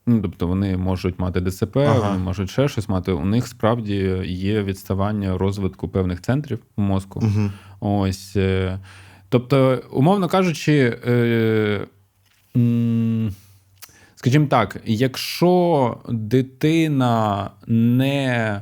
Ну, 0.05 0.21
тобто 0.21 0.47
вони 0.47 0.77
можуть 0.77 1.19
мати 1.19 1.41
ДЦП, 1.41 1.77
Ага. 1.77 2.09
вони 2.09 2.23
можуть 2.23 2.49
ще 2.49 2.67
щось 2.67 2.89
мати. 2.89 3.11
У 3.11 3.25
них 3.25 3.47
справді 3.47 3.95
є 4.25 4.63
відставання 4.63 5.37
розвитку 5.37 5.89
певних 5.89 6.21
центрів 6.21 6.59
у 6.75 6.81
мозку. 6.81 7.19
Угу. 7.19 7.49
Ось. 7.79 8.33
е, 8.35 8.79
Тобто, 9.29 9.83
умовно 9.91 10.27
кажучи, 10.27 10.97
е, 11.07 11.87
скажімо 14.15 14.47
так, 14.49 14.81
якщо 14.85 15.97
дитина 16.09 17.49
не 17.67 18.61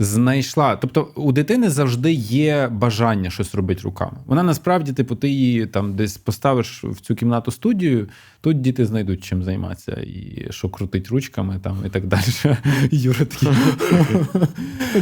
знайшла, 0.00 0.76
тобто 0.76 1.08
у 1.14 1.32
дитини 1.32 1.70
завжди 1.70 2.12
є 2.12 2.68
бажання 2.72 3.30
щось 3.30 3.54
робити 3.54 3.82
руками. 3.84 4.16
Вона 4.26 4.42
насправді, 4.42 4.92
типу, 4.92 5.16
ти 5.16 5.28
її 5.28 5.66
там 5.66 5.94
десь 5.96 6.16
поставиш 6.16 6.84
в 6.84 7.00
цю 7.00 7.14
кімнату 7.14 7.50
студію, 7.50 8.08
тут 8.40 8.60
діти 8.60 8.86
знайдуть 8.86 9.24
чим 9.24 9.42
займатися, 9.42 9.92
і 9.92 10.46
що 10.50 10.68
крутить 10.68 11.08
ручками 11.08 11.60
там 11.62 11.78
і 11.86 11.88
так 11.88 12.06
далі. 12.06 12.22
Юра 12.90 13.24
такий. 13.24 13.48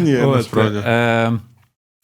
Ні, 0.00 0.12
насправді. 0.12 0.78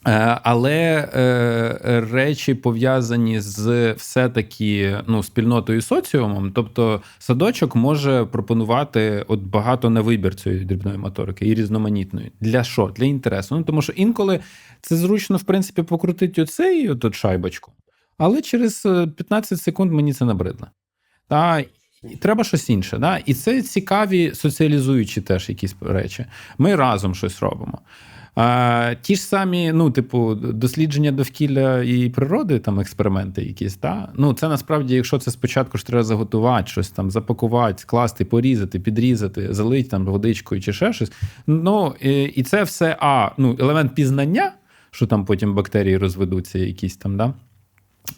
Е, 0.04 0.12
е, 0.12 0.40
але 0.42 1.08
е, 1.14 2.00
речі 2.12 2.54
пов'язані 2.54 3.40
з 3.40 3.92
все-таки 3.92 4.98
ну, 5.06 5.22
спільнотою 5.22 5.78
і 5.78 5.82
соціумом. 5.82 6.52
Тобто 6.52 7.02
садочок 7.18 7.76
може 7.76 8.24
пропонувати 8.24 9.24
от 9.28 9.40
багато 9.40 9.90
на 9.90 10.00
вибір 10.00 10.34
цієї 10.34 10.64
дрібної 10.64 10.98
моторики 10.98 11.48
і 11.48 11.54
різноманітної. 11.54 12.32
Для 12.40 12.64
що? 12.64 12.92
Для 12.96 13.04
інтересу. 13.04 13.56
Ну, 13.56 13.64
тому 13.64 13.82
що 13.82 13.92
інколи 13.92 14.40
це 14.80 14.96
зручно, 14.96 15.36
в 15.36 15.42
принципі, 15.42 15.82
покрутити 15.82 16.42
оцей 16.42 16.88
от 16.88 17.14
шайбочку, 17.14 17.72
але 18.18 18.42
через 18.42 18.86
е, 18.86 19.06
15 19.06 19.60
секунд 19.60 19.92
мені 19.92 20.12
це 20.12 20.24
набридло. 20.24 20.66
Та, 21.28 21.64
і 22.10 22.16
треба 22.16 22.44
щось 22.44 22.70
інше. 22.70 22.98
Да? 22.98 23.18
І 23.26 23.34
це 23.34 23.62
цікаві 23.62 24.34
соціалізуючі 24.34 25.20
теж 25.20 25.48
якісь 25.48 25.76
речі. 25.80 26.26
Ми 26.58 26.76
разом 26.76 27.14
щось 27.14 27.40
робимо. 27.40 27.78
А, 28.34 28.94
ті 29.02 29.16
ж 29.16 29.22
самі, 29.22 29.72
ну, 29.72 29.90
типу, 29.90 30.34
дослідження 30.34 31.12
довкілля 31.12 31.82
і 31.82 32.08
природи, 32.08 32.58
там 32.58 32.80
експерименти 32.80 33.42
якісь, 33.42 33.76
да? 33.76 34.08
ну 34.14 34.32
це 34.32 34.48
насправді, 34.48 34.94
якщо 34.94 35.18
це 35.18 35.30
спочатку 35.30 35.78
ж 35.78 35.86
треба 35.86 36.02
заготувати, 36.04 36.66
щось 36.66 36.90
там 36.90 37.10
запакувати, 37.10 37.78
скласти, 37.78 38.24
порізати, 38.24 38.80
підрізати, 38.80 39.54
залити 39.54 39.88
там 39.88 40.04
водичкою 40.04 40.60
чи 40.60 40.72
ще 40.72 40.92
щось. 40.92 41.12
Ну 41.46 41.94
і 42.34 42.42
це 42.42 42.62
все 42.62 42.96
а, 43.00 43.30
ну, 43.38 43.56
елемент 43.60 43.94
пізнання, 43.94 44.52
що 44.90 45.06
там 45.06 45.24
потім 45.24 45.54
бактерії 45.54 45.96
розведуться, 45.96 46.58
якісь 46.58 46.96
там, 46.96 47.16
да? 47.16 47.34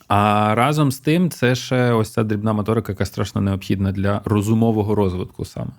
А 0.09 0.55
разом 0.55 0.93
з 0.93 0.99
тим, 1.01 1.31
це 1.31 1.55
ще 1.55 1.93
ось 1.93 2.13
ця 2.13 2.25
дрібна 2.25 2.53
моторика, 2.53 2.93
яка 2.93 3.05
страшно 3.05 3.41
необхідна 3.41 3.93
для 3.93 4.21
розумового 4.25 4.95
розвитку 4.95 5.45
саме 5.45 5.71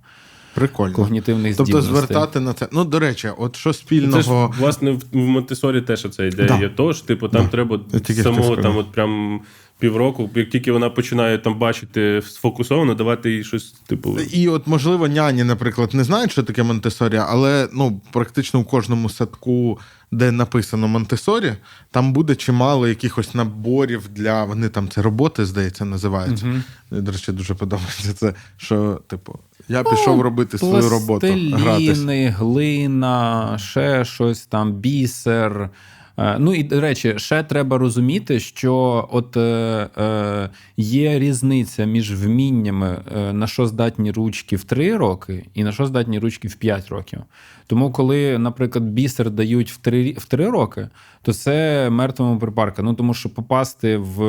Прикольно. 0.58 0.94
когнітивних 0.96 1.58
Тобто 1.58 1.82
здібностей. 1.82 1.96
звертати 2.08 2.40
на 2.40 2.54
це. 2.54 2.68
Ну, 2.72 2.86
до 2.86 3.00
речі, 3.00 3.30
от 3.38 3.56
що 3.56 3.70
Це 3.74 3.78
ж, 3.80 3.86
спільного. 3.86 4.54
власне, 4.60 4.92
в, 4.92 5.02
в 5.12 5.18
Монтесорі 5.18 5.82
теж 5.82 6.08
ця 6.12 6.26
ідея 6.26 6.48
Да. 6.48 6.58
є 6.60 6.70
того, 6.70 6.94
що 6.94 7.06
типу, 7.06 7.28
там 7.30 7.44
Да. 7.44 7.50
треба 7.50 7.80
Я 7.94 8.00
тільки 8.00 8.24
самого 8.24 8.44
хотів 8.50 8.64
там, 8.64 8.78
от 8.78 8.92
прям 8.92 9.42
півроку, 9.80 10.30
як 10.36 10.50
тільки 10.50 10.72
вона 10.72 10.90
починає 10.90 11.38
там 11.38 11.60
бачити 11.60 12.22
сфокусовано, 12.26 12.94
давати 12.96 13.32
їй 13.32 13.44
щось, 13.44 13.72
типу. 13.88 14.18
І 14.20 14.48
от, 14.48 14.68
можливо, 14.68 15.08
няні, 15.08 15.44
наприклад, 15.44 15.94
не 15.94 16.04
знають, 16.04 16.32
що 16.32 16.44
таке 16.44 16.64
Монтесорі, 16.64 17.18
але 17.28 17.68
ну, 17.74 18.02
практично 18.12 18.60
в 18.62 18.66
кожному 18.66 19.10
садку, 19.10 19.80
де 20.12 20.32
написано 20.32 20.88
Монтесорі, 20.88 21.54
там 21.92 22.14
буде 22.14 22.36
чимало 22.36 22.88
якихось 22.88 23.34
наборів 23.36 24.10
для. 24.10 24.44
Вони 24.44 24.70
там 24.70 24.90
це 24.90 25.02
роботи, 25.02 25.46
здається, 25.46 25.86
називаються. 25.86 26.46
Мені, 26.46 26.64
До 26.92 27.12
речі, 27.12 27.32
дуже 27.32 27.54
подобається 27.54 28.14
це, 28.14 28.34
що, 28.58 29.02
типу, 29.08 29.40
я 29.70 29.84
пішов 29.84 30.22
робити 30.22 30.58
свою 30.58 30.90
роботу. 30.90 31.28
Гратись. 31.54 32.00
Глина, 32.30 33.58
ще 33.58 34.06
щось 34.06 34.46
там, 34.46 34.74
бісер. 34.74 35.70
Е, 36.18 36.40
Ну 36.40 36.54
і 36.54 36.64
до 36.64 36.82
речі, 36.82 37.14
ще 37.18 37.44
треба 37.44 37.78
розуміти, 37.78 38.40
що 38.40 39.08
от 39.12 39.38
е, 39.38 39.90
е, 39.98 40.50
є 40.78 41.20
різниця 41.20 41.86
між 41.86 42.24
вміннями, 42.24 43.00
е, 43.16 43.34
на 43.34 43.48
що 43.48 43.68
здатні 43.68 44.12
ручки 44.12 44.56
в 44.56 44.64
3 44.64 44.98
роки, 44.98 45.46
і 45.54 45.64
на 45.64 45.72
що 45.72 45.86
здатні 45.86 46.20
ручки 46.20 46.48
в 46.48 46.56
5 46.56 46.90
років. 46.90 47.20
Тому, 47.68 47.92
коли, 47.92 48.38
наприклад, 48.38 48.84
бісер 48.86 49.30
дають 49.30 49.72
в 49.72 49.78
3, 49.78 50.12
в 50.18 50.26
3 50.26 50.50
роки, 50.50 50.90
то 51.22 51.34
це 51.34 51.90
мертвому 51.90 52.40
припарка. 52.40 52.82
Ну 52.82 52.94
тому 52.94 53.14
що 53.14 53.30
попасти 53.30 53.98
в 53.98 54.20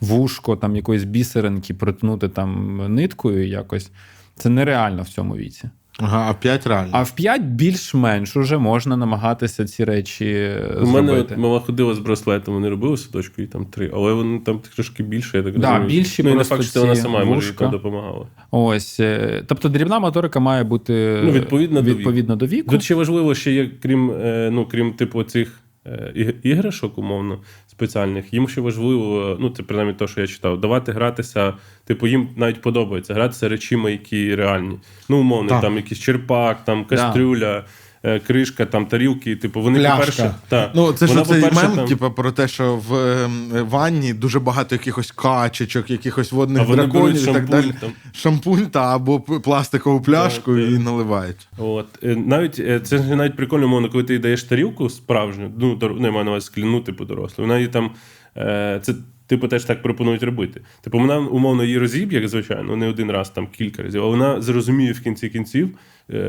вушко 0.00 0.56
там 0.56 0.76
якоїсь 0.76 1.04
бісеринки, 1.04 1.74
проткнути 1.74 2.28
там 2.28 2.80
ниткою 2.94 3.48
якось. 3.48 3.90
Це 4.36 4.48
нереально 4.48 5.02
в 5.02 5.08
цьому 5.08 5.36
віці. 5.36 5.70
Ага, 5.98 6.26
а 6.30 6.34
5 6.34 6.66
реально. 6.66 6.90
А 6.92 7.02
в 7.02 7.10
5 7.14 7.42
більш-менш 7.42 8.36
уже 8.36 8.58
можна 8.58 8.96
намагатися 8.96 9.64
ці 9.64 9.84
речі 9.84 10.50
У 10.82 10.86
мене 10.86 11.06
зробити. 11.08 11.34
от 11.34 11.40
мама 11.40 11.60
ходила 11.60 11.94
з 11.94 11.98
браслетом, 11.98 12.54
вони 12.54 12.68
робили 12.68 12.96
садочку 12.96 13.42
і 13.42 13.46
там 13.46 13.66
три, 13.66 13.90
але 13.94 14.12
вони 14.12 14.38
там 14.40 14.60
трошки 14.74 15.02
більше, 15.02 15.36
я 15.36 15.42
так 15.42 15.58
Да, 15.58 15.68
розумію. 15.78 16.00
більші 16.00 16.22
ну, 16.22 16.28
і 16.28 16.32
не 16.32 16.36
просто 16.36 16.56
факт, 16.56 16.68
що 16.70 16.80
вона 16.80 16.96
сама 16.96 17.18
може 17.24 17.34
вушка. 17.34 17.64
яка 17.64 17.76
допомагала. 17.76 18.26
Ось. 18.50 19.00
е, 19.00 19.44
Тобто 19.48 19.68
дрібна 19.68 19.98
моторика 19.98 20.40
має 20.40 20.64
бути 20.64 21.20
Ну, 21.24 21.30
відповідно 21.30 21.82
до 21.82 21.90
віку. 21.90 21.98
відповідно 21.98 22.36
до 22.36 22.46
віку. 22.46 22.70
Тут 22.70 22.82
ще 22.82 22.94
важливо, 22.94 23.34
що 23.34 23.50
є, 23.50 23.70
крім, 23.82 24.10
е, 24.10 24.50
ну, 24.52 24.66
крім 24.66 24.92
типу 24.92 25.22
цих 25.22 25.58
е, 25.86 26.12
іг- 26.16 26.34
іграшок, 26.42 26.98
умовно, 26.98 27.38
спеціальних, 27.72 28.34
їм 28.34 28.48
ще 28.48 28.60
важливо, 28.60 29.36
ну, 29.40 29.50
це 29.50 29.62
принаймні 29.62 29.94
те, 29.94 30.06
що 30.06 30.20
я 30.20 30.26
читав, 30.26 30.60
давати 30.60 30.92
гратися, 30.92 31.54
типу, 31.84 32.06
їм 32.06 32.28
навіть 32.36 32.60
подобається 32.60 33.14
гратися 33.14 33.48
речима, 33.48 33.90
які 33.90 34.34
реальні. 34.34 34.78
Ну, 35.08 35.18
умовно, 35.18 35.48
Так. 35.48 35.60
там 35.60 35.76
якийсь 35.76 36.00
черпак, 36.00 36.64
там 36.64 36.84
кастрюля. 36.84 37.64
Е, 38.02 38.18
Кришка, 38.18 38.66
там 38.66 38.86
тарілки, 38.86 39.36
типу, 39.36 39.60
вони 39.62 39.78
Пляшка. 39.78 39.96
по-перше. 39.98 40.34
Та, 40.48 40.72
Ну, 40.74 40.92
це 40.92 41.06
ж 41.06 41.22
цей 41.24 41.40
мем, 41.40 41.52
там- 41.76 41.86
типу, 41.86 42.10
про 42.10 42.32
те, 42.32 42.48
що 42.48 42.76
в 42.88 42.94
ем, 42.94 43.50
ванні 43.68 44.14
дуже 44.14 44.40
багато 44.40 44.74
якихось 44.74 45.10
качечок, 45.10 45.90
якихось 45.90 46.32
водних 46.32 46.62
А 46.70 46.74
драконів 46.76 47.22
і 47.22 47.24
так 47.26 47.34
шампунь, 47.34 47.50
далі. 47.50 47.74
там. 47.80 47.90
Шампунь 48.12 48.66
та 48.66 48.94
або 48.94 49.20
пластикову 49.20 50.00
пляшку 50.00 50.56
Так, 50.56 50.68
і 50.70 50.72
так. 50.74 50.84
наливають. 50.84 51.48
От 51.58 51.86
е, 52.04 52.16
навіть 52.16 52.58
е, 52.58 52.80
це 52.80 52.98
ж 52.98 53.16
навіть 53.16 53.36
прикольно, 53.36 53.68
мовно, 53.68 53.90
коли 53.90 54.04
ти 54.04 54.18
даєш 54.18 54.42
тарілку 54.42 54.90
справжню, 54.90 55.52
ну 55.58 55.74
дор- 55.76 56.00
не 56.00 56.10
маю 56.10 56.24
на 56.24 56.30
увазі 56.30 56.46
скляну, 56.46 56.80
типу 56.80 57.04
дорослу. 57.04 57.44
Вона 57.44 57.56
її 57.56 57.68
там 57.68 57.90
е, 58.36 58.80
це. 58.82 58.94
Типу, 59.26 59.48
теж 59.48 59.64
так 59.64 59.82
пропонують 59.82 60.22
робити. 60.22 60.60
Типу, 60.80 60.98
вона 60.98 61.18
умовно 61.18 61.64
її 61.64 61.78
розіб'є, 61.78 62.18
як 62.20 62.28
звичайно, 62.28 62.76
не 62.76 62.88
один 62.88 63.10
раз, 63.10 63.30
там 63.30 63.46
кілька 63.46 63.82
разів, 63.82 64.02
а 64.04 64.06
вона 64.06 64.40
зрозуміє 64.40 64.92
в 64.92 65.00
кінці 65.00 65.28
кінців, 65.28 65.70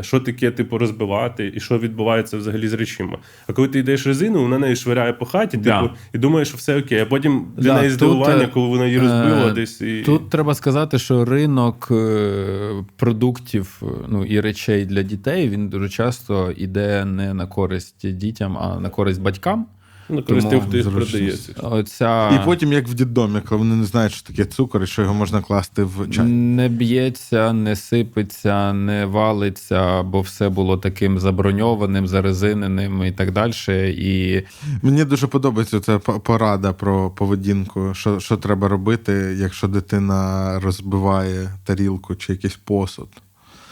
що 0.02 0.20
таке, 0.20 0.52
типу, 0.52 0.78
розбивати 0.78 1.52
і 1.56 1.60
що 1.60 1.80
відбувається 1.80 2.38
взагалі 2.38 2.68
з 2.68 2.74
речима. 2.74 3.18
А 3.48 3.54
коли 3.54 3.68
ти 3.68 3.80
йдеш 3.80 4.08
резину, 4.08 4.42
вона 4.42 4.58
неї 4.60 4.76
швиряє 4.76 5.14
по 5.14 5.26
хаті, 5.26 5.58
Да. 5.58 5.82
типу, 5.82 5.94
і 6.14 6.18
думає, 6.18 6.46
що 6.46 6.58
все 6.58 6.80
окей. 6.80 7.00
А 7.00 7.06
потім 7.06 7.46
для 7.58 7.74
Да, 7.74 7.78
неї 7.80 7.90
здивування, 7.90 8.44
е, 8.44 8.48
коли 8.54 8.68
вона 8.68 8.86
її 8.86 9.00
розбила 9.00 9.48
Е, 9.48 9.52
десь 9.52 9.82
і. 9.82 10.02
Тут 10.02 10.30
треба 10.30 10.56
сказати, 10.56 11.00
що 11.00 11.26
ринок 11.26 11.88
е, 11.92 12.86
продуктів 12.98 13.82
е, 13.84 13.86
ну, 14.08 14.26
і 14.26 14.40
речей 14.40 14.86
для 14.86 15.04
дітей 15.04 15.50
він 15.50 15.70
дуже 15.70 15.90
часто 15.90 16.52
йде 16.58 17.06
не 17.06 17.34
на 17.34 17.48
користь 17.48 18.12
дітям, 18.16 18.58
а 18.58 18.80
на 18.80 18.90
користь 18.90 19.22
батькам. 19.22 19.66
Ну, 20.10 20.24
коли 20.24 20.42
з 20.42 20.46
тим, 20.46 20.62
хто 20.62 20.78
їх 20.78 20.92
продає. 20.92 21.34
Оця 21.62 22.30
І 22.30 22.46
потім, 22.46 22.74
як 22.74 22.88
в 22.88 22.94
дідомі, 22.94 23.40
коли 23.46 23.60
вони 23.60 23.76
не 23.76 23.86
знають, 23.86 24.14
що 24.14 24.28
таке 24.28 24.46
цукор 24.46 24.84
і 24.84 24.88
що 24.88 25.02
його 25.02 25.14
можна 25.14 25.42
класти 25.42 25.84
в 25.84 26.10
чай. 26.12 26.26
не 26.26 26.70
б'ється, 26.70 27.54
не 27.54 27.76
сипеться, 27.76 28.74
не 28.74 29.06
валиться, 29.06 30.04
бо 30.04 30.22
все 30.22 30.50
було 30.50 30.78
таким 30.78 31.20
заброньованим, 31.20 32.08
зарезиненим 32.08 33.04
і 33.04 33.12
так 33.12 33.32
далі. 33.32 33.54
І 33.98 34.44
Мені 34.82 35.06
дуже 35.06 35.28
подобається 35.28 35.80
ця 35.80 36.00
порада 36.00 36.74
про 36.74 37.10
поведінку, 37.10 37.94
що, 37.94 38.20
що 38.20 38.38
треба 38.38 38.68
робити, 38.68 39.38
якщо 39.40 39.68
дитина 39.68 40.60
розбиває 40.60 41.50
тарілку 41.64 42.16
чи 42.16 42.34
якийсь 42.34 42.56
посуд. 42.56 43.08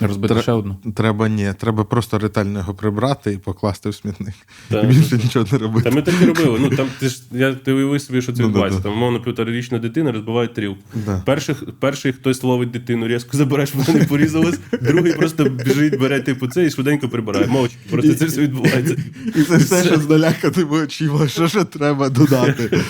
Розбити 0.07 0.33
Тре- 0.33 0.41
ще 0.43 0.51
одну. 0.51 0.77
Треба 0.95 1.29
ні, 1.29 1.53
треба 1.59 1.83
просто 1.83 2.19
ретельно 2.19 2.59
його 2.59 2.73
прибрати 2.73 3.33
і 3.33 3.37
покласти 3.37 3.89
в 3.89 3.95
смітник. 3.95 4.33
Так. 4.69 4.83
І 4.83 4.87
більше 4.87 5.17
нічого 5.17 5.45
не 5.51 5.57
робити. 5.57 5.89
Та 5.89 5.95
ми 5.95 6.01
так 6.01 6.15
і 6.21 6.25
робили. 6.25 6.59
Ну 6.61 6.69
там 6.69 6.87
ти 6.99 7.09
ж 7.09 7.21
я 7.31 7.53
ти 7.53 7.73
уяви 7.73 7.99
собі, 7.99 8.21
що 8.21 8.33
це 8.33 8.41
Ну, 8.41 8.47
відбувається. 8.47 8.79
да, 8.79 8.83
да. 8.83 8.89
Там, 8.89 8.97
умовно, 8.97 9.21
півторарічна 9.21 9.79
дитина 9.79 10.11
розбиває 10.11 10.47
тарілку. 10.47 10.79
Да. 11.05 11.21
Перший, 11.25 11.55
перший 11.79 12.13
хтось 12.13 12.43
ловить 12.43 12.71
дитину, 12.71 13.07
різко 13.07 13.37
щоб 13.37 13.49
вона 13.49 13.65
не 13.93 14.05
порізалась, 14.05 14.59
другий 14.81 15.13
просто 15.13 15.43
біжить, 15.43 15.99
бере 15.99 16.19
типу 16.21 16.47
це 16.47 16.65
і 16.65 16.69
швиденько 16.69 17.09
прибирає. 17.09 17.47
Мовчки. 17.47 17.77
Просто 17.89 18.13
це 18.13 18.25
все 18.25 18.41
відбувається. 18.41 18.95
І 19.35 19.41
це 19.43 19.57
все, 19.57 19.83
що 19.83 19.97
здалякати 19.99 20.63
очима, 20.63 21.27
що 21.27 21.47
ще 21.47 21.63
треба 21.63 22.09
додати. 22.09 22.81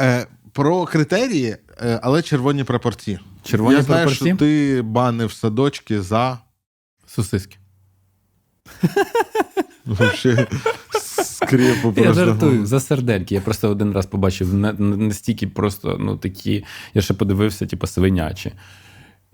Е, 0.00 0.26
про 0.52 0.84
критерії, 0.84 1.56
е, 1.82 2.00
але 2.02 2.22
червоні 2.22 2.64
прапорці. 2.64 3.18
Червоні 3.42 3.76
Я 3.76 3.82
знаю, 3.82 4.06
прапорці? 4.06 4.26
що 4.28 4.36
ти 4.36 4.82
банив 4.84 5.32
садочки 5.32 6.02
за 6.02 6.38
Сосиски. 7.10 7.58
вообще 9.84 10.46
скрепу 11.00 11.88
Я 11.96 12.02
просто. 12.04 12.24
жартую 12.24 12.66
за 12.66 12.80
сердельки. 12.80 13.34
Я 13.34 13.40
просто 13.40 13.68
один 13.70 13.92
раз 13.92 14.06
побачив 14.06 14.54
настільки 14.54 15.46
просто, 15.46 15.96
ну 16.00 16.16
такі. 16.16 16.64
Я 16.94 17.02
ще 17.02 17.14
подивився, 17.14 17.66
типу, 17.66 17.86
свинячі. 17.86 18.52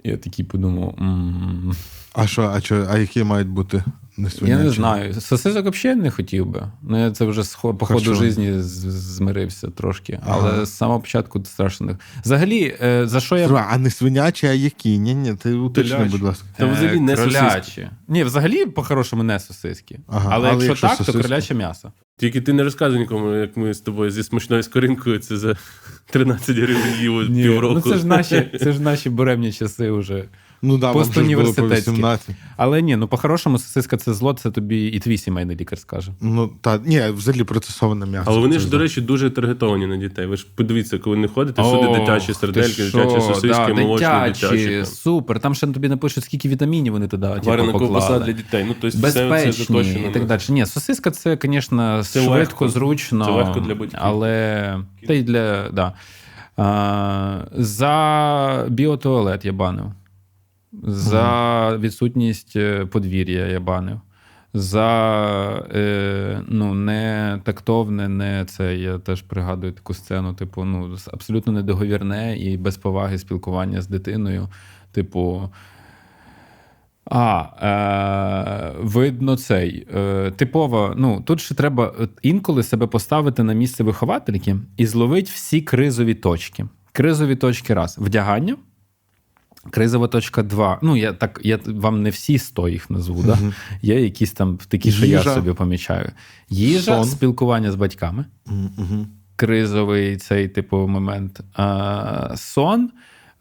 Я 0.05 0.17
такий 0.17 0.45
подумав. 0.45 0.95
м 1.01 1.73
А 2.13 2.27
що, 2.27 2.43
а 2.55 2.61
що, 2.61 2.87
а 2.91 2.99
які 2.99 3.25
мають 3.25 3.49
бути 3.49 3.85
не 4.19 4.31
Я 4.43 4.59
не 4.59 4.71
знаю. 4.71 5.15
Сосисок 5.21 5.67
взагалі 5.75 6.01
не 6.01 6.11
хотів 6.11 6.47
би. 6.47 6.63
Ну, 6.83 7.01
я 7.01 7.11
це 7.11 7.25
вже 7.25 7.43
з 7.43 7.55
хо- 7.55 7.75
по 7.75 7.87
ходу 7.87 8.15
житті 8.15 8.55
змирився 8.61 9.69
трошки. 9.69 10.21
Ага. 10.27 10.39
Але 10.55 10.67
з 10.67 10.77
самого 10.77 11.01
початку 11.01 11.45
страшно. 11.45 11.87
не- 11.87 11.97
Взагалі, 12.25 12.77
е, 12.83 13.07
за 13.07 13.21
що 13.21 13.37
я. 13.37 13.47
Слухай, 13.49 13.67
А 13.71 13.79
не 13.79 13.91
свинячі, 13.91 14.47
а 14.47 14.53
які? 14.53 14.99
Ні, 14.99 15.15
ні, 15.15 15.35
ти 15.35 15.53
уточни, 15.55 16.05
будь 16.05 16.23
ласка. 16.23 16.45
Та 16.57 16.67
взагалі 16.67 17.01
не 17.01 17.13
Е, 17.13 17.17
сосиски. 17.17 17.91
Ні, 18.09 18.25
взагалі, 18.25 18.67
по-хорошому, 18.67 19.23
не 19.23 19.41
сосиски. 19.41 19.99
Ага, 20.09 20.29
але, 20.33 20.49
але 20.51 20.67
якщо, 20.67 20.69
якщо 20.69 20.89
так, 20.89 20.99
то 20.99 21.05
сосиски? 21.05 21.29
кроляче 21.29 21.55
м'ясо. 21.55 21.93
Тільки 22.19 22.41
ти 22.41 22.53
не 22.53 22.63
розказуй 22.63 22.99
нікому, 22.99 23.33
як 23.35 23.57
ми 23.57 23.75
з 23.75 23.81
тобою 23.81 24.11
зі 24.11 24.23
смачною 24.23 24.63
скоринкою 24.63 25.19
це 25.19 25.37
за 25.37 25.57
13 26.11 26.57
гривень 26.57 26.95
їв 27.01 27.27
півроку. 27.43 27.75
ну 27.87 27.93
це 27.93 27.99
ж 27.99 28.07
наші, 28.07 28.51
це 28.61 28.73
ж 28.73 28.81
наші 28.83 29.11
буремні 29.11 29.53
часи 29.53 29.91
вже. 29.91 30.25
Ну 30.63 30.79
да, 30.79 30.93
вам 30.93 31.05
же 31.05 31.13
ж 31.13 31.21
було 31.21 31.37
по 31.37 31.45
Постуніверситетські. 31.45 32.35
Але 32.57 32.83
ні, 32.83 32.97
ну 32.97 33.09
по-хорошому 33.09 33.59
сосиска 33.59 33.97
це 33.97 34.15
зло, 34.15 34.33
це 34.33 34.51
тобі 34.51 34.87
і 34.87 34.99
твій 34.99 35.19
сімейний 35.19 35.57
лікар 35.57 35.79
скаже. 35.79 36.13
Ну, 36.21 36.51
та, 36.61 36.79
ні, 36.85 37.03
взагалі 37.11 37.45
процесоване 37.45 38.07
м'ясо. 38.07 38.31
Але 38.31 38.41
вони 38.41 38.59
ж, 38.59 38.71
до 38.71 38.79
речі, 38.79 39.01
дуже 39.01 39.31
таргетовані 39.31 39.87
на 39.87 39.97
дітей. 39.97 40.27
Ви 40.27 40.37
ж 40.37 40.47
подивіться, 40.55 40.99
коли 40.99 41.17
не 41.17 41.29
ходите, 41.29 41.63
всюди 41.63 41.99
дитячі 41.99 42.35
сердельки, 42.35 42.85
дитячі 42.85 43.21
сосиски, 43.21 43.49
да, 43.49 43.75
молочні, 43.75 44.07
дитячі, 44.25 44.57
дитячі. 44.57 44.85
супер. 44.85 45.41
Там 45.41 45.55
ще 45.55 45.67
тобі 45.67 45.89
напишуть, 45.89 46.25
скільки 46.25 46.49
вітамінів 46.49 46.93
вони 46.93 47.09
туди 47.09 47.29
типу, 47.29 47.47
Варена 47.47 47.73
ковбаса 47.73 48.19
для 48.19 48.33
дітей. 48.33 48.65
Ну, 48.69 48.75
тобто 48.81 48.99
все 48.99 49.13
це 49.13 49.29
Безпечні 49.29 50.07
і 50.11 50.13
так 50.13 50.27
далі. 50.27 50.41
Ні, 50.49 50.67
сосиска 50.67 51.11
це, 51.11 51.39
звісно, 51.43 52.03
швидко, 52.05 52.69
зручно. 52.69 53.25
Це 53.25 53.31
легко 53.31 53.61
для 53.61 53.75
батьків. 53.75 53.99
Але 54.03 54.77
та 55.07 55.15
й 55.15 55.23
для. 55.23 55.69
Да. 55.71 55.93
А, 56.57 57.45
за 57.53 58.65
біотуалет 58.69 59.45
я 59.45 59.53
банив. 59.53 59.93
За 60.83 61.77
відсутність 61.77 62.57
е, 62.57 62.87
подвір'я 62.87 63.47
я 63.47 63.61
банив. 63.61 64.01
За 64.55 65.67
е, 65.75 66.43
ну, 66.49 66.75
не 66.75 67.41
тактовне, 67.45 68.09
не 68.09 68.45
це. 68.45 68.77
Я 68.77 68.99
теж 68.99 69.23
пригадую 69.23 69.73
таку 69.73 69.95
сцену, 69.95 70.35
типу, 70.35 70.65
ну, 70.65 70.97
абсолютно 71.13 71.53
недоговірне 71.53 72.39
і 72.39 72.57
без 72.57 72.77
поваги 72.77 73.19
спілкування 73.19 73.83
з 73.83 73.89
дитиною. 73.89 74.49
Типу. 74.93 75.51
А, 77.11 77.45
е, 77.63 78.81
видно, 78.83 79.37
цей. 79.37 79.87
Е, 79.95 80.31
типово, 80.37 80.95
ну 80.97 81.23
тут 81.27 81.41
ще 81.41 81.55
треба 81.55 81.95
інколи 82.23 82.63
себе 82.63 82.87
поставити 82.87 83.43
на 83.43 83.53
місце 83.53 83.85
виховательки 83.85 84.57
і 84.77 84.87
зловити 84.87 85.31
всі 85.35 85.61
кризові 85.61 86.15
точки. 86.15 86.67
Кризові 86.93 87.37
точки 87.37 87.75
раз 87.75 87.99
вдягання. 87.99 88.57
Кризова 89.71 90.09
точка 90.09 90.43
два. 90.43 90.79
Ну, 90.83 90.97
я 90.97 91.13
так, 91.13 91.41
я 91.45 91.59
вам 91.67 92.03
не 92.03 92.11
всі 92.11 92.39
сто 92.39 92.69
їх 92.69 92.91
назву, 92.91 93.23
да? 93.23 93.39
є 93.83 94.01
якісь 94.01 94.33
там 94.33 94.59
такі, 94.69 94.93
що 94.93 95.07
я 95.07 95.23
собі 95.23 95.53
помічаю. 95.53 96.11
Їжа, 96.51 96.97
Сон. 96.97 97.05
спілкування 97.05 97.73
з 97.73 97.75
батьками. 97.75 98.25
Мгм. 98.47 99.07
кризовий 99.37 100.17
цей 100.17 100.49
типу 100.49 100.77
момент. 100.77 101.41
Сон. 102.35 102.91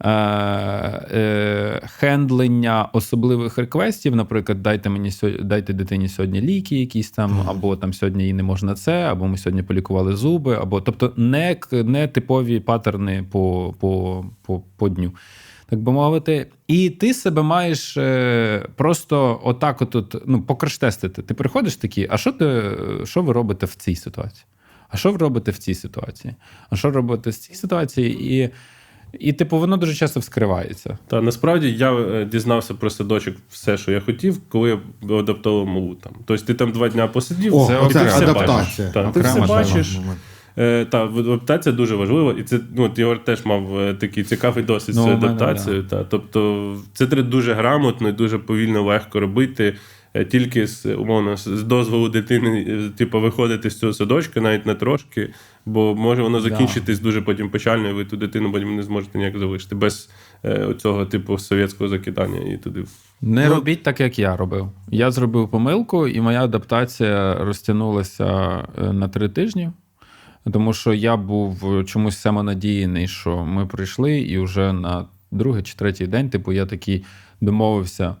Е, 0.04 1.80
хендлення 1.86 2.88
особливих 2.92 3.58
реквестів, 3.58 4.16
наприклад, 4.16 4.62
дайте 4.62 4.88
мені 4.88 5.10
дайте 5.42 5.72
дитині 5.72 6.08
сьогодні 6.08 6.40
ліки, 6.40 6.80
якісь 6.80 7.10
там, 7.10 7.44
або 7.48 7.76
там 7.76 7.92
сьогодні 7.92 8.24
їй 8.24 8.32
не 8.32 8.42
можна 8.42 8.74
це, 8.74 9.02
або 9.02 9.26
ми 9.26 9.38
сьогодні 9.38 9.62
полікували 9.62 10.16
зуби, 10.16 10.54
або 10.54 10.80
тобто 10.80 11.12
не, 11.16 11.56
не 11.72 12.08
типові 12.08 12.60
паттерни 12.60 13.24
по, 13.30 13.74
по, 13.80 14.24
по, 14.42 14.62
по 14.76 14.88
дню. 14.88 15.12
Так 15.68 15.78
би 15.80 15.92
мовити, 15.92 16.46
і 16.66 16.90
ти 16.90 17.14
себе 17.14 17.42
маєш 17.42 17.96
е, 17.96 18.66
просто 18.76 19.40
отак, 19.44 19.82
от, 19.82 20.22
ну, 20.26 20.42
покраш-тестити. 20.42 21.22
Ти 21.22 21.34
приходиш 21.34 21.76
такий, 21.76 22.06
а 22.10 22.16
що 22.16 22.32
ти, 22.32 22.62
що 23.04 23.22
ви 23.22 23.32
робите 23.32 23.66
в 23.66 23.74
цій 23.74 23.96
ситуації? 23.96 24.44
А 24.88 24.96
що 24.96 25.12
ви 25.12 25.18
робите 25.18 25.50
в 25.50 25.58
цій 25.58 25.74
ситуації? 25.74 26.34
А 26.70 26.76
що 26.76 26.90
робите 26.90 27.30
в 27.30 27.34
цій 27.34 27.54
ситуації? 27.54 28.34
І, 28.34 28.50
і 29.18 29.32
типу, 29.32 29.58
воно 29.58 29.76
дуже 29.76 29.94
часто 29.94 30.20
вскривається. 30.20 30.98
Та 31.06 31.20
насправді 31.20 31.72
я 31.72 31.92
е, 31.94 32.24
дізнався 32.24 32.74
про 32.74 32.90
садочок 32.90 33.36
все, 33.50 33.76
що 33.76 33.92
я 33.92 34.00
хотів, 34.00 34.40
коли 34.48 34.80
я 35.08 35.16
адаптував 35.18 35.66
малу 35.66 35.94
там. 35.94 36.12
Тобто 36.24 36.44
ти 36.44 36.54
там 36.54 36.72
два 36.72 36.88
дня 36.88 37.08
посидів, 37.08 37.56
О, 37.56 37.86
і 37.90 37.92
це 37.92 38.00
ти 38.00 38.06
все 38.06 38.18
адаптація. 38.18 38.58
бачиш. 38.58 38.94
Та, 38.94 39.10
ти 39.10 39.20
все 39.20 39.40
бачиш. 39.40 39.96
Е, 39.96 40.16
та, 40.90 41.04
в- 41.04 41.18
адаптація 41.18 41.74
дуже 41.74 41.94
важлива, 41.96 42.34
і 42.38 42.42
це 42.42 42.60
ну, 42.76 42.90
от 42.98 43.24
теж 43.24 43.44
мав 43.44 43.78
е, 43.78 43.94
такий 43.94 44.24
цікавий 44.24 44.64
досвід 44.64 44.96
Ну, 44.96 45.02
з 45.02 45.04
у 45.04 45.08
цією 45.08 45.24
адаптацією. 45.24 45.82
Та, 45.82 46.04
тобто 46.04 46.76
це 46.92 47.06
треба 47.06 47.28
дуже 47.28 47.54
грамотно 47.54 48.08
і 48.08 48.12
дуже 48.12 48.38
повільно 48.38 48.82
легко 48.82 49.20
робити. 49.20 49.76
Е, 50.14 50.24
Тільки 50.24 50.66
з 50.66 50.86
умовно 50.94 51.36
з 51.36 51.62
дозволу 51.62 52.08
дитини, 52.08 52.66
е, 52.68 52.90
типу, 52.96 53.20
виходити 53.20 53.70
з 53.70 53.78
цього 53.78 53.92
садочка, 53.92 54.40
навіть 54.40 54.66
на 54.66 54.74
трошки, 54.74 55.30
бо 55.66 55.94
може 55.94 56.22
воно 56.22 56.40
Да. 56.40 56.48
закінчитись 56.50 57.00
дуже 57.00 57.22
потім 57.22 57.50
печально, 57.50 57.88
і 57.88 57.92
ви 57.92 58.04
ту 58.04 58.16
дитину 58.16 58.52
потім 58.52 58.76
не 58.76 58.82
зможете 58.82 59.18
ніяк 59.18 59.38
залишити 59.38 59.74
без 59.74 60.10
е, 60.44 60.74
цього 60.78 61.06
типу 61.06 61.38
совєтського 61.38 61.88
закидання 61.88 62.40
і 62.54 62.56
туди. 62.56 62.84
Не 63.20 63.48
Ну- 63.48 63.54
робіть 63.54 63.82
так, 63.82 64.00
як 64.00 64.18
я 64.18 64.36
робив. 64.36 64.68
Я 64.90 65.10
зробив 65.10 65.48
помилку, 65.48 66.08
і 66.08 66.20
моя 66.20 66.44
адаптація 66.44 67.34
розтягнулася 67.44 68.58
е, 68.78 68.92
на 68.92 69.08
три 69.08 69.28
тижні. 69.28 69.70
Тому 70.52 70.72
що 70.72 70.94
я 70.94 71.16
був 71.16 71.84
чомусь 71.84 72.18
самонадіяний, 72.18 73.08
що 73.08 73.44
ми 73.44 73.66
прийшли, 73.66 74.18
і 74.20 74.38
вже 74.38 74.72
на 74.72 75.06
другий 75.30 75.62
чи 75.62 75.74
третій 75.74 76.06
день, 76.06 76.30
типу, 76.30 76.52
я 76.52 76.66
такий 76.66 77.04
домовився 77.40 78.16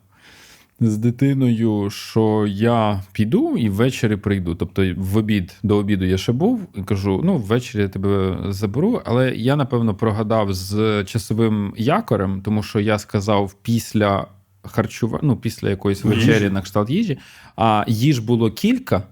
з 0.80 0.96
дитиною, 0.96 1.90
що 1.90 2.46
я 2.48 3.02
піду 3.12 3.56
і 3.56 3.68
ввечері 3.68 4.16
прийду. 4.16 4.54
Тобто, 4.54 4.94
в 4.96 5.16
обід 5.16 5.56
до 5.62 5.76
обіду 5.76 6.04
я 6.04 6.18
ще 6.18 6.32
був 6.32 6.66
і 6.74 6.82
кажу: 6.82 7.20
ну, 7.24 7.36
ввечері 7.36 7.82
я 7.82 7.88
тебе 7.88 8.38
заберу. 8.48 9.02
Але 9.04 9.34
я, 9.36 9.56
напевно, 9.56 9.94
прогадав 9.94 10.54
з 10.54 11.04
часовим 11.04 11.74
якорем, 11.76 12.42
тому 12.44 12.62
що 12.62 12.80
я 12.80 12.98
сказав 12.98 13.54
після 13.62 14.26
харчування, 14.62 15.20
ну, 15.22 15.36
після 15.36 15.70
якоїсь 15.70 16.04
вечері 16.04 16.50
на 16.50 16.62
кшталт 16.62 16.90
їжі, 16.90 17.18
а 17.56 17.84
їж 17.88 18.18
було 18.18 18.50
кілька. 18.50 19.02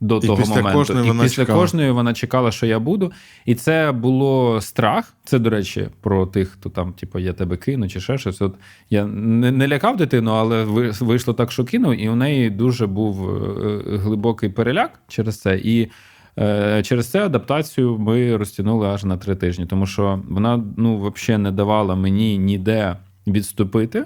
До 0.00 0.16
І 0.18 0.26
того 0.26 0.36
після 0.36 0.54
моменту, 0.54 0.78
кожної 0.78 1.06
і 1.06 1.08
вона 1.08 1.22
після 1.22 1.42
чекала. 1.42 1.60
кожної 1.60 1.90
вона 1.90 2.14
чекала, 2.14 2.50
що 2.50 2.66
я 2.66 2.78
буду. 2.78 3.12
І 3.46 3.54
це 3.54 3.92
було 3.92 4.60
страх. 4.60 5.14
Це, 5.24 5.38
до 5.38 5.50
речі, 5.50 5.88
про 6.00 6.26
тих, 6.26 6.48
хто 6.48 6.70
там, 6.70 6.92
типу, 6.92 7.18
я 7.18 7.32
тебе 7.32 7.56
кину 7.56 7.88
чи 7.88 8.00
ще 8.00 8.18
щось. 8.18 8.42
От 8.42 8.54
я 8.90 9.06
не, 9.06 9.50
не 9.50 9.68
лякав 9.68 9.96
дитину, 9.96 10.30
але 10.30 10.64
вийшло 11.00 11.34
так, 11.34 11.52
що 11.52 11.64
кинув, 11.64 12.00
і 12.00 12.08
у 12.08 12.14
неї 12.14 12.50
дуже 12.50 12.86
був 12.86 13.30
е, 13.30 13.98
глибокий 13.98 14.48
переляк 14.48 15.00
через 15.08 15.40
це. 15.40 15.58
І 15.58 15.90
е, 16.38 16.82
через 16.82 17.10
це 17.10 17.24
адаптацію 17.24 17.98
ми 17.98 18.36
розтягнули 18.36 18.88
аж 18.88 19.04
на 19.04 19.16
три 19.16 19.36
тижні, 19.36 19.66
тому 19.66 19.86
що 19.86 20.22
вона 20.28 20.64
ну, 20.76 21.12
взагалі 21.16 21.42
не 21.42 21.52
давала 21.52 21.94
мені 21.94 22.38
ніде 22.38 22.96
відступити. 23.26 24.04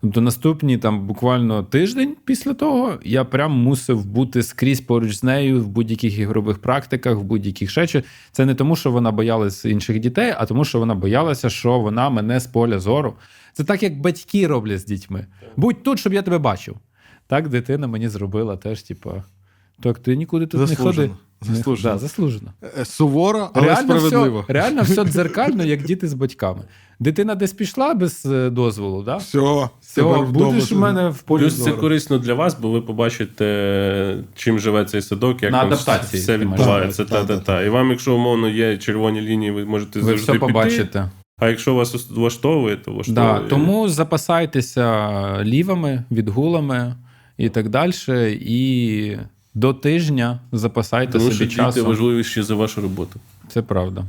Тобто 0.00 0.20
наступні 0.20 0.78
там 0.78 1.06
буквально 1.06 1.62
тиждень 1.62 2.16
після 2.24 2.54
того 2.54 2.92
я 3.04 3.24
прям 3.24 3.52
мусив 3.52 4.06
бути 4.06 4.42
скрізь 4.42 4.80
поруч 4.80 5.14
з 5.14 5.22
нею 5.22 5.62
в 5.62 5.68
будь-яких 5.68 6.18
ігрових 6.18 6.58
практиках, 6.58 7.16
в 7.16 7.22
будь-яких 7.22 7.70
ще. 7.70 8.02
Це 8.32 8.46
не 8.46 8.54
тому, 8.54 8.76
що 8.76 8.90
вона 8.90 9.12
боялась 9.12 9.64
інших 9.64 9.98
дітей, 9.98 10.34
а 10.38 10.46
тому, 10.46 10.64
що 10.64 10.78
вона 10.78 10.94
боялася, 10.94 11.50
що 11.50 11.78
вона 11.78 12.10
мене 12.10 12.40
з 12.40 12.46
поля 12.46 12.78
зору. 12.78 13.14
Це 13.52 13.64
так, 13.64 13.82
як 13.82 14.00
батьки 14.00 14.46
роблять 14.46 14.80
з 14.80 14.84
дітьми. 14.84 15.26
Будь 15.56 15.82
тут, 15.82 15.98
щоб 15.98 16.12
я 16.14 16.22
тебе 16.22 16.38
бачив. 16.38 16.76
Так 17.26 17.48
дитина 17.48 17.86
мені 17.86 18.08
зробила 18.08 18.56
теж, 18.56 18.82
типу, 18.82 19.22
так, 19.80 19.98
ти 19.98 20.16
нікуди 20.16 20.46
тут 20.46 20.68
Заслужено. 20.68 21.02
не 21.02 21.08
ходи. 21.08 21.20
Заслужено. 21.40 21.94
Да, 21.94 21.98
заслужено. 21.98 22.52
Е, 22.78 22.84
Суворо, 22.84 23.50
але 23.54 23.66
Реально 23.66 23.98
справедливо. 23.98 24.40
все, 24.40 24.52
реально 24.52 24.82
все 24.82 25.04
дзеркально, 25.04 25.64
як 25.64 25.82
діти 25.86 26.08
з 26.08 26.14
батьками. 26.14 26.62
Дитина 27.00 27.34
десь 27.34 27.52
пішла 27.52 27.94
без 27.94 28.26
е, 28.26 28.50
дозволу, 28.50 29.02
да? 29.02 29.16
Все, 29.16 29.68
Все, 30.02 30.32
будеш 30.32 30.72
у 30.72 30.78
мене 30.78 31.08
в 31.08 31.22
полі 31.22 31.42
Плюс 31.42 31.56
це 31.56 31.62
зору. 31.62 31.76
корисно 31.76 32.18
для 32.18 32.34
вас, 32.34 32.56
бо 32.60 32.70
ви 32.70 32.80
побачите, 32.80 34.16
чим 34.34 34.58
живе 34.58 34.84
цей 34.84 35.02
садок, 35.02 35.42
як 35.42 35.52
На 35.52 35.58
там 35.58 35.66
адаптації 35.68 36.22
все 36.22 36.38
відбувається. 36.38 37.02
увазі. 37.02 37.26
Та, 37.26 37.36
та, 37.36 37.38
та. 37.40 37.62
І 37.62 37.68
вам, 37.68 37.90
якщо 37.90 38.14
умовно 38.14 38.48
є 38.48 38.76
червоні 38.78 39.20
лінії, 39.20 39.50
ви 39.50 39.64
можете 39.64 39.98
Ви 39.98 40.04
завжди 40.04 40.22
все 40.22 40.32
піти. 40.32 40.46
побачите. 40.46 41.10
А 41.38 41.48
якщо 41.48 41.74
вас 41.74 42.10
влаштовує, 42.10 42.76
то 42.76 42.92
влаштовує. 42.92 43.34
Да, 43.42 43.48
тому 43.48 43.88
запасайтеся 43.88 45.44
лівами, 45.44 46.04
відгулами 46.10 46.94
і 47.38 47.48
так 47.48 47.68
далі. 47.68 47.92
І 48.40 49.16
до 49.54 49.74
тижня 49.74 50.40
запасайте 50.52 51.12
тому 51.12 51.24
що 51.24 51.34
собі 51.34 51.44
діти 51.50 51.56
часу. 51.62 51.86
важливіші 51.86 52.42
за 52.42 52.54
вашу 52.54 52.80
роботу. 52.80 53.20
Це 53.48 53.62
правда. 53.62 54.04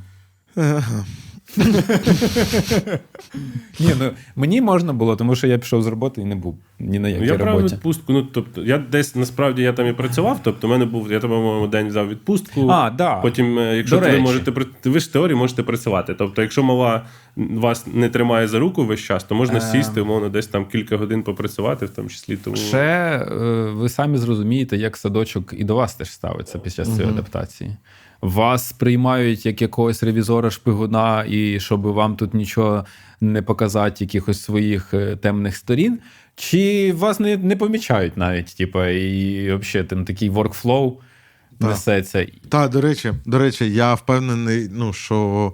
Ага. 0.56 1.06
Ні, 3.80 3.94
ну 4.00 4.12
мені 4.36 4.62
можна 4.62 4.94
було, 4.94 5.16
тому 5.16 5.36
що 5.36 5.48
я 5.48 5.58
пішов 5.58 5.84
з 5.84 5.88
роботи 5.88 6.22
і 6.22 6.26
не 6.26 6.36
був 6.36 6.58
ні 6.80 7.00
на 7.00 7.10
Ну, 7.10 7.16
якій 7.16 7.26
я 7.26 7.38
брав 7.38 7.64
відпустку. 7.64 8.14
Ну, 8.14 8.24
тобто, 8.24 8.64
я 8.64 8.78
десь 8.78 9.16
насправді 9.16 9.62
я 9.62 9.74
там 9.74 9.88
і 9.88 9.94
працював. 9.94 10.40
Тобто, 10.44 10.68
в 10.68 10.70
мене 10.70 10.86
був, 10.86 11.12
я 11.12 11.20
там, 11.20 11.30
по-моєму, 11.30 11.68
день 11.68 11.88
взяв 11.88 12.10
відпустку. 12.10 12.68
А, 12.70 12.90
да. 12.90 13.16
Потім, 13.16 13.60
е, 13.60 13.78
якщо 13.78 14.00
ви 14.00 14.20
можете 14.20 14.54
ви 14.86 15.00
ж 15.00 15.14
теорії 15.14 15.38
можете 15.38 15.64
працювати. 15.64 16.14
Тобто, 16.14 16.42
якщо 16.42 16.64
мала 16.64 17.06
вас 17.36 17.86
не 17.94 18.10
тримає 18.10 18.48
за 18.48 18.60
руку 18.60 18.86
весь 18.86 19.00
час, 19.00 19.24
то 19.24 19.36
можна 19.36 19.56
Ем. 19.56 19.62
сісти, 19.62 20.02
умовно, 20.02 20.30
десь 20.30 20.48
там 20.48 20.66
кілька 20.66 20.98
годин 20.98 21.24
попрацювати, 21.24 21.86
в 21.86 21.90
тому 21.90 22.10
числі. 22.10 22.38
Тому 22.38 22.56
Ще 22.56 22.78
е, 22.78 23.26
ви 23.72 23.90
самі 23.90 24.18
зрозумієте, 24.18 24.78
як 24.78 24.98
садочок 24.98 25.54
і 25.58 25.64
до 25.64 25.76
вас 25.76 25.96
теж 25.96 26.12
ставиться 26.12 26.60
під 26.60 26.74
час 26.74 26.96
цієї 26.96 27.14
адаптації. 27.14 27.72
Вас 28.22 28.72
приймають 28.72 29.46
як 29.46 29.62
якогось 29.62 30.04
ревізора 30.04 30.52
шпигуна, 30.52 31.26
і 31.30 31.60
щоб 31.60 31.82
вам 31.82 32.16
тут 32.16 32.34
нічого 32.34 32.86
не 33.22 33.42
показати, 33.42 34.04
якихось 34.04 34.42
своїх 34.42 34.94
е, 34.94 35.16
темних 35.16 35.58
сторін. 35.58 36.00
Чи 36.36 36.94
вас 36.94 37.20
не, 37.20 37.38
не 37.38 37.56
помічають 37.56 38.18
навіть, 38.18 38.56
типу, 38.58 38.84
і 38.86 39.54
взагалі 39.54 39.88
там 39.88 40.06
такий 40.06 40.30
Так. 41.60 41.70
несеться. 41.70 42.28
Та, 42.50 42.68
до 42.68 42.82
речі, 42.82 43.14
до 43.26 43.40
речі, 43.40 43.74
я 43.74 43.94
впевнений, 43.94 44.70
ну 44.72 44.94
що. 44.94 45.54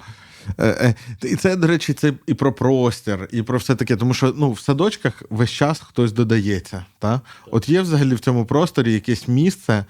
Е, 0.57 0.68
е, 0.68 0.95
і 1.23 1.35
це, 1.35 1.56
до 1.56 1.68
речі, 1.68 1.94
це 1.94 2.14
і 2.27 2.34
про 2.34 2.53
простір, 2.53 3.27
і 3.31 3.41
про 3.41 3.57
все 3.57 3.76
таке. 3.76 3.95
Тому 3.95 4.14
що 4.14 4.34
ну, 4.38 4.52
в 4.52 4.60
садочках 4.60 5.23
весь 5.30 5.52
час 5.52 5.80
хтось 5.80 6.11
додається. 6.11 6.85
Та? 6.99 7.22
От 7.52 7.69
є 7.69 7.81
взагалі 7.81 8.15
в 8.15 8.19
цьому 8.19 8.45
просторі 8.45 8.94
якесь 8.94 9.27
місце, 9.27 9.85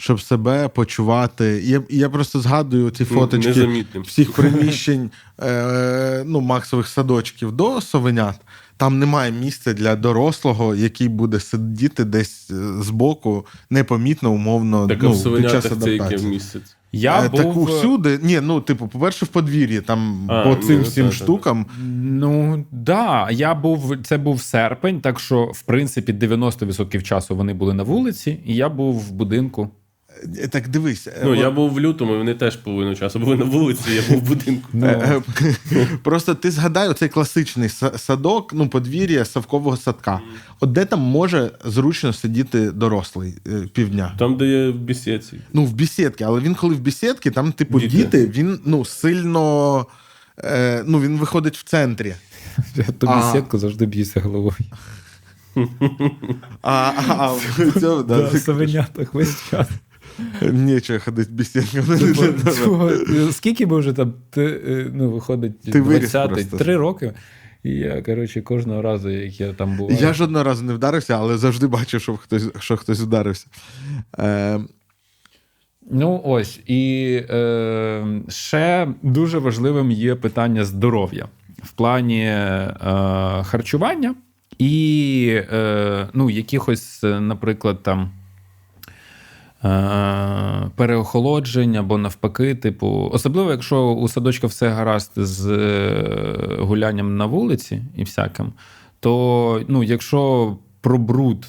щоб 0.00 0.20
себе 0.20 0.68
почувати. 0.68 1.62
Я, 1.64 1.82
я 1.90 2.08
просто 2.08 2.40
згадую 2.40 2.90
ці 2.90 3.04
фоточки 3.04 3.48
незамітним. 3.48 4.02
всіх 4.02 4.32
приміщень 4.32 5.10
е, 5.42 6.22
ну, 6.26 6.40
максових 6.40 6.88
садочків 6.88 7.52
до 7.52 7.80
совенят. 7.80 8.40
Там 8.76 8.98
немає 8.98 9.32
місця 9.32 9.72
для 9.72 9.96
дорослого, 9.96 10.74
який 10.74 11.08
буде 11.08 11.40
сидіти 11.40 12.04
десь 12.04 12.50
е, 12.50 12.82
збоку, 12.82 13.46
непомітно, 13.70 14.32
умовно, 14.32 14.86
так, 14.86 15.02
ну, 15.02 15.12
в 15.12 15.12
під 15.12 15.20
час 15.20 15.22
совенятах 15.22 15.62
це 15.62 15.68
яке 15.92 16.04
адаптації. 16.04 16.30
місяць. 16.30 16.76
Я 16.92 17.24
Е, 17.24 17.28
був, 17.28 17.66
Так 17.66 17.76
всюди. 17.76 18.20
Ні, 18.22 18.40
ну, 18.42 18.60
типу, 18.60 18.88
по-перше, 18.88 19.24
в 19.24 19.28
подвір'ї, 19.28 19.80
там 19.80 20.30
А, 20.30 20.42
по 20.42 20.54
цим 20.54 20.76
ну, 20.76 20.82
всім 20.82 21.04
та-та-та. 21.04 21.24
штукам. 21.24 21.66
Ну 22.02 22.64
да, 22.70 23.30
я 23.30 23.54
був. 23.54 23.96
Це 24.04 24.18
був 24.18 24.42
серпень, 24.42 25.00
так 25.00 25.20
що 25.20 25.44
в 25.44 25.62
принципі 25.62 26.12
90% 26.12 27.02
часу 27.02 27.36
вони 27.36 27.54
були 27.54 27.74
на 27.74 27.82
вулиці, 27.82 28.40
і 28.46 28.54
я 28.54 28.68
був 28.68 29.00
в 29.00 29.10
будинку. 29.12 29.70
Е, 30.38 30.48
Так 30.48 30.68
дивись. 30.68 31.06
е, 31.06 31.20
Ну, 31.24 31.32
от, 31.32 31.38
я 31.38 31.50
був 31.50 31.70
в 31.72 31.80
лютому, 31.80 32.14
і 32.14 32.18
вони 32.18 32.34
теж 32.34 32.56
половину 32.56 32.96
часу 32.96 33.18
були 33.18 33.36
на 33.36 33.44
вулиці, 33.44 33.90
я 33.92 34.02
був 34.08 34.18
в 34.24 34.28
будинку. 34.28 34.68
Е, 34.82 35.22
Просто 36.02 36.34
ти 36.34 36.50
згадай 36.50 36.88
оцей 36.88 37.08
класичний 37.08 37.68
садок, 37.96 38.52
ну, 38.54 38.68
подвір'я 38.68 39.24
савкового 39.24 39.76
садка. 39.76 40.20
От 40.60 40.72
де 40.72 40.84
там 40.84 41.00
може 41.00 41.50
зручно 41.64 42.12
сидіти 42.12 42.70
дорослий 42.70 43.34
півдня? 43.72 44.14
Там, 44.18 44.36
де 44.36 44.46
є 44.46 44.68
в 44.70 44.74
бісєці. 44.78 45.40
Ну, 45.52 45.64
в 45.64 45.72
бісідці, 45.72 46.24
але 46.24 46.40
він 46.40 46.54
коли 46.54 46.74
в 46.74 46.80
бісідці, 46.80 47.30
там, 47.30 47.52
типу, 47.52 47.80
Діти. 47.80 47.96
діти, 47.96 48.26
він 48.26 48.60
ну, 48.64 48.84
сильно. 48.84 49.86
Ну, 50.84 51.00
він 51.00 51.18
виходить 51.18 51.56
в 51.56 51.62
центрі. 51.64 52.14
я 52.76 52.84
тобі 52.84 53.12
А. 53.12 53.58
завжди 53.58 53.86
б'юся 53.86 54.20
головою. 54.20 54.54
А, 56.62 56.92
а, 57.08 57.14
а 57.18 58.38
совенятах 58.38 59.14
весь 59.14 59.50
час. 59.50 59.68
Нічого 60.42 61.00
ходить 61.00 61.30
без. 61.30 61.48
Типу, 61.48 62.90
Скільки 63.32 63.66
би 63.66 63.78
вже 63.78 63.92
там 63.92 64.14
ти, 64.30 64.44
е, 64.44 64.90
ну, 64.94 65.10
виходить 65.10 65.60
Ти 65.60 65.80
20 65.80 66.28
просто. 66.30 66.56
три 66.56 66.76
роки. 66.76 67.12
І 67.64 67.70
я, 67.70 68.02
коротше, 68.02 68.42
кожного 68.42 68.82
разу, 68.82 69.08
як 69.08 69.40
я 69.40 69.52
там 69.52 69.76
бував. 69.76 70.02
Я 70.02 70.12
жодного 70.12 70.44
разу 70.44 70.64
не 70.64 70.72
вдарився, 70.74 71.16
але 71.16 71.38
завжди 71.38 71.66
бачив, 71.66 72.00
що 72.00 72.16
хтось, 72.16 72.48
що 72.60 72.76
хтось 72.76 73.00
вдарився. 73.00 73.46
Е, 74.18 74.60
Ну, 75.90 76.20
ось. 76.24 76.60
І 76.66 77.12
е, 77.30 78.22
ще 78.28 78.88
дуже 79.02 79.38
важливим 79.38 79.90
є 79.90 80.14
питання 80.14 80.64
здоров'я 80.64 81.28
в 81.62 81.72
плані 81.72 82.24
е, 82.24 82.74
харчування 83.44 84.14
і 84.58 85.40
е, 85.52 86.08
ну, 86.14 86.30
якихось, 86.30 87.04
е, 87.04 87.20
наприклад, 87.20 87.82
там. 87.82 88.10
Е, 89.64 90.70
Переохолоджень 90.76 91.76
або 91.76 91.98
навпаки, 91.98 92.54
типу, 92.54 93.10
особливо, 93.12 93.50
якщо 93.50 93.92
у 93.92 94.08
садочка 94.08 94.46
все 94.46 94.68
гаразд 94.68 95.12
з 95.16 95.50
е, 95.50 96.56
гулянням 96.60 97.16
на 97.16 97.26
вулиці 97.26 97.82
і 97.96 98.04
всяким, 98.04 98.52
то 99.00 99.62
ну, 99.68 99.82
якщо 99.82 100.56
про 100.80 100.98
бруд 100.98 101.46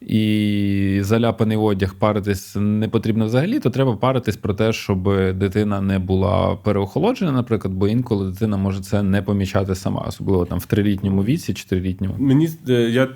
і 0.00 0.98
заляпаний 1.02 1.56
одяг 1.56 1.94
паритись 1.94 2.56
не 2.56 2.88
потрібно 2.88 3.26
взагалі, 3.26 3.60
то 3.60 3.70
треба 3.70 3.96
паритись 3.96 4.36
про 4.36 4.54
те, 4.54 4.72
щоб 4.72 5.02
дитина 5.34 5.80
не 5.80 5.98
була 5.98 6.56
переохолоджена, 6.56 7.32
наприклад, 7.32 7.74
бо 7.74 7.88
інколи 7.88 8.30
дитина 8.30 8.56
може 8.56 8.80
це 8.80 9.02
не 9.02 9.22
помічати 9.22 9.74
сама, 9.74 10.04
особливо 10.08 10.44
там 10.44 10.58
в 10.58 10.66
трилітньому 10.66 11.24
віці, 11.24 11.54
чотирилітньому. 11.54 12.14
Мені 12.18 12.48
е, 12.68 12.72
я 12.72 13.08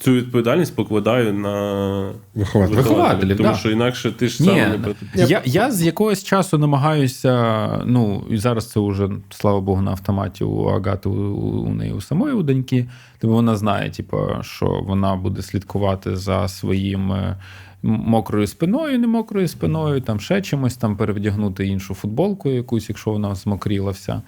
цю 0.00 0.12
відповідальність 0.12 0.76
покладаю 0.76 1.32
на 1.32 2.12
Вихователів. 2.34 2.76
Вихователів, 2.76 3.36
тому 3.36 3.48
да. 3.48 3.54
що 3.54 3.70
інакше 3.70 4.12
ти 4.12 4.28
ж 4.28 4.42
Ні, 4.42 4.48
сам 4.48 4.56
не 5.14 5.24
я, 5.24 5.42
я 5.44 5.70
з 5.70 5.82
якогось 5.82 6.24
часу 6.24 6.58
намагаюся. 6.58 7.82
Ну 7.86 8.24
і 8.30 8.36
зараз 8.36 8.70
це 8.70 8.80
вже, 8.80 9.08
слава 9.30 9.60
Богу, 9.60 9.82
на 9.82 9.90
автоматі 9.90 10.44
у 10.44 10.64
Агати 10.64 11.08
у, 11.08 11.12
у 11.42 11.74
неї 11.74 11.92
у 11.92 12.00
самої 12.00 12.34
у 12.34 12.42
доньки. 12.42 12.86
Тому 13.18 13.34
вона 13.34 13.56
знає, 13.56 13.90
типу, 13.90 14.18
що 14.40 14.66
вона 14.86 15.16
буде 15.16 15.42
слідкувати 15.42 16.16
за 16.16 16.48
своїм 16.48 17.12
е, 17.12 17.36
мокрою 17.82 18.46
спиною, 18.46 18.98
не 18.98 19.06
мокрою 19.06 19.48
спиною, 19.48 20.00
там 20.00 20.20
ще 20.20 20.42
чимось, 20.42 20.76
там 20.76 20.96
перевдягнути 20.96 21.66
іншу 21.66 21.94
футболку 21.94 22.50
якусь, 22.50 22.88
якщо 22.88 23.10
вона 23.10 23.34
змокріла 23.34 23.90
вся. 23.90 24.22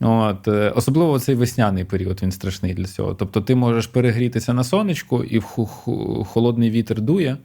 От, 0.00 0.48
е, 0.48 0.70
особливо 0.76 1.18
цей 1.18 1.34
весняний 1.34 1.84
період 1.84 2.22
він 2.22 2.32
страшний 2.32 2.74
для 2.74 2.84
цього. 2.84 3.14
Тобто 3.14 3.40
ти 3.40 3.54
можеш 3.54 3.86
перегрітися 3.86 4.54
на 4.54 4.64
сонечку, 4.64 5.24
і 5.24 5.38
в 5.38 5.44
холодний 6.24 6.70
вітер 6.70 7.00
дує, 7.00 7.36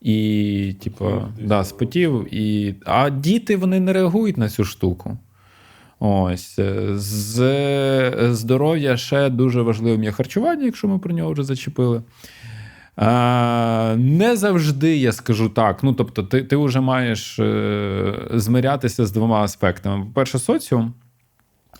і, 0.00 0.74
типу, 0.82 1.22
да, 1.40 1.64
спотів. 1.64 2.34
І... 2.34 2.74
А 2.86 3.10
діти 3.10 3.56
вони 3.56 3.80
не 3.80 3.92
реагують 3.92 4.36
на 4.36 4.48
цю 4.48 4.64
штуку. 4.64 5.18
Ось. 5.98 6.58
е, 6.58 6.86
З 6.98 8.34
здоров'я 8.34 8.96
ще 8.96 9.28
дуже 9.30 9.62
важливим 9.62 10.04
є 10.04 10.12
харчування, 10.12 10.64
якщо 10.64 10.88
ми 10.88 10.98
про 10.98 11.12
нього 11.14 11.32
вже 11.32 11.42
зачепили. 11.42 12.02
А, 12.96 13.94
не 13.98 14.36
завжди 14.36 14.96
я 14.96 15.12
скажу 15.12 15.48
так. 15.48 15.82
Ну, 15.82 15.92
тобто, 15.92 16.22
ти, 16.22 16.42
ти 16.42 16.56
вже 16.56 16.80
маєш 16.80 17.38
е, 17.38 18.14
змирятися 18.34 19.06
з 19.06 19.12
двома 19.12 19.42
аспектами. 19.42 20.04
По-перше, 20.04 20.38
соціум, 20.38 20.94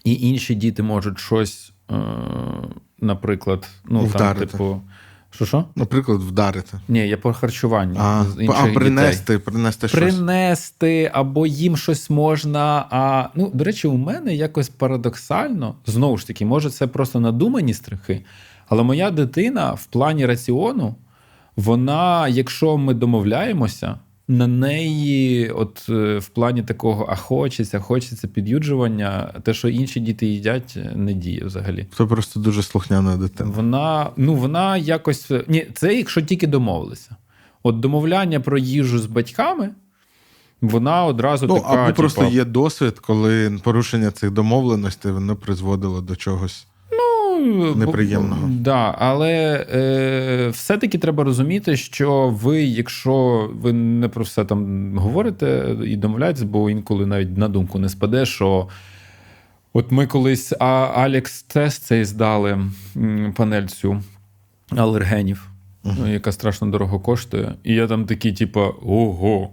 і 0.04 0.28
інші 0.28 0.54
діти 0.54 0.82
можуть 0.82 1.18
щось, 1.18 1.72
е, 1.90 1.94
наприклад, 3.00 3.68
ну, 3.84 4.08
там, 4.08 4.36
типу. 4.36 4.80
Що 5.30 5.46
що? 5.46 5.64
Наприклад, 5.76 6.20
вдарити. 6.20 6.80
Ні, 6.88 7.08
я 7.08 7.16
по 7.16 7.32
харчуванню. 7.32 7.94
А, 7.98 8.20
а 8.22 8.42
дітей. 8.42 8.74
принести, 8.74 9.38
принести 9.38 9.88
щось. 9.88 10.00
Принести 10.00 11.10
або 11.14 11.46
їм 11.46 11.76
щось 11.76 12.10
можна. 12.10 12.86
А 12.90 13.28
ну, 13.34 13.50
до 13.54 13.64
речі, 13.64 13.88
у 13.88 13.96
мене 13.96 14.34
якось 14.34 14.68
парадоксально, 14.68 15.74
знову 15.86 16.18
ж 16.18 16.26
таки, 16.26 16.46
може, 16.46 16.70
це 16.70 16.86
просто 16.86 17.20
надумані 17.20 17.74
страхи. 17.74 18.24
Але 18.68 18.82
моя 18.82 19.10
дитина 19.10 19.72
в 19.72 19.86
плані 19.86 20.26
раціону, 20.26 20.94
вона, 21.56 22.28
якщо 22.28 22.76
ми 22.76 22.94
домовляємося, 22.94 23.98
на 24.30 24.46
неї, 24.46 25.50
от 25.50 25.86
е, 25.88 26.18
в 26.18 26.28
плані 26.28 26.62
такого, 26.62 27.06
а 27.10 27.16
хочеться, 27.16 27.80
хочеться 27.80 28.28
під'юджування, 28.28 29.34
те, 29.42 29.54
що 29.54 29.68
інші 29.68 30.00
діти 30.00 30.26
їдять, 30.26 30.78
не 30.94 31.12
діє 31.14 31.44
взагалі. 31.44 31.86
Це 31.96 32.04
просто 32.04 32.40
дуже 32.40 32.62
слухняна 32.62 33.16
дитина. 33.16 33.50
Вона, 33.56 34.10
ну, 34.16 34.34
вона 34.34 34.76
якось. 34.76 35.30
Ні, 35.48 35.66
це 35.74 35.94
якщо 35.94 36.22
тільки 36.22 36.46
домовилися. 36.46 37.16
От 37.62 37.80
домовляння 37.80 38.40
про 38.40 38.58
їжу 38.58 38.98
з 38.98 39.06
батьками, 39.06 39.70
вона 40.60 41.04
одразу 41.04 41.46
Ну, 41.46 41.54
така. 41.54 41.68
або 41.68 41.94
просто 41.94 42.24
є 42.24 42.44
досвід, 42.44 42.98
коли 42.98 43.58
порушення 43.62 44.10
цих 44.10 44.30
домовленостей 44.30 45.12
воно 45.12 45.36
призводило 45.36 46.00
до 46.00 46.16
чогось. 46.16 46.66
Ну, 47.40 47.74
неприємного. 47.74 48.46
бо- 48.46 48.54
Да, 48.62 48.94
але 48.98 49.66
е, 49.74 50.48
все-таки 50.48 50.98
треба 50.98 51.24
розуміти, 51.24 51.76
що 51.76 52.28
ви, 52.28 52.62
якщо 52.62 53.50
ви 53.54 53.72
не 53.72 54.08
про 54.08 54.24
все 54.24 54.44
там 54.44 54.92
говорите 54.98 55.76
і 55.84 55.96
домовляєтесь, 55.96 56.42
бо 56.42 56.70
інколи 56.70 57.06
навіть 57.06 57.36
на 57.38 57.48
думку 57.48 57.78
не 57.78 57.88
спаде, 57.88 58.26
що. 58.26 58.68
От 59.72 59.92
ми 59.92 60.06
колись 60.06 60.52
а, 60.60 60.64
Алекс 60.94 61.42
тест 61.42 61.82
цей 61.82 62.04
здали 62.04 62.58
панель 63.36 63.66
цю 63.66 64.02
алергенів, 64.76 65.50
ну, 65.84 66.12
яка 66.12 66.32
страшно 66.32 66.66
дорого 66.68 67.00
коштує. 67.00 67.54
І 67.64 67.74
я 67.74 67.86
там 67.86 68.04
такий, 68.04 68.32
типу, 68.32 68.60
ого, 68.86 69.50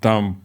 там 0.00 0.36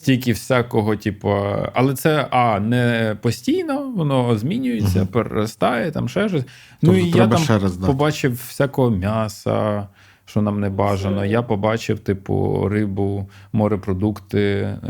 стільки 0.00 0.32
всякого, 0.32 0.96
типу, 0.96 1.30
але 1.74 1.94
це 1.94 2.28
а, 2.30 2.60
не 2.60 3.16
постійно, 3.22 3.90
воно 3.96 4.38
змінюється, 4.38 5.06
переростає, 5.06 5.90
там 5.90 6.08
ще 6.08 6.28
щось. 6.28 6.44
Ну 6.82 6.92
Тобто 6.92 6.98
і 6.98 7.10
я 7.10 7.28
там 7.28 7.38
ще 7.38 7.58
раз 7.58 7.76
дати. 7.76 7.86
побачив 7.92 8.32
всякого 8.32 8.90
м'яса. 8.90 9.88
Що 10.24 10.42
нам 10.42 10.60
не 10.60 10.70
бажано. 10.70 11.24
Я 11.24 11.42
побачив, 11.42 11.98
типу, 11.98 12.68
рибу, 12.68 13.28
морепродукти. 13.52 14.38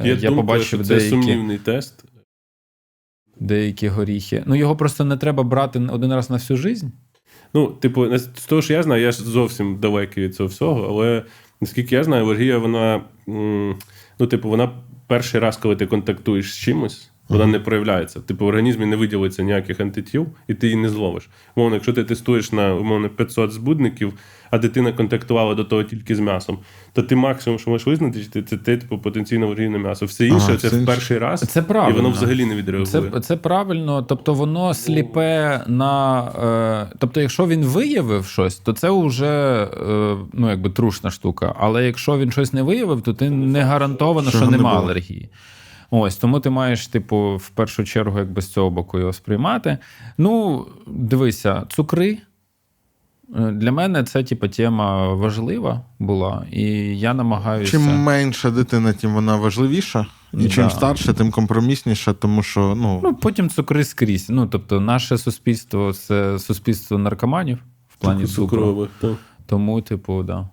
Є 0.05 0.11
я 0.15 0.16
думка, 0.16 0.37
побачив 0.37 0.66
що 0.66 0.78
це 0.78 0.85
деякі 0.85 1.09
сумнівний 1.09 1.59
тест. 1.59 2.05
деякі 3.41 3.89
горіхи. 3.89 4.43
Ну, 4.47 4.55
його 4.55 4.77
просто 4.77 5.05
не 5.05 5.16
треба 5.16 5.43
брати 5.43 5.78
один 5.93 6.12
раз 6.12 6.31
на 6.31 6.37
всю 6.37 6.57
життя. 6.57 6.87
Ну, 7.55 7.66
типу, 7.66 8.19
з 8.19 8.27
того, 8.27 8.62
що 8.62 8.73
я 8.73 8.82
знаю, 8.82 9.03
я 9.03 9.12
ж 9.12 9.23
зовсім 9.24 9.78
далекий 9.78 10.24
від 10.24 10.35
цього 10.35 10.49
всього, 10.49 10.87
але 10.89 11.24
наскільки 11.61 11.95
я 11.95 12.05
знаю, 12.05 12.24
алергія, 12.24 12.59
вона, 12.59 13.03
ну, 14.19 14.27
типу, 14.31 14.49
вона 14.49 14.70
перший 15.11 15.41
раз, 15.41 15.57
коли 15.57 15.77
ти 15.77 15.87
контактуєш 15.87 16.53
з 16.53 16.57
чимось, 16.59 17.10
вона 17.31 17.47
не 17.47 17.61
проявляється. 17.61 18.20
Типу, 18.20 18.44
в 18.44 18.48
організмі 18.48 18.86
не 18.86 18.97
виділиться 18.97 19.43
ніяких 19.43 19.81
антитіл, 19.81 20.27
і 20.48 20.55
ти 20.55 20.66
її 20.66 20.77
не 20.77 20.89
зловиш. 20.89 21.28
Умовно, 21.55 21.77
якщо 21.77 21.93
ти 21.93 22.05
тестуєш 22.05 22.52
на 22.52 22.74
умовно 22.74 23.09
500 23.09 23.52
збудників, 23.52 24.12
а 24.51 24.59
дитина 24.59 24.93
контактувала 24.93 25.55
до 25.55 25.65
того 25.65 25.82
тільки 25.82 26.16
з 26.16 26.20
м'ясом, 26.20 26.59
то 26.93 27.02
ти 27.02 27.16
максимум, 27.16 27.59
що 27.59 27.70
можеш 27.70 27.86
визначити, 27.86 28.43
це, 28.43 28.43
це 28.43 28.57
ти, 28.57 28.77
типу, 28.77 28.98
потенційно 28.98 29.47
алергійне 29.47 29.78
м'ясо. 29.78 30.07
Все 30.07 30.27
інше 30.27 30.47
Ага, 30.48 30.57
це 30.57 30.69
в 30.69 30.86
перший 30.86 31.19
раз, 31.19 31.40
Це 31.40 31.61
і 31.61 31.93
воно 31.93 32.11
взагалі 32.11 32.44
не 32.44 32.55
відреагує. 32.55 33.11
Це, 33.12 33.20
це 33.20 33.36
правильно. 33.36 34.02
Тобто 34.02 34.35
воно 34.35 34.74
сліпе 34.74 35.65
на. 35.66 36.23
Е, 36.90 36.97
тобто, 36.98 37.20
якщо 37.20 37.47
він 37.47 37.65
виявив 37.65 38.27
щось, 38.27 38.59
то 38.59 38.73
це 38.73 38.90
вже 38.90 39.62
е, 39.65 40.16
ну, 40.32 40.51
якби 40.51 40.70
трушна 40.70 41.11
штука. 41.11 41.55
Але 41.59 41.86
якщо 41.86 42.19
він 42.19 42.31
щось 42.31 42.52
не 42.52 42.62
виявив, 42.62 43.02
то 43.02 43.15
ти 43.15 43.31
не 43.31 43.62
гарантовано, 43.62 44.31
Що 44.31 44.39
що 44.39 44.51
нема 44.51 44.74
було. 44.74 44.85
алергії. 44.85 45.28
Ось 45.90 46.16
тому 46.16 46.40
ти 46.40 46.50
маєш, 46.50 46.86
типу, 46.86 47.36
в 47.36 47.48
першу 47.48 47.84
чергу, 47.84 48.18
якби 48.18 48.42
з 48.42 48.52
цього 48.52 48.70
боку 48.70 48.98
його 48.98 49.12
сприймати. 49.12 49.78
Ну, 50.18 50.66
дивися, 50.86 51.66
цукри. 51.68 52.18
Е, 53.38 53.50
Для 53.50 53.72
мене 53.72 54.04
це, 54.04 54.24
типу, 54.24 54.48
тема 54.48 55.14
важлива 55.14 55.80
була, 55.98 56.46
і 56.50 56.62
я 56.98 57.14
намагаюся. 57.14 57.70
Чим 57.70 57.82
менша 58.02 58.50
дитина, 58.50 58.92
тим 58.92 59.14
вона 59.14 59.36
важливіша. 59.36 60.06
І 60.32 60.48
чим 60.48 60.64
Да. 60.64 60.70
старше, 60.70 61.12
тим 61.12 61.30
компромісніша, 61.30 62.12
тому 62.12 62.42
що 62.42 62.74
ну, 62.76 63.00
Ну, 63.02 63.14
потім 63.14 63.50
цукри 63.50 63.84
скрізь. 63.84 64.30
Ну, 64.30 64.46
тобто, 64.46 64.80
наше 64.80 65.18
суспільство 65.18 65.92
це 65.92 66.38
суспільство 66.38 66.98
наркоманів 66.98 67.58
в 67.88 67.96
плані 67.96 68.26
цукрових. 68.26 68.90
Тому, 69.46 69.82
типу, 69.82 70.22
да. 70.22 70.48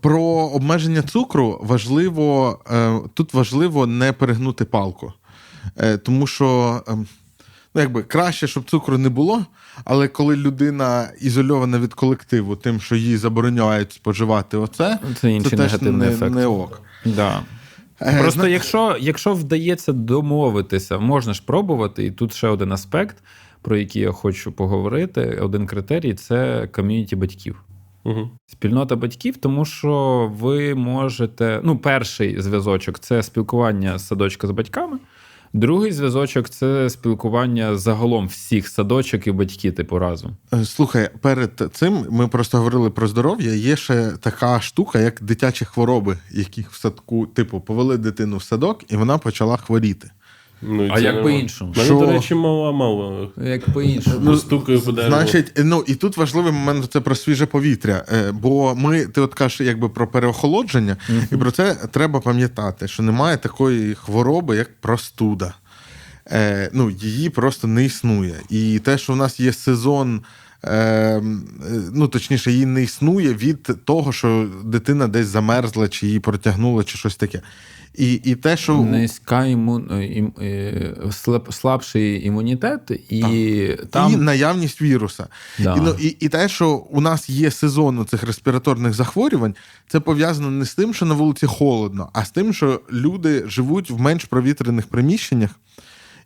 Про 0.00 0.22
обмеження 0.24 1.02
цукру 1.02 1.58
важливо 1.62 2.58
е, 2.70 2.98
тут 3.14 3.34
важливо 3.34 3.86
не 3.86 4.12
перегнути 4.12 4.64
палку. 4.64 5.12
Е, 5.76 5.96
тому 5.98 6.26
що 6.26 6.80
е, 6.88 6.92
ну, 7.74 7.80
якби 7.80 8.02
краще, 8.02 8.46
щоб 8.46 8.70
цукру 8.70 8.98
не 8.98 9.08
було, 9.08 9.46
але 9.84 10.08
коли 10.08 10.36
людина 10.36 11.08
ізольована 11.20 11.78
від 11.78 11.94
колективу, 11.94 12.56
тим, 12.56 12.80
що 12.80 12.96
їй 12.96 13.16
забороняють 13.16 13.92
споживати 13.92 14.56
оце, 14.56 14.98
Це 15.20 15.30
інший 15.32 15.58
теж 15.58 15.80
не, 15.82 16.08
ефект. 16.08 16.34
не 16.34 16.46
ок. 16.46 16.82
Да. 17.04 17.42
Е, 18.02 18.20
Просто 18.20 18.40
зна- 18.40 18.48
якщо, 18.48 18.96
якщо 19.00 19.34
вдається 19.34 19.92
домовитися, 19.92 20.98
можна 20.98 21.32
ж 21.34 21.42
пробувати, 21.46 22.04
і 22.04 22.10
тут 22.10 22.34
ще 22.34 22.48
один 22.48 22.72
аспект, 22.72 23.16
про 23.62 23.76
який 23.76 24.02
я 24.02 24.12
хочу 24.12 24.52
поговорити. 24.52 25.38
Один 25.42 25.66
критерій 25.66 26.14
це 26.14 26.68
ком'юніті 26.72 27.16
батьків. 27.16 27.62
Угу. 28.04 28.30
Спільнота 28.46 28.96
батьків, 28.96 29.36
тому 29.36 29.64
що 29.64 30.32
ви 30.40 30.74
можете. 30.74 31.60
Ну, 31.64 31.78
перший 31.78 32.40
зв'язочок 32.40 32.98
це 32.98 33.22
спілкування 33.22 33.98
садочка 33.98 34.46
з 34.46 34.50
батьками. 34.50 34.98
Другий 35.52 35.92
зв'язочок 35.92 36.48
це 36.48 36.90
спілкування 36.90 37.76
загалом 37.76 38.26
всіх 38.26 38.68
садочок 38.68 39.26
і 39.26 39.32
батьки, 39.32 39.72
типу, 39.72 39.98
разом. 39.98 40.36
Е, 40.52 40.64
Слухай, 40.64 41.08
перед 41.20 41.70
цим 41.72 42.06
ми 42.10 42.28
просто 42.28 42.58
говорили 42.58 42.90
про 42.90 43.08
здоров'я. 43.08 43.54
Є 43.54 43.76
ще 43.76 44.12
така 44.20 44.60
штука, 44.60 44.98
як 44.98 45.22
дитячі 45.22 45.64
хвороби, 45.64 46.18
яких 46.30 46.70
в 46.70 46.80
садку, 46.80 47.26
типу, 47.26 47.60
повели 47.60 47.98
дитину 47.98 48.36
в 48.36 48.42
садок, 48.42 48.92
і 48.92 48.96
вона 48.96 49.18
почала 49.18 49.56
хворіти. 49.56 50.10
Ну, 50.62 50.86
і 50.86 50.90
А 50.90 50.96
це 50.96 51.02
як 51.02 51.22
по-іншому? 51.22 51.72
Мене, 51.76 51.84
Що? 51.84 51.94
до 51.94 52.06
речі, 52.06 52.34
мала 52.34 52.72
мала. 52.72 53.28
Як 53.42 53.72
по-іншому. 53.72 54.16
Ну, 54.20 54.36
стукаю 54.36 54.80
по 54.80 54.92
дереву. 54.92 55.14
Значить, 55.14 55.52
ну 55.56 55.84
і 55.86 55.94
тут 55.94 56.16
важливий 56.16 56.52
момент 56.52 56.92
це 56.92 57.00
про 57.00 57.14
свіже 57.14 57.46
повітря. 57.46 58.04
Е, 58.12 58.32
Бо 58.32 58.74
ми, 58.74 59.06
ти 59.06 59.20
от 59.20 59.34
кажеш, 59.34 59.60
якби 59.60 59.88
про 59.88 60.06
переохолодження, 60.06 60.96
і 61.32 61.36
про 61.36 61.50
це 61.50 61.74
треба 61.74 62.20
пам'ятати, 62.20 62.88
що 62.88 63.02
немає 63.02 63.36
такої 63.36 63.94
хвороби, 63.94 64.56
як 64.56 64.80
простуда. 64.80 65.54
Е, 66.32 66.70
ну, 66.72 66.90
її 66.90 67.30
просто 67.30 67.66
не 67.66 67.84
існує. 67.84 68.34
І 68.48 68.78
те, 68.78 68.98
що 68.98 69.12
в 69.12 69.16
нас 69.16 69.40
є 69.40 69.52
сезон. 69.52 70.22
Е, 70.62 70.72
е, 70.76 71.22
ну, 71.92 72.08
точніше, 72.08 72.52
її 72.52 72.66
не 72.66 72.82
існує 72.82 73.34
від 73.34 73.70
того, 73.84 74.12
що 74.12 74.48
дитина 74.64 75.08
десь 75.08 75.26
замерзла, 75.26 75.88
чи 75.88 76.06
її 76.06 76.20
протягнуло, 76.20 76.84
чи 76.84 76.98
щось 76.98 77.16
таке. 77.16 77.40
І, 77.94 78.14
і 78.14 78.34
те, 78.34 78.56
що 78.56 78.80
Низька 78.80 79.44
імун... 79.44 80.02
ім... 80.02 80.32
е, 80.42 80.94
слаб- 81.06 81.52
слабший 81.52 82.26
імунітет, 82.26 82.90
і 82.90 83.76
там 83.90 84.12
і 84.12 84.16
наявність 84.16 84.82
віруса. 84.82 85.26
Да. 85.58 85.74
І, 85.76 85.80
ну, 85.80 85.96
і, 86.00 86.06
і 86.06 86.28
те, 86.28 86.48
що 86.48 86.70
у 86.70 87.00
нас 87.00 87.30
є 87.30 87.50
сезон 87.50 88.06
цих 88.06 88.22
респіраторних 88.22 88.94
захворювань, 88.94 89.54
це 89.88 90.00
пов'язано 90.00 90.50
не 90.50 90.64
з 90.64 90.74
тим, 90.74 90.94
що 90.94 91.06
на 91.06 91.14
вулиці 91.14 91.46
холодно, 91.46 92.10
а 92.12 92.24
з 92.24 92.30
тим, 92.30 92.52
що 92.52 92.80
люди 92.92 93.44
живуть 93.46 93.90
в 93.90 94.00
менш 94.00 94.24
провітряних 94.24 94.86
приміщеннях 94.86 95.50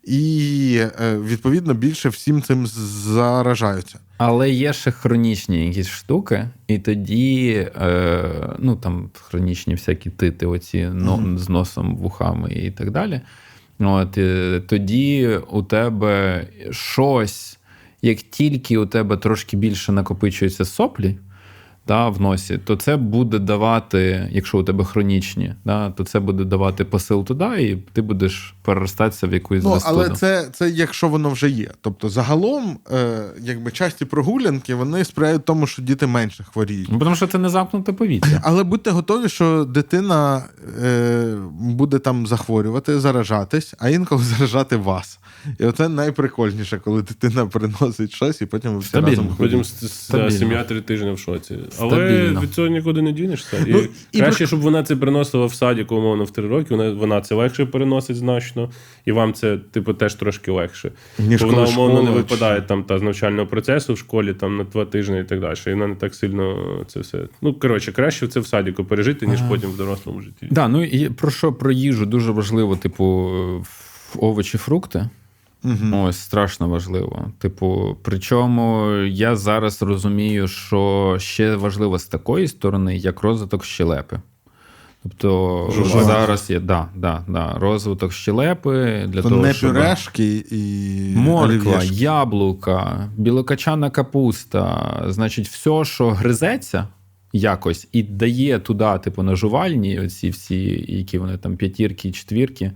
і, 0.04 0.76
е, 1.00 1.18
відповідно, 1.18 1.74
більше 1.74 2.08
всім 2.08 2.42
цим 2.42 2.66
заражаються. 2.66 3.98
Але 4.16 4.50
є 4.50 4.72
ще 4.72 4.90
хронічні 4.90 5.66
якісь 5.66 5.88
штуки, 5.88 6.48
і 6.66 6.78
тоді, 6.78 7.68
е, 7.76 8.24
ну 8.58 8.76
там 8.76 9.10
хронічні 9.14 9.74
всякі 9.74 10.10
тити, 10.10 10.46
оці 10.46 10.90
но, 10.92 11.38
з 11.38 11.48
носом, 11.48 11.96
вухами 11.96 12.52
і 12.52 12.70
так 12.70 12.90
далі. 12.90 13.20
От, 13.78 14.18
е, 14.18 14.62
тоді 14.68 15.38
у 15.50 15.62
тебе 15.62 16.46
щось, 16.70 17.58
як 18.02 18.18
тільки 18.18 18.78
у 18.78 18.86
тебе 18.86 19.16
трошки 19.16 19.56
більше 19.56 19.92
накопичуються 19.92 20.64
соплі 20.64 21.16
да, 21.86 22.08
в 22.08 22.20
носі, 22.20 22.58
то 22.64 22.76
це 22.76 22.96
буде 22.96 23.38
давати, 23.38 24.28
якщо 24.32 24.58
у 24.58 24.62
тебе 24.62 24.84
хронічні, 24.84 25.54
да, 25.64 25.90
то 25.90 26.04
це 26.04 26.20
буде 26.20 26.44
давати 26.44 26.84
посил 26.84 27.24
туди, 27.24 27.44
і 27.62 27.76
ти 27.92 28.02
будеш 28.02 28.54
переростатися 28.62 29.26
в 29.26 29.32
якусь 29.32 29.64
Ну, 29.64 29.70
застуду. 29.74 29.94
але 30.00 30.08
це, 30.10 30.48
це 30.52 30.70
якщо 30.70 31.08
воно 31.08 31.30
вже 31.30 31.50
є. 31.50 31.70
Тобто, 31.80 32.08
загалом, 32.08 32.78
е, 32.92 33.22
якби 33.40 33.70
часті 33.70 34.04
прогулянки 34.04 34.74
вони 34.74 35.04
сприяють 35.04 35.44
тому, 35.44 35.66
що 35.66 35.82
діти 35.82 36.06
менше 36.06 36.44
хворіють. 36.52 36.88
Ну, 36.92 36.98
Тому 36.98 37.16
що 37.16 37.26
це 37.26 37.38
не 37.38 37.48
замкнуте 37.48 37.92
повітря. 37.92 38.40
Але 38.44 38.64
будьте 38.64 38.90
готові, 38.90 39.28
що 39.28 39.64
дитина 39.64 40.44
е, 40.84 41.34
буде 41.60 41.98
там 41.98 42.26
захворювати, 42.26 43.00
заражатись, 43.00 43.74
а 43.78 43.88
інколи 43.88 44.22
заражати 44.24 44.76
вас. 44.76 45.18
І 45.58 45.64
оце 45.64 45.88
найприкольніше, 45.88 46.78
коли 46.84 47.02
дитина 47.02 47.46
приносить 47.46 48.12
щось, 48.12 48.40
і 48.42 48.46
потім 48.46 48.72
ви 48.72 48.78
всі 48.78 48.88
Стабільно. 48.88 49.10
разом 49.10 49.26
Потім 49.26 49.58
ходите. 49.58 49.86
с- 49.86 50.10
с- 50.30 50.38
сім'я 50.38 50.64
три 50.64 50.80
тижні 50.80 51.12
в 51.12 51.18
шоці. 51.18 51.58
Але 51.80 51.90
Стабільно. 51.90 52.40
від 52.40 52.54
цього 52.54 52.68
нікуди 52.68 53.02
не 53.02 53.12
дінешся. 53.12 53.56
І, 53.66 53.72
Ну, 53.72 53.78
і 54.12 54.18
краще, 54.18 54.38
про- 54.38 54.46
щоб 54.46 54.60
вона 54.60 54.82
це 54.82 54.96
приносила 54.96 55.46
в 55.46 55.54
садіку, 55.54 55.96
умовно, 55.96 56.24
в 56.24 56.30
три 56.30 56.48
роки, 56.48 56.66
вона, 56.76 56.90
вона 56.92 57.20
це 57.20 57.34
легше 57.34 57.66
переносить 57.66 58.16
значно, 58.16 58.70
і 59.04 59.12
вам 59.12 59.32
це, 59.32 59.58
типу, 59.58 59.94
теж 59.94 60.14
трошки 60.14 60.50
легше. 60.50 60.92
Ніж 61.18 61.42
Бо 61.42 61.46
вона, 61.48 61.64
коли 61.64 61.74
умовно, 61.76 61.94
не 61.94 62.06
школа, 62.06 62.16
випадає 62.22 62.62
там 62.62 62.84
та 62.84 62.98
з 62.98 63.02
навчального 63.02 63.46
процесу 63.46 63.94
в 63.94 63.98
школі 63.98 64.34
там 64.34 64.56
на 64.56 64.64
два 64.64 64.84
тижні 64.84 65.20
і 65.20 65.24
так 65.24 65.40
далі. 65.40 65.56
І 65.66 65.70
вона 65.70 65.86
не 65.86 65.94
так 65.94 66.14
сильно 66.14 66.56
це 66.86 67.00
все. 67.00 67.18
Ну, 67.42 67.54
коротше, 67.54 67.92
краще 67.92 68.28
це 68.28 68.40
в 68.40 68.46
садіку 68.46 68.84
пережити, 68.84 69.26
ніж 69.26 69.40
потім 69.48 69.70
в 69.70 69.76
дорослому 69.76 70.20
житті. 70.20 70.48
Да, 70.50 70.68
ну 70.68 70.84
і 70.84 71.08
про 71.08 71.30
що 71.30 71.52
про 71.52 71.72
їжу 71.72 72.06
дуже 72.06 72.32
важливо, 72.32 72.76
типу, 72.76 73.30
овочі, 74.18 74.58
фрукти. 74.58 75.08
Ось 75.92 76.18
страшно 76.18 76.68
важливо. 76.68 77.32
Типу, 77.38 77.96
причому 78.02 78.90
я 78.96 79.36
зараз 79.36 79.82
розумію, 79.82 80.48
що 80.48 81.16
ще 81.20 81.56
важливо 81.56 81.98
з 81.98 82.06
такої 82.06 82.48
сторони, 82.48 82.96
як 82.96 83.22
розвиток 83.22 83.64
щелепи. 83.64 84.20
Тобто 85.02 85.70
Жувачки. 85.74 86.04
зараз 86.04 86.50
є 86.50 86.60
да, 86.60 86.88
да, 86.94 87.24
да, 87.28 87.54
розвиток 87.58 88.12
щелепи 88.12 89.04
для 89.08 89.22
То 89.22 89.28
того, 89.28 89.42
не 89.42 89.54
щоб... 89.54 89.72
пюрешки 89.72 90.44
і 90.50 91.12
Морква, 91.16 91.44
олів'єшки. 91.44 91.94
яблука, 91.94 93.08
білокачана 93.16 93.90
капуста, 93.90 95.02
значить, 95.08 95.48
все, 95.48 95.84
що 95.84 96.10
гризеться 96.10 96.88
якось 97.32 97.88
і 97.92 98.02
дає 98.02 98.58
туди, 98.58 98.98
типу, 99.04 99.22
на 99.22 99.36
жувальні, 99.36 100.00
оці 100.00 100.30
всі, 100.30 100.84
які 100.88 101.18
вони 101.18 101.36
там 101.38 101.56
п'ятірки, 101.56 102.12
четвірки. 102.12 102.72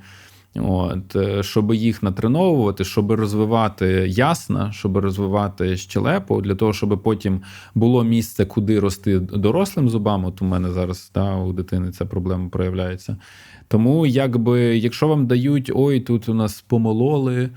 От, 0.58 1.16
е, 1.16 1.42
щоб 1.42 1.74
їх 1.74 2.02
натреновувати, 2.02 2.84
щоб 2.84 3.12
розвивати 3.12 3.86
ясна, 4.08 4.72
щоб 4.72 4.96
розвивати 4.96 5.76
щелепу, 5.76 6.40
для 6.40 6.54
того, 6.54 6.72
щоб 6.72 7.02
потім 7.02 7.40
було 7.74 8.04
місце, 8.04 8.46
куди 8.46 8.80
рости 8.80 9.18
дорослим 9.18 9.88
зубам. 9.88 10.24
От 10.24 10.42
у 10.42 10.44
мене 10.44 10.70
зараз 10.70 11.08
та, 11.08 11.36
у 11.36 11.52
дитини 11.52 11.90
ця 11.90 12.06
проблема 12.06 12.48
проявляється. 12.48 13.16
Тому, 13.68 14.06
якби, 14.06 14.60
якщо 14.60 15.08
вам 15.08 15.26
дають 15.26 15.70
ой, 15.74 16.00
тут 16.00 16.28
у 16.28 16.34
нас 16.34 16.60
помололи, 16.60 17.50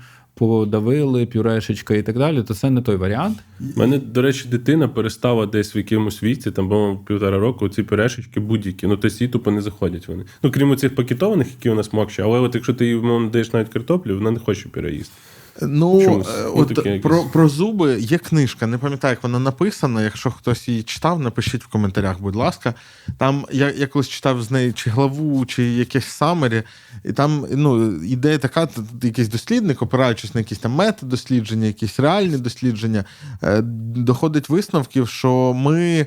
подавили, 0.48 1.26
пюрешечка 1.26 1.94
і 1.94 2.02
так 2.02 2.18
далі, 2.18 2.42
то 2.42 2.54
це 2.54 2.70
не 2.70 2.82
той 2.82 2.96
варіант. 2.96 3.38
У 3.76 3.80
мене, 3.80 3.98
до 3.98 4.22
речі, 4.22 4.48
дитина 4.48 4.88
перестала 4.88 5.46
десь 5.46 5.76
в 5.76 5.78
якомусь 5.78 6.22
віці, 6.22 6.50
там, 6.50 6.68
по-моєму, 6.68 6.98
півтора 6.98 7.38
року, 7.38 7.68
ці 7.68 7.82
пюрешечки 7.82 8.40
будь-які. 8.40 8.86
Ну, 8.86 8.96
тобто 8.96 9.24
їй 9.24 9.28
тупо 9.28 9.50
не 9.50 9.62
заходять 9.62 10.08
вони. 10.08 10.24
Ну, 10.42 10.50
крім 10.50 10.76
цих 10.76 10.94
пакетованих, 10.94 11.46
які 11.50 11.70
у 11.70 11.74
нас 11.74 11.92
мокші, 11.92 12.22
але 12.22 12.38
от 12.38 12.54
якщо 12.54 12.74
ти 12.74 12.86
їй 12.86 13.28
даєш 13.32 13.52
навіть 13.52 13.68
картоплю, 13.68 14.14
вона 14.14 14.30
не 14.30 14.38
хоче 14.38 14.68
пюре 14.68 14.92
їсти. 14.92 15.14
Ну, 15.60 16.00
е, 16.00 16.06
Ну, 16.06 16.52
от 16.54 16.74
таке 16.74 16.88
якесь. 16.88 17.02
про, 17.02 17.24
про 17.24 17.48
зуби 17.48 18.00
є 18.00 18.18
книжка. 18.18 18.66
Не 18.66 18.78
пам'ятаю, 18.78 19.12
як 19.12 19.22
вона 19.22 19.38
написана. 19.38 20.02
Якщо 20.02 20.30
хтось 20.30 20.68
її 20.68 20.82
читав, 20.82 21.20
напишіть 21.20 21.64
в 21.64 21.66
коментарях, 21.66 22.20
будь 22.20 22.36
ласка. 22.36 22.74
Там 23.18 23.46
я, 23.52 23.70
я 23.70 23.86
колись 23.86 24.08
читав 24.08 24.42
з 24.42 24.50
неї 24.50 24.72
чи 24.72 24.90
главу, 24.90 25.46
чи 25.46 25.62
якесь 25.62 26.06
самері, 26.06 26.62
і 27.04 27.12
там 27.12 27.46
ну, 27.50 27.92
ідея 28.02 28.38
така: 28.38 28.68
якийсь 29.02 29.28
дослідник, 29.28 29.82
опираючись 29.82 30.34
на 30.34 30.40
якісь 30.40 30.58
там 30.58 30.72
метод 30.72 31.08
дослідження, 31.08 31.66
якісь 31.66 32.00
реальні 32.00 32.38
дослідження, 32.38 33.04
е, 33.42 33.62
доходить 33.96 34.48
висновків, 34.48 35.08
що 35.08 35.52
ми. 35.56 36.06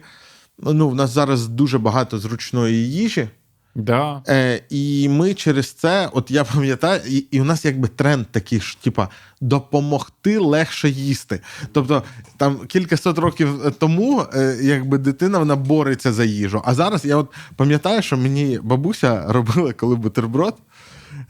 Ну, 0.59 0.89
в 0.89 0.95
нас 0.95 1.11
зараз 1.11 1.47
дуже 1.47 1.77
багато 1.77 2.19
зручної 2.19 2.91
їжі, 2.91 3.29
Да. 3.75 4.21
Е, 4.27 4.61
і 4.69 5.09
ми 5.09 5.33
через 5.33 5.71
це, 5.71 6.09
от 6.13 6.31
я 6.31 6.43
пам'ятаю, 6.43 7.01
і, 7.07 7.17
і 7.17 7.41
у 7.41 7.43
нас 7.43 7.65
якби 7.65 7.87
тренд 7.87 8.25
такий 8.31 8.59
ж, 8.59 8.77
типа, 8.81 9.09
допомогти 9.41 10.37
легше 10.37 10.89
їсти. 10.89 11.41
Тобто, 11.71 12.03
там 12.37 12.57
кількасот 12.67 13.17
років 13.17 13.73
тому, 13.79 14.25
е, 14.33 14.57
якби 14.61 14.97
дитина 14.97 15.39
вона 15.39 15.55
бореться 15.55 16.13
за 16.13 16.23
їжу. 16.25 16.61
А 16.65 16.73
зараз 16.73 17.05
я 17.05 17.17
от 17.17 17.33
пам'ятаю, 17.55 18.01
що 18.01 18.17
мені 18.17 18.59
бабуся 18.63 19.25
робила, 19.27 19.73
коли 19.73 19.95
бутерброд. 19.95 20.55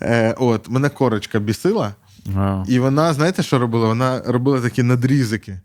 Е, 0.01 0.35
от, 0.37 0.69
мене 0.69 0.89
корочка 0.89 1.39
бісила, 1.39 1.93
А. 2.37 2.63
і 2.67 2.79
вона, 2.79 3.13
знаєте, 3.13 3.43
що 3.43 3.59
робила? 3.59 3.87
Вона 3.87 4.21
робила 4.25 4.61
такі 4.61 4.83
надрізики. 4.83 5.59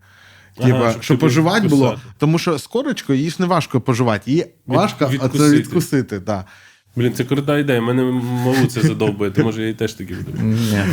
Ага, 0.58 0.68
Типа, 0.68 0.90
щоб 1.02 1.30
щоб 1.30 1.52
типу 1.54 1.68
було, 1.68 2.00
тому 2.18 2.38
що 2.38 2.58
з 2.58 2.66
корочкою 2.66 3.18
її 3.18 3.30
ж 3.30 3.36
не 3.38 3.46
важко 3.46 3.80
пожувати, 3.80 4.30
її 4.30 4.46
важко 4.66 5.08
відкусити. 5.08 5.56
відкусити. 5.56 6.18
Да. 6.18 6.44
Блін, 6.96 7.14
це 7.14 7.24
крута 7.24 7.58
ідея. 7.58 7.80
Мене 7.80 8.02
малу 8.44 8.66
це 8.68 8.80
задовбує, 8.80 9.30
то 9.30 9.42
може 9.44 9.62
я 9.62 9.68
їй 9.68 9.74
теж 9.74 9.92
таки 9.92 10.14
буду. 10.14 10.38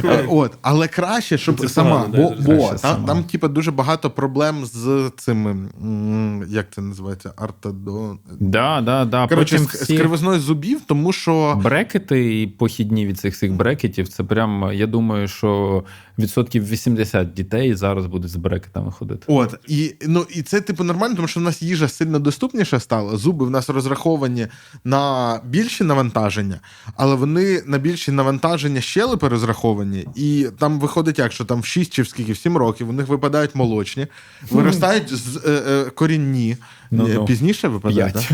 Е, 0.05 0.25
От, 0.29 0.57
але 0.61 0.87
краще, 0.87 1.37
щоб 1.37 1.59
Це 1.59 1.69
сама. 1.69 1.89
погано, 1.89 2.13
бо 2.17 2.35
бо 2.41 2.45
краще 2.45 2.67
там, 2.69 2.77
сама. 2.77 3.07
там, 3.07 3.23
типа, 3.23 3.47
дуже 3.47 3.71
багато 3.71 4.09
проблем 4.11 4.65
з 4.65 5.11
цими. 5.17 5.51
м, 5.83 6.45
Як 6.49 6.65
це 6.71 6.81
називається? 6.81 7.31
Артодон. 7.37 8.19
Да, 8.39 8.81
да, 8.81 9.05
да. 9.05 9.27
Коротше, 9.27 9.57
Потім 9.57 9.71
з, 9.77 9.81
всі 9.81 9.95
з 9.95 9.99
кривизною 9.99 10.39
зубів, 10.39 10.81
тому 10.87 11.13
що. 11.13 11.59
брекети 11.63 12.41
і 12.41 12.47
похідні 12.47 13.05
від 13.07 13.19
цих 13.19 13.33
всіх 13.33 13.53
брекетів, 13.53 14.07
це 14.07 14.23
прям, 14.23 14.69
я 14.73 14.87
думаю, 14.87 15.27
що 15.27 15.83
відсотків 16.17 16.69
80 16.69 17.33
дітей 17.33 17.75
зараз 17.75 18.05
будуть 18.05 18.31
з 18.31 18.35
брекетами 18.35 18.91
ходити. 18.91 19.23
От, 19.27 19.55
і, 19.67 19.95
ну, 20.07 20.25
і 20.29 20.41
це, 20.41 20.61
типу, 20.61 20.83
нормально, 20.83 21.15
тому 21.15 21.27
що 21.27 21.39
в 21.39 21.43
нас 21.43 21.61
їжа 21.61 21.87
сильно 21.87 22.19
доступніша 22.19 22.79
стала. 22.79 23.17
Зуби 23.17 23.45
в 23.45 23.49
нас 23.49 23.69
розраховані 23.69 24.47
на 24.83 25.39
більші 25.45 25.83
навантаження, 25.83 26.59
але 26.95 27.15
вони 27.15 27.61
на 27.65 27.77
більші 27.77 28.11
навантаження 28.11 28.81
щелепи 28.81 29.27
розраховані, 29.27 30.07
і 30.15 30.47
там 30.59 30.79
виходить 30.79 31.19
як, 31.19 31.31
що 31.31 31.45
там 31.45 31.61
в 31.61 31.65
6 31.65 31.93
чи 31.93 32.01
в 32.01 32.07
скільки, 32.07 32.31
в 32.31 32.37
7 32.37 32.57
років 32.57 32.89
у 32.89 32.93
них 32.93 33.07
випадають 33.07 33.55
молочні, 33.55 34.07
виростають 34.51 35.15
з, 35.15 35.37
е, 35.37 35.63
е, 35.67 35.89
корінні. 35.89 36.57
Ну, 36.91 37.07
Ні, 37.07 37.13
ну. 37.13 37.25
Пізніше 37.25 37.67
випадають, 37.67 38.13
так? 38.13 38.31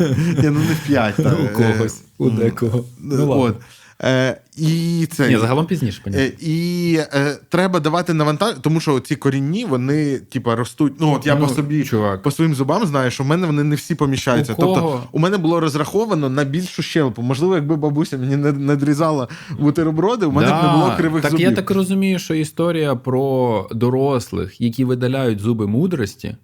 Ні, 0.00 0.50
ну 0.50 0.50
не 0.50 0.74
в 0.74 0.86
5. 0.86 1.18
У 1.18 1.56
когось, 1.56 2.02
у 2.18 2.30
декого. 2.30 2.84
Ну. 3.00 3.30
От. 3.30 3.56
Е, 4.02 4.40
і 4.56 5.06
це, 5.12 5.28
Ні, 5.28 5.38
загалом 5.38 5.66
пізніше, 5.66 6.00
понятно. 6.04 6.24
Е, 6.26 6.32
І 6.40 6.98
е, 7.14 7.38
треба 7.48 7.80
давати 7.80 8.14
навантаження, 8.14 8.60
тому 8.62 8.80
що 8.80 9.00
ці 9.00 9.16
корінні, 9.16 9.64
вони, 9.64 10.18
типа, 10.18 10.56
ростуть. 10.56 10.92
Ну, 11.00 11.12
от 11.14 11.26
я 11.26 11.34
Ну, 11.34 11.46
по 11.46 11.54
собі 11.54 11.84
чувак. 11.84 12.22
по 12.22 12.30
своїм 12.30 12.54
зубам 12.54 12.86
знаю, 12.86 13.10
що 13.10 13.24
в 13.24 13.26
мене 13.26 13.46
вони 13.46 13.64
не 13.64 13.76
всі 13.76 13.94
поміщаються. 13.94 14.52
У 14.52 14.56
кого? 14.56 14.74
Тобто, 14.74 15.02
у 15.12 15.18
мене 15.18 15.38
було 15.38 15.60
розраховано 15.60 16.28
на 16.28 16.44
більшу 16.44 16.82
щелепу. 16.82 17.22
Можливо, 17.22 17.54
якби 17.54 17.76
бабуся 17.76 18.18
мені 18.18 18.36
не 18.36 18.52
надрізала 18.52 19.28
бутерброди, 19.58 20.26
у 20.26 20.32
мене 20.32 20.52
б 20.52 20.62
не 20.62 20.72
було 20.72 20.94
кривих 20.96 21.22
так 21.22 21.30
зубів. 21.30 21.48
я 21.50 21.56
так 21.56 21.70
розумію, 21.70 22.18
що 22.18 22.34
історія 22.34 22.96
про 22.96 23.68
дорослих, 23.72 24.60
які 24.60 24.84
видаляють 24.84 25.40
зуби 25.40 25.66
мудрості, 25.66 26.36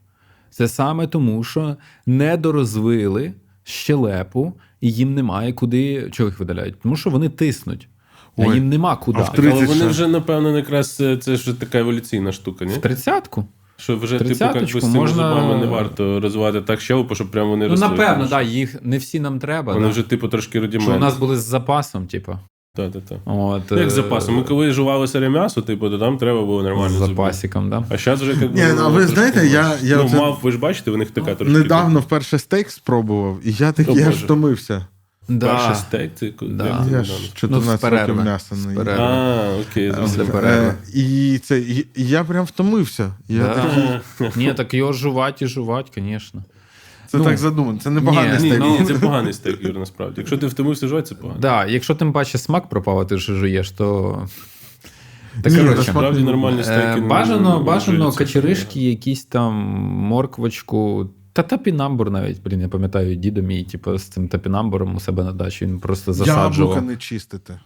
це 0.51 0.69
саме 0.69 1.07
тому, 1.07 1.45
що 1.45 1.77
недорозвили 2.07 3.33
щелепу, 3.69 4.53
і 4.81 4.93
їм 4.93 5.15
немає 5.15 5.53
куди. 5.53 6.11
Чого 6.11 6.29
їх 6.29 6.39
видаляють? 6.39 6.81
Тому 6.83 6.97
що 6.97 7.11
вони 7.11 7.29
тиснуть. 7.29 7.89
А 8.39 8.43
Ой. 8.43 8.55
їм 8.55 8.69
нема 8.69 8.97
куди. 8.97 9.19
А 9.19 9.23
в 9.23 9.27
Так, 9.33 9.39
але 9.39 9.51
30 9.51 9.69
вони 9.69 9.87
вже, 9.91 10.07
напевно, 10.07 10.57
якраз 10.57 11.01
е, 11.01 11.17
це 11.17 11.37
ж 11.37 11.55
така 11.55 11.79
еволюційна 11.79 12.33
штука, 12.33 12.65
ні? 12.65 12.73
В 12.75 12.79
тридцятку? 12.79 13.45
Що 13.77 13.97
вже, 13.97 14.19
типу, 14.19 14.45
як 14.45 14.55
би 14.61 14.67
з 14.67 14.73
цими 14.81 14.95
можна- 14.95 15.29
зубами 15.35 15.61
не 15.61 15.67
варто 15.67 16.21
розвивати 16.21 16.61
так 16.61 16.81
щелепу, 16.81 17.15
щоб 17.15 17.31
прямо 17.31 17.51
вони 17.51 17.65
Ну, 17.65 17.71
росли. 17.71 17.89
напевно, 17.89 18.15
Тому 18.15 18.27
що 18.27 18.37
да, 18.37 18.43
їх 18.43 18.83
не 18.83 18.99
всі 18.99 19.21
нам 19.21 19.39
треба. 19.39 19.73
Вони 19.73 19.87
да. 19.87 19.91
вже, 19.93 20.03
типу, 20.03 20.29
трошки 20.29 20.71
Що 20.81 20.95
у 20.97 20.99
нас 20.99 21.17
були 21.19 21.37
з 21.37 21.45
запасом, 21.45 22.07
типу. 22.07 22.39
Так, 22.79 22.93
так, 22.93 23.03
так. 23.09 23.19
От, 23.25 23.63
Ну, 23.71 23.79
Як 23.79 23.87
е, 23.87 23.91
з 23.91 23.93
запасом. 23.95 24.35
Ми 24.37 24.43
коли 24.43 24.71
жували 24.73 25.09
сире 25.09 25.29
м'ясо, 25.29 25.63
типу, 25.63 25.91
то 25.91 25.99
там 25.99 26.19
треба 26.19 26.45
було 26.45 26.63
нормально 26.63 26.89
з 26.95 27.09
запасиком, 27.09 27.71
да? 27.71 27.85
А 27.91 27.97
зараз 27.97 28.23
вже 28.23 28.31
як 28.31 28.55
Ні, 28.55 28.65
ну, 28.77 28.83
а 28.85 28.89
ви 28.89 29.07
знаєте, 29.07 29.47
я- 29.47 29.77
я 29.83 29.97
ну, 29.97 30.05
оце- 30.05 30.17
мав, 30.17 30.39
ви 30.43 30.53
ж 30.53 30.59
бачите, 30.59 30.91
в 30.91 30.97
них 30.97 31.11
така 31.11 31.35
трошки. 31.35 31.59
Недавно 31.59 32.01
вперше 32.01 32.39
стейк 32.39 32.71
спробував, 32.71 33.39
і 33.45 33.53
я 33.53 33.73
такий 33.73 33.95
О, 33.95 33.99
аж 34.01 34.05
Боже. 34.07 34.25
втомився. 34.25 34.75
типу, 35.27 35.39
Да. 35.41 35.47
перший 35.55 35.75
стейк, 35.75 36.11
це 36.15 36.29
ко- 36.29 36.47
Да. 36.47 36.65
як 36.67 36.73
це 36.73 36.79
Я 36.79 36.85
недавно? 36.85 37.05
ж 37.05 37.13
Ну, 37.23 37.29
з 37.29 37.35
14 37.35 37.81
перерви. 37.81 38.07
років 38.07 38.25
м'яса 38.25 38.55
З 38.55 38.65
не 38.67 38.73
їв. 38.73 38.79
перерви. 38.85 39.03
А, 39.05 39.49
окей, 39.71 39.93
зрозумів. 39.93 40.37
Е, 40.37 40.75
І 40.95 41.39
це 41.45 41.59
і, 41.59 41.87
і 41.97 42.07
я 42.09 42.25
прям 42.25 42.45
втомився. 42.45 43.13
Я 43.29 43.43
Да. 44.21 44.31
Ні, 44.37 44.55
так 44.55 44.75
його 44.75 44.93
жувати 44.93 45.45
і 45.45 45.49
жувати, 45.49 45.91
звісно. 46.03 46.43
Це 47.09 47.19
Ну, 47.19 47.25
так 47.25 47.39
задумано. 47.39 47.79
Це 47.83 47.91
непоганий 47.91 48.31
поганий 48.31 48.51
Ні, 48.51 48.57
стейк. 48.57 48.81
ні, 48.81 48.87
це 48.87 48.95
поганий 48.95 49.33
стейк, 49.33 49.65
Юр, 49.65 49.79
насправді. 49.79 50.15
Якщо 50.17 50.39
ти 50.39 50.47
втомився 50.47 50.89
жувати, 50.89 51.09
це 51.09 51.15
погано. 51.15 51.41
Да, 51.41 51.67
якщо 51.67 51.95
тим 51.95 52.13
паче 52.13 52.39
смак 52.39 52.69
пропав, 52.69 52.99
а 52.99 53.05
ти 53.05 53.19
ж 53.19 53.35
жуєш, 53.35 53.71
то. 53.71 54.19
Так, 55.43 55.53
Ні, 55.53 55.59
коротше, 55.59 55.77
Насправді 55.79 56.21
нормальні 56.23 56.61
е, 56.61 56.65
стейки. 56.65 57.01
бажано, 57.01 57.63
бажано 57.63 58.13
качеришки, 58.13 58.81
якісь 58.91 59.25
там 59.25 59.55
морквочку. 60.09 61.11
Та 61.39 61.43
тапінамбур 61.43 62.11
навіть, 62.11 62.43
блін, 62.43 62.61
я 62.61 62.69
пам'ятаю, 62.69 63.15
дідо 63.15 63.43
мій, 63.43 63.65
типу, 63.65 63.99
з 63.99 64.03
цим 64.03 64.29
тапінамбуром 64.29 64.97
у 64.97 65.01
себе 65.01 65.25
на 65.25 65.33
дачі, 65.33 65.67
він 65.67 65.79
просто 65.79 66.25
Яблука 66.27 66.81
не 66.81 66.97
чистити. 66.97 67.61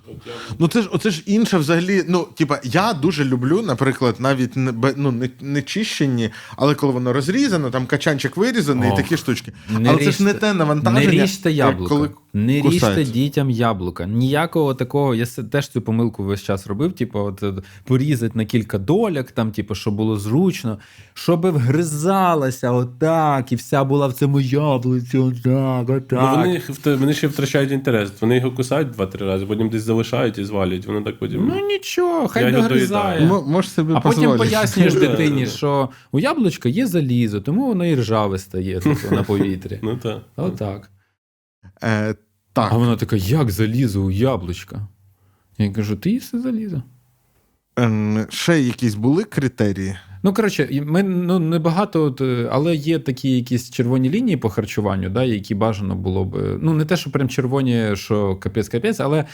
Ну 0.59 0.69
це 0.69 0.83
ж 0.83 0.89
оце 0.93 1.11
ж 1.11 1.23
інше 1.27 1.59
взагалі. 1.59 2.05
Ну, 2.09 2.29
типа, 2.35 2.61
я 2.65 2.93
дуже 2.93 3.25
люблю, 3.25 3.63
наприклад, 3.63 4.17
навіть 4.19 4.57
не 4.57 4.73
ну, 4.97 5.13
не, 5.13 5.31
не 5.41 5.63
чищені, 5.63 6.31
але 6.57 6.75
коли 6.75 6.93
воно 6.93 7.13
розрізано, 7.13 7.71
там 7.71 7.87
качанчик 7.87 8.37
вирізаний 8.37 8.91
і 8.93 8.97
такі 8.97 9.17
штучки. 9.17 9.53
Не 9.79 9.91
але 9.91 10.05
це 10.05 10.11
ж 10.11 10.23
не 10.23 10.35
те 10.35 10.55
навантаження. 10.55 11.13
Не 11.13 11.23
ріжте 11.23 11.53
яблука. 11.53 11.89
Коли 11.89 12.11
не 12.35 12.61
ріжте 12.61 13.05
дітям 13.05 13.51
яблука. 13.51 14.07
Ніякого 14.07 14.75
такого. 14.75 15.15
Я 15.15 15.27
теж 15.27 15.69
цю 15.69 15.83
помилку 15.83 16.25
весь 16.25 16.43
час 16.43 16.67
робив. 16.67 16.93
Типу, 16.93 17.19
от, 17.19 17.43
е, 17.43 17.55
порізати 17.85 18.39
на 18.39 18.45
кілька 18.45 18.79
доляк, 18.79 19.31
там, 19.33 19.53
типу, 19.53 19.75
щоб 19.75 19.95
було 19.95 20.17
зручно, 20.17 20.79
щоб 21.15 21.47
вгризалася 21.47 22.71
отак, 22.71 23.53
і 23.53 23.57
вся 23.57 23.85
була 23.85 24.07
в 24.07 24.13
цьому 24.13 24.41
яблуці, 24.41 25.19
отак, 25.19 25.91
отак. 25.91 26.11
Ну, 26.13 26.61
вони, 26.85 26.97
вони 26.97 27.15
ще 27.15 27.27
втрачають 27.27 27.73
інтерес. 27.73 28.13
Вони 28.21 28.37
його 28.37 28.53
кусають 28.53 28.91
два-три 28.91 29.27
рази, 29.27 29.47
потім 29.47 29.69
десь 29.69 29.83
залишають 29.83 30.39
і 30.39 30.45
звалюють. 30.45 30.87
Воно 30.87 31.01
так 31.03 31.19
потім. 31.19 31.47
Ну 31.49 31.67
нічого, 31.67 32.29
хай 32.29 32.53
догризає. 32.53 33.19
доїдаю. 33.29 33.63
Собі 33.63 33.93
А 33.97 34.01
потім 34.01 34.23
дозволити. 34.23 34.45
пояснюєш 34.45 34.95
дитині, 35.09 35.47
що 35.47 35.89
у 36.13 36.19
яблучка 36.19 36.69
є 36.69 36.87
залізо, 36.87 37.41
тому 37.41 37.67
воно 37.67 37.87
і 37.87 37.95
ржаве 37.95 38.39
стає 38.39 38.81
типу, 38.81 39.15
на 39.15 39.23
повітрі. 39.23 39.79
Ну 39.83 39.97
так. 39.97 40.23
Отак. 40.37 40.91
Е, 41.83 42.15
так. 42.53 42.73
А 42.73 42.77
вона 42.77 42.97
така, 42.97 43.17
як 43.17 43.51
залізо 43.51 44.03
у 44.03 44.11
яблучка? 44.11 44.89
Я 45.59 45.71
кажу, 45.73 45.97
ти 45.97 46.11
їси 46.11 46.41
залізо. 46.41 46.83
Ем, 47.77 48.27
ще 48.29 48.61
якісь 48.61 48.95
були 48.95 49.25
критерії. 49.25 49.97
Ну, 50.23 50.35
коротше, 50.35 50.83
ми 50.87 51.03
ну, 51.03 51.39
не 51.39 51.59
багато, 51.59 52.03
от, 52.05 52.21
е, 52.21 52.49
але 52.53 52.77
є 52.77 52.99
такі 52.99 53.31
якісь 53.37 53.71
червоні 53.71 54.11
лінії 54.11 54.37
по 54.37 54.49
харчуванню, 54.49 55.11
да, 55.11 55.25
які 55.25 55.55
бажано 55.55 55.95
було 55.95 56.25
б. 56.25 56.37
е, 56.37 56.59
Ну, 56.61 56.73
не 56.73 56.85
те, 56.85 56.97
що 56.97 57.11
прям 57.11 57.29
червоні, 57.29 57.97
що 57.97 58.37
капець-капець, 58.37 59.03
але 59.03 59.25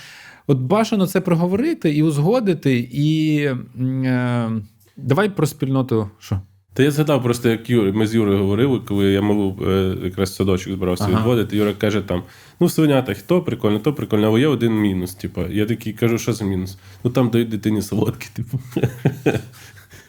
от 0.46 0.58
бажано 0.58 1.06
це 1.06 1.20
проговорити 1.20 1.94
і 1.94 2.02
узгодити. 2.02 2.88
І 2.92 3.38
е, 3.80 4.50
давай 4.96 5.28
про 5.28 5.46
спільноту. 5.46 6.10
Що? 6.18 6.40
Та 6.78 6.84
я 6.84 6.90
згадав 6.90 7.22
просто, 7.22 7.48
як 7.48 7.70
Юр, 7.70 7.92
ми 7.92 8.06
з 8.06 8.14
Юрою 8.14 8.38
говорили, 8.38 8.80
коли 8.88 9.12
я 9.12 9.22
малу 9.22 9.58
е, 9.68 9.96
якраз 10.04 10.34
садочок 10.34 10.72
збирався 10.72 11.04
Ага. 11.04 11.18
відводити. 11.18 11.56
Юра 11.56 11.72
каже 11.72 12.00
там: 12.00 12.22
ну, 12.60 12.66
в 12.66 12.70
свинятах 12.72 13.22
то 13.22 13.42
прикольно, 13.42 13.78
то 13.78 13.92
прикольно, 13.92 14.26
але 14.26 14.40
є 14.40 14.46
один 14.46 14.72
мінус. 14.72 15.14
Типу. 15.14 15.40
Я 15.50 15.66
такий 15.66 15.92
кажу, 15.92 16.18
що 16.18 16.32
за 16.32 16.44
мінус? 16.44 16.78
Ну 17.04 17.10
там 17.10 17.30
дають 17.30 17.48
дитині 17.48 17.82
солодкі, 17.82 18.26
типу. 18.34 18.60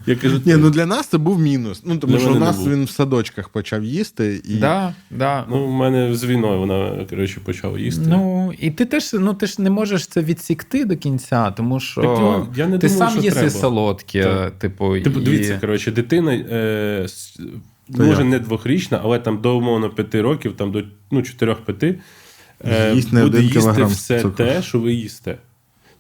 Я 0.10 0.16
кажу, 0.16 0.42
Ні, 0.46 0.56
ну 0.56 0.70
для 0.70 0.86
нас 0.86 1.08
це 1.08 1.18
був 1.18 1.40
мінус. 1.40 1.82
Ну, 1.86 1.98
тому 1.98 2.14
Для 2.14 2.20
що 2.20 2.30
у 2.30 2.34
мене 2.34 2.46
не 2.46 2.52
нас 2.52 2.60
був. 2.60 2.70
він 2.74 2.84
в 2.86 2.90
садочках 2.90 3.50
почав 3.50 3.84
їсти. 3.84 4.42
І... 4.46 4.56
Да, 4.56 4.94
да. 5.12 5.46
ну, 5.50 5.68
в 5.68 5.72
мене 5.72 6.16
з 6.16 6.24
війною 6.26 6.60
вона, 6.60 7.06
коротше, 7.10 7.40
почала 7.46 7.80
їсти. 7.80 8.04
Ну, 8.08 8.54
і 8.60 8.72
ти 8.72 8.86
теж 8.86 9.14
ну, 9.14 9.34
ти 9.34 9.48
ж 9.48 9.62
не 9.62 9.70
можеш 9.70 10.08
це 10.08 10.22
відсікти 10.22 10.86
до 10.86 10.98
кінця, 10.98 11.52
тому 11.52 11.80
що 11.80 12.02
Так 12.02 12.10
його- 12.10 12.48
я 12.56 12.68
не 12.68 12.78
ти 12.80 12.88
думаю, 12.88 13.00
сам 13.00 13.10
що 13.10 13.22
їси 13.26 13.36
треба. 13.36 13.50
солодке, 13.50 14.24
Так. 14.24 14.52
типу, 14.60 15.00
Типу, 15.00 15.20
і... 15.20 15.24
дивіться, 15.24 15.58
коротше, 15.62 15.92
дитина 15.92 16.34
е, 16.34 17.02
с- 17.06 17.40
може 17.90 18.22
як? 18.22 18.26
не 18.32 18.40
двохрічна, 18.40 19.00
але 19.04 19.20
там 19.20 19.42
до 19.42 19.58
умовно 19.58 19.90
п'яти 19.90 20.22
років, 20.22 20.54
там 20.58 20.72
до 20.72 20.84
ну, 21.12 21.22
чотирьох-п'яти, 21.22 22.00
е, 22.66 22.94
Їсть 22.96 23.14
не 23.14 23.22
буде 23.24 23.38
один 23.38 23.44
їсти 23.48 23.60
кілограм 23.60 23.88
все 23.90 24.22
цукру. 24.22 24.46
те, 24.46 24.62
що 24.62 24.80
ви 24.80 24.94
їсте. 24.94 25.38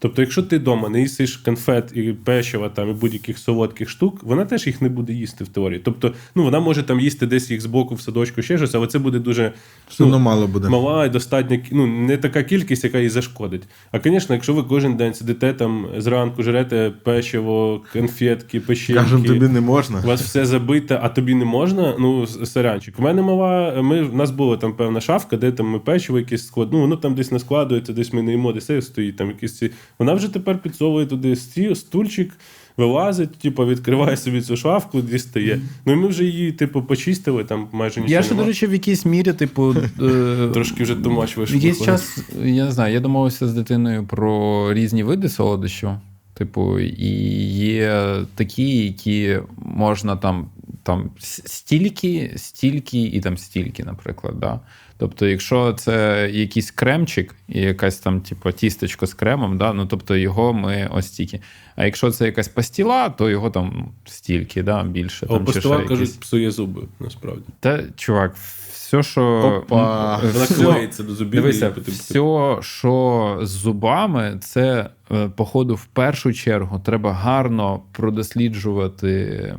Тобто, 0.01 0.21
якщо 0.21 0.43
ти 0.43 0.57
вдома 0.57 0.89
не 0.89 1.01
їсиш 1.01 1.37
конфет 1.37 1.91
і 1.95 2.13
печива 2.13 2.69
там, 2.69 2.89
і 2.89 2.93
будь-яких 2.93 3.37
солодких 3.37 3.89
штук, 3.89 4.19
вона 4.23 4.45
теж 4.45 4.67
їх 4.67 4.81
не 4.81 4.89
буде 4.89 5.13
їсти 5.13 5.43
в 5.43 5.47
теорії. 5.47 5.79
Тобто, 5.85 6.13
ну 6.35 6.43
вона 6.43 6.59
може 6.59 6.83
там 6.83 6.99
їсти 6.99 7.25
десь 7.25 7.51
їх 7.51 7.61
збоку 7.61 7.95
в 7.95 8.01
садочку, 8.01 8.41
ще 8.41 8.57
щось, 8.57 8.75
але 8.75 8.87
це 8.87 8.99
буде 8.99 9.19
дуже 9.19 9.53
одно 9.99 10.19
мало 10.19 10.47
буде. 10.47 10.69
мала 10.69 11.05
і 11.05 11.09
достатня 11.09 11.59
ну, 11.71 11.87
не 11.87 12.17
така 12.17 12.43
кількість, 12.43 12.83
яка 12.83 12.99
їй 12.99 13.09
зашкодить. 13.09 13.63
А, 13.91 13.99
звісно, 14.03 14.35
якщо 14.35 14.53
ви 14.53 14.63
кожен 14.63 14.97
день 14.97 15.13
сидите 15.13 15.53
там 15.53 15.87
зранку, 15.97 16.43
жерете 16.43 16.91
печиво, 17.03 17.81
конфетки, 17.93 18.59
печеньки, 18.59 18.93
Кажемо, 19.03 19.25
тобі 19.25 19.47
не 19.47 19.61
можна. 19.61 19.99
у 20.03 20.07
вас 20.07 20.21
все 20.21 20.45
забите, 20.45 20.99
а 21.03 21.09
тобі 21.09 21.35
не 21.35 21.45
можна. 21.45 21.95
Ну, 21.99 22.23
с- 22.23 22.45
сорянчик. 22.51 22.99
У 22.99 23.01
мене 23.01 23.21
мала. 23.21 23.81
Ми, 23.81 24.01
в 24.03 24.15
нас 24.15 24.31
була 24.31 24.57
там 24.57 24.73
певна 24.73 25.01
шафка, 25.01 25.37
де 25.37 25.51
там 25.51 25.67
ми 25.67 25.79
печиво 25.79 26.19
якесь 26.19 26.47
склад. 26.47 26.69
Ну, 26.71 26.79
воно 26.79 26.95
там 26.97 27.15
десь 27.15 27.31
не 27.31 27.39
складується, 27.39 27.93
десь 27.93 28.13
ми 28.13 28.21
не 28.21 28.31
їмо, 28.31 28.53
десь 28.53 28.85
стоїть 28.85 29.17
там 29.17 29.27
якісь 29.27 29.57
ці. 29.57 29.71
Вона 29.99 30.13
вже 30.13 30.27
тепер 30.27 30.61
підсовує 30.61 31.05
туди 31.05 31.35
стульчик. 31.75 32.31
Вилазить, 32.77 33.37
типу, 33.37 33.65
відкриває 33.65 34.17
собі 34.17 34.41
цю 34.41 34.57
шафку, 34.57 35.01
дістає. 35.01 35.61
Ну 35.85 35.93
і 35.93 35.95
ми 35.95 36.07
вже 36.07 36.25
її, 36.25 36.51
типу, 36.51 36.81
почистили, 36.81 37.43
там 37.43 37.67
майже 37.71 38.01
нічого. 38.01 38.13
Я 38.13 38.23
ще, 38.23 38.35
до 38.35 38.45
речі, 38.45 38.67
в 38.67 38.73
якійсь 38.73 39.05
мірі, 39.05 39.33
типу, 39.33 39.75
е, 40.01 40.49
Трошки 40.53 40.83
вже 40.83 40.95
тумач 40.95 41.37
вийшов. 41.37 41.55
якийсь 41.55 41.81
час, 41.81 42.17
я 42.43 42.65
не 42.65 42.71
знаю, 42.71 42.93
я 42.93 42.99
домовився 42.99 43.47
з 43.47 43.53
дитиною 43.53 44.05
про 44.05 44.73
різні 44.73 45.03
види 45.03 45.29
солодощів. 45.29 45.89
Типу, 46.33 46.79
і 46.79 47.07
є 47.53 48.15
такі, 48.35 48.85
які 48.85 49.37
можна 49.57 50.15
там, 50.15 50.49
там 50.83 51.09
стільки, 51.45 52.33
стільки 52.35 53.01
і 53.01 53.21
там 53.21 53.37
стільки, 53.37 53.83
наприклад. 53.83 54.33
Да? 54.39 54.59
Тобто, 54.99 55.27
якщо 55.27 55.73
це 55.73 56.29
якийсь 56.33 56.71
кремчик 56.71 57.35
і 57.47 57.61
якась 57.61 57.97
там, 57.97 58.21
типу, 58.21 58.51
тістечко 58.51 59.05
з 59.07 59.13
кремом, 59.13 59.57
да? 59.57 59.73
ну 59.73 59.85
тобто 59.85 60.15
його 60.15 60.53
ми 60.53 60.89
ось 60.91 61.07
стільки. 61.07 61.41
А 61.75 61.85
якщо 61.85 62.11
це 62.11 62.25
якась 62.25 62.47
пастіла, 62.47 63.09
то 63.09 63.29
його 63.29 63.49
там 63.49 63.91
стільки, 64.05 64.63
да? 64.63 64.83
більше. 64.83 65.25
А 65.29 65.33
Там, 65.33 65.45
чи 65.45 65.51
ще 65.51 65.61
постава, 65.61 65.75
якісь. 65.75 65.89
кажуть, 65.89 66.19
псує 66.19 66.51
зуби, 66.51 66.81
насправді. 66.99 67.43
Та, 67.59 67.83
чувак, 67.95 68.35
все, 68.71 69.03
що. 69.03 69.23
Опа. 69.67 70.17
Вона 70.17 70.45
все- 70.45 70.63
клеїться 70.65 71.03
до 71.03 71.15
зубів. 71.15 71.41
Дивися, 71.41 71.73
і, 71.87 71.91
все, 71.91 72.57
що 72.61 73.39
з 73.41 73.49
зубами, 73.49 74.37
це, 74.41 74.89
е, 75.11 75.29
походу, 75.29 75.75
в 75.75 75.85
першу 75.85 76.33
чергу 76.33 76.79
треба 76.85 77.13
гарно 77.13 77.81
продосліджувати 77.91 79.55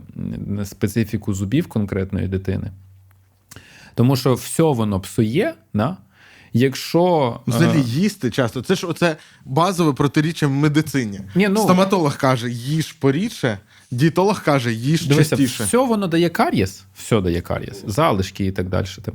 специфіку 0.65 1.35
зубів 1.35 1.67
конкретної 1.67 2.29
дитини. 2.29 2.71
Тому 4.01 4.17
що 4.17 4.35
все 4.35 4.63
воно 4.63 5.01
псує, 5.01 5.55
да? 5.75 5.97
Якщо 6.53 7.37
е, 7.49 7.51
Взагалі 7.51 7.83
їсти 7.83 8.31
часто. 8.31 8.63
Це 8.63 8.75
ж 8.75 8.87
оце 8.87 9.17
базове 9.45 9.93
протиріччя 9.93 10.47
в 10.47 10.51
медицині. 10.51 11.21
Ні, 11.35 11.49
ну- 11.49 11.63
Стоматолог 11.63 12.17
каже, 12.17 12.51
їж 12.51 12.93
порідше, 12.93 13.59
дієтолог 13.91 14.43
каже, 14.43 14.73
їж 14.73 15.07
Дивися, 15.07 15.37
частіше. 15.37 15.65
все 15.65 15.79
воно 15.79 16.07
дає 16.07 16.29
кар'єс, 16.29 16.85
все 16.95 17.21
дає 17.21 17.41
кар'єс, 17.41 17.85
залишки 17.87 18.47
і 18.47 18.53
так 18.53 18.69
далі. 18.69 18.87
Там. 19.03 19.15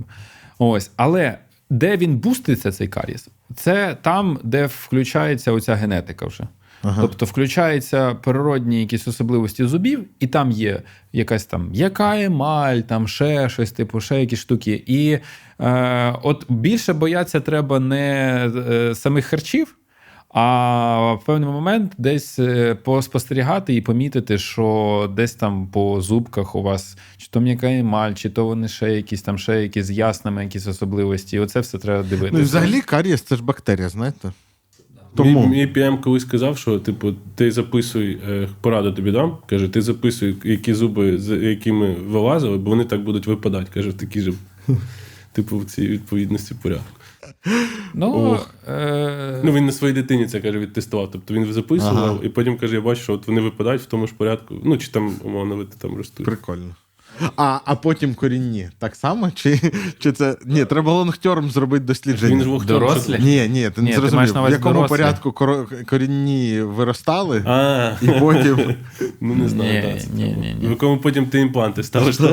Ось, 0.59 0.91
але 0.95 1.37
де 1.69 1.97
він 1.97 2.17
буститься, 2.17 2.71
цей 2.71 2.87
кар'єс? 2.87 3.27
Це 3.55 3.97
там, 4.01 4.39
де 4.43 4.65
включається 4.65 5.51
оця 5.51 5.75
генетика 5.75 6.25
вже. 6.25 6.47
Тобто 7.01 7.25
включаються 7.25 8.15
природні 8.15 8.79
якісь 8.79 9.07
особливості 9.07 9.65
зубів, 9.65 10.05
і 10.19 10.27
там 10.27 10.51
є 10.51 10.81
якась 11.13 11.45
там 11.45 11.69
яка 11.73 12.21
емаль, 12.21 12.79
там 12.79 13.07
ще 13.07 13.49
щось, 13.49 13.71
типу, 13.71 14.01
ще 14.01 14.19
якісь 14.19 14.39
штуки. 14.39 14.83
І 14.87 15.19
е, 15.59 16.15
от 16.23 16.45
більше 16.49 16.93
бояться 16.93 17.39
треба 17.39 17.79
не 17.79 18.35
е, 18.69 18.95
самих 18.95 19.25
харчів, 19.25 19.77
а 20.29 21.13
в 21.13 21.25
певний 21.25 21.49
момент 21.49 21.93
десь 21.97 22.39
е, 22.39 22.75
поспостерігати 22.75 23.75
і 23.75 23.81
помітити, 23.81 24.37
що 24.37 25.11
десь 25.15 25.33
там 25.33 25.67
по 25.67 26.01
зубках 26.01 26.55
у 26.55 26.61
вас 26.61 26.97
чи 27.17 27.27
то 27.27 27.39
м'яка 27.39 27.71
емаль, 27.71 28.13
чи 28.13 28.29
то 28.29 28.45
вони 28.45 28.67
ще 28.67 28.93
якісь 28.93 29.21
там 29.21 29.37
ще 29.37 29.61
якісь 29.61 29.85
з 29.85 29.91
ясними 29.91 30.43
якісь 30.43 30.67
особливості. 30.67 31.35
І 31.35 31.39
оце 31.39 31.59
все 31.59 31.77
треба 31.77 32.03
дивитися. 32.03 32.33
Ну 32.33 32.39
і 32.39 32.43
взагалі 32.43 32.81
карієс 32.81 33.21
це 33.21 33.35
ж 33.35 33.43
бактерія, 33.43 33.89
знаєте? 33.89 34.31
Тому... 35.15 35.47
Мій, 35.47 35.47
мій 35.47 35.67
PM 35.73 35.99
колись 36.01 36.23
сказав, 36.23 36.57
що 36.57 36.79
типу, 36.79 37.13
ти 37.35 37.51
записуй, 37.51 38.19
е, 38.29 38.49
пораду 38.61 38.91
тобі 38.91 39.11
дам. 39.11 39.37
Каже, 39.47 39.67
ти 39.67 39.81
записуй, 39.81 40.35
які 40.43 40.73
зуби, 40.73 41.17
з 41.17 41.37
якими 41.37 41.93
вилазили, 41.93 42.57
бо 42.57 42.69
вони 42.69 42.83
так 42.85 43.03
будуть 43.03 43.27
випадати. 43.27 43.67
Каже, 43.73 43.89
в 43.89 43.93
такій 43.93 44.21
же, 44.21 44.33
типу, 45.33 45.57
в 45.57 45.65
цій 45.65 45.87
відповідності 45.87 46.55
порядку. 46.63 46.99
Ну, 47.93 48.39
е... 48.67 49.41
Ну, 49.43 49.51
він 49.51 49.65
на 49.65 49.71
своїй 49.71 49.93
дитині 49.93 50.25
це 50.25 50.39
каже, 50.39 50.59
відтестував. 50.59 51.11
Тобто 51.11 51.33
він 51.33 51.53
записував, 51.53 51.97
Ага. 51.97 52.19
і 52.23 52.29
потім 52.29 52.57
каже, 52.57 52.75
я 52.75 52.81
бачу, 52.81 53.01
що 53.01 53.13
от 53.13 53.27
вони 53.27 53.41
випадають 53.41 53.81
в 53.81 53.85
тому 53.85 54.07
ж 54.07 54.13
порядку. 54.17 54.55
Ну, 54.63 54.77
чи 54.77 54.91
там, 54.91 55.15
умовно, 55.23 55.55
ви 55.55 55.65
там 55.77 55.95
ростуть. 55.95 56.25
прикольно. 56.25 56.75
А, 57.37 57.59
а 57.65 57.75
потім 57.75 58.13
корінні. 58.13 58.69
Так 58.79 58.95
само? 58.95 59.31
Чи, 59.31 59.59
чи 59.99 60.11
це. 60.11 60.37
Ні, 60.45 60.65
треба 60.65 60.91
long-term 60.93 61.49
зробити 61.49 61.85
дослідження. 61.85 62.31
Він 62.31 62.41
ж 62.43 62.49
вовк 62.49 62.65
Дорослі? 62.65 63.19
Ні, 63.19 63.47
ні, 63.49 63.69
ти 63.69 63.81
не 63.81 63.89
ні, 63.89 63.95
зрозумів. 63.95 64.33
Ти 64.33 64.39
В 64.39 64.49
якому 64.49 64.73
дорослі? 64.75 64.97
порядку 64.97 65.31
корінні 65.89 66.61
виростали, 66.61 67.43
А, 67.45 67.91
і 68.01 68.07
потім. 68.07 68.59
ну 69.21 69.35
не 69.35 69.49
знаю. 69.49 69.73
Ні, 69.73 69.81
так. 69.81 70.13
ні, 70.13 70.23
ні, 70.23 70.55
ні. 70.61 70.67
В 70.67 70.69
якому 70.69 70.97
потім 70.97 71.25
ти 71.25 71.39
імпланти 71.39 71.83
ставиш. 71.83 72.19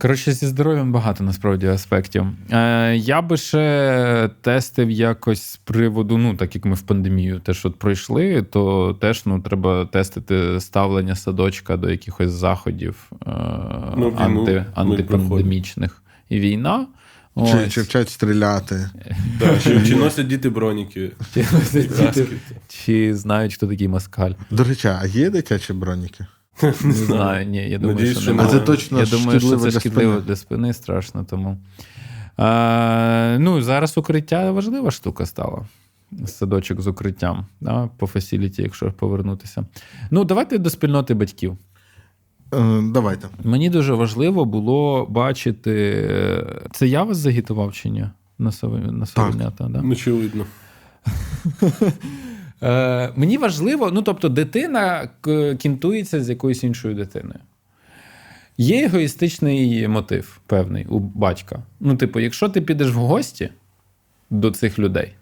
Коротше, 0.00 0.32
зі 0.32 0.46
здоров'ям 0.46 0.92
багато 0.92 1.24
насправді 1.24 1.66
аспектів. 1.66 2.26
Е, 2.50 2.96
я 2.96 3.22
би 3.22 3.36
ще 3.36 4.30
тестив 4.40 4.90
якось 4.90 5.42
з 5.42 5.56
приводу, 5.56 6.18
ну 6.18 6.36
так 6.36 6.54
як 6.54 6.64
ми 6.64 6.74
в 6.74 6.82
пандемію 6.82 7.40
теж 7.40 7.66
от 7.66 7.78
пройшли, 7.78 8.42
то 8.42 8.92
теж 9.00 9.22
ну, 9.26 9.40
треба 9.40 9.84
тестити 9.84 10.60
ставлення 10.60 11.16
садочка 11.16 11.76
до 11.76 11.90
якихось 11.90 12.30
заходів 12.30 13.10
е, 13.26 13.30
Ну, 13.96 14.14
анти, 14.18 14.64
антипандемічних. 14.74 16.02
І 16.28 16.40
війна. 16.40 16.86
Чи, 17.36 17.42
ось. 17.42 17.72
чи 17.72 17.82
вчать 17.82 18.08
стріляти. 18.08 18.90
Да, 19.38 19.58
Чи 19.58 19.86
чи 19.86 19.96
носять 19.96 20.26
діти 20.26 20.50
броніки? 20.50 21.10
Чи, 21.34 21.44
Каски. 21.88 22.26
чи 22.68 23.14
знають, 23.16 23.54
хто 23.54 23.66
такий 23.66 23.88
москаль? 23.88 24.32
До 24.50 24.64
речі, 24.64 24.88
а 24.88 25.06
є 25.06 25.30
дитячі 25.30 25.72
броніки? 25.72 26.26
Не 26.62 26.92
знаю, 26.92 27.46
ні, 27.46 27.70
я 27.70 27.78
думаю, 27.78 27.96
Надіюсь, 27.98 28.18
що. 28.18 28.36
А 28.38 28.46
це 28.46 28.60
точно 28.60 28.98
Я 29.00 29.06
думаю, 29.06 29.40
що 29.40 29.56
це 29.56 29.70
для 29.70 29.80
шкідливо 29.80 30.12
спини. 30.12 30.26
для 30.26 30.36
спини, 30.36 30.72
страшно 30.72 31.24
тому. 31.24 31.56
Е, 32.38 33.38
ну, 33.38 33.62
зараз 33.62 33.98
укриття 33.98 34.50
важлива 34.52 34.90
штука 34.90 35.26
стала. 35.26 35.66
Садочок 36.26 36.80
з 36.80 36.86
укриттям 36.86 37.46
да, 37.60 37.88
по 37.96 38.06
фасіліті, 38.06 38.62
якщо 38.62 38.92
повернутися. 38.92 39.66
Ну, 40.10 40.24
давайте 40.24 40.58
до 40.58 40.70
спільноти 40.70 41.14
батьків. 41.14 41.56
Е, 42.54 42.80
давайте. 42.92 43.28
Мені 43.44 43.70
дуже 43.70 43.94
важливо 43.94 44.44
було 44.44 45.06
бачити. 45.06 46.06
Це 46.72 46.88
я 46.88 47.02
вас 47.02 47.16
загітував 47.16 47.72
чи 47.72 47.88
ні? 47.88 48.06
На 48.38 48.52
совенята, 49.06 49.64
да? 49.64 49.80
Ну, 49.82 49.92
Очевидно. 49.92 50.44
Е, 52.62 53.12
мені 53.16 53.38
важливо, 53.38 53.90
ну 53.90 54.02
тобто, 54.02 54.28
дитина 54.28 55.08
кінтується 55.58 56.24
з 56.24 56.28
якоюсь 56.28 56.64
іншою 56.64 56.94
дитиною. 56.94 57.40
Є 58.58 58.84
егоїстичний 58.84 59.88
мотив 59.88 60.40
певний 60.46 60.86
у 60.86 60.98
батька. 60.98 61.62
Ну, 61.80 61.96
типу, 61.96 62.20
якщо 62.20 62.48
ти 62.48 62.60
підеш 62.60 62.90
в 62.90 62.98
гості 62.98 63.50
до 64.30 64.50
цих 64.50 64.78
людей, 64.78 65.14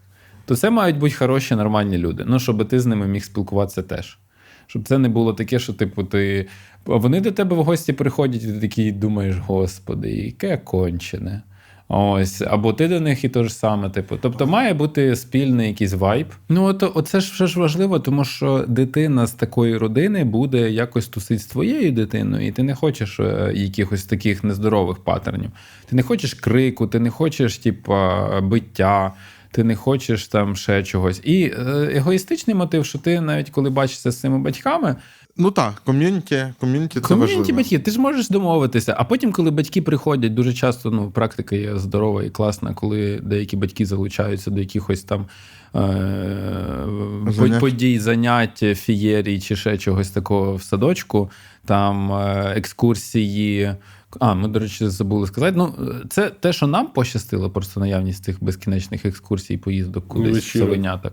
то 0.45 0.57
це 0.57 0.71
мають 0.71 0.99
бути 0.99 1.15
хороші, 1.15 1.55
нормальні 1.55 1.99
люди. 1.99 2.25
Ну, 2.27 2.39
щоб 2.39 2.69
ти 2.69 2.81
з 2.81 2.87
ними 2.87 3.07
міг 3.07 3.25
спілкуватися 3.25 3.83
теж. 3.83 4.19
Щоб 4.67 4.89
це 4.89 4.99
не 4.99 5.09
було 5.09 5.35
таке, 5.35 5.59
що, 5.59 5.73
типу, 5.73 6.05
ти. 6.05 6.49
Вони 6.85 7.21
до 7.21 7.33
тебе 7.33 7.57
в 7.57 7.65
гості 7.65 7.93
приходять, 7.93 8.43
і 8.43 8.47
ти 8.47 8.61
такий 8.61 8.93
думаєш, 8.93 9.37
господи, 9.39 10.11
яке 10.11 10.57
кончене. 10.57 11.43
Ось, 11.89 12.43
або 12.43 12.73
ти 12.73 12.89
до 12.89 13.01
них 13.01 13.25
і 13.25 13.29
то 13.29 13.45
ж 13.45 13.55
саме, 13.55 13.91
типу. 13.91 14.19
Тобто 14.23 14.47
має 14.47 14.75
бути 14.75 15.17
спільний 15.17 15.69
якийсь 15.69 15.93
вайб. 15.93 16.27
Ну, 16.49 16.65
от 16.65 16.93
оце 16.95 17.21
ж 17.21 17.33
все 17.35 17.47
ж 17.47 17.61
важливо, 17.61 18.01
тому 18.01 18.25
що 18.25 18.65
дитина 18.69 19.27
з 19.27 19.33
такої 19.33 19.77
родини 19.77 20.25
буде 20.25 20.71
якось 20.71 21.09
тусити 21.09 21.41
з 21.41 21.47
твоєю 21.47 21.93
дитиною, 21.93 22.47
і 22.47 22.53
ти 22.53 22.63
не 22.63 22.75
хочеш 22.75 23.21
е, 23.21 23.53
якихось 23.55 24.05
таких 24.05 24.45
нездорових 24.45 24.99
паттернів. 24.99 25.51
Ти 25.87 25.97
не 25.97 26.03
хочеш 26.03 26.35
крику, 26.35 26.87
ти 26.87 27.01
не 27.01 27.11
хочеш, 27.11 27.59
типа, 27.59 28.41
биття. 28.41 29.13
Ти 29.51 29.65
не 29.65 29.77
хочеш 29.77 30.27
там 30.27 30.57
ще 30.57 30.83
чогось. 30.83 31.21
І 31.25 31.45
е, 31.45 31.91
егоїстичний 31.95 32.57
мотив, 32.57 32.87
що 32.87 32.99
ти 32.99 33.21
навіть 33.21 33.51
коли 33.51 33.71
бачишся 33.71 34.11
з 34.11 34.21
цими 34.21 34.39
батьками, 34.39 34.97
Ну 35.39 35.51
так, 35.51 35.83
ком'юніті, 35.85 36.47
ком'юніті 36.61 36.95
це 36.95 37.01
Ком'юніті 37.01 37.37
важливо. 37.37 37.57
батьків, 37.57 37.83
ти 37.83 37.91
ж 37.91 38.01
можеш 38.01 38.29
домовитися. 38.29 38.95
А 38.99 39.05
потім, 39.05 39.33
коли 39.33 39.51
батьки 39.51 39.83
приходять, 39.83 40.35
дуже 40.35 40.53
часто 40.53 40.91
ну, 40.91 41.11
практика 41.11 41.57
є 41.57 41.79
здорова 41.79 42.23
і 42.23 42.31
класна, 42.31 42.75
коли 42.75 43.21
деякі 43.23 43.57
батьки 43.57 43.87
залучаються 43.87 44.51
до 44.51 44.61
якихось 44.61 45.03
там 45.03 45.27
е- 45.75 46.87
Занять. 47.29 47.61
подій, 47.61 47.99
занять, 47.99 48.65
фієрій 48.75 49.41
чи 49.41 49.57
ще 49.57 49.79
чогось 49.79 50.11
такого 50.11 50.57
в 50.57 50.63
садочку, 50.63 51.31
там 51.65 52.13
е- 52.13 52.53
екскурсії. 52.57 53.75
А, 54.21 54.35
ми, 54.35 54.49
до 54.49 54.59
речі, 54.59 54.89
забули 54.89 55.27
сказати. 55.27 55.55
Ну, 55.57 55.75
це 56.09 56.31
те, 56.31 56.53
що 56.53 56.67
нам 56.67 56.87
пощастило, 56.87 57.51
просто 57.51 57.81
наявність 57.81 58.25
цих 58.25 58.45
безкінечних 58.45 59.05
екскурсій, 59.05 59.57
поїздок 59.57 60.09
кудись 60.09 60.55
в. 60.55 60.59
Совеняток. 60.59 61.13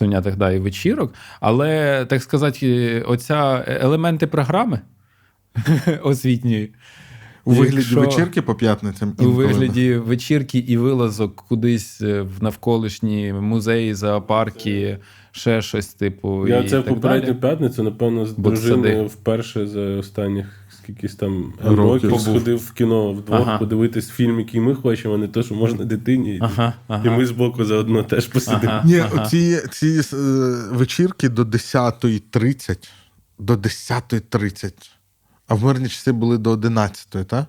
В 0.00 0.36
да, 0.36 0.52
і 0.52 0.58
вечірок. 0.58 1.14
Але, 1.40 2.04
так 2.04 2.22
сказати, 2.22 3.00
оця 3.08 3.64
елементи 3.66 4.26
програми 4.26 4.80
освітньої. 6.02 6.72
У 7.44 7.50
вигляді 7.52 7.76
якщо- 7.76 8.00
вечірки 8.00 8.42
по 8.42 8.54
п'ятницям. 8.54 9.14
У 9.18 9.24
вигляді 9.24 9.94
вечірки 9.94 10.58
і 10.58 10.76
вилазок 10.76 11.36
кудись 11.48 12.00
е, 12.00 12.22
в 12.22 12.42
навколишні 12.42 13.32
музеї, 13.32 13.94
зоопарки, 13.94 14.98
ще 15.32 15.62
щось 15.62 15.86
типу. 15.86 16.48
Я 16.48 16.60
і 16.60 16.68
це 16.68 16.78
в 16.78 16.84
так 16.84 16.94
попередню 16.94 17.26
далі. 17.26 17.40
п'ятницю, 17.40 17.82
напевно, 17.82 18.26
з 18.26 18.36
дружиною 18.36 19.06
вперше 19.06 19.66
за 19.66 19.80
останніх 19.80 20.61
скількись 20.82 21.14
там 21.14 21.52
Років. 21.64 22.10
років 22.10 22.20
сходив 22.20 22.58
в 22.58 22.72
кіно 22.72 23.12
вдвох, 23.12 23.40
Ага. 23.40 23.58
подивитись 23.58 24.08
фільм, 24.08 24.38
який 24.38 24.60
ми 24.60 24.74
хочемо, 24.74 25.14
а 25.14 25.18
не 25.18 25.28
те, 25.28 25.42
що 25.42 25.54
можна 25.54 25.84
дитині. 25.84 26.38
Ага, 26.42 26.72
І 26.88 26.92
ага. 26.92 27.16
ми 27.16 27.26
збоку 27.26 27.64
заодно 27.64 28.02
теж 28.02 28.26
посидимо. 28.26 28.72
Ага. 28.72 28.82
Ні, 28.84 29.02
ці, 29.30 29.58
ці 29.72 30.00
е, 30.16 30.16
вечірки 30.72 31.28
до 31.28 31.42
10.30. 31.42 32.88
До 33.38 33.54
10.30. 33.54 34.72
А 35.48 35.54
в 35.54 35.64
мирні 35.64 35.88
часи 35.88 36.12
були 36.12 36.38
до 36.38 36.54
11.00, 36.56 37.24
так? 37.24 37.46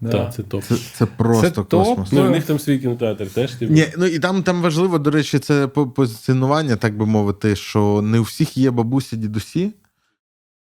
Да. 0.00 0.10
Так, 0.10 0.34
це 0.34 0.42
топ. 0.42 0.64
Це, 0.64 0.76
це 0.94 1.06
просто 1.06 1.48
Це 1.48 1.50
топ. 1.50 1.68
космос. 1.70 2.12
Ну, 2.12 2.22
в 2.26 2.30
них 2.30 2.44
там 2.44 2.58
свій 2.58 2.78
кінотеатр 2.78 3.26
теж. 3.30 3.52
типу. 3.52 3.72
Ні, 3.74 3.86
ну 3.98 4.06
і 4.06 4.18
там, 4.18 4.42
там 4.42 4.62
важливо, 4.62 4.98
до 4.98 5.10
речі, 5.10 5.38
це 5.38 5.66
по- 5.66 5.86
позиціонування, 5.88 6.76
так 6.76 6.96
би 6.96 7.06
мовити, 7.06 7.56
що 7.56 8.02
не 8.02 8.18
у 8.18 8.22
всіх 8.22 8.56
є 8.56 8.70
бабусі, 8.70 9.16
дідусі, 9.16 9.72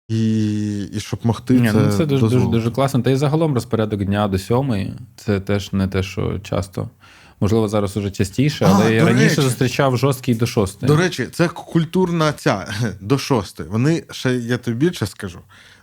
і, 0.08 0.84
і 0.84 1.00
щоб 1.00 1.20
могти 1.24 1.54
Ні, 1.54 1.72
це, 1.72 1.78
ну, 1.78 1.92
це 1.92 2.06
дуже, 2.06 2.22
дуже, 2.22 2.46
дуже 2.46 2.72
класно. 2.72 3.02
Та 3.02 3.10
й 3.10 3.16
загалом 3.16 3.54
розпорядок 3.54 4.04
дня 4.04 4.28
до 4.28 4.40
сьомої. 4.40 4.94
Це 5.16 5.40
теж 5.40 5.74
не 5.74 5.88
те, 5.88 6.04
що 6.04 6.40
часто. 6.40 6.90
Можливо, 7.40 7.68
зараз 7.68 7.98
уже 7.98 8.12
частіше, 8.12 8.66
А, 8.66 8.72
але 8.74 8.94
я 8.94 9.06
раніше 9.06 9.30
речі. 9.30 9.42
зустрічав 9.42 9.98
жорсткий 9.98 10.36
до 10.36 10.46
шостої. 10.46 10.88
До 10.88 10.96
речі, 10.96 11.28
це 11.32 11.48
культурна 11.48 12.34
ця 12.34 12.74
до 13.02 13.18
шостої. 13.18 13.70
Вони 13.70 14.04
ще 14.12 14.36
я 14.36 14.58
тобі 14.58 14.78
більше 14.78 15.08
скажу. 15.08 15.40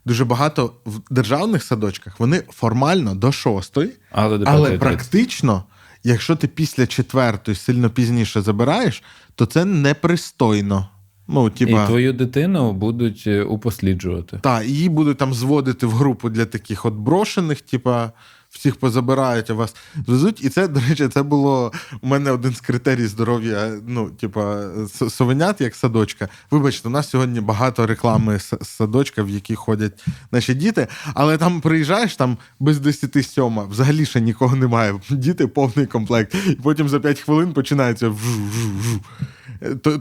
Дуже 0.07 0.25
багато 0.25 0.73
в 0.87 1.01
державних 1.11 1.63
садочках 1.63 2.21
вони 2.21 2.43
формально 2.51 3.15
до 3.15 3.33
шостої, 3.33 3.91
але 4.11 4.39
до 4.39 4.45
але 4.49 4.79
практично, 4.79 5.65
якщо 6.05 6.37
ти 6.37 6.49
після 6.49 6.87
четвертої 6.87 7.57
сильно 7.57 7.91
пізніше 7.91 8.43
забираєш, 8.43 9.03
то 9.35 9.47
це 9.47 9.65
непристойно. 9.65 10.89
Ну, 11.33 11.51
типа, 11.51 11.85
І 11.85 11.87
твою 11.87 12.13
дитину 12.13 12.73
будуть 12.73 13.25
е, 13.27 13.43
упосліджувати. 13.43 14.39
та, 14.43 14.63
її 14.63 14.89
будуть 14.89 15.19
там 15.19 15.35
зводити 15.35 15.87
в 15.87 15.91
групу 15.93 16.29
для 16.31 16.45
таких 16.45 16.87
от 16.87 16.95
брошених, 16.95 17.61
типа, 17.61 18.13
всіх 18.51 18.77
позабирають, 18.77 19.51
а 19.51 19.55
вас 19.55 19.75
везуть. 20.07 20.45
І 20.45 20.49
це, 20.49 20.69
до 20.69 20.81
речі, 20.89 21.09
це 21.09 21.23
було 21.23 21.73
у 22.01 22.07
мене 22.07 22.31
один 22.31 22.55
з 22.55 22.61
критерій 22.61 23.07
здоров'я. 23.07 23.73
Ну, 23.87 24.11
типа, 24.11 24.63
совенят 25.11 25.61
як 25.61 25.75
садочка. 25.75 26.29
Вибачте, 26.51 26.89
у 26.89 26.91
нас 26.91 27.11
сьогодні 27.11 27.41
багато 27.41 27.87
реклами 27.87 28.39
садочка, 28.63 29.23
в 29.23 29.31
які 29.31 29.55
ходять 29.55 30.05
наші 30.33 30.55
діти. 30.55 30.87
Але 31.15 31.39
там 31.39 31.61
приїжджаєш 31.61 32.17
там 32.17 32.37
без 32.61 32.81
10 32.81 33.27
сьома, 33.27 33.65
взагалі 33.65 34.07
ще 34.07 34.21
нікого 34.21 34.57
немає. 34.57 35.01
Діти 35.11 35.47
повний 35.47 35.87
комплект. 35.87 36.35
І 36.49 36.53
потім 36.55 36.89
за 36.89 37.01
5 37.01 37.21
хвилин 37.21 37.53
починається 37.53 38.09
вжу-вжу-вжу. 38.09 38.97
Е, 38.97 39.01
то- 39.01 39.40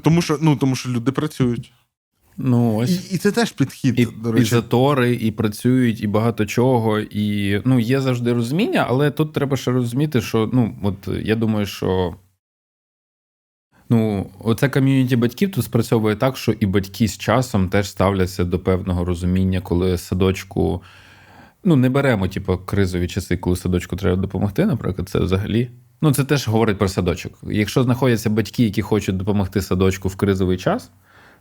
Тому 0.03 0.21
що, 0.21 0.37
ну, 0.41 0.55
тому 0.55 0.75
що 0.75 0.89
люди 0.89 1.11
працюють. 1.11 1.73
Ну 2.41 2.75
ось. 2.75 3.11
І, 3.11 3.15
і 3.15 3.17
це 3.17 3.31
теж 3.31 3.51
підхід, 3.51 3.99
І, 3.99 4.05
до 4.05 4.37
і 4.37 4.43
затори, 4.43 5.15
і 5.15 5.31
працюють, 5.31 6.03
і 6.03 6.07
багато 6.07 6.45
чого. 6.45 6.99
І 6.99 7.61
ну, 7.65 7.79
є 7.79 8.01
завжди 8.01 8.33
розуміння, 8.33 8.85
але 8.89 9.11
тут 9.11 9.33
треба 9.33 9.57
ще 9.57 9.71
розуміти, 9.71 10.21
що 10.21 10.49
ну, 10.53 10.75
от 10.83 11.07
я 11.23 11.35
думаю, 11.35 11.65
що 11.65 12.15
ну, 13.89 14.29
оце 14.39 14.69
ком'юніті 14.69 15.15
батьків 15.15 15.51
тут 15.51 15.65
спрацьовує 15.65 16.15
так, 16.15 16.37
що 16.37 16.51
і 16.51 16.65
батьки 16.65 17.07
з 17.07 17.17
часом 17.17 17.69
теж 17.69 17.89
ставляться 17.89 18.43
до 18.43 18.59
певного 18.59 19.05
розуміння, 19.05 19.61
коли 19.61 19.97
садочку. 19.97 20.81
Ну, 21.63 21.75
не 21.75 21.89
беремо, 21.89 22.27
типу, 22.27 22.57
кризові 22.57 23.07
часи, 23.07 23.37
коли 23.37 23.55
садочку 23.55 23.95
треба 23.95 24.21
допомогти, 24.21 24.65
наприклад, 24.65 25.09
це 25.09 25.19
взагалі. 25.19 25.69
Ну, 26.01 26.13
це 26.13 26.23
теж 26.23 26.47
говорить 26.47 26.77
про 26.77 26.87
садочок. 26.87 27.33
Якщо 27.43 27.83
знаходяться 27.83 28.29
батьки, 28.29 28.63
які 28.63 28.81
хочуть 28.81 29.17
допомогти 29.17 29.61
садочку 29.61 30.07
в 30.07 30.15
кризовий 30.15 30.57
час, 30.57 30.91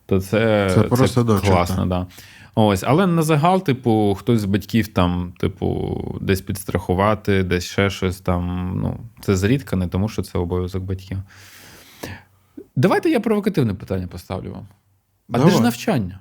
то 0.06 0.20
це, 0.20 0.70
Це 0.74 0.82
про 0.82 1.08
садочок, 1.08 1.50
класно, 1.50 1.76
так. 1.76 1.88
да. 1.88 2.06
Ось, 2.54 2.82
але 2.86 3.06
на 3.06 3.22
загал, 3.22 3.64
типу, 3.64 4.16
хтось 4.20 4.40
з 4.40 4.44
батьків 4.44 4.88
там, 4.88 5.32
типу, 5.38 5.98
десь 6.20 6.40
підстрахувати, 6.40 7.42
десь 7.42 7.64
ще 7.64 7.90
щось 7.90 8.20
там. 8.20 8.72
Ну, 8.82 9.00
це 9.20 9.36
зрідка, 9.36 9.76
не 9.76 9.88
тому 9.88 10.08
що 10.08 10.22
це 10.22 10.38
обов'язок 10.38 10.82
батьків. 10.82 11.18
Давайте 12.76 13.10
я 13.10 13.20
провокативне 13.20 13.74
питання 13.74 14.06
поставлю 14.06 14.52
вам. 14.52 14.68
А 15.32 15.44
де 15.44 15.50
ж 15.50 15.60
навчання? 15.60 16.20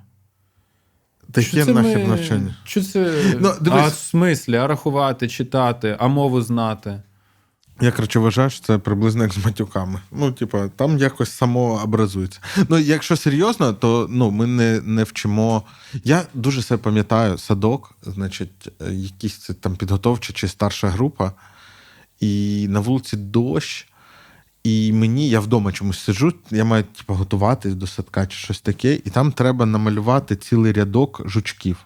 Таке 1.32 1.64
це 1.64 1.72
ми- 1.72 1.96
навчання. 1.96 2.54
Що 2.64 2.82
це? 2.82 3.12
Ну, 3.40 3.52
дивись. 3.60 3.84
А 3.84 3.88
в 3.88 3.92
смислі, 3.92 4.56
а 4.56 4.66
рахувати, 4.66 5.28
читати, 5.28 5.96
а 5.98 6.08
мову 6.08 6.42
знати. 6.42 7.02
Я 7.80 7.92
коротше 7.92 8.18
вважаю, 8.18 8.50
що 8.50 8.64
це 8.64 8.78
приблизно 8.78 9.22
як 9.22 9.32
з 9.32 9.44
матюками. 9.44 10.00
Ну, 10.12 10.32
типа, 10.32 10.68
там 10.68 10.98
якось 10.98 11.30
само 11.30 11.80
образується. 11.84 12.40
Ну, 12.68 12.78
якщо 12.78 13.16
серйозно, 13.16 13.72
то 13.72 14.06
ну, 14.10 14.30
ми 14.30 14.46
не, 14.46 14.80
не 14.80 15.04
вчимо. 15.04 15.62
Я 16.04 16.22
дуже 16.34 16.62
себе 16.62 16.82
пам'ятаю 16.82 17.38
садок, 17.38 17.94
значить, 18.02 18.68
якісь 18.90 19.38
це 19.38 19.54
там 19.54 19.76
підготовча 19.76 20.32
чи 20.32 20.48
старша 20.48 20.88
група, 20.88 21.32
і 22.20 22.66
на 22.68 22.80
вулиці 22.80 23.16
дощ. 23.16 23.86
І 24.64 24.92
мені, 24.92 25.28
я 25.28 25.40
вдома 25.40 25.72
чомусь 25.72 25.98
сиджу, 25.98 26.32
я 26.50 26.64
маю 26.64 26.84
типу, 26.84 27.14
готуватись 27.14 27.74
до 27.74 27.86
садка 27.86 28.26
чи 28.26 28.36
щось 28.36 28.60
таке, 28.60 28.94
і 28.94 29.10
там 29.10 29.32
треба 29.32 29.66
намалювати 29.66 30.36
цілий 30.36 30.72
рядок 30.72 31.22
жучків, 31.24 31.76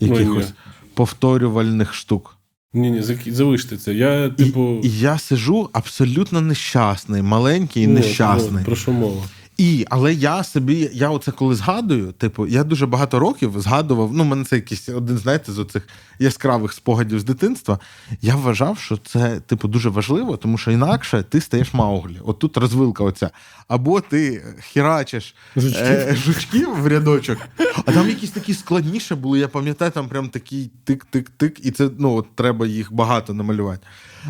якихось 0.00 0.46
ні. 0.46 0.52
повторювальних 0.94 1.94
штук. 1.94 2.35
Ні, 2.74 2.90
ні, 2.90 3.02
залиште 3.26 3.76
це. 3.76 3.94
Я, 3.94 4.28
типу. 4.28 4.80
і 4.84 4.90
я 4.90 5.18
сижу 5.18 5.70
абсолютно 5.72 6.40
нещасний, 6.40 7.22
маленький 7.22 7.82
і 7.82 7.86
нещасний. 7.86 8.64
Про 8.64 8.76
що 8.76 8.92
мова? 8.92 9.22
І, 9.56 9.86
але 9.90 10.14
я 10.14 10.44
собі, 10.44 10.90
я 10.92 11.10
оце 11.10 11.32
коли 11.32 11.54
згадую, 11.54 12.12
типу, 12.12 12.46
я 12.46 12.64
дуже 12.64 12.86
багато 12.86 13.18
років 13.18 13.60
згадував. 13.60 14.12
Ну, 14.12 14.24
мене 14.24 14.44
це 14.44 14.56
якийсь 14.56 14.88
один, 14.88 15.18
знаєте, 15.18 15.52
з 15.52 15.58
оцих 15.58 15.88
яскравих 16.18 16.72
спогадів 16.72 17.20
з 17.20 17.24
дитинства. 17.24 17.78
Я 18.22 18.36
вважав, 18.36 18.78
що 18.78 18.96
це, 18.96 19.40
типу, 19.40 19.68
дуже 19.68 19.88
важливо, 19.88 20.36
тому 20.36 20.58
що 20.58 20.70
інакше 20.70 21.24
ти 21.28 21.40
стаєш 21.40 21.74
мауглі. 21.74 22.20
От 22.24 22.38
тут 22.38 22.56
розвилка 22.56 23.04
оця. 23.04 23.30
Або 23.68 24.00
ти 24.00 24.44
хірачиш 24.72 25.34
Жучків. 25.56 25.82
е, 25.82 26.16
жучків 26.24 26.80
в 26.80 26.86
рядочок, 26.86 27.38
а 27.86 27.92
там 27.92 28.08
якісь 28.08 28.30
такі 28.30 28.54
складніше 28.54 29.14
були. 29.14 29.38
Я 29.38 29.48
пам'ятаю, 29.48 29.90
там 29.90 30.08
прям 30.08 30.28
такий 30.28 30.70
тик-тик-тик, 30.86 31.60
і 31.62 31.70
це 31.70 31.90
ну, 31.98 32.14
от 32.14 32.26
треба 32.34 32.66
їх 32.66 32.92
багато 32.92 33.34
намалювати. 33.34 33.86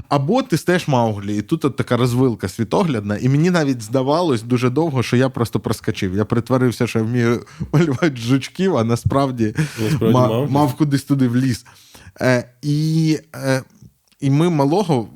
Або 0.08 0.42
ти 0.42 0.56
стаєш 0.56 0.88
Мауглі, 0.88 1.36
і 1.36 1.42
тут 1.42 1.64
от 1.64 1.76
така 1.76 1.96
розвилка 1.96 2.48
світоглядна, 2.48 3.16
і 3.16 3.28
мені 3.28 3.50
навіть 3.50 3.82
здавалось 3.82 4.42
дуже 4.42 4.70
довго, 4.70 5.02
що 5.02 5.16
я 5.16 5.28
просто 5.28 5.60
проскочив. 5.60 6.16
Я 6.16 6.24
притворився, 6.24 6.86
що 6.86 6.98
я 6.98 7.04
вмію 7.04 7.46
малювати 7.72 8.16
жучків, 8.16 8.76
а 8.76 8.84
насправді, 8.84 9.54
Насправді 9.82 10.14
ма- 10.14 10.28
мав. 10.28 10.50
мав 10.50 10.74
кудись 10.76 11.02
туди 11.02 11.28
вліз. 11.28 11.66
Е, 12.20 12.48
і, 12.62 13.18
е, 13.34 13.62
і 14.20 14.30
ми 14.30 14.50
малого 14.50 15.08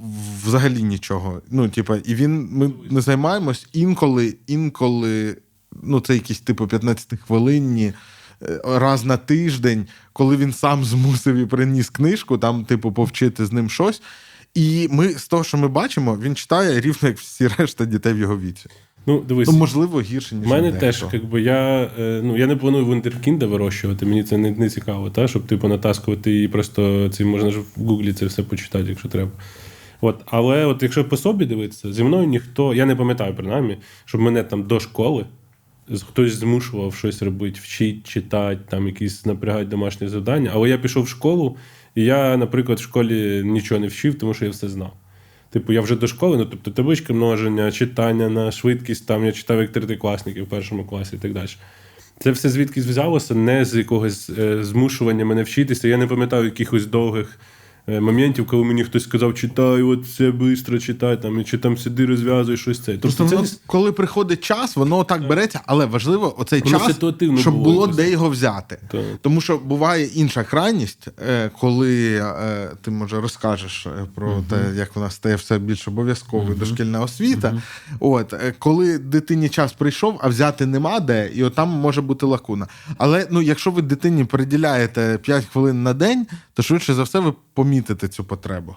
взагалі 0.47 0.82
нічого. 0.82 1.43
Ну, 1.51 1.69
типа, 1.69 1.97
і 1.97 2.15
він 2.15 2.48
ми 2.52 2.70
не 2.90 3.01
займаємось 3.01 3.66
інколи, 3.73 4.36
інколи, 4.47 5.36
ну, 5.82 6.01
це 6.01 6.15
якісь 6.15 6.40
типу 6.40 6.65
15-хвилинні. 6.66 7.93
е, 8.43 8.61
Раз 8.65 9.05
на 9.05 9.16
тиждень, 9.16 9.86
коли 10.12 10.36
він 10.36 10.52
сам 10.52 10.85
змусив 10.85 11.36
і 11.36 11.47
приніс 11.47 11.90
книжку, 11.90 12.39
там, 12.39 12.65
типу, 12.65 12.93
повчити 12.93 13.47
з 13.47 13.52
ним 13.52 13.70
щось. 13.70 14.02
І 14.55 14.89
ми 14.90 15.09
з 15.09 15.28
того, 15.28 15.44
що 15.44 15.59
ми 15.59 15.68
бачимо, 15.68 16.18
він 16.22 16.36
читає 16.36 16.81
рівно 16.81 17.09
як 17.09 17.18
всі 17.18 17.48
решта 17.59 17.85
дітей 17.85 18.12
в 18.12 18.18
його 18.18 18.39
віці. 18.39 18.66
Ну, 19.06 19.20
дивись. 19.20 19.48
Ну, 19.48 19.59
можливо, 19.59 20.01
гірше, 20.01 20.35
ніж 20.35 20.47
У 20.47 20.51
мене 20.51 20.72
дехто. 20.72 20.86
теж, 20.86 21.05
якби 21.12 21.43
я 21.43 21.90
е, 21.98 22.20
ну 22.24 22.36
я 22.36 22.47
не 22.47 22.56
планую 22.56 22.86
вундеркінда 22.86 23.47
вирощувати, 23.47 24.06
мені 24.06 24.22
це 24.22 24.39
не, 24.39 24.51
не 24.51 24.70
цікаво, 24.70 25.10
та 25.10 25.28
щоб 25.28 25.47
типу 25.47 25.68
натаскувати 25.68 26.43
і 26.43 26.48
просто 26.48 27.09
це 27.09 27.24
можна 27.24 27.51
ж 27.51 27.59
в 27.59 27.85
гуглі 27.85 28.12
це 28.12 28.27
все 28.27 28.43
почитати, 28.43 28.89
якщо 28.89 29.09
треба. 29.09 29.31
От, 30.01 30.20
але 30.27 30.66
от 30.66 30.82
якщо 30.82 31.05
по 31.05 31.16
собі 31.16 31.44
дивитися, 31.44 31.93
зі 31.93 32.05
мною 32.05 32.27
ніхто, 32.27 32.74
я 32.74 32.86
не 32.86 32.97
пам'ятаю 32.97 33.35
принаймні, 33.35 33.78
щоб 34.05 34.20
мене 34.20 34.43
там 34.43 34.62
до 34.62 34.81
школи 34.81 35.27
хтось 35.98 36.32
змушував 36.35 36.94
щось 36.94 37.22
робити, 37.22 37.60
вчити, 37.62 38.01
читати, 38.05 38.60
там 38.68 38.86
якісь 38.86 39.27
напрягати 39.27 39.64
домашні 39.64 40.09
завдання. 40.09 40.51
Але 40.55 40.68
я 40.68 40.78
пішов 40.78 41.05
в 41.05 41.09
школу, 41.09 41.56
і 41.94 42.04
я, 42.04 42.36
наприклад, 42.36 42.78
в 42.78 42.82
школі 42.82 43.42
нічого 43.44 43.80
не 43.80 43.86
вчив, 43.86 44.18
тому 44.18 44.34
що 44.34 44.44
я 44.44 44.50
все 44.50 44.68
знав. 44.68 44.92
Типу, 45.50 45.72
я 45.72 45.80
вже 45.80 45.96
до 45.96 46.06
школи, 46.06 46.36
ну 46.36 46.44
тобто 46.44 46.70
таблички 46.70 47.12
множення, 47.12 47.72
читання 47.72 48.28
на 48.28 48.52
швидкість, 48.52 49.06
там 49.06 49.24
я 49.24 49.32
читав 49.32 49.60
як 49.60 49.72
третикласники 49.72 50.42
в 50.42 50.46
першому 50.46 50.84
класі 50.84 51.16
і 51.16 51.18
так 51.18 51.32
далі. 51.32 51.48
Це 52.18 52.30
все 52.30 52.48
звідкись 52.48 52.86
взялося, 52.86 53.34
не 53.34 53.64
з 53.64 53.74
якогось 53.74 54.30
е, 54.38 54.64
змушування 54.64 55.24
мене 55.24 55.42
вчитися. 55.42 55.88
Я 55.88 55.96
не 55.96 56.06
пам'ятаю 56.06 56.44
якихось 56.44 56.86
довгих 56.86 57.38
моментів, 58.00 58.46
коли 58.46 58.64
мені 58.64 58.84
хтось 58.84 59.02
сказав, 59.02 59.34
читай, 59.34 59.82
от 59.82 60.06
це 60.16 60.32
швидко 60.32 60.78
читай, 60.78 61.22
там, 61.22 61.44
чи 61.44 61.58
там 61.58 61.76
сиди, 61.76 62.06
розв'язуй 62.06 62.56
щось 62.56 62.80
це. 62.80 62.96
Тобто, 62.96 63.24
воно, 63.24 63.46
це 63.46 63.56
коли 63.66 63.92
приходить 63.92 64.40
час, 64.40 64.76
воно 64.76 65.04
так 65.04 65.28
береться, 65.28 65.60
але 65.66 65.86
важливо 65.86 66.40
оцей 66.40 66.62
Воно 66.64 66.78
час, 66.78 66.96
щоб 67.40 67.54
було 67.54 67.80
було 67.80 67.86
де 67.86 68.10
його 68.10 68.30
взяти. 68.30 68.78
Так. 68.88 69.00
Тому 69.22 69.40
що 69.40 69.58
буває 69.58 70.06
інша 70.06 70.44
крайність, 70.44 71.08
е, 71.28 71.50
коли 71.60 72.16
е, 72.16 72.68
ти 72.82 72.90
може 72.90 73.20
розкажеш 73.20 73.86
е, 73.86 74.06
про 74.14 74.42
те, 74.50 74.56
як 74.76 74.96
вона 74.96 75.10
стає 75.10 75.36
все 75.36 75.58
більш 75.58 75.88
обов'язковою 75.88 76.54
дошкільна 76.54 77.00
освіта. 77.00 77.62
От 78.00 78.32
е, 78.32 78.54
коли 78.58 78.98
дитині 78.98 79.48
час 79.48 79.72
прийшов, 79.72 80.20
а 80.22 80.28
взяти 80.28 80.66
нема 80.66 81.00
де, 81.00 81.30
і 81.34 81.44
от 81.44 81.54
там 81.54 81.68
може 81.68 82.00
бути 82.00 82.26
лакуна. 82.26 82.66
Але 82.98 83.26
ну, 83.30 83.42
якщо 83.42 83.70
ви 83.70 83.82
дитині 83.82 84.24
приділяєте 84.24 85.18
5 85.22 85.44
хвилин 85.44 85.82
на 85.82 85.94
день, 85.94 86.26
то 86.60 86.64
швидше 86.64 86.94
за 86.94 87.02
все 87.02 87.20
ви 87.20 87.32
помітите 87.54 88.08
цю 88.08 88.24
потребу. 88.24 88.76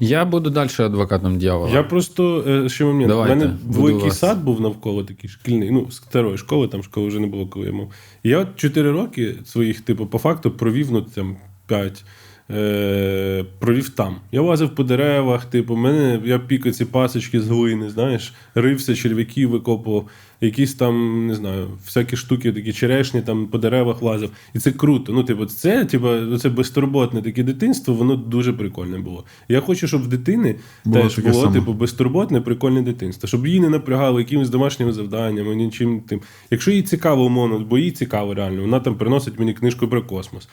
Я 0.00 0.24
буду 0.24 0.50
далі 0.50 0.68
адвокатом 0.78 1.38
дьявола. 1.38 1.70
Я 1.70 1.82
просто 1.82 2.44
е, 2.46 2.68
ще 2.68 2.84
момент. 2.84 3.12
У 3.12 3.24
мене 3.24 3.56
великий 3.66 4.08
вас. 4.08 4.18
сад 4.18 4.44
був 4.44 4.60
навколо 4.60 5.04
такий 5.04 5.30
шкільний, 5.30 5.70
ну, 5.70 5.90
з 5.90 5.96
старої 5.96 6.38
школи, 6.38 6.68
там 6.68 6.82
школи 6.82 7.08
вже 7.08 7.20
не 7.20 7.26
було, 7.26 7.46
коли 7.46 7.66
я 7.66 7.72
мав. 7.72 7.90
І 8.22 8.28
я 8.28 8.38
от 8.38 8.56
4 8.56 8.90
роки 8.90 9.34
своїх, 9.44 9.80
типу, 9.80 10.06
по 10.06 10.18
факту 10.18 10.50
провів, 10.50 10.92
ну 10.92 11.02
там 11.02 11.36
5. 11.66 12.04
Е, 12.52 13.44
провів 13.58 13.88
там. 13.88 14.16
Я 14.32 14.42
лазив 14.42 14.74
по 14.74 14.84
деревах, 14.84 15.44
типу, 15.44 15.76
мене 15.76 16.20
я 16.24 16.38
пікав 16.38 16.74
ці 16.74 16.84
пасочки 16.84 17.40
з 17.40 17.48
глини, 17.48 17.90
знаєш, 17.90 18.34
рився, 18.54 18.94
черв'яків 18.94 19.50
викопував, 19.50 20.08
якісь 20.40 20.74
там, 20.74 21.26
не 21.26 21.34
знаю, 21.34 21.68
всякі 21.84 22.16
штуки, 22.16 22.52
такі 22.52 22.72
черешні, 22.72 23.22
там 23.22 23.46
по 23.46 23.58
деревах 23.58 24.02
лазив. 24.02 24.30
І 24.54 24.58
це 24.58 24.72
круто. 24.72 25.12
Ну, 25.12 25.24
типу, 25.24 25.46
це, 25.46 25.84
типу, 25.84 26.36
це 26.38 26.48
безтурботне 26.48 27.22
таке 27.22 27.42
дитинство, 27.42 27.94
воно 27.94 28.16
дуже 28.16 28.52
прикольне 28.52 28.98
було. 28.98 29.24
Я 29.48 29.60
хочу, 29.60 29.88
щоб 29.88 30.02
в 30.02 30.06
дитини 30.06 30.54
Було 30.84 31.02
теж 31.02 31.18
було, 31.18 31.42
саме. 31.42 31.54
типу, 31.54 31.72
безтурботне, 31.72 32.40
прикольне 32.40 32.82
дитинство, 32.82 33.26
щоб 33.28 33.46
її 33.46 33.60
не 33.60 33.68
напрягали 33.68 34.20
якимись 34.20 34.50
домашніми 34.50 34.92
завданнями, 34.92 35.54
нічим 35.54 36.00
тим. 36.00 36.20
Якщо 36.50 36.70
їй 36.70 36.82
цікаво 36.82 37.24
умовно, 37.24 37.58
бо 37.58 37.78
їй 37.78 37.90
цікаво 37.90 38.34
реально, 38.34 38.62
вона 38.62 38.80
там 38.80 38.94
приносить 38.94 39.38
мені 39.38 39.54
книжку 39.54 39.88
про 39.88 40.02
космос. 40.02 40.48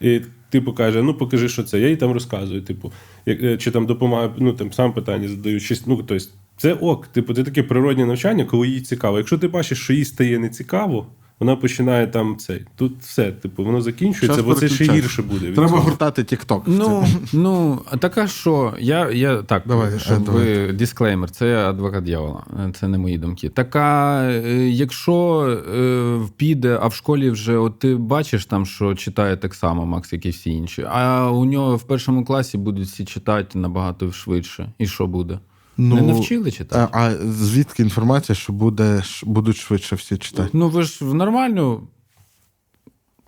І 0.00 0.20
типу 0.50 0.72
каже: 0.72 1.02
ну 1.02 1.14
покажи, 1.14 1.48
що 1.48 1.62
це. 1.62 1.80
Я 1.80 1.88
їй 1.88 1.96
там 1.96 2.12
розказую, 2.12 2.62
типу, 2.62 2.92
як, 3.26 3.42
е, 3.42 3.56
чи 3.56 3.70
там 3.70 3.86
допомагаю, 3.86 4.32
ну 4.38 4.52
там 4.52 4.72
сам 4.72 4.92
питання 4.92 5.28
задаю, 5.28 5.60
чи, 5.60 5.76
ну, 5.86 5.96
тобто, 5.96 6.26
це 6.56 6.74
ок, 6.74 7.06
типу, 7.06 7.34
це 7.34 7.44
таке 7.44 7.62
природне 7.62 8.06
навчання, 8.06 8.44
коли 8.44 8.68
їй 8.68 8.80
цікаво. 8.80 9.18
Якщо 9.18 9.38
ти 9.38 9.48
бачиш, 9.48 9.78
що 9.78 9.92
їй 9.92 10.04
стає 10.04 10.38
нецікаво, 10.38 11.06
вона 11.40 11.56
починає 11.56 12.06
там 12.06 12.36
цей. 12.36 12.64
Тут 12.76 12.92
все, 13.00 13.32
типу, 13.32 13.64
воно 13.64 13.80
закінчується, 13.80 14.32
Щас 14.32 14.46
бо 14.46 14.54
це 14.54 14.68
ще 14.68 14.84
гірше 14.84 15.22
буде. 15.22 15.46
від 15.46 15.54
Треба 15.54 15.68
цього. 15.68 15.80
гуртати 15.82 16.22
TikTok. 16.22 16.60
Ну, 16.66 17.06
ну, 17.32 17.80
а 17.90 17.96
така 17.96 18.26
що? 18.26 18.74
Я, 18.78 19.10
я 19.10 19.42
так, 19.42 19.62
Давай, 19.66 19.98
щоб 19.98 20.28
е, 20.28 20.32
ви 20.32 20.72
дисклеймер, 20.72 21.30
це 21.30 21.56
адвокат 21.68 22.04
дьявола, 22.04 22.44
е, 22.68 22.72
це 22.72 22.88
не 22.88 22.98
мої 22.98 23.18
думки. 23.18 23.48
Така, 23.48 24.20
е, 24.22 24.68
якщо 24.68 25.42
е, 25.76 26.20
піде, 26.36 26.78
а 26.82 26.86
в 26.86 26.94
школі 26.94 27.30
вже, 27.30 27.56
от 27.56 27.78
ти 27.78 27.96
бачиш 27.96 28.46
там, 28.46 28.66
що 28.66 28.94
читає 28.94 29.36
так 29.36 29.54
само 29.54 29.86
Макс, 29.86 30.12
як 30.12 30.26
і 30.26 30.30
всі 30.30 30.50
інші, 30.50 30.86
а 30.90 31.30
у 31.30 31.44
нього 31.44 31.76
в 31.76 31.82
першому 31.82 32.24
класі 32.24 32.58
будуть 32.58 32.86
всі 32.86 33.04
читати 33.04 33.58
набагато 33.58 34.12
швидше. 34.12 34.72
І 34.78 34.86
що 34.86 35.06
буде? 35.06 35.38
Не 35.78 36.02
навчили 36.02 36.50
читати? 36.50 36.90
А, 36.92 37.00
а 37.00 37.16
звідки 37.32 37.82
інформація, 37.82 38.36
що 38.36 38.52
буде, 38.52 39.02
будуть 39.22 39.56
швидше 39.56 39.96
всі 39.96 40.16
читати? 40.16 40.50
Ну, 40.52 40.68
ви 40.68 40.82
ж 40.82 41.04
в 41.04 41.14
нормальну. 41.14 41.88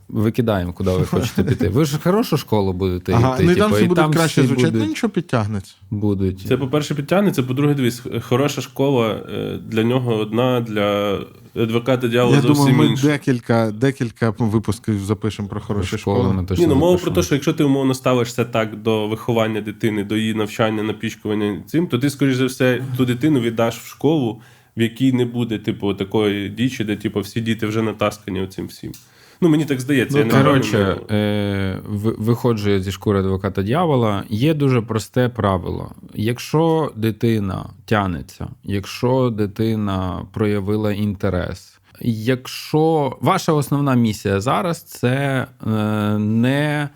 Викидаємо, 0.09 0.73
куди 0.73 0.91
ви 0.91 1.05
хочете 1.07 1.45
піти. 1.45 1.69
Ви 1.69 1.85
ж 1.85 1.99
хорошу 2.05 2.37
школу 2.37 2.73
будете 2.73 3.13
Ага, 3.13 3.35
йти. 3.35 3.45
ну 3.45 3.51
і 3.51 3.55
типу, 3.55 3.65
там 3.69 3.73
всі 3.73 3.85
будуть 3.85 4.15
краще 4.17 4.41
всі 4.41 4.49
звучати, 4.49 4.67
ну 4.67 4.73
будуть, 4.79 4.89
нічого 4.89 5.11
підтягнеться. 5.11 5.75
будуть. 5.91 6.41
Це, 6.41 6.57
по-перше, 6.57 6.95
підтягнеться, 6.95 7.43
по-друге, 7.43 7.75
дивись, 7.75 8.03
хороша 8.21 8.61
школа 8.61 9.09
е, 9.33 9.59
для 9.67 9.83
нього 9.85 10.17
одна, 10.17 10.61
для 10.61 11.19
адвоката 11.57 12.09
дьявола 12.09 12.37
Я 12.37 12.43
думаю, 12.43 12.57
зовсім 12.57 12.77
ми 12.77 12.87
інша. 12.87 13.07
декілька, 13.07 13.71
декілька 13.71 14.35
випусків 14.39 14.99
запишемо 15.01 15.49
про 15.49 15.61
хороші 15.61 15.99
Школи 15.99 16.19
школи. 16.21 16.35
ми 16.35 16.45
точно 16.45 16.63
Ні, 16.65 16.69
ну 16.69 16.75
мова 16.77 16.93
запишемо. 16.93 17.15
про 17.15 17.23
те, 17.23 17.27
що 17.27 17.35
якщо 17.35 17.53
ти 17.53 17.65
умовно 17.65 17.95
ставишся 17.95 18.45
так 18.45 18.83
до 18.83 19.09
виховання 19.09 19.61
дитини, 19.61 20.05
до 20.05 20.17
її 20.17 20.35
навчання, 20.35 20.83
напічкування 20.83 21.63
цим, 21.67 21.87
то 21.87 21.99
ти, 21.99 22.11
скоріш 22.11 22.37
за 22.37 22.47
все, 22.47 22.83
ту 22.97 23.05
дитину 23.05 23.41
віддаш 23.41 23.79
в 23.79 23.87
школу, 23.87 24.41
в 24.77 24.83
якій 24.83 25.13
не 25.13 25.25
буде, 25.25 25.59
типу, 25.59 25.95
такої 25.95 26.49
дічі, 26.49 26.85
де 26.85 26.97
типу, 26.97 27.21
всі 27.21 27.41
діти 27.41 27.67
вже 27.67 27.83
натаскані 27.83 28.41
оцим 28.41 28.67
всім. 28.67 28.93
Ну, 29.41 29.49
мені 29.49 29.65
так 29.65 29.81
здається, 29.81 30.19
Ну, 30.19 30.25
я 30.25 30.31
Коротше, 30.43 30.93
впевнений. 30.93 31.27
е, 31.27 31.81
виходжу 32.19 32.71
я 32.71 32.81
зі 32.81 32.93
шкури 32.93 33.19
адвоката 33.21 33.63
дьявола. 33.63 34.23
Є 34.29 34.55
дуже 34.55 34.81
просте 34.81 35.29
правило. 35.29 35.93
Якщо 36.15 36.93
дитина 36.97 37.67
тянеться, 37.85 38.49
якщо 38.65 39.31
дитина 39.31 40.27
проявила 40.33 40.93
інтерес, 40.93 41.79
якщо 42.01 43.17
ваша 43.21 43.53
основна 43.53 43.95
місія 43.95 44.41
зараз 44.41 44.83
це 44.83 45.47
е, 45.67 45.71
не 46.19 46.89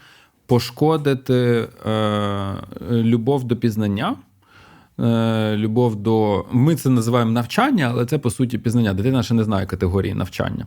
пошкодити 0.46 1.68
е, 1.86 2.54
любов 2.90 3.44
до 3.44 3.56
пізнання. 3.56 4.16
е, 5.00 5.56
Любов 5.56 5.96
до. 5.96 6.44
Ми 6.52 6.76
це 6.76 6.90
називаємо 6.90 7.30
навчання, 7.30 7.88
але 7.92 8.06
це 8.06 8.18
по 8.18 8.30
суті 8.30 8.58
пізнання. 8.58 8.94
Дитина 8.94 9.22
ще 9.22 9.34
не 9.34 9.44
знає 9.44 9.66
категорії 9.66 10.14
навчання. 10.14 10.66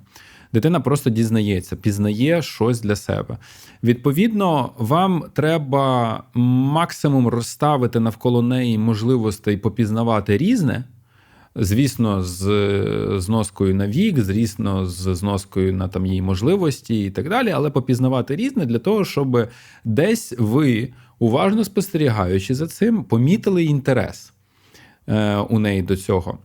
Дитина 0.55 0.79
просто 0.79 1.09
дізнається, 1.09 1.75
пізнає 1.75 2.41
щось 2.41 2.81
для 2.81 2.95
себе. 2.95 3.37
Відповідно, 3.83 4.71
вам 4.77 5.23
треба 5.33 6.23
максимум 6.33 7.27
розставити 7.27 7.99
навколо 7.99 8.41
неї 8.41 8.77
можливостей 8.77 9.57
попізнавати 9.57 10.37
різне. 10.37 10.83
Звісно, 11.55 12.23
з 12.23 13.19
зноскою 13.19 13.75
на 13.75 13.87
вік, 13.87 14.19
звісно, 14.19 14.85
з 14.85 15.15
зноскою 15.15 15.73
на 15.73 15.87
там 15.87 16.05
її 16.05 16.21
можливості 16.21 17.05
і 17.05 17.09
так 17.09 17.29
далі, 17.29 17.51
але 17.51 17.69
попізнавати 17.69 18.35
різне 18.35 18.65
для 18.65 18.79
того, 18.79 19.05
щоб 19.05 19.47
десь 19.83 20.33
ви, 20.37 20.93
уважно 21.19 21.63
спостерігаючи 21.63 22.55
за 22.55 22.67
цим, 22.67 23.03
помітили 23.03 23.63
інтерес 23.63 24.33
е, 25.07 25.37
у 25.37 25.59
неї 25.59 25.81
до 25.81 25.97
цього. 25.97 26.37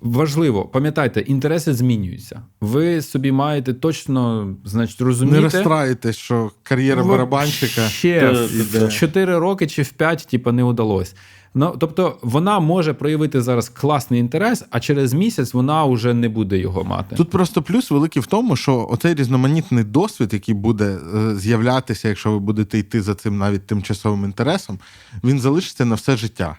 Важливо, 0.00 0.64
пам'ятайте, 0.64 1.20
інтереси 1.20 1.74
змінюються. 1.74 2.42
Ви 2.60 3.02
собі 3.02 3.32
маєте 3.32 3.74
точно, 3.74 4.54
значить, 4.64 5.00
Не 5.00 5.06
розуміти. 5.06 5.40
розстраюйтесь, 5.40 6.16
що 6.16 6.50
кар'єра 6.62 7.04
барабанщика. 7.04 7.88
Ще 7.88 8.32
в 8.32 8.72
та, 8.72 8.80
та. 8.80 8.88
4 8.88 9.38
роки 9.38 9.66
чи 9.66 9.82
в 9.82 9.92
5, 9.92 10.26
типу, 10.30 10.52
не 10.52 10.64
удалось. 10.64 11.14
Ну, 11.54 11.76
тобто, 11.78 12.18
вона 12.22 12.60
може 12.60 12.92
проявити 12.92 13.42
зараз 13.42 13.68
класний 13.68 14.20
інтерес, 14.20 14.64
а 14.70 14.80
через 14.80 15.12
місяць 15.12 15.54
вона 15.54 15.84
вже 15.84 16.14
не 16.14 16.28
буде 16.28 16.58
його 16.58 16.84
мати. 16.84 17.16
Тут 17.16 17.30
просто 17.30 17.62
плюс 17.62 17.90
великий 17.90 18.22
в 18.22 18.26
тому, 18.26 18.56
що 18.56 18.88
оцей 18.90 19.14
різноманітний 19.14 19.84
досвід, 19.84 20.32
який 20.32 20.54
буде 20.54 20.98
е, 21.16 21.34
з'являтися, 21.36 22.08
якщо 22.08 22.32
ви 22.32 22.38
будете 22.38 22.78
йти 22.78 23.02
за 23.02 23.14
цим 23.14 23.38
навіть 23.38 23.66
тимчасовим 23.66 24.24
інтересом, 24.24 24.78
він 25.24 25.40
залишиться 25.40 25.84
на 25.84 25.94
все 25.94 26.16
життя. 26.16 26.56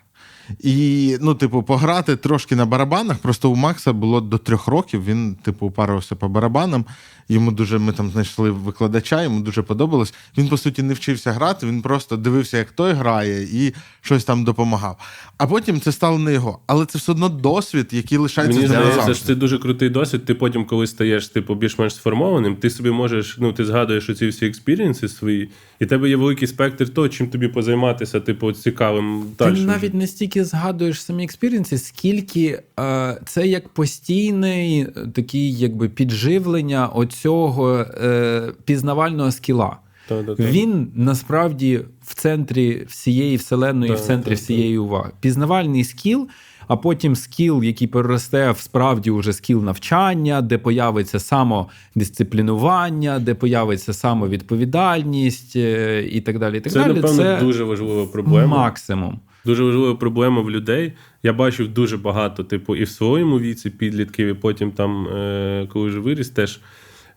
І, 0.59 1.17
ну, 1.21 1.35
типу, 1.35 1.63
пограти 1.63 2.15
трошки 2.15 2.55
на 2.55 2.65
барабанах. 2.65 3.17
Просто 3.17 3.51
у 3.51 3.55
Макса 3.55 3.93
було 3.93 4.21
до 4.21 4.37
трьох 4.37 4.67
років. 4.67 5.05
Він, 5.05 5.35
типу, 5.35 5.65
упарився 5.65 6.15
по 6.15 6.29
барабанам. 6.29 6.85
Йому 7.29 7.51
дуже 7.51 7.77
ми 7.77 7.93
там 7.93 8.11
знайшли 8.11 8.51
викладача, 8.51 9.23
йому 9.23 9.41
дуже 9.41 9.61
подобалось. 9.61 10.13
Він, 10.37 10.49
по 10.49 10.57
суті, 10.57 10.83
не 10.83 10.93
вчився 10.93 11.31
грати, 11.31 11.67
він 11.67 11.81
просто 11.81 12.17
дивився, 12.17 12.57
як 12.57 12.71
той 12.71 12.93
грає, 12.93 13.43
і 13.43 13.73
щось 14.01 14.23
там 14.23 14.43
допомагав. 14.43 14.97
А 15.37 15.47
потім 15.47 15.81
це 15.81 15.91
стало 15.91 16.19
не 16.19 16.33
його. 16.33 16.59
Але 16.67 16.85
це 16.85 16.97
все 16.97 17.11
одно 17.11 17.29
досвід, 17.29 17.89
який 17.91 18.17
лишається 18.17 18.55
Мені 18.57 18.67
здається, 18.67 19.13
що 19.13 19.25
це 19.25 19.35
дуже 19.35 19.57
крутий 19.57 19.89
досвід. 19.89 20.25
Ти 20.25 20.33
потім, 20.33 20.65
коли 20.65 20.87
стаєш 20.87 21.27
типу, 21.27 21.55
більш-менш 21.55 21.95
сформованим, 21.95 22.55
ти 22.55 22.69
собі 22.69 22.91
можеш, 22.91 23.37
ну 23.39 23.53
ти 23.53 23.65
згадуєш 23.65 24.09
оці 24.09 24.27
всі 24.27 24.45
експірієнси 24.45 25.07
свої, 25.07 25.49
і 25.81 25.85
в 25.85 25.87
тебе 25.87 26.09
є 26.09 26.15
великий 26.15 26.47
спектр 26.47 26.89
того, 26.89 27.09
чим 27.09 27.27
тобі 27.27 27.47
позайматися, 27.47 28.19
типу, 28.19 28.51
цікавим 28.51 29.23
Ти 29.37 29.45
далі. 29.45 29.61
навіть 29.61 29.93
не 29.93 30.07
стільки 30.07 30.45
згадуєш 30.45 31.01
самі 31.01 31.23
експірієнси, 31.23 31.77
скільки 31.77 32.63
е, 32.79 33.21
це 33.25 33.47
як 33.47 33.69
постійний 33.69 34.87
такий, 35.13 35.53
якби 35.53 35.89
підживлення 35.89 36.87
оцього 36.87 37.77
е, 37.79 38.51
пізнавального 38.65 39.31
скіла. 39.31 39.77
Та-та-та. 40.07 40.43
Він 40.43 40.87
насправді 40.95 41.79
в 42.05 42.15
центрі 42.15 42.85
всієї 42.87 43.37
вселеної, 43.37 43.91
в 43.91 43.95
Так, 43.95 44.05
центрі 44.05 44.29
так, 44.29 44.39
всієї 44.39 44.77
уваги. 44.77 45.11
Пізнавальний 45.19 45.83
скіл, 45.83 46.27
а 46.67 46.77
потім 46.77 47.15
скіл, 47.15 47.63
який 47.63 47.87
переросте 47.87 48.51
в 48.51 48.59
справді 48.59 49.11
уже 49.11 49.33
скіл 49.33 49.63
навчання, 49.63 50.41
де 50.41 50.57
появиться 50.57 51.19
самодисциплінування, 51.19 53.19
де 53.19 53.33
появиться 53.33 53.93
самовідповідальність 53.93 55.55
е, 55.55 56.03
і 56.11 56.21
так 56.21 56.39
далі. 56.39 56.57
І 56.57 56.61
так 56.61 56.73
Це, 56.73 56.79
далі. 56.79 56.93
напевно, 56.93 57.23
це 57.23 57.39
дуже 57.39 57.63
важлива 57.63 58.05
проблема. 58.05 58.57
максимум. 58.57 59.19
Дуже 59.45 59.63
важлива 59.63 59.95
проблема 59.95 60.41
в 60.41 60.51
людей. 60.51 60.93
Я 61.23 61.33
бачив 61.33 61.67
дуже 61.67 61.97
багато, 61.97 62.43
типу, 62.43 62.75
і 62.75 62.83
в 62.83 62.89
своєму 62.89 63.39
віці 63.39 63.69
підлітків, 63.69 64.27
і 64.27 64.33
потім 64.33 64.71
там, 64.71 65.07
е, 65.07 65.67
коли 65.73 65.87
вже 65.87 65.99
виріс, 65.99 66.29
теж 66.29 66.59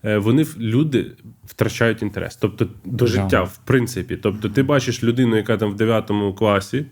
е, 0.05 0.17
вони 0.17 0.45
люди 0.59 1.11
втрачають 1.45 2.01
інтерес. 2.01 2.35
Тобто 2.35 2.67
до 2.85 3.07
життя, 3.07 3.43
в 3.43 3.57
принципі. 3.65 4.17
Тобто, 4.23 4.49
ти 4.49 4.63
бачиш 4.63 5.03
людину, 5.03 5.35
яка 5.35 5.57
там 5.57 5.71
в 5.71 5.75
9 5.75 6.11
класі. 6.37 6.85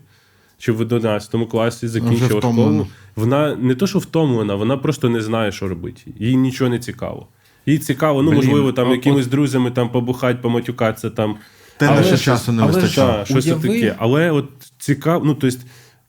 Чи 0.58 0.72
в 0.72 0.80
11 0.80 1.48
класі 1.50 1.88
закінчила 1.88 2.40
школу, 2.40 2.86
вона 3.16 3.56
не 3.56 3.74
то, 3.74 3.86
що 3.86 3.98
втомлена, 3.98 4.54
вона 4.54 4.76
просто 4.76 5.08
не 5.08 5.20
знає, 5.20 5.52
що 5.52 5.68
робити. 5.68 6.02
Їй 6.18 6.36
нічого 6.36 6.70
не 6.70 6.78
цікаво. 6.78 7.26
Їй 7.66 7.78
цікаво, 7.78 8.22
ну 8.22 8.30
Блін, 8.30 8.40
можливо, 8.40 8.72
там 8.72 8.88
а 8.88 8.92
якимись 8.92 9.26
друзями 9.26 9.70
там 9.70 9.88
побухати, 9.88 10.38
поматюкатися 10.42 11.10
там. 11.10 11.36
Те 11.76 11.86
Але 11.86 11.96
лише 11.96 12.18
часу 12.18 12.52
не 12.52 12.62
вистачає. 12.62 13.18
Та, 13.18 13.24
щось 13.24 13.44
таке. 13.44 13.94
Але 13.98 14.30
от 14.30 14.46
цікаво, 14.78 15.24
ну 15.24 15.34
тобто, 15.34 15.58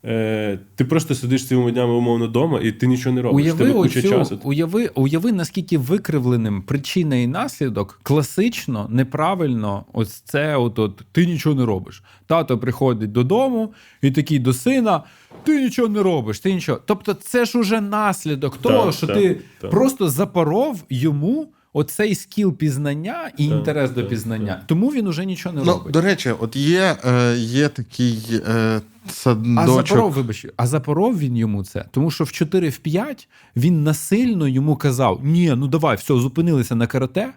е, 0.06 0.60
ти 0.76 0.86
просто 0.86 1.16
сидиш 1.16 1.48
цілими 1.48 1.72
днями 1.72 1.94
умовно 1.94 2.28
вдома, 2.28 2.60
і 2.64 2.72
ти 2.72 2.88
нічого 2.88 3.16
не 3.16 3.22
робиш. 3.22 3.46
Уяви, 3.46 3.58
Тебе 3.58 3.74
куча 3.74 4.00
оцю, 4.00 4.10
часу. 4.10 4.40
уяви, 4.44 4.92
уяви, 4.96 5.32
наскільки 5.32 5.78
викривленим 5.78 6.62
причина 6.62 7.16
і 7.16 7.28
наслідок 7.28 8.00
класично, 8.04 8.88
неправильно, 8.90 9.86
ось 9.94 10.12
це 10.12 10.56
от, 10.56 10.80
от 10.80 11.02
ти 11.12 11.26
нічого 11.26 11.56
не 11.56 11.66
робиш. 11.66 12.04
Тато 12.28 12.58
приходить 12.58 13.12
додому 13.12 13.74
і 14.02 14.12
такий 14.12 14.40
до 14.40 14.54
сина: 14.54 15.04
ти 15.44 15.64
нічого 15.64 15.90
не 15.90 16.04
робиш, 16.04 16.40
ти 16.40 16.54
нічого. 16.54 16.80
Тобто, 16.86 17.14
це 17.14 17.46
ж 17.46 17.60
уже 17.60 17.82
наслідок 17.82 18.58
того, 18.58 18.92
що 18.92 19.08
так, 19.08 19.16
ти 19.16 19.42
так. 19.62 19.72
просто 19.72 20.10
запоров 20.10 20.84
йому 20.90 21.48
оцей 21.76 22.16
скіл 22.16 22.54
пізнання 22.54 23.32
і 23.38 23.48
Так, 23.48 23.58
інтерес 23.58 23.92
до 23.92 24.02
так, 24.02 24.10
пізнання. 24.10 24.62
Тому 24.66 24.90
він 24.90 25.08
уже 25.08 25.26
нічого 25.26 25.56
не 25.56 25.62
Ну, 25.64 25.72
робить. 25.72 25.94
до 25.94 26.02
речі, 26.02 26.32
от 26.40 26.56
є, 26.56 26.96
е, 27.06 27.36
є 27.38 27.70
такий 27.70 28.42
е, 28.48 28.82
А 29.58 29.68
запоров, 29.68 30.12
вибач, 30.12 30.46
а 30.58 30.68
запоров 30.68 31.20
він 31.20 31.38
йому 31.38 31.64
це, 31.64 31.86
тому 31.92 32.12
що 32.12 32.24
в 32.24 32.32
4 32.32 32.70
в 32.70 32.78
5 32.78 33.28
він 33.56 33.84
насильно 33.84 34.48
йому 34.48 34.76
казав: 34.76 35.20
Ні, 35.24 35.54
ну 35.58 35.68
давай, 35.68 35.98
все, 35.98 36.14
зупинилися 36.18 36.76
на 36.76 36.88
карате, 36.88 37.34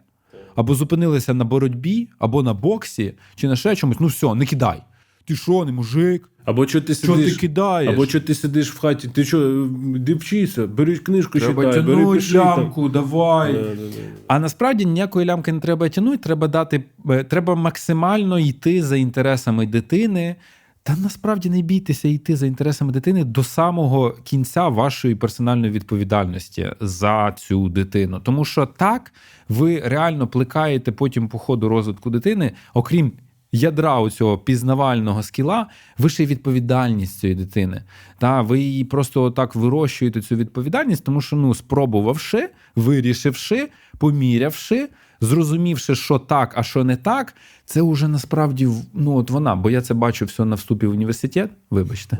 або 0.55 0.74
зупинилися 0.74 1.35
на 1.35 1.44
боротьбі, 1.44 2.09
або 2.19 2.43
на 2.43 2.55
боксі, 2.55 3.15
чи 3.35 3.48
на 3.48 3.56
ще 3.56 3.77
чомусь. 3.77 4.01
Ну 4.01 4.06
все, 4.06 4.35
не 4.35 4.47
кидай. 4.47 4.82
Ти 5.24 5.36
що, 5.36 5.65
не 5.65 5.73
мужик? 5.73 6.28
Або 6.49 6.66
що 6.66 6.81
ти 6.81 6.95
Що 6.95 7.15
сидиш, 7.15 7.33
ти 7.33 7.41
кидаєш? 7.41 7.93
або 7.95 8.07
що 8.07 8.20
ти 8.20 8.35
сидиш 8.35 8.73
в 8.73 8.79
хаті, 8.79 9.09
ти 9.09 9.25
що, 9.25 9.69
де 9.97 10.15
вчися, 10.15 10.66
бери 10.66 10.97
книжку, 10.97 11.39
Треба 11.39 11.65
читай, 11.65 11.83
бери 11.83 11.97
тянуть 11.97 12.15
пиши. 12.19 12.33
там. 12.33 12.59
лямку, 12.61 12.89
давай. 12.89 13.53
Да, 13.53 13.59
да, 13.59 13.66
да. 13.69 14.03
А 14.27 14.39
насправді 14.39 14.85
ніякої 14.87 15.27
лямки 15.27 15.53
не 15.53 15.61
треба 15.61 15.89
тягнути, 15.89 16.16
треба 16.16 16.49
дати, 16.49 16.85
е, 17.11 17.25
треба 17.25 17.55
максимально 17.55 18.39
йти 18.39 18.83
за 18.83 18.97
інтересами 18.97 19.66
дитини. 19.66 20.37
Та 20.83 20.97
насправді 20.97 21.51
не 21.51 21.62
бійтеся 21.62 22.09
йти 22.09 22.37
за 22.37 22.47
інтересами 22.47 22.93
дитини 22.93 23.25
до 23.25 23.45
самого 23.45 24.15
кінця 24.25 24.69
вашої 24.69 25.15
персональної 25.15 25.73
відповідальності 25.73 26.70
за 26.81 27.35
цю 27.39 27.69
дитину. 27.69 28.20
Тому 28.20 28.45
що 28.45 28.66
так 28.66 29.12
ви 29.49 29.83
реально 29.85 30.27
плекаєте 30.27 30.93
потім 30.93 31.29
по 31.29 31.39
ходу 31.39 31.69
розвитку 31.69 32.11
дитини, 32.11 32.53
окрім 32.75 33.12
ядра 33.53 34.11
цього 34.11 34.39
пізнавального 34.39 35.23
скіла, 35.23 35.66
ви 35.99 36.09
ще 36.09 36.23
й 36.23 36.27
відповідальність 36.27 37.19
цієї 37.19 37.39
дитини. 37.39 37.83
Та 38.19 38.43
ви 38.43 38.61
її 38.61 38.85
просто 38.85 39.31
так 39.31 39.55
вирощуєте 39.55 40.23
цю 40.23 40.37
відповідальність, 40.37 41.05
тому 41.05 41.20
що 41.20 41.37
ну 41.37 41.55
спробувавши, 41.55 42.49
вирішивши, 42.77 43.69
помірявши. 43.99 44.89
Зрозумівши, 45.20 45.95
що 45.95 46.19
так, 46.19 46.55
а 46.57 46.62
що 46.62 46.85
не 46.85 46.97
так, 46.97 47.35
це 47.65 47.83
вже 47.83 48.09
насправді 48.09 48.69
ну 48.95 49.16
от 49.16 49.31
вона, 49.31 49.57
бо 49.57 49.70
я 49.70 49.83
це 49.83 49.95
бачу 49.95 50.25
все 50.25 50.45
на 50.45 50.57
вступі 50.57 50.87
в 50.87 50.91
університет, 50.91 51.51
вибачте. 51.70 52.19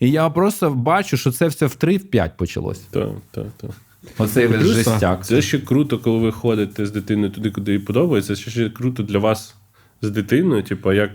І 0.00 0.10
я 0.10 0.30
просто 0.30 0.70
бачу, 0.70 1.16
що 1.16 1.30
це 1.32 1.46
все 1.46 1.66
в 1.66 1.76
3-5 1.80 2.30
почалось. 2.36 2.78
Так, 2.78 3.08
так, 3.30 3.46
так. 3.56 3.70
Оцей 4.18 4.46
весь 4.46 4.66
жестяк. 4.66 5.26
Це 5.26 5.42
ще 5.42 5.58
круто, 5.58 5.98
коли 5.98 6.18
ви 6.18 6.32
ходите 6.32 6.86
з 6.86 6.90
дитиною 6.90 7.30
туди, 7.30 7.50
куди 7.50 7.72
їй 7.72 7.78
подобається. 7.78 8.36
Це 8.36 8.50
ще 8.50 8.70
круто 8.70 9.02
для 9.02 9.18
вас 9.18 9.54
з 10.04 10.10
дитиною, 10.10 10.62
типу, 10.62 10.92
як 10.92 11.10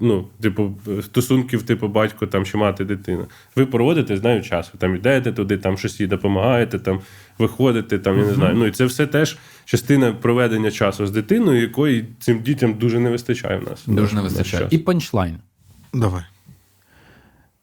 ну, 0.00 0.28
типу, 0.40 0.74
стосунків, 1.02 1.62
типу, 1.62 1.88
батько 1.88 2.26
там 2.26 2.44
чи 2.44 2.56
мати 2.56 2.84
дитина. 2.84 3.26
Ви 3.56 3.66
проводите 3.66 4.16
з 4.16 4.22
нею 4.22 4.42
час. 4.42 4.70
Ви 4.72 4.78
там 4.78 4.96
йдете 4.96 5.32
туди, 5.32 5.58
там 5.58 5.78
щось 5.78 6.00
їй 6.00 6.06
допомагаєте, 6.06 6.78
там 6.78 7.00
виходите, 7.38 7.98
там 7.98 8.18
я 8.18 8.24
не 8.24 8.34
знаю. 8.34 8.54
Ну 8.56 8.66
і 8.66 8.70
це 8.70 8.84
все 8.84 9.06
теж 9.06 9.38
частина 9.64 10.12
проведення 10.12 10.70
часу 10.70 11.06
з 11.06 11.10
дитиною, 11.10 11.60
якої 11.60 12.08
цим 12.18 12.42
дітям 12.42 12.74
дуже 12.74 12.98
не 12.98 13.10
вистачає 13.10 13.58
в 13.58 13.70
нас. 13.70 13.82
Дуже 13.86 14.16
не 14.16 14.22
вистачає. 14.22 14.66
І 14.70 14.78
панчлайн. 14.78 15.38
Давай. 15.94 16.22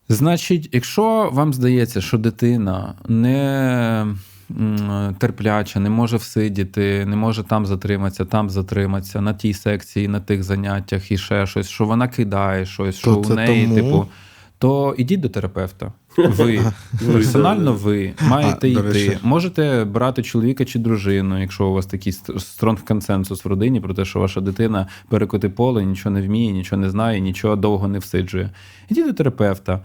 Значить, 0.09 0.69
якщо 0.71 1.29
вам 1.33 1.53
здається, 1.53 2.01
що 2.01 2.17
дитина 2.17 2.93
не 3.07 4.15
терпляча, 5.17 5.79
не 5.79 5.89
може 5.89 6.17
всидіти, 6.17 7.05
не 7.05 7.15
може 7.15 7.43
там 7.43 7.65
затриматися, 7.65 8.25
там 8.25 8.49
затриматися, 8.49 9.21
на 9.21 9.33
тій 9.33 9.53
секції, 9.53 10.07
на 10.07 10.19
тих 10.19 10.43
заняттях 10.43 11.11
і 11.11 11.17
ще 11.17 11.47
щось, 11.47 11.69
що 11.69 11.85
вона 11.85 12.07
кидає 12.07 12.65
щось, 12.65 12.95
що 12.95 13.15
у 13.15 13.33
неї, 13.33 13.63
тому? 13.63 13.75
типу, 13.75 14.07
то 14.57 14.95
ідіть 14.97 15.19
до 15.19 15.29
терапевта. 15.29 15.93
Ви 16.17 16.61
персонально 17.13 17.73
ви 17.73 18.13
маєте 18.21 18.67
А, 18.67 18.69
йти. 18.69 19.17
Можете 19.23 19.85
брати 19.85 20.23
чоловіка 20.23 20.65
чи 20.65 20.79
дружину, 20.79 21.41
якщо 21.41 21.67
у 21.67 21.73
вас 21.73 21.85
такий 21.85 22.13
стронг 22.37 22.83
консенсус 22.83 23.45
в 23.45 23.47
родині 23.47 23.81
про 23.81 23.93
те, 23.93 24.05
що 24.05 24.19
ваша 24.19 24.41
дитина 24.41 24.87
перекоти 25.09 25.49
поле, 25.49 25.85
нічого 25.85 26.15
не 26.15 26.21
вміє, 26.21 26.51
нічого 26.51 26.81
не 26.81 26.89
знає, 26.89 27.19
нічого 27.19 27.55
довго 27.55 27.87
не 27.87 27.99
всиджує. 27.99 28.49
Ідіть 28.89 29.05
до 29.05 29.13
терапевта. 29.13 29.79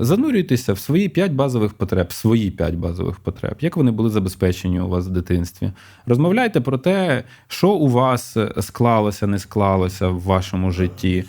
Занурюйтеся 0.00 0.72
в 0.72 0.78
свої 0.78 1.08
п'ять 1.08 1.32
базових 1.32 1.74
потреб, 1.74 2.12
свої 2.12 2.50
п'ять 2.50 2.74
базових 2.74 3.16
потреб, 3.16 3.56
як 3.60 3.76
вони 3.76 3.90
були 3.90 4.10
забезпечені 4.10 4.80
у 4.80 4.88
вас 4.88 5.06
в 5.06 5.10
дитинстві. 5.10 5.72
Розмовляйте 6.06 6.60
про 6.60 6.78
те, 6.78 7.24
що 7.48 7.70
у 7.70 7.88
вас 7.88 8.36
склалося, 8.60 9.26
не 9.26 9.38
склалося 9.38 10.08
в 10.08 10.20
вашому 10.20 10.70
житті. 10.70 11.24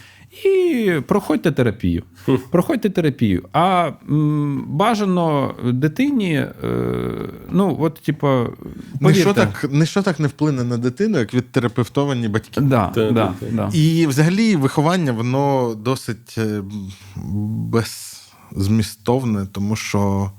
І 0.45 0.91
проходьте 1.07 1.51
терапію. 1.51 2.03
Проходьте 2.51 2.89
терапію. 2.89 3.49
А 3.53 3.91
м, 4.09 4.63
бажано 4.67 5.55
дитині, 5.73 6.33
е, 6.33 6.49
ну, 7.51 7.77
от, 7.79 7.93
типу, 8.05 8.27
Ніщо 9.01 9.23
повірте. 9.23 9.33
так, 9.33 9.65
ніщо 9.71 10.01
так 10.01 10.19
не 10.19 10.27
вплине 10.27 10.63
на 10.63 10.77
дитину, 10.77 11.19
як 11.19 11.33
відтерапевтовані 11.33 12.27
батьки. 12.27 12.61
Да, 12.61 12.87
Та, 12.87 13.11
да, 13.11 13.33
та, 13.39 13.45
та. 13.45 13.51
да. 13.51 13.69
І 13.73 14.07
взагалі 14.07 14.55
виховання 14.55 15.11
воно 15.11 15.75
досить 15.75 16.35
е, 16.37 16.61
беззмістовне, 18.51 19.45
тому 19.51 19.75
що 19.75 20.31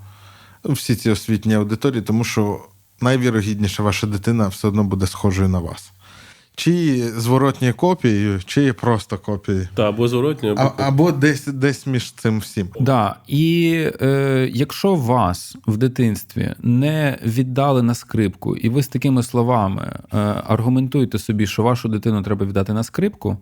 ну, 0.65 0.73
всі 0.73 0.95
ці 0.97 1.11
освітні 1.11 1.55
аудиторії, 1.55 2.03
тому 2.03 2.25
що 2.25 2.61
найвірогідніше 3.01 3.83
ваша 3.83 4.07
дитина 4.07 4.49
все 4.49 4.69
одно 4.69 4.85
буде 4.85 5.07
схожою 5.07 5.49
на 5.49 5.59
вас. 5.59 5.93
Чи 6.55 7.03
зворотньою 7.17 7.75
копією, 7.75 8.41
чи 8.45 8.73
просто 8.73 9.19
копією. 9.19 9.69
Та, 9.75 9.89
або 9.89 10.09
зворотні, 10.09 10.51
або 10.51 10.61
А, 10.61 10.73
або 10.89 11.13
десь, 11.13 11.47
десь 11.47 11.87
між 11.87 12.13
цим 12.13 12.39
всім. 12.39 12.69
Да. 12.81 13.17
І 13.27 13.73
е, 14.03 14.51
якщо 14.55 14.95
вас 14.95 15.57
в 15.67 15.77
дитинстві 15.77 16.55
не 16.63 17.19
віддали 17.25 17.83
на 17.83 17.95
скрипку, 17.95 18.57
і 18.57 18.69
ви 18.69 18.83
з 18.83 18.89
такими 18.89 19.23
словами 19.23 19.83
е, 20.13 20.19
аргументуєте 20.47 21.19
собі, 21.19 21.47
що 21.47 21.63
вашу 21.63 21.89
дитину 21.89 22.23
треба 22.23 22.47
віддати 22.47 22.73
на 22.73 22.83
скрипку, 22.83 23.39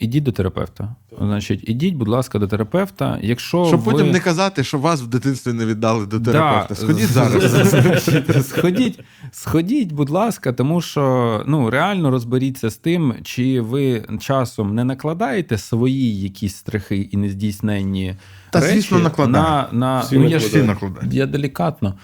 ідіть 0.00 0.22
до 0.22 0.32
терапевта. 0.32 0.94
Значить, 1.20 1.68
ідіть, 1.68 1.94
будь 1.94 2.08
ласка, 2.08 2.38
до 2.38 2.46
терапевта. 2.46 3.18
Якщо 3.22 3.64
Щоб 3.66 3.80
ви... 3.80 3.92
потім 3.92 4.10
не 4.10 4.20
казати, 4.20 4.64
що 4.64 4.78
вас 4.78 5.02
в 5.02 5.06
дитинстві 5.06 5.52
не 5.52 5.66
віддали 5.66 6.06
до 6.06 6.20
терапевта. 6.20 6.74
Да. 6.74 6.74
Сходіть 6.74 7.08
зараз. 7.08 8.48
сходіть, 8.48 9.00
сходіть, 9.32 9.92
будь 9.92 10.10
ласка, 10.10 10.52
тому 10.52 10.80
що 10.80 11.42
ну 11.46 11.70
реально 11.70 12.10
розберіться 12.10 12.70
з 12.70 12.76
тим, 12.76 13.14
чи 13.22 13.60
ви 13.60 14.04
часом 14.20 14.74
не 14.74 14.84
накладаєте 14.84 15.58
свої 15.58 16.20
якісь 16.20 16.56
страхи 16.56 17.08
і 17.12 17.16
нездійсненні 17.16 18.14
Та, 18.50 18.60
речі 18.60 18.72
звісно, 18.72 18.98
накладаю. 18.98 19.44
на, 19.72 19.78
на 19.78 20.00
Всі 20.00 20.18
ну, 20.18 20.28
я, 20.28 20.38
Всі 20.38 20.58
ж, 20.58 20.64
накладають. 20.64 21.14
я 21.14 21.26
делікатно, 21.26 21.94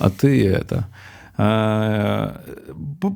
а 0.00 0.10
ти 0.10 0.62
це. 0.68 0.84
Е, 1.40 2.30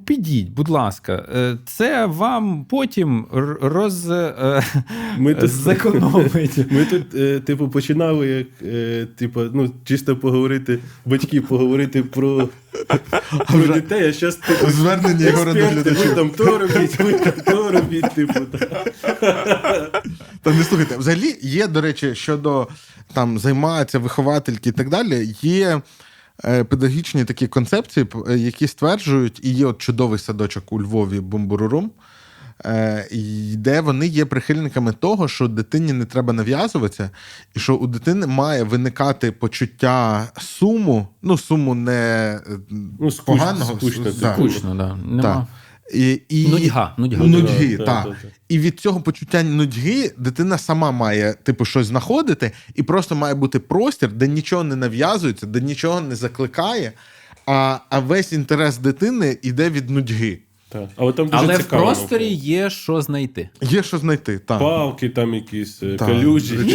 підіть, 0.06 0.50
будь 0.50 0.68
ласка, 0.68 1.26
Е, 1.34 1.56
це 1.66 2.06
вам 2.06 2.64
потім 2.64 3.26
роз 3.62 4.10
е, 4.10 4.62
Ми 5.18 5.34
тут- 5.34 5.50
зекономить. 5.50 6.58
Ми 6.72 6.84
тут, 6.84 7.44
типу, 7.44 7.68
починали 7.68 8.28
як, 8.28 8.46
типу, 9.16 9.40
ну, 9.52 9.70
чисто 9.84 10.16
поговорити, 10.16 10.78
батьки 11.06 11.40
поговорити 11.40 12.02
про, 12.02 12.48
про 13.48 13.58
вже 13.58 13.72
дітей, 13.72 14.08
а 14.08 14.12
зараз 14.12 14.36
типу, 14.36 14.70
Звернення 14.70 15.26
експерти, 15.26 15.90
ви 15.90 16.14
там 16.14 16.30
то 16.30 16.58
робіть, 16.58 16.98
ви 17.00 17.12
там 17.12 17.32
то 17.46 17.70
робіть, 17.72 18.14
типу. 18.14 18.40
та. 20.42 20.50
Не 20.52 20.64
слухайте, 20.64 20.96
взагалі 20.96 21.36
є, 21.42 21.66
до 21.66 21.80
речі, 21.80 22.14
щодо 22.14 22.68
там 23.14 23.38
займаються 23.38 23.98
виховательки 23.98 24.68
і 24.68 24.72
так 24.72 24.88
далі, 24.88 25.34
є 25.42 25.80
педагогічні 26.42 27.24
такі 27.24 27.46
концепції, 27.46 28.06
е, 28.28 28.38
які 28.38 28.66
стверджують, 28.66 29.40
і 29.42 29.52
є 29.52 29.66
от 29.66 29.78
чудовий 29.78 30.18
садочок 30.18 30.72
у 30.72 30.82
Львові 30.82 31.20
Бумбурурум, 31.20 31.90
е, 32.64 33.08
де 33.54 33.80
вони 33.80 34.06
є 34.06 34.24
прихильниками 34.24 34.92
того, 34.92 35.28
що 35.28 35.48
дитині 35.48 35.92
не 35.92 36.04
треба 36.04 36.32
нав'язуватися, 36.32 37.10
і 37.54 37.60
що 37.60 37.74
у 37.74 37.86
дитини 37.86 38.26
має 38.26 38.62
виникати 38.62 39.32
почуття 39.32 40.28
суму, 40.38 41.08
ну 41.22 41.38
суму 41.38 41.74
не 41.74 41.92
е, 42.46 42.58
Ну, 43.00 43.10
скучно, 43.10 43.34
поганого, 43.34 43.76
скучно, 43.76 44.12
да. 44.20 44.34
Скучно, 44.34 44.74
да. 44.74 44.96
Нема. 44.96 45.46
І, 45.94 46.20
і... 46.28 46.48
Нудьга, 46.48 46.94
нудьга. 46.98 47.24
Нудьги, 47.24 47.76
Да, 47.76 47.84
так. 47.84 48.04
да, 48.04 48.10
да, 48.10 48.16
да. 48.22 48.28
І 48.48 48.58
від 48.58 48.80
цього 48.80 49.00
почуття 49.00 49.42
нудьги 49.42 50.12
дитина 50.18 50.58
сама 50.58 50.90
має 50.90 51.34
типу 51.34 51.64
щось 51.64 51.86
знаходити, 51.86 52.52
і 52.74 52.82
просто 52.82 53.14
має 53.14 53.34
бути 53.34 53.58
простір, 53.58 54.12
де 54.12 54.28
нічого 54.28 54.64
не 54.64 54.76
нав'язується, 54.76 55.46
де 55.46 55.60
нічого 55.60 56.00
не 56.00 56.16
закликає, 56.16 56.92
а, 57.46 57.78
а 57.90 57.98
весь 57.98 58.32
інтерес 58.32 58.78
дитини 58.78 59.38
йде 59.42 59.70
від 59.70 59.90
нудьги. 59.90 60.38
Так. 60.70 60.88
Але 60.96 61.12
там 61.12 61.26
дуже 61.28 61.38
Але 61.44 61.54
в 61.54 61.62
цікаво. 61.62 61.82
просторі 61.82 62.30
навколо. 62.30 62.42
є 62.46 62.70
що 62.70 63.00
знайти. 63.02 63.48
Є 63.62 63.82
що 63.82 63.98
знайти. 63.98 64.38
Так. 64.38 64.58
Палки 64.58 65.08
там 65.08 65.34
якісь, 65.34 65.82
е, 65.82 65.94
Так. 65.96 66.08
калюжі. 66.08 66.56
Ні. 66.56 66.72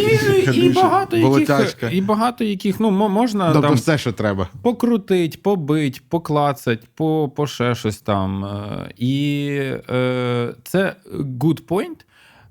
І, 0.54 0.66
і, 0.66 0.68
багато 0.68 1.16
яких, 1.16 1.76
і 1.92 2.00
багато 2.00 2.44
яких, 2.44 2.80
ну, 2.80 2.90
мо- 2.90 3.08
можна 3.08 3.52
Тобто 3.52 3.68
там 3.68 3.76
все, 3.76 3.98
що 3.98 4.12
треба. 4.12 4.48
покрутить, 4.62 5.42
побить, 5.42 6.02
поклацать, 6.08 6.80
по, 6.94 7.32
по 7.36 7.46
ще 7.46 7.74
щось 7.74 7.98
там. 7.98 8.44
Е, 8.44 8.90
І 8.96 9.46
е, 9.90 10.54
це 10.64 10.96
good 11.14 11.62
point, 11.62 12.04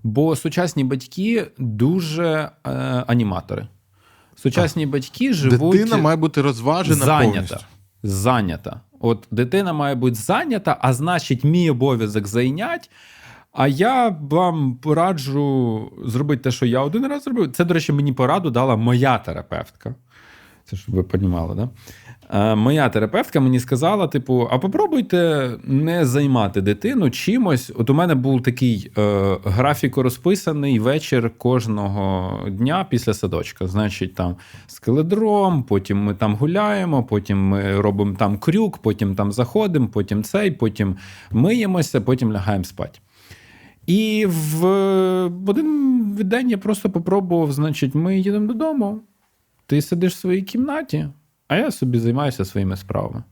бо 0.04 0.36
сучасні 0.36 0.84
батьки 0.84 1.48
дуже 1.58 2.50
е, 2.68 2.70
аніматори. 3.08 3.68
Сучасні 4.36 4.86
батьки 4.86 5.34
живуть 5.34 5.78
Дитина 5.78 5.98
має 5.98 6.18
бути 6.18 6.42
розважена 6.42 7.06
зайнята. 7.06 7.34
повністю. 7.34 7.58
Зайнята. 8.04 8.82
От 9.06 9.28
дитина 9.32 9.74
має 9.74 9.96
бути 9.96 10.16
зайнята, 10.16 10.78
а 10.82 10.94
значить, 10.94 11.44
мій 11.44 11.70
обов'язок 11.70 12.28
зайнять. 12.28 12.90
А 13.52 13.68
я 13.68 14.18
вам 14.22 14.76
пораджу 14.76 15.92
зробити 16.06 16.44
те, 16.44 16.52
що 16.52 16.66
я 16.66 16.80
один 16.80 17.08
раз 17.08 17.24
зробив. 17.24 17.52
Це, 17.52 17.66
до 17.66 17.74
речі, 17.74 17.94
мені 17.94 18.14
пораду 18.14 18.50
дала 18.50 18.76
моя 18.76 19.18
терапевтка. 19.18 19.96
Це 20.66 20.78
щоб 20.78 20.96
ви 20.96 21.06
розуміли, 21.12 21.56
да? 21.56 21.70
Е, 22.30 22.56
Моя 22.56 22.90
терапевтка 22.90 23.40
мені 23.40 23.60
сказала: 23.60 24.08
типу, 24.08 24.48
а 24.52 24.58
попробуйте 24.58 25.52
не 25.64 26.06
займати 26.06 26.62
дитину 26.62 27.10
чимось. 27.10 27.72
От 27.76 27.90
у 27.90 27.94
мене 27.94 28.16
був 28.16 28.44
такий 28.44 28.92
е, 28.98 29.38
графіко 29.44 30.04
розписаний 30.04 30.80
вечір 30.80 31.32
кожного 31.38 32.50
дня 32.50 32.86
після 32.90 33.14
садочка. 33.14 33.68
Значить, 33.68 34.16
там 34.16 34.36
скеледром, 34.68 35.64
потім 35.64 36.04
ми 36.04 36.14
там 36.14 36.36
гуляємо, 36.36 37.04
потім 37.04 37.48
ми 37.48 37.82
робимо 37.82 38.16
там 38.20 38.38
крюк, 38.38 38.78
потім 38.78 39.16
там 39.16 39.32
заходимо, 39.32 39.88
потім 39.88 40.24
цей, 40.24 40.52
потім 40.52 40.96
миємося, 41.32 42.02
потім 42.02 42.34
лягаємо 42.34 42.64
спати. 42.64 43.00
І 43.88 44.26
в, 44.30 44.66
один 45.48 46.16
день 46.16 46.50
я 46.50 46.58
просто 46.58 46.90
попробував, 46.90 47.52
значить, 47.52 47.96
ми 47.96 48.20
їдемо 48.20 48.48
додому, 48.48 49.00
ти 49.66 49.82
сидиш 49.82 50.14
в 50.14 50.18
своїй 50.18 50.42
кімнаті, 50.42 51.08
а 51.54 51.58
я 51.58 51.72
собі 51.72 52.00
займаюся 52.00 52.46
своїми 52.46 52.78
справами. 52.78 53.24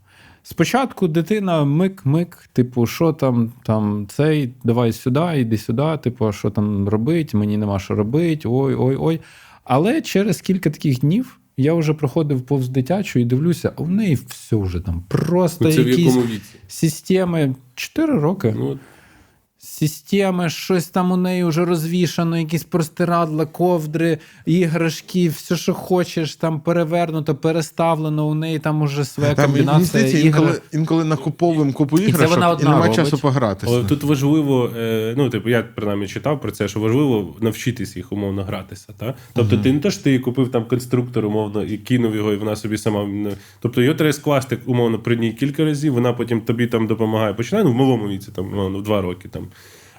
Спочатку 0.43 1.07
дитина 1.07 1.63
мик-мик, 1.65 2.49
типу, 2.53 2.85
що 2.85 3.13
там, 3.13 3.51
там 3.63 4.07
цей, 4.09 4.53
давай 4.63 4.93
сюди, 4.93 5.33
іди 5.35 5.57
сюди, 5.57 5.97
типу, 6.03 6.31
що 6.31 6.49
там 6.49 6.89
робить, 6.89 7.33
мені 7.33 7.57
нема 7.57 7.79
що 7.79 7.95
робити, 7.95 8.47
ой, 8.47 8.75
ой, 8.75 8.97
ой. 8.99 9.21
Але 9.63 10.01
через 10.01 10.41
кілька 10.41 10.69
таких 10.69 10.99
днів 10.99 11.39
я 11.57 11.73
вже 11.73 11.93
проходив 11.93 12.41
повз 12.41 12.69
дитячу 12.69 13.19
і 13.19 13.25
дивлюся, 13.25 13.73
а 13.77 13.81
в 13.83 13.89
неї 13.91 14.15
все 14.27 14.55
вже 14.55 14.79
там 14.79 15.03
просто 15.07 15.71
це 15.71 15.83
в 15.83 15.87
якому 15.87 16.21
віці? 16.21 16.41
системи 16.67 17.55
4 17.75 18.19
роки. 18.19 18.55
Ну, 18.57 18.79
Системи, 19.63 20.49
щось 20.49 20.87
там 20.87 21.11
у 21.11 21.17
неї 21.17 21.43
вже 21.43 21.65
розвішано, 21.65 22.37
якісь 22.37 22.63
простирадла, 22.63 23.45
ковдри, 23.45 24.17
іграшки, 24.45 25.29
все, 25.29 25.55
що 25.55 25.73
хочеш, 25.73 26.35
там 26.35 26.59
перевернуто, 26.59 27.35
переставлено, 27.35 28.27
у 28.27 28.33
неї 28.33 28.59
там 28.59 28.81
уже 28.81 29.05
своя 29.05 29.33
Там, 29.35 29.45
комбінація 29.45 29.85
здається, 29.85 30.17
ігор. 30.17 30.41
інколи, 30.41 30.61
інколи 30.73 31.03
накуповуємо 31.03 31.73
купу 31.73 31.97
це 31.97 32.03
іграшок 32.03 32.29
вона 32.29 32.57
і, 32.59 32.63
немає 32.63 32.81
робить. 32.81 32.95
часу 32.95 33.17
погратися. 33.17 33.73
Але 33.75 33.83
тут 33.85 34.03
важливо, 34.03 34.69
е, 34.77 35.13
ну, 35.17 35.29
типу, 35.29 35.49
я 35.49 35.63
принаймні 35.75 36.07
читав 36.07 36.41
про 36.41 36.51
це, 36.51 36.67
що 36.67 36.79
важливо 36.79 37.35
навчитись 37.41 37.95
їх 37.95 38.11
умовно 38.11 38.43
гратися. 38.43 38.87
Та? 38.97 39.13
Тобто, 39.33 39.57
ти 39.57 39.73
не 39.73 39.79
то 39.79 39.91
що 39.91 40.03
ти 40.03 40.19
купив 40.19 40.51
там 40.51 40.65
конструктор, 40.65 41.25
умовно, 41.25 41.63
і 41.63 41.77
кинув 41.77 42.15
його, 42.15 42.33
і 42.33 42.35
вона 42.35 42.55
собі 42.55 42.77
сама. 42.77 43.05
не- 43.05 43.33
Тобто 43.59 43.81
його 43.81 43.95
треба 43.95 44.13
скласти, 44.13 44.57
умовно, 44.65 44.99
при 44.99 45.17
ній 45.17 45.31
кілька 45.33 45.65
разів, 45.65 45.93
вона 45.93 46.13
потім 46.13 46.41
тобі 46.41 46.67
там 46.67 46.87
допомагає. 46.87 47.33
Починає 47.33 47.65
ну, 47.65 47.71
в 47.71 47.75
малому 47.75 48.07
віці, 48.07 48.31
там, 48.35 48.45
умовно, 48.53 48.79
в 48.79 48.83
два 48.83 49.01
роки. 49.01 49.27
Там. 49.29 49.47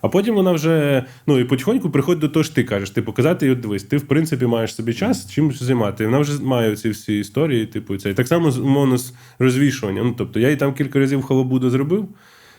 А 0.02 0.08
потім 0.08 0.34
вона 0.34 0.52
вже 0.52 1.04
ну 1.26 1.38
і 1.38 1.44
потихоньку 1.44 1.90
приходить 1.90 2.20
до 2.20 2.28
того, 2.28 2.44
що 2.44 2.54
ти 2.54 2.64
кажеш, 2.64 2.90
ти 2.90 3.02
показати 3.02 3.46
їй, 3.46 3.52
от 3.52 3.60
дивись, 3.60 3.82
ти 3.84 3.96
в 3.96 4.02
принципі 4.02 4.46
маєш 4.46 4.74
собі 4.74 4.94
час 4.94 5.30
чим 5.32 5.52
займати. 5.52 6.04
Вона 6.06 6.18
вже 6.18 6.42
має 6.42 6.76
ці 6.76 6.90
всі 6.90 7.18
історії, 7.18 7.66
типу, 7.66 7.96
це. 7.96 8.10
І 8.10 8.14
так 8.14 8.28
само 8.28 8.50
з- 8.50 8.58
умовно 8.58 8.98
з 8.98 9.12
розвішуванням. 9.38 10.06
Ну, 10.06 10.14
тобто 10.18 10.40
я 10.40 10.50
їй 10.50 10.56
там 10.56 10.74
кілька 10.74 10.98
разів 10.98 11.22
халабуду 11.22 11.70
зробив, 11.70 12.08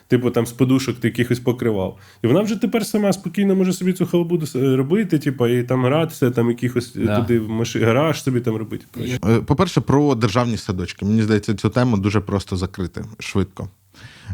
типу 0.08 0.30
там 0.30 0.46
з 0.46 0.52
подушок 0.52 0.96
ти 1.00 1.08
якихось 1.08 1.40
покривав. 1.40 1.98
І 2.22 2.26
вона 2.26 2.40
вже 2.40 2.56
тепер 2.56 2.86
сама 2.86 3.12
спокійно 3.12 3.54
може 3.56 3.72
собі 3.72 3.92
цю 3.92 4.06
халабуду 4.06 4.46
е, 4.56 4.76
робити, 4.76 5.18
типу, 5.18 5.46
і 5.46 5.62
там 5.62 5.84
гратися, 5.84 6.30
там 6.30 6.48
якихось 6.48 6.96
е, 6.96 7.00
Да. 7.04 7.20
туди 7.20 7.38
в 7.40 7.48
маши... 7.48 7.84
гараж 7.84 8.22
собі 8.22 8.40
там 8.40 8.56
робити. 8.56 8.84
Е, 9.28 9.40
По-перше, 9.40 9.80
про 9.80 10.14
державні 10.14 10.56
садочки. 10.56 11.04
Мені 11.04 11.22
здається, 11.22 11.54
цю 11.54 11.68
тему 11.68 11.96
дуже 11.96 12.20
просто 12.20 12.56
закрити 12.56 13.04
швидко. 13.18 13.68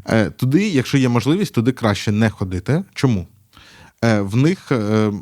Е, 0.06 0.30
Туди, 0.30 0.68
якщо 0.68 0.98
є 0.98 1.08
можливість, 1.08 1.54
туди 1.54 1.72
краще 1.72 2.12
не 2.12 2.30
ходити. 2.30 2.84
Чому? 2.94 3.26
Е, 4.04 4.20
В 4.20 4.36
них 4.36 4.72
е, 4.72 5.12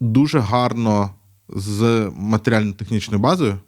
дуже 0.00 0.38
гарно 0.38 1.10
з 1.48 2.10
матеріально-технічною 2.16 3.22
базою. 3.22 3.58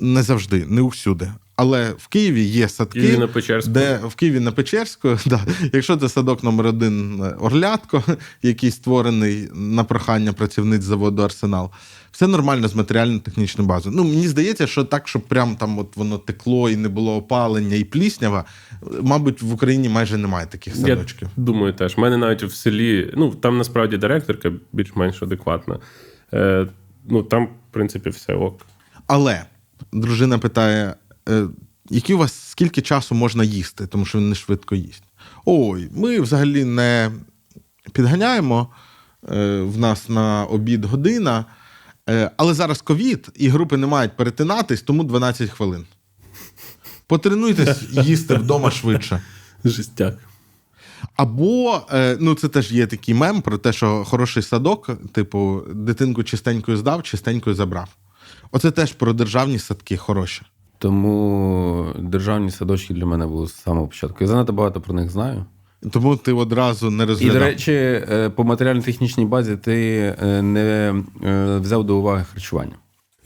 Не 0.00 0.22
завжди, 0.22 0.66
не 0.66 0.80
усюди. 0.80 1.32
Але 1.58 1.90
в 1.98 2.06
Києві 2.06 2.42
є 2.42 2.68
садки, 2.68 3.00
Києві 3.00 3.18
на 3.18 3.28
Печерську. 3.28 3.70
де 3.70 4.00
в 4.04 4.14
Києві 4.14 4.40
на 4.40 4.52
Печерську, 4.52 5.18
да, 5.26 5.40
якщо 5.72 5.96
це 5.96 6.08
садок 6.08 6.44
номер 6.44 6.66
один 6.66 7.22
е, 7.22 7.36
Орлятко, 7.40 8.02
який 8.42 8.70
створений 8.70 9.48
на 9.54 9.84
прохання 9.84 10.32
працівниць 10.32 10.82
заводу 10.82 11.22
Арсенал, 11.22 11.70
все 12.12 12.26
нормально 12.26 12.68
з 12.68 12.74
матеріально-технічною 12.74 13.68
базою. 13.68 13.96
Ну, 13.96 14.04
мені 14.04 14.28
здається, 14.28 14.66
що 14.66 14.84
так, 14.84 15.08
щоб 15.08 15.22
прям 15.22 15.56
там 15.56 15.78
от 15.78 15.96
воно 15.96 16.18
текло 16.18 16.70
і 16.70 16.76
не 16.76 16.88
було 16.88 17.16
опалення 17.16 17.76
і 17.76 17.84
пліснява, 17.84 18.44
мабуть, 19.02 19.42
в 19.42 19.52
Україні 19.52 19.88
майже 19.88 20.16
немає 20.16 20.46
таких 20.46 20.76
садочків. 20.76 21.28
Я 21.36 21.44
думаю, 21.44 21.72
теж. 21.72 21.98
У 21.98 22.00
мене 22.00 22.16
навіть 22.16 22.42
в 22.42 22.54
селі, 22.54 23.12
ну 23.16 23.30
там 23.30 23.58
насправді 23.58 23.96
директорка 23.96 24.52
більш-менш 24.72 25.22
адекватна. 25.22 25.78
Е, 26.34 26.66
ну 27.08 27.22
там, 27.22 27.44
в 27.46 27.72
принципі, 27.72 28.10
все 28.10 28.34
ок. 28.34 28.66
Але 29.06 29.42
дружина 29.92 30.38
питає: 30.38 30.94
які 31.90 32.14
у 32.14 32.18
вас 32.18 32.48
скільки 32.50 32.82
часу 32.82 33.14
можна 33.14 33.44
їсти, 33.44 33.86
тому 33.86 34.04
що 34.04 34.18
він 34.18 34.28
не 34.28 34.34
швидко 34.34 34.74
їсть. 34.74 35.02
Ой, 35.44 35.88
ми 35.94 36.20
взагалі 36.20 36.64
не 36.64 37.10
підганяємо. 37.92 38.68
Е, 39.30 39.60
в 39.60 39.78
нас 39.78 40.08
на 40.08 40.44
обід 40.44 40.84
година. 40.84 41.44
Е, 42.10 42.30
але 42.36 42.54
зараз 42.54 42.82
ковід, 42.82 43.28
і 43.34 43.48
групи 43.48 43.76
не 43.76 43.86
мають 43.86 44.16
перетинатись, 44.16 44.82
тому 44.82 45.04
12 45.04 45.50
хвилин. 45.50 45.84
Потренуйтесь 47.06 47.82
їсти 47.90 48.34
вдома 48.34 48.70
швидше. 48.70 49.22
Жестяк. 49.64 50.18
Або 51.16 51.80
е, 51.92 52.16
ну 52.20 52.34
це 52.34 52.48
теж 52.48 52.72
є 52.72 52.86
такий 52.86 53.14
мем 53.14 53.42
про 53.42 53.58
те, 53.58 53.72
що 53.72 54.04
хороший 54.04 54.42
садок, 54.42 54.90
типу, 55.12 55.62
дитинку 55.74 56.22
чистенькою 56.22 56.76
здав, 56.76 57.02
чистенькою 57.02 57.56
забрав. 57.56 57.88
Оце 58.50 58.70
теж 58.70 58.92
про 58.92 59.12
державні 59.12 59.58
садки 59.58 59.96
хороші. 59.96 60.42
Тому 60.78 61.86
державні 61.98 62.50
садочки 62.50 62.94
для 62.94 63.06
мене 63.06 63.26
були 63.26 63.46
з 63.46 63.54
самого 63.54 63.86
початку. 63.86 64.16
Я 64.20 64.26
занадто 64.26 64.52
багато 64.52 64.80
про 64.80 64.94
них 64.94 65.10
знаю. 65.10 65.44
Тому 65.90 66.16
ти 66.16 66.32
одразу 66.32 66.90
не 66.90 67.04
І, 67.20 67.30
до 67.30 67.38
речі, 67.38 67.72
е, 67.72 68.30
по 68.34 68.44
матеріально-технічній 68.44 69.24
базі 69.24 69.56
ти 69.56 69.98
е, 70.22 70.42
не 70.42 70.94
е, 71.24 71.58
взяв 71.58 71.84
до 71.84 71.96
уваги 71.96 72.24
харчування. 72.32 72.74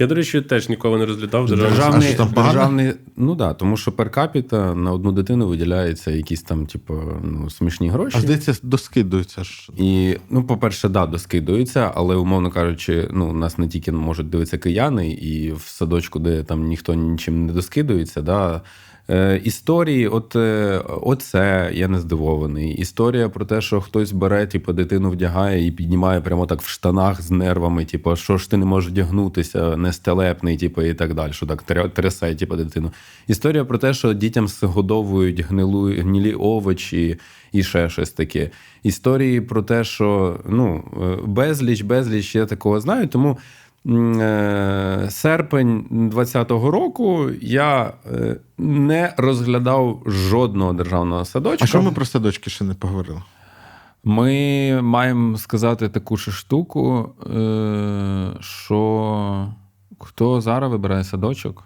Я, 0.03 0.09
до 0.09 0.15
речі, 0.15 0.41
теж 0.41 0.69
ніколи 0.69 0.99
не 0.99 1.07
розглядав 1.07 1.47
державний 1.47 1.71
Державний, 1.71 2.09
А 2.09 2.15
що 2.15 2.25
там 2.25 2.45
державний, 2.45 2.93
ну 3.17 3.35
да, 3.35 3.55
тому 3.55 3.77
що 3.77 3.93
перкапіта 3.93 4.75
на 4.75 4.93
одну 4.93 5.13
дитину 5.13 5.49
виділяється 5.49 6.11
якісь 6.11 6.43
там, 6.43 6.67
типу, 6.67 6.95
ну, 7.25 7.51
смішні 7.51 7.89
гроші. 7.89 8.17
А 8.19 8.21
здається, 8.21 8.55
доскидуються 8.63 9.45
ж. 9.45 9.69
І, 9.77 10.17
ну, 10.31 10.45
по-перше, 10.45 10.89
да, 10.89 11.07
доскидуються, 11.07 11.93
але, 11.95 12.17
умовно 12.17 12.51
кажучи, 12.51 13.09
ну, 13.13 13.33
нас 13.33 13.59
не 13.59 13.69
тільки 13.69 13.93
можуть 13.93 14.31
дивитися 14.31 14.59
кияни, 14.59 15.11
і 15.11 15.53
в 15.53 15.63
садочку, 15.67 16.19
де 16.19 16.43
там 16.43 16.65
ніхто 16.65 16.95
нічим 16.95 17.47
не 17.47 17.53
доскидується, 17.53 18.23
да. 18.23 18.63
Е, 19.11 19.41
історії, 19.45 20.09
от 20.09 20.37
е, 20.37 20.81
оце 21.03 21.71
я 21.75 21.89
не 21.89 22.01
здивований. 22.01 22.75
Історія 22.75 23.29
про 23.29 23.45
те, 23.45 23.61
що 23.61 23.81
хтось 23.81 24.13
бере, 24.13 24.47
типу, 24.47 24.73
дитину 24.73 25.11
вдягає 25.11 25.67
і 25.67 25.71
піднімає 25.71 26.21
прямо 26.21 26.47
так 26.47 26.63
в 26.63 26.69
штанах 26.69 27.23
з 27.23 27.31
нервами, 27.31 27.85
типу, 27.85 28.17
що 28.17 28.39
ж 28.39 28.51
ти 28.51 28.57
не 28.57 28.65
можеш 28.65 28.91
вдягнутися, 28.91 29.77
нестелепний, 29.77 30.57
типу, 30.57 30.83
і 30.83 30.95
так 30.95 31.15
далі, 31.15 31.33
що 31.33 31.47
так 31.47 31.65
тря- 31.69 31.91
трясе, 31.91 32.35
типу, 32.35 32.57
дитину. 32.57 32.93
Історія 33.27 33.65
про 33.65 33.79
те, 33.79 33.95
що 33.95 34.13
дітям 34.13 34.49
згодовують 34.49 35.41
гнилу, 35.41 35.93
гнілі 35.93 36.35
овочі 36.35 37.19
і 37.53 37.63
ще 37.63 37.89
щось 37.89 38.11
таке. 38.11 38.51
Історії 38.83 39.41
про 39.41 39.63
те, 39.63 39.85
що 39.85 40.41
ну, 40.49 40.85
е, 41.03 41.19
безліч, 41.27 41.83
безліч 41.83 42.35
я 42.35 42.47
такого 42.47 42.81
знаю. 42.81 43.09
Тому 43.09 43.39
серпень 45.11 45.87
20-го 46.13 46.71
року 46.71 47.31
я 47.41 47.93
е, 48.13 48.37
не 48.59 49.15
розглядав 49.17 50.03
жодного 50.07 50.73
державного 50.73 51.25
садочка. 51.25 51.65
А 51.65 51.67
що 51.67 51.83
ми 51.83 51.93
про 51.93 52.05
садочки 52.05 52.51
ще 52.51 52.65
не 52.65 52.75
поговорили? 52.75 53.23
Ми 54.05 54.83
маємо 54.83 55.39
сказати 55.39 55.89
таку 55.89 56.17
ж 56.17 56.31
штуку, 56.31 57.15
е, 57.27 58.31
що 58.41 59.53
хто 59.99 60.41
зараз 60.41 60.71
вибирає 60.71 61.05
садочок, 61.05 61.65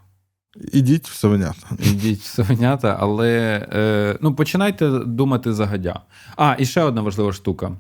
Ідіть 0.73 1.09
в 1.09 1.15
совенята. 1.15 1.67
Ідіть 1.79 2.21
в 2.21 2.25
совенята, 2.25 2.97
але 3.01 3.67
е, 3.73 4.19
ну, 4.21 4.35
починайте 4.35 4.91
думати 4.91 5.53
загадя. 5.53 6.01
А, 6.37 6.57
і 6.59 6.67
ще 6.67 6.83
одна 6.83 7.03
важлива 7.03 7.33
штука. 7.33 7.73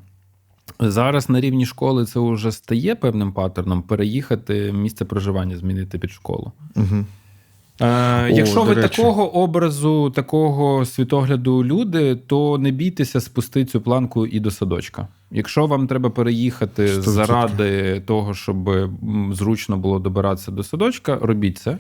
Зараз 0.80 1.28
на 1.28 1.40
рівні 1.40 1.66
школи 1.66 2.05
це 2.05 2.20
вже 2.20 2.52
стає 2.52 2.94
певним 2.94 3.32
паттерном 3.32 3.82
переїхати 3.82 4.72
місце 4.72 5.05
проживання, 5.05 5.56
змінити 5.56 5.98
під 5.98 6.10
школу. 6.10 6.52
Угу. 6.76 7.05
Е, 7.80 8.24
О, 8.24 8.28
якщо 8.28 8.62
ви 8.62 8.74
речі. 8.74 8.88
такого 8.88 9.36
образу, 9.36 10.10
такого 10.10 10.84
світогляду 10.84 11.64
люди, 11.64 12.16
то 12.16 12.59
не 12.59 12.70
бійтеся 12.70 13.20
спустити 13.20 13.70
цю 13.70 13.80
планку 13.80 14.26
і 14.26 14.40
до 14.40 14.51
садочка. 14.51 15.09
Якщо 15.30 15.66
вам 15.66 15.86
треба 15.86 16.10
переїхати 16.10 16.86
100%. 16.86 17.01
заради 17.01 18.01
того, 18.01 18.34
щоб 18.34 18.70
зручно 19.32 19.76
було 19.76 19.98
добиратися 19.98 20.51
до 20.51 20.62
садочка, 20.62 21.18
робіть 21.22 21.59
це. 21.59 21.78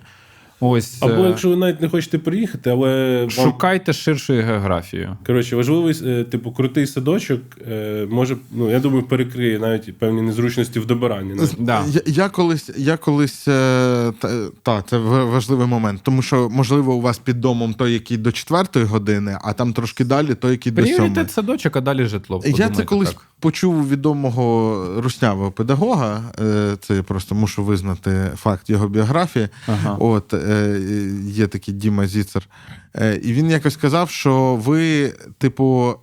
Ось 0.60 1.02
Або 1.02 1.24
е, 1.24 1.28
якщо 1.28 1.48
ви 1.48 1.56
навіть 1.56 1.80
не 1.80 1.88
хочете 1.88 2.18
приїхати, 2.18 2.70
але 2.70 3.20
вам 3.20 3.30
шукайте 3.30 3.92
ширшою 3.92 4.42
географією. 4.42 5.16
Коротше, 5.26 5.56
важливий, 5.56 5.94
е, 6.06 6.24
типу, 6.24 6.52
крутий 6.52 6.86
садочок 6.86 7.40
е, 7.70 8.06
може, 8.10 8.36
ну 8.52 8.70
я 8.70 8.80
думаю, 8.80 9.02
перекриє 9.02 9.58
навіть 9.58 9.98
певні 9.98 10.22
незручності 10.22 10.80
в 10.80 10.86
добиранні. 10.86 11.34
навіть. 11.34 11.56
Да. 11.58 11.84
Я, 11.88 12.00
я 12.06 12.28
колись, 12.28 12.70
я 12.76 12.96
колись 12.96 13.48
е, 13.48 14.12
та, 14.18 14.48
та, 14.62 14.82
це 14.82 14.98
важливий 14.98 15.66
момент, 15.66 16.00
тому 16.02 16.22
що, 16.22 16.48
можливо, 16.50 16.94
у 16.94 17.00
вас 17.00 17.18
під 17.18 17.40
домом 17.40 17.74
той, 17.74 17.92
який 17.92 18.16
до 18.16 18.32
четвертої 18.32 18.84
години, 18.84 19.38
а 19.44 19.52
там 19.52 19.72
трошки 19.72 20.04
далі 20.04 20.34
той, 20.34 20.50
який 20.50 20.72
до 20.72 20.82
сьомої. 20.82 20.96
Пріоритет 20.96 21.30
садочок, 21.30 21.76
а 21.76 21.80
далі 21.80 22.04
житло. 22.04 22.42
Я 22.44 22.68
це 22.68 22.84
колись 22.84 23.08
так. 23.08 23.26
Почув 23.40 23.88
відомого 23.88 24.86
руснявого 25.00 25.52
педагога. 25.52 26.22
е, 26.40 26.76
Це 26.80 26.94
я 26.94 27.02
просто 27.02 27.34
мушу 27.34 27.64
визнати 27.64 28.30
факт 28.36 28.70
його 28.70 28.88
біографії. 28.88 29.48
Ага. 29.66 29.96
От 30.00 30.34
е, 30.34 30.80
є 31.22 31.46
такий 31.46 31.74
Діма 31.74 32.06
Зіцер. 32.06 32.48
Е, 32.94 33.20
І 33.22 33.32
він 33.32 33.50
якось 33.50 33.74
сказав, 33.74 34.10
що 34.10 34.56
ви, 34.56 35.12
типу, 35.38 35.94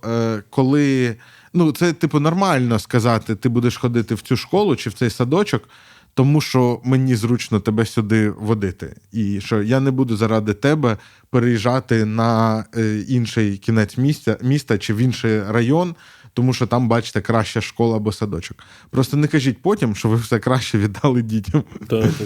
коли 0.50 1.16
Ну, 1.56 1.72
це, 1.72 1.92
типу, 1.92 2.20
нормально 2.20 2.78
сказати, 2.78 3.34
ти 3.34 3.48
будеш 3.48 3.76
ходити 3.76 4.14
в 4.14 4.20
цю 4.20 4.36
школу 4.36 4.76
чи 4.76 4.90
в 4.90 4.92
цей 4.92 5.10
садочок, 5.10 5.68
тому 6.14 6.40
що 6.40 6.80
мені 6.84 7.16
зручно 7.16 7.60
тебе 7.60 7.86
сюди 7.86 8.30
водити. 8.30 8.96
І 9.12 9.40
що 9.40 9.62
я 9.62 9.80
не 9.80 9.90
буду 9.90 10.16
заради 10.16 10.54
тебе 10.54 10.96
переїжджати 11.30 12.04
на 12.04 12.64
інший 13.08 13.56
кінець 13.58 13.98
міста, 13.98 14.36
міста 14.42 14.78
чи 14.78 14.94
в 14.94 14.98
інший 14.98 15.42
район, 15.42 15.94
тому 16.34 16.52
що 16.52 16.66
там, 16.66 16.88
бачите, 16.88 17.20
краща 17.20 17.60
школа 17.60 17.96
або 17.96 18.12
садочок. 18.12 18.58
Просто 18.90 19.16
не 19.16 19.26
кажіть 19.26 19.62
потім, 19.62 19.94
що 19.94 20.08
ви 20.08 20.16
все 20.16 20.38
краще 20.38 20.78
віддали 20.78 21.22
дітям. 21.22 21.62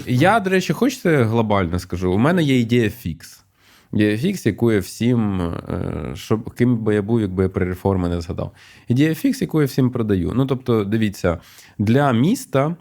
Я, 0.07 0.39
до 0.39 0.49
речі, 0.49 0.73
хочете 0.73 1.23
глобально 1.23 1.79
скажу. 1.79 2.13
У 2.13 2.17
мене 2.17 2.43
є 2.43 2.59
ідея 2.59 2.89
фікс. 2.89 3.43
Ідея 3.93 4.17
фікс, 4.17 4.45
яку 4.45 4.71
я 4.71 4.79
всім, 4.79 5.41
е, 5.41 6.11
щоб 6.15 6.53
ким 6.53 6.77
би 6.77 6.95
я 6.95 7.01
був, 7.01 7.21
якби 7.21 7.43
я 7.43 7.49
при 7.49 7.65
реформи 7.65 8.09
не 8.09 8.21
згадав. 8.21 8.51
Ідея 8.87 9.15
фікс, 9.15 9.41
яку 9.41 9.61
я 9.61 9.67
всім 9.67 9.89
продаю. 9.89 10.31
Ну, 10.35 10.45
тобто, 10.45 10.83
дивіться, 10.83 11.37
для 11.77 12.11
міста, 12.11 12.75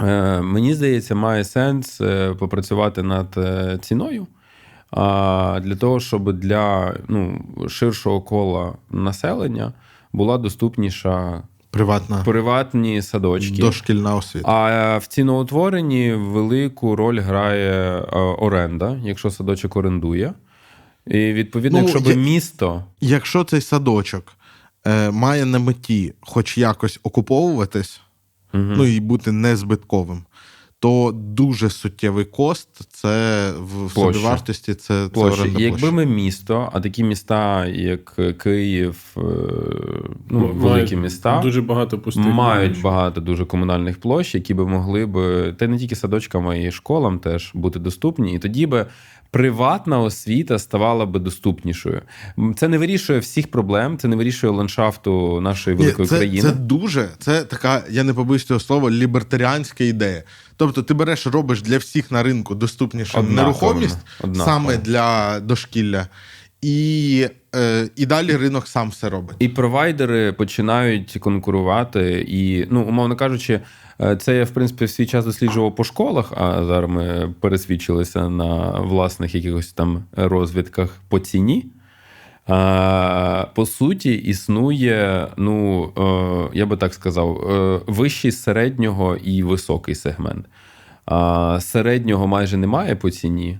е, 0.00 0.40
мені 0.40 0.74
здається, 0.74 1.14
має 1.14 1.44
сенс 1.44 2.00
е, 2.00 2.34
попрацювати 2.34 3.02
над 3.02 3.38
ціною. 3.84 4.26
А 4.90 5.60
для 5.64 5.76
того, 5.76 6.00
щоб 6.00 6.32
для 6.32 6.94
ну, 7.08 7.44
ширшого 7.68 8.20
кола 8.20 8.74
населення 8.90 9.72
була 10.12 10.38
доступніша 10.38 11.42
Приватна 11.70 12.22
приватні 12.24 13.02
садочки. 13.02 13.56
дошкільна 13.56 14.16
освіта. 14.16 14.48
А 14.52 14.98
в 14.98 15.06
ціноутворенні 15.06 16.12
велику 16.12 16.96
роль 16.96 17.20
грає 17.20 17.72
е, 17.72 18.16
оренда, 18.18 19.00
якщо 19.04 19.30
садочок 19.30 19.76
орендує. 19.76 20.34
І 21.06 21.18
відповідно, 21.32 21.78
Ну, 21.78 21.88
якщо 21.88 22.00
би 22.10 22.16
місто. 22.16 22.84
Якщо 23.00 23.44
цей 23.44 23.60
садочок 23.60 24.32
е, 24.86 25.10
має 25.10 25.44
на 25.44 25.58
меті 25.58 26.14
хоч 26.20 26.58
якось 26.58 27.00
окуповуватись, 27.02 28.00
ну 28.52 28.84
і 28.84 29.00
бути 29.00 29.32
незбитковим, 29.32 30.22
то 30.86 31.12
дуже 31.14 31.70
суттєвий 31.70 32.24
кост 32.24 32.68
це 32.90 33.50
в 33.58 33.94
Площа. 33.94 34.12
собівартості, 34.18 34.74
це, 34.74 35.08
це 35.14 35.20
оренда 35.20 35.58
І 35.58 35.62
якби 35.62 35.78
площа. 35.78 35.94
ми 35.96 36.06
місто, 36.06 36.70
а 36.72 36.80
такі 36.80 37.04
міста, 37.04 37.66
як 37.66 38.20
Київ, 38.42 38.96
е, 39.16 39.20
ну, 40.30 40.38
Мають 40.40 40.56
великі 40.56 40.96
міста, 40.96 41.40
Дуже 41.40 41.62
багато 41.62 41.98
пустих. 41.98 42.26
мають 42.26 42.72
площ. 42.72 42.82
багато 42.84 43.20
дуже 43.20 43.44
комунальних 43.44 44.00
площ, 44.00 44.34
які 44.34 44.54
би 44.54 44.66
могли 44.66 45.06
би, 45.06 45.52
та 45.58 45.66
не 45.68 45.78
тільки 45.78 45.96
садочкам, 45.96 46.48
а 46.48 46.54
й 46.54 46.70
школам 46.70 47.18
теж 47.18 47.50
бути 47.54 47.78
доступні. 47.78 48.34
І 48.34 48.38
тоді 48.38 48.66
би 48.66 48.86
приватна 49.30 50.00
освіта 50.00 50.58
ставала 50.58 51.06
би 51.06 51.20
доступнішою. 51.20 52.02
Це 52.56 52.68
не 52.68 52.78
вирішує 52.78 53.18
всіх 53.18 53.50
проблем, 53.50 53.98
це 53.98 54.08
не 54.08 54.16
вирішує 54.16 54.52
ландшафту 54.52 55.40
нашої 55.40 55.76
Ні, 55.76 55.82
великої 55.82 56.08
це, 56.08 56.16
країни. 56.16 56.42
це 56.42 56.52
дуже, 56.52 57.08
це 57.18 57.42
така, 57.44 57.82
я 57.90 58.04
не 58.04 58.14
побоюсь 58.14 58.44
цього 58.44 58.60
слова, 58.60 58.90
лібертаріанська 58.90 59.84
ідея. 59.84 60.22
Тобто 60.56 60.82
ти 60.82 60.94
береш, 60.94 61.26
робиш 61.26 61.62
для 61.62 61.78
всіх 61.78 62.10
на 62.10 62.22
ринку 62.22 62.54
доступнішу 62.54 63.18
Однаково, 63.18 63.42
нерухомість 63.42 63.98
однаково. 64.20 64.44
саме 64.44 64.76
для 64.76 65.40
дошкілля, 65.40 66.06
і, 66.62 67.28
е, 67.54 67.88
і 67.96 68.06
далі 68.06 68.36
ринок 68.36 68.68
сам 68.68 68.90
все 68.90 69.08
робить. 69.08 69.36
І 69.38 69.48
провайдери 69.48 70.32
починають 70.32 71.16
конкурувати. 71.20 72.24
І, 72.28 72.66
ну, 72.70 72.82
умовно 72.82 73.16
кажучи, 73.16 73.60
це 74.18 74.36
я 74.36 74.44
в 74.44 74.50
принципі 74.50 74.84
в 74.84 74.90
свій 74.90 75.06
час 75.06 75.24
досліджував 75.24 75.74
по 75.74 75.84
школах, 75.84 76.32
а 76.36 76.64
зараз 76.64 76.90
ми 76.90 77.34
пересвідчилися 77.40 78.28
на 78.28 78.80
власних 78.80 79.34
якихось 79.34 79.72
там 79.72 80.04
розвідках 80.16 81.00
по 81.08 81.18
ціні. 81.18 81.66
По 83.54 83.66
суті, 83.66 84.14
існує, 84.14 85.28
ну 85.36 85.84
е, 86.52 86.58
я 86.58 86.66
би 86.66 86.76
так 86.76 86.94
сказав, 86.94 87.36
е, 87.36 87.80
вищий 87.86 88.32
середнього 88.32 89.16
і 89.16 89.42
високий 89.42 89.94
сегмент. 89.94 90.46
Середнього 91.62 92.26
майже 92.26 92.56
немає 92.56 92.96
по 92.96 93.10
ціні. 93.10 93.58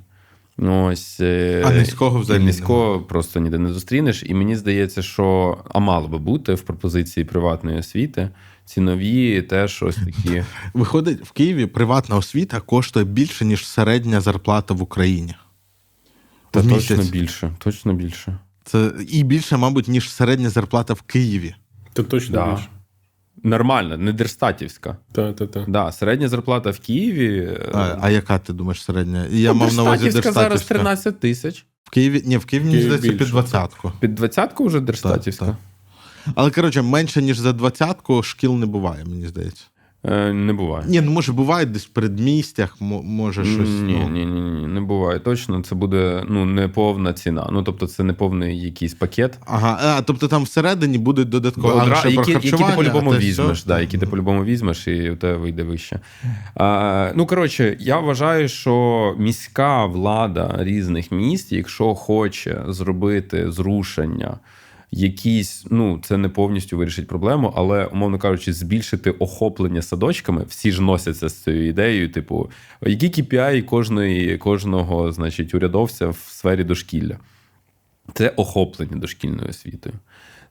Ось, 0.59 1.21
е, 1.21 1.63
А 1.67 1.71
низького 1.71 2.21
взагалі 2.21 2.45
низького 2.45 3.01
просто 3.01 3.41
ніде 3.41 3.59
не 3.59 3.73
зустрінеш. 3.73 4.23
І 4.27 4.35
мені 4.35 4.57
здається, 4.57 5.03
що 5.03 5.59
а 5.69 5.79
мало 5.79 6.09
би 6.09 6.19
бути 6.19 6.55
в 6.55 6.63
пропозиції 6.63 7.25
приватної 7.25 7.79
освіти. 7.79 8.29
Цінові 8.67 9.43
теж 9.43 9.83
ось 9.83 9.97
такі. 9.97 10.45
Виходить, 10.75 11.25
в 11.27 11.31
Києві 11.31 11.67
приватна 11.67 12.17
освіта 12.17 12.61
коштує 12.61 13.05
більше, 13.05 13.45
ніж 13.45 13.67
середня 13.67 14.21
зарплата 14.21 14.75
в 14.75 14.83
Україні. 14.83 15.35
Та 16.51 16.61
В 16.61 16.69
точно 16.69 16.97
більше, 16.97 17.53
точно 17.59 17.93
більше. 17.95 18.39
Це 18.65 18.93
і 19.09 19.23
більше, 19.23 19.57
мабуть, 19.57 19.89
ніж 19.89 20.11
середня 20.11 20.51
зарплата 20.51 20.95
в 20.95 21.03
Києві. 21.03 21.55
Та 21.93 22.03
точно 22.03 22.35
Да. 22.35 22.51
більше. 22.55 22.69
Нормально, 23.43 23.97
не 23.97 24.13
дерстатівська. 24.13 24.97
Та, 25.13 25.33
та, 25.33 25.47
та. 25.47 25.65
Да, 25.69 25.93
середня 25.93 26.29
зарплата 26.29 26.71
в 26.71 26.79
Києві. 26.79 27.39
е, 27.39 27.71
А, 27.75 27.99
а 28.01 28.11
яка 28.11 28.39
ти 28.39 28.53
думаєш 28.53 28.83
середня? 28.83 29.27
Я 29.31 29.53
ну, 29.53 29.59
мав 29.59 29.75
на 29.75 29.83
увазі 29.83 30.03
Дерстатівська 30.05 30.33
зараз 30.33 30.49
Дерстатівська. 30.53 30.75
13 30.75 31.21
тисяч. 31.21 31.67
В 31.85 31.91
Києві, 31.91 32.23
ні, 32.27 32.37
в 32.37 32.45
Києві, 32.45 32.65
мені 32.65 32.77
Київ 32.79 32.93
здається, 32.93 33.19
під 33.25 33.29
двадцятку. 33.31 33.93
Під 34.01 34.15
двадцятку 34.15 34.67
вже 34.67 34.81
Дерстатівська? 34.81 35.57
Але 36.35 36.51
коротше, 36.51 36.83
менше 36.83 37.23
ніж 37.23 37.39
за 37.39 37.53
двадцятку 37.53 38.23
шкіл 38.23 38.55
не 38.55 38.67
буває, 38.67 39.05
мені 39.05 39.27
здається. 39.27 39.65
Е, 40.09 40.33
не 40.33 40.53
буває. 40.53 40.85
Ні, 40.89 41.01
ну 41.01 41.11
може 41.11 41.33
буває 41.33 41.67
десь 41.67 41.87
в 41.87 41.89
передмістях, 41.89 42.77
може 42.81 43.45
щось. 43.45 43.69
Ні, 43.69 43.99
ну. 44.03 44.09
ні, 44.09 44.27
ні, 44.27 44.41
ні, 44.41 44.67
не 44.67 44.81
буває. 44.81 45.19
Точно 45.19 45.63
це 45.63 45.75
буде 45.75 46.25
ну, 46.29 46.45
не 46.45 46.69
повна 46.69 47.13
ціна. 47.13 47.49
Ну, 47.53 47.63
тобто, 47.63 47.87
це 47.87 48.03
не 48.03 48.13
повний 48.13 48.61
якийсь 48.61 48.95
пакет. 48.95 49.39
Ага, 49.47 49.79
а, 49.83 50.03
тобто 50.03 50.29
там 50.29 50.43
всередині 50.43 50.99
будуть 50.99 51.29
додаткові 51.29 51.73
Одра- 51.73 51.93
а, 51.93 51.95
ще 51.95 52.11
про 52.11 52.11
які, 52.11 52.33
які 52.33 52.65
ти 52.65 52.73
по-любому 52.77 53.11
візьмеш, 53.11 53.59
все. 53.59 53.69
да, 53.69 53.81
які 53.81 53.99
ти 53.99 54.07
по-любому 54.07 54.45
візьмеш, 54.45 54.89
і 54.89 55.11
у 55.11 55.17
тебе 55.17 55.37
вийде 55.37 55.63
вище. 55.63 56.01
А, 56.55 57.13
ну, 57.15 57.27
коротше, 57.27 57.77
я 57.81 57.99
вважаю, 57.99 58.49
що 58.49 59.15
міська 59.19 59.87
влада 59.87 60.57
різних 60.59 61.13
міст, 61.13 61.53
якщо 61.53 61.95
хоче 61.95 62.65
зробити 62.69 63.53
зрушення, 63.53 64.37
якісь, 64.91 65.67
ну, 65.71 66.01
це 66.05 66.17
не 66.17 66.29
повністю 66.29 66.77
вирішить 66.77 67.07
проблему, 67.07 67.53
але, 67.57 67.85
умовно 67.85 68.19
кажучи, 68.19 68.53
збільшити 68.53 69.11
охоплення 69.11 69.83
садочками, 69.83 70.45
всі 70.49 70.73
ж 70.73 70.83
носяться 70.83 71.29
з 71.29 71.43
цією 71.43 71.69
ідеєю, 71.69 72.13
типу, 72.13 72.51
які 72.83 73.07
KPI 73.07 73.63
кожної, 73.63 74.39
кожного, 74.39 75.13
значить, 75.13 75.55
урядовця 75.55 76.09
в 76.09 76.17
сфері 76.17 76.65
дошкілля. 76.65 77.19
Це 78.15 78.29
охоплення 78.29 78.97
дошкільною 78.97 79.49
освітою. 79.49 79.95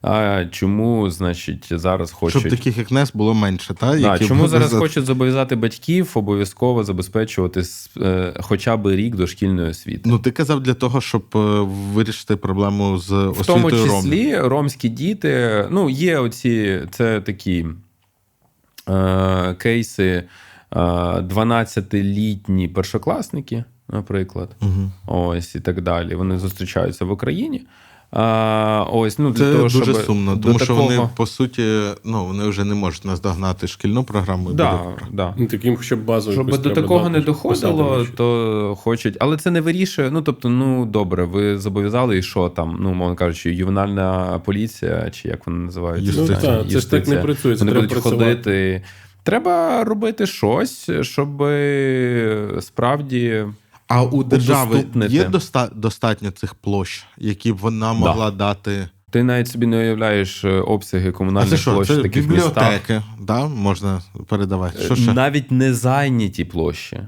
А 0.02 0.44
чому, 0.50 1.10
значить, 1.10 1.66
зараз 1.70 2.10
хочуть. 2.10 2.40
Щоб 2.40 2.50
таких, 2.50 2.78
як 2.78 2.90
Нес, 2.90 3.12
було 3.14 3.34
менше, 3.34 3.74
та? 3.74 3.86
Да, 3.86 4.12
які 4.12 4.26
чому 4.28 4.48
зараз 4.48 4.70
за- 4.70 4.78
хочуть 4.78 5.04
зобов'язати 5.04 5.56
батьків 5.56 6.10
обов'язково 6.14 6.84
забезпечувати 6.84 7.62
е, 8.00 8.34
хоча 8.40 8.76
б 8.76 8.96
рік 8.96 9.16
дошкільної 9.16 9.70
освіти? 9.70 10.00
Ну, 10.04 10.18
ти 10.18 10.30
казав 10.30 10.60
для 10.62 10.74
того, 10.74 11.00
щоб 11.00 11.24
е, 11.34 11.38
вирішити 11.94 12.36
проблему 12.36 12.98
з 12.98 13.10
в 13.10 13.46
тому 13.46 13.66
освітою 13.66 13.86
ромів. 13.86 14.02
числі 14.02 14.38
ромські 14.38 14.88
діти. 14.88 15.64
Ну, 15.70 15.90
є 15.90 16.18
оці, 16.18 16.80
це 16.90 17.20
такі 17.20 17.66
е, 18.88 19.54
кейси 19.58 20.22
е, 20.70 20.78
12-літні 21.20 22.68
першокласники, 22.68 23.64
наприклад. 23.88 24.56
Угу. 24.62 24.90
Ось 25.06 25.54
і 25.54 25.60
так 25.60 25.80
далі. 25.80 26.14
Вони 26.14 26.38
зустрічаються 26.38 27.04
в 27.04 27.10
Україні. 27.10 27.66
А, 28.10 28.86
ось, 28.92 29.18
ну, 29.18 29.30
для 29.30 29.44
Це 29.44 29.52
того, 29.52 29.62
дуже 29.62 29.84
щоб 29.84 29.96
сумно, 29.96 30.36
до 30.36 30.42
тому 30.42 30.58
що 30.58 30.66
такого... 30.66 30.88
вони, 30.88 31.08
по 31.16 31.26
суті, 31.26 31.80
ну, 32.04 32.24
вони 32.26 32.48
вже 32.48 32.64
не 32.64 32.74
можуть 32.74 33.04
наздогнати 33.04 33.66
шкільну 33.66 34.04
програму. 34.04 34.50
і 34.50 34.54
Да, 34.54 34.80
да. 35.12 35.34
Ну, 35.36 35.46
таким 35.46 35.76
хоча 35.76 35.96
б. 35.96 36.20
Щоб 36.20 36.62
до 36.62 36.70
такого 36.70 37.00
дати, 37.00 37.10
не 37.10 37.20
доходило, 37.20 38.06
то 38.16 38.78
хочуть. 38.80 39.16
Але 39.20 39.36
це 39.36 39.50
не 39.50 39.60
вирішує. 39.60 40.10
Ну 40.10 40.22
тобто, 40.22 40.48
ну 40.48 40.86
добре, 40.86 41.24
ви 41.24 41.58
зобов'язали, 41.58 42.18
і 42.18 42.22
що 42.22 42.48
там, 42.48 42.78
ну, 42.80 42.94
мовно 42.94 43.16
кажучи, 43.16 43.54
ювенальна 43.54 44.40
поліція, 44.44 45.10
чи 45.10 45.28
як 45.28 45.46
вони 45.46 45.58
називаються? 45.58 46.20
Юстиція. 46.20 46.52
Ну, 46.52 46.62
так, 46.62 46.72
це 46.72 46.80
ж 46.80 46.90
так 46.90 47.08
не 47.08 47.16
працює, 47.16 47.54
Вони 47.54 47.70
треба 47.70 47.86
будуть 47.86 48.02
працювати. 48.02 48.24
ходити. 48.24 48.82
Треба 49.22 49.84
робити 49.84 50.26
щось, 50.26 50.90
щоб 51.00 51.28
справді. 52.60 53.44
А 53.88 54.02
у 54.02 54.24
держави 54.24 54.84
є 55.08 55.24
доста- 55.24 55.70
достатньо 55.74 56.30
цих 56.30 56.54
площ, 56.54 57.04
які 57.18 57.52
б 57.52 57.56
вона 57.56 57.92
могла 57.92 58.30
дати. 58.30 58.88
Ти 59.10 59.22
навіть 59.22 59.48
собі 59.48 59.66
не 59.66 59.76
уявляєш 59.78 60.44
е, 60.44 60.50
обсяги 60.50 61.08
А 61.08 61.12
комунальних 61.12 61.50
це 61.50 61.56
що? 61.56 61.74
площ 61.74 61.88
Це 61.90 61.98
в 61.98 62.02
таких 62.02 62.28
містах. 62.28 62.80
да? 63.20 63.46
можна 63.48 64.02
передавати. 64.26 64.82
Що 64.82 64.96
ще? 64.96 65.12
Навіть 65.12 65.50
не 65.50 65.74
зайняті 65.74 66.44
площі. 66.44 67.00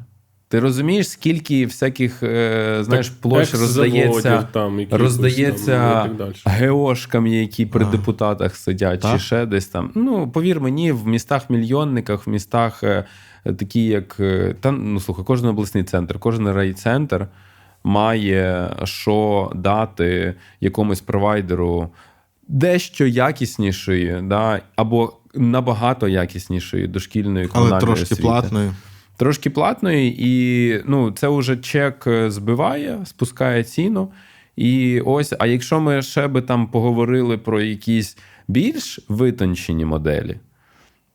Ти 0.51 0.61
розумієш, 0.61 1.09
скільки 1.09 1.67
всяких 1.67 2.23
е, 2.23 2.79
знаєш, 2.83 3.09
Так, 3.09 3.21
площ 3.21 3.55
роздається, 3.55 4.43
там, 4.53 4.81
якихось 4.81 5.01
роздається 5.03 5.77
там, 5.95 6.17
ну, 6.19 6.27
і 6.27 6.33
так 6.45 6.53
геошкам, 6.53 7.27
які 7.27 7.67
при 7.67 7.85
А. 7.85 7.89
депутатах 7.89 8.57
сидять, 8.57 9.01
Так? 9.01 9.13
чи 9.13 9.19
ще 9.25 9.47
десь 9.47 9.67
там. 9.67 9.91
Ну, 9.95 10.31
повір 10.31 10.61
мені, 10.61 10.93
в 10.93 11.07
містах-мільйонниках, 11.07 12.27
в 12.27 12.31
містах, 12.31 12.83
е, 12.83 13.05
такі 13.53 13.85
як. 13.85 14.17
е, 14.21 14.55
Та, 14.61 14.71
ну, 14.71 15.01
слухай, 15.01 15.25
кожен 15.25 15.47
обласний 15.49 15.85
центр, 15.85 16.19
кожен 16.19 16.49
райцентр 16.49 17.27
має 17.85 18.71
що 18.85 19.53
дати 19.55 20.35
якомусь 20.61 21.01
провайдеру. 21.01 21.89
дещо 22.49 23.07
якіснішої, 23.07 24.21
да, 24.23 24.61
або 24.77 25.13
набагато 25.35 26.09
якіснішої 26.09 26.87
дошкільної 26.87 27.49
Але 27.53 27.81
трошки 27.81 28.03
освіти. 28.03 28.23
платною. 28.23 28.75
Трошки 29.17 29.51
платної, 29.51 30.17
і 30.19 30.83
ну, 30.87 31.11
це 31.11 31.29
вже 31.29 31.57
чек 31.57 32.07
е, 32.07 32.31
збиває, 32.31 32.99
спускає 33.05 33.65
ціну. 33.65 34.13
І 34.57 35.01
ось, 35.01 35.35
а 35.39 35.47
якщо 35.47 35.81
ми 35.81 36.03
ще 36.03 36.29
би 36.29 36.43
там 36.43 36.67
поговорили 36.67 37.39
про 37.39 37.61
якісь 37.61 38.19
більш 38.49 39.01
витончені 39.09 39.85
моделі, 39.85 40.37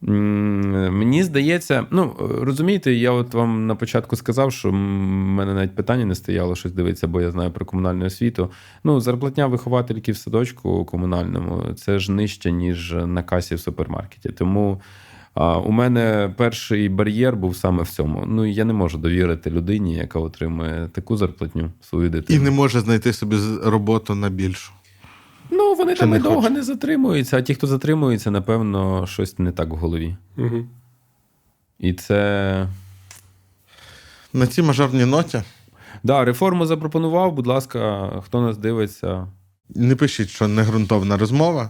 мені 0.08 1.24
здається, 1.24 1.86
ну 1.92 2.16
розумієте, 2.42 2.94
я 2.94 3.12
от 3.12 3.34
вам 3.34 3.68
на 3.68 3.76
початку 3.76 4.16
сказав, 4.16 4.52
що 4.52 4.70
в 4.70 4.74
мене 4.74 5.54
навіть 5.54 5.76
питання 5.76 6.06
не 6.06 6.16
стояло 6.16 6.56
щось 6.56 6.72
дивитися, 6.72 7.08
бо 7.08 7.22
я 7.22 7.32
знаю 7.32 7.52
про 7.52 7.66
комунальну 7.66 8.06
освіту. 8.06 8.52
Ну, 8.84 9.02
зарплатня 9.02 9.48
виховательки 9.48 10.12
в 10.12 10.18
садочку 10.18 10.86
комунальному 10.86 11.74
це 11.74 12.00
ж 12.00 12.12
нижче, 12.12 12.52
ніж 12.52 12.96
на 13.06 13.24
касі 13.24 13.56
в 13.56 13.60
супермаркеті. 13.60 14.30
Тому 14.30 14.82
а, 15.34 15.58
у 15.58 15.72
мене 15.72 16.34
перший 16.38 16.90
бар'єр 16.90 17.36
був 17.36 17.56
саме 17.56 17.84
в 17.84 17.90
цьому. 17.90 18.24
Ну, 18.28 18.46
я 18.46 18.66
не 18.66 18.74
можу 18.74 18.98
довірити 18.98 19.50
людині, 19.50 19.96
яка 19.96 20.20
отримує 20.20 20.90
таку 20.94 21.18
зарплатню 21.18 21.72
свою 21.82 22.10
дитину. 22.10 22.40
І 22.40 22.44
не 22.44 22.52
може 22.52 22.80
знайти 22.80 23.14
собі 23.14 23.36
роботу 23.64 24.16
на 24.16 24.30
більшу. 24.30 24.72
Ну, 25.52 25.74
вони 25.74 25.94
Чи 25.94 25.99
там 25.99 26.15
і 26.15 26.20
довго 26.20 26.41
хоче? 26.41 26.53
не 26.53 26.64
затримуються, 26.64 27.38
а 27.38 27.41
ті, 27.41 27.53
хто 27.56 27.68
затримується, 27.68 28.32
напевно, 28.32 29.07
щось 29.07 29.40
не 29.40 29.52
так 29.52 29.70
в 29.70 29.76
голові. 29.76 30.15
Угу. 30.38 30.65
І 31.80 31.94
це. 31.94 32.68
На 34.34 34.48
цій 34.48 34.61
мажорній 34.61 35.06
ноті 35.06 35.41
Да, 36.03 36.26
реформу 36.26 36.65
запропонував, 36.65 37.34
будь 37.34 37.48
ласка, 37.48 38.10
хто 38.26 38.41
нас 38.41 38.57
дивиться. 38.57 39.28
не 39.70 39.95
пишіть, 39.95 40.30
що 40.30 40.48
не 40.48 40.64
ґрунтовна 40.64 41.18
розмова. 41.18 41.70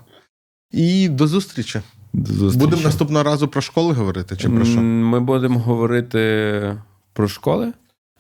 І 0.72 1.10
до 1.10 1.28
зустрічі. 1.28 1.82
До 2.14 2.34
зустрічі. 2.34 2.60
Будемо 2.66 2.82
наступного 2.82 3.24
разу 3.24 3.48
про 3.48 3.62
школи 3.62 3.94
говорити, 3.94 4.38
чи 4.38 4.50
про 4.50 4.66
що? 4.66 4.82
Ми 4.82 5.20
будемо 5.20 5.60
говорити 5.60 6.78
про 7.14 7.28
школи? 7.28 7.74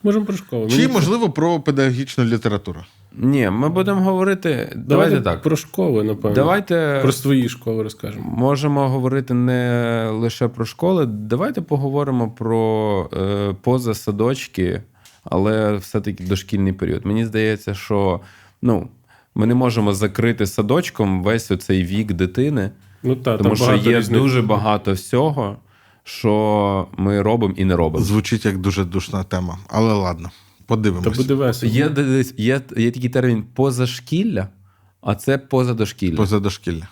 Можемо 0.03 0.25
про 0.25 0.37
школу. 0.37 0.69
Чи, 0.69 0.87
можливо, 0.87 1.29
про 1.29 1.59
педагогічну 1.59 2.23
літературу. 2.25 2.79
Ні, 3.17 3.49
ми 3.49 3.69
будемо 3.69 4.01
говорити. 4.01 4.49
Давайте, 4.49 4.83
Давайте 4.85 5.21
так. 5.21 5.41
про 5.41 5.55
школи, 5.55 6.03
напевно. 6.03 6.35
Давайте 6.35 6.99
Про 7.01 7.11
свої 7.11 7.49
школи 7.49 7.83
розкажемо. 7.83 8.31
можемо 8.37 8.89
говорити 8.89 9.33
не 9.33 10.07
лише 10.13 10.47
про 10.47 10.65
школи. 10.65 11.05
Давайте 11.05 11.61
поговоримо 11.61 12.31
про 12.31 13.09
е, 13.13 13.55
позасадочки, 13.61 14.81
але 15.23 15.73
все-таки 15.75 16.23
дошкільний 16.23 16.73
період. 16.73 17.05
Мені 17.05 17.25
здається, 17.25 17.73
що 17.73 18.19
ну, 18.61 18.87
ми 19.35 19.45
не 19.45 19.55
можемо 19.55 19.93
закрити 19.93 20.47
садочком 20.47 21.23
весь 21.23 21.51
оцей 21.51 21.83
вік 21.83 22.13
дитини, 22.13 22.71
Ну 23.03 23.15
так, 23.15 23.41
тому 23.41 23.55
що 23.55 23.75
є 23.75 23.97
різних- 23.99 24.21
дуже 24.21 24.41
багато 24.41 24.93
всього, 24.93 25.57
що 26.03 26.87
ми 26.97 27.21
робимо 27.21 27.53
і 27.57 27.65
не 27.65 27.75
робимо. 27.75 28.05
Звучить 28.05 28.45
як 28.45 28.57
дуже 28.57 28.85
душна 28.85 29.23
тема. 29.23 29.57
Але 29.69 29.93
ладно, 29.93 30.29
Та 30.67 30.75
подивимось. 30.75 31.17
буде 31.17 31.33
весело. 31.33 31.73
Є, 31.73 31.89
десь- 31.89 32.33
є, 32.37 32.61
є 32.77 32.91
такий 32.91 33.09
термін 33.09 33.43
позашкілля, 33.53 34.47
а 35.01 35.15
це 35.15 35.37
позадошкілля. 35.37 36.17
Поза 36.17 36.39
дошкілля. 36.39 36.87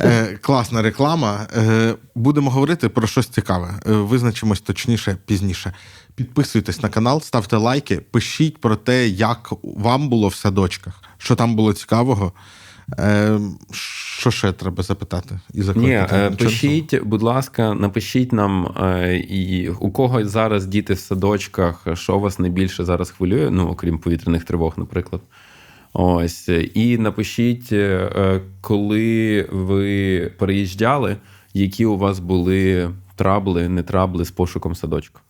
Е, 0.00 0.38
класна 0.40 0.82
реклама. 0.82 1.46
Е, 1.56 1.94
будемо 2.14 2.50
говорити 2.50 2.88
про 2.88 3.06
щось 3.06 3.26
цікаве. 3.26 3.80
Е, 3.86 3.92
визначимось 3.92 4.60
точніше 4.60 5.16
пізніше. 5.26 5.72
Підписуйтесь 6.14 6.82
на 6.82 6.88
канал, 6.88 7.20
ставте 7.20 7.56
лайки, 7.56 7.96
пишіть 7.96 8.58
про 8.60 8.76
те, 8.76 9.08
як 9.08 9.52
вам 9.62 10.08
було 10.08 10.28
в 10.28 10.34
садочках, 10.34 11.02
що 11.18 11.34
там 11.34 11.56
було 11.56 11.72
цікавого. 11.72 12.32
Е, 12.98 13.38
що 13.70 14.30
ще 14.30 14.52
треба 14.52 14.82
запитати? 14.82 15.40
І 15.54 15.62
Ні, 15.74 15.90
е, 15.90 16.30
пишіть, 16.38 17.02
будь 17.02 17.22
ласка, 17.22 17.74
напишіть 17.74 18.32
нам, 18.32 18.66
е, 18.66 19.16
і 19.16 19.68
у 19.68 19.90
кого 19.90 20.24
зараз 20.24 20.66
діти 20.66 20.94
в 20.94 20.98
садочках, 20.98 21.86
що 21.94 22.18
вас 22.18 22.38
найбільше 22.38 22.84
зараз 22.84 23.10
хвилює, 23.10 23.50
ну 23.50 23.68
окрім 23.68 23.98
повітряних 23.98 24.44
тривог, 24.44 24.74
наприклад. 24.76 25.22
Ось. 25.92 26.48
І 26.74 26.98
напишіть, 26.98 27.72
е, 27.72 28.40
коли 28.60 29.48
ви 29.52 30.20
переїжджали, 30.38 31.16
які 31.54 31.86
у 31.86 31.96
вас 31.96 32.18
були 32.18 32.90
трабли, 33.16 33.68
не 33.68 33.82
трабли 33.82 34.24
з 34.24 34.30
пошуком 34.30 34.74
садочку. 34.74 35.20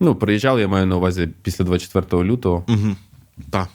Ну, 0.00 0.14
переїжджали, 0.14 0.60
я 0.60 0.68
маю 0.68 0.86
на 0.86 0.96
увазі 0.96 1.28
після 1.42 1.64
24 1.64 2.24
лютого. 2.24 2.64
Угу. 2.68 2.96
Так. 3.50 3.68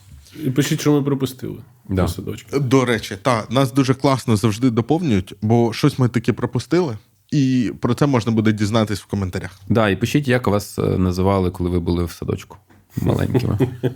І 0.45 0.49
пишіть, 0.49 0.81
що 0.81 0.91
ми 0.91 1.03
пропустили. 1.03 1.57
Да. 1.89 2.01
До 2.01 2.07
садочка. 2.07 2.59
До 2.59 2.85
речі, 2.85 3.17
та 3.21 3.43
нас 3.49 3.73
дуже 3.73 3.93
класно 3.93 4.35
завжди 4.35 4.69
доповнюють, 4.69 5.33
бо 5.41 5.73
щось 5.73 5.99
ми 5.99 6.09
таки 6.09 6.33
пропустили, 6.33 6.97
і 7.31 7.71
про 7.81 7.93
це 7.93 8.05
можна 8.05 8.31
буде 8.31 8.51
дізнатись 8.51 8.99
в 8.99 9.05
коментарях. 9.05 9.59
Да, 9.69 9.89
і 9.89 9.95
пишіть, 9.95 10.27
як 10.27 10.47
вас 10.47 10.79
е, 10.79 10.81
називали, 10.81 11.51
коли 11.51 11.69
ви 11.69 11.79
були 11.79 12.05
в 12.05 12.11
садочку 12.11 12.57
маленькими. 13.01 13.59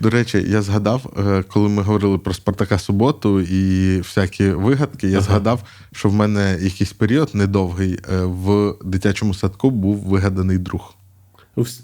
До 0.00 0.10
речі, 0.10 0.44
я 0.48 0.62
згадав, 0.62 1.12
е, 1.18 1.42
коли 1.42 1.68
ми 1.68 1.82
говорили 1.82 2.18
про 2.18 2.34
Спартака 2.34 2.78
суботу 2.78 3.40
і 3.40 3.98
всякі 3.98 4.50
вигадки, 4.50 5.08
я 5.08 5.20
згадав, 5.20 5.62
що 5.92 6.08
в 6.08 6.14
мене 6.14 6.58
якийсь 6.60 6.92
період 6.92 7.30
недовгий 7.34 7.98
е, 8.12 8.20
в 8.24 8.74
дитячому 8.84 9.34
садку 9.34 9.70
був 9.70 9.96
вигаданий 9.96 10.58
друг. 10.58 10.94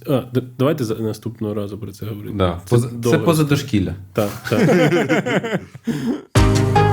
А, 0.08 0.22
давайте 0.58 0.84
за- 0.84 0.94
наступного 0.94 1.54
разу 1.54 1.78
про 1.78 1.92
це 1.92 2.06
говорити. 2.06 2.34
Да. 2.36 2.60
Поза- 2.70 2.88
Це 2.88 2.94
довго. 2.96 3.24
позадошкілля. 3.24 3.94
Так, 4.12 4.30
так. 4.50 5.60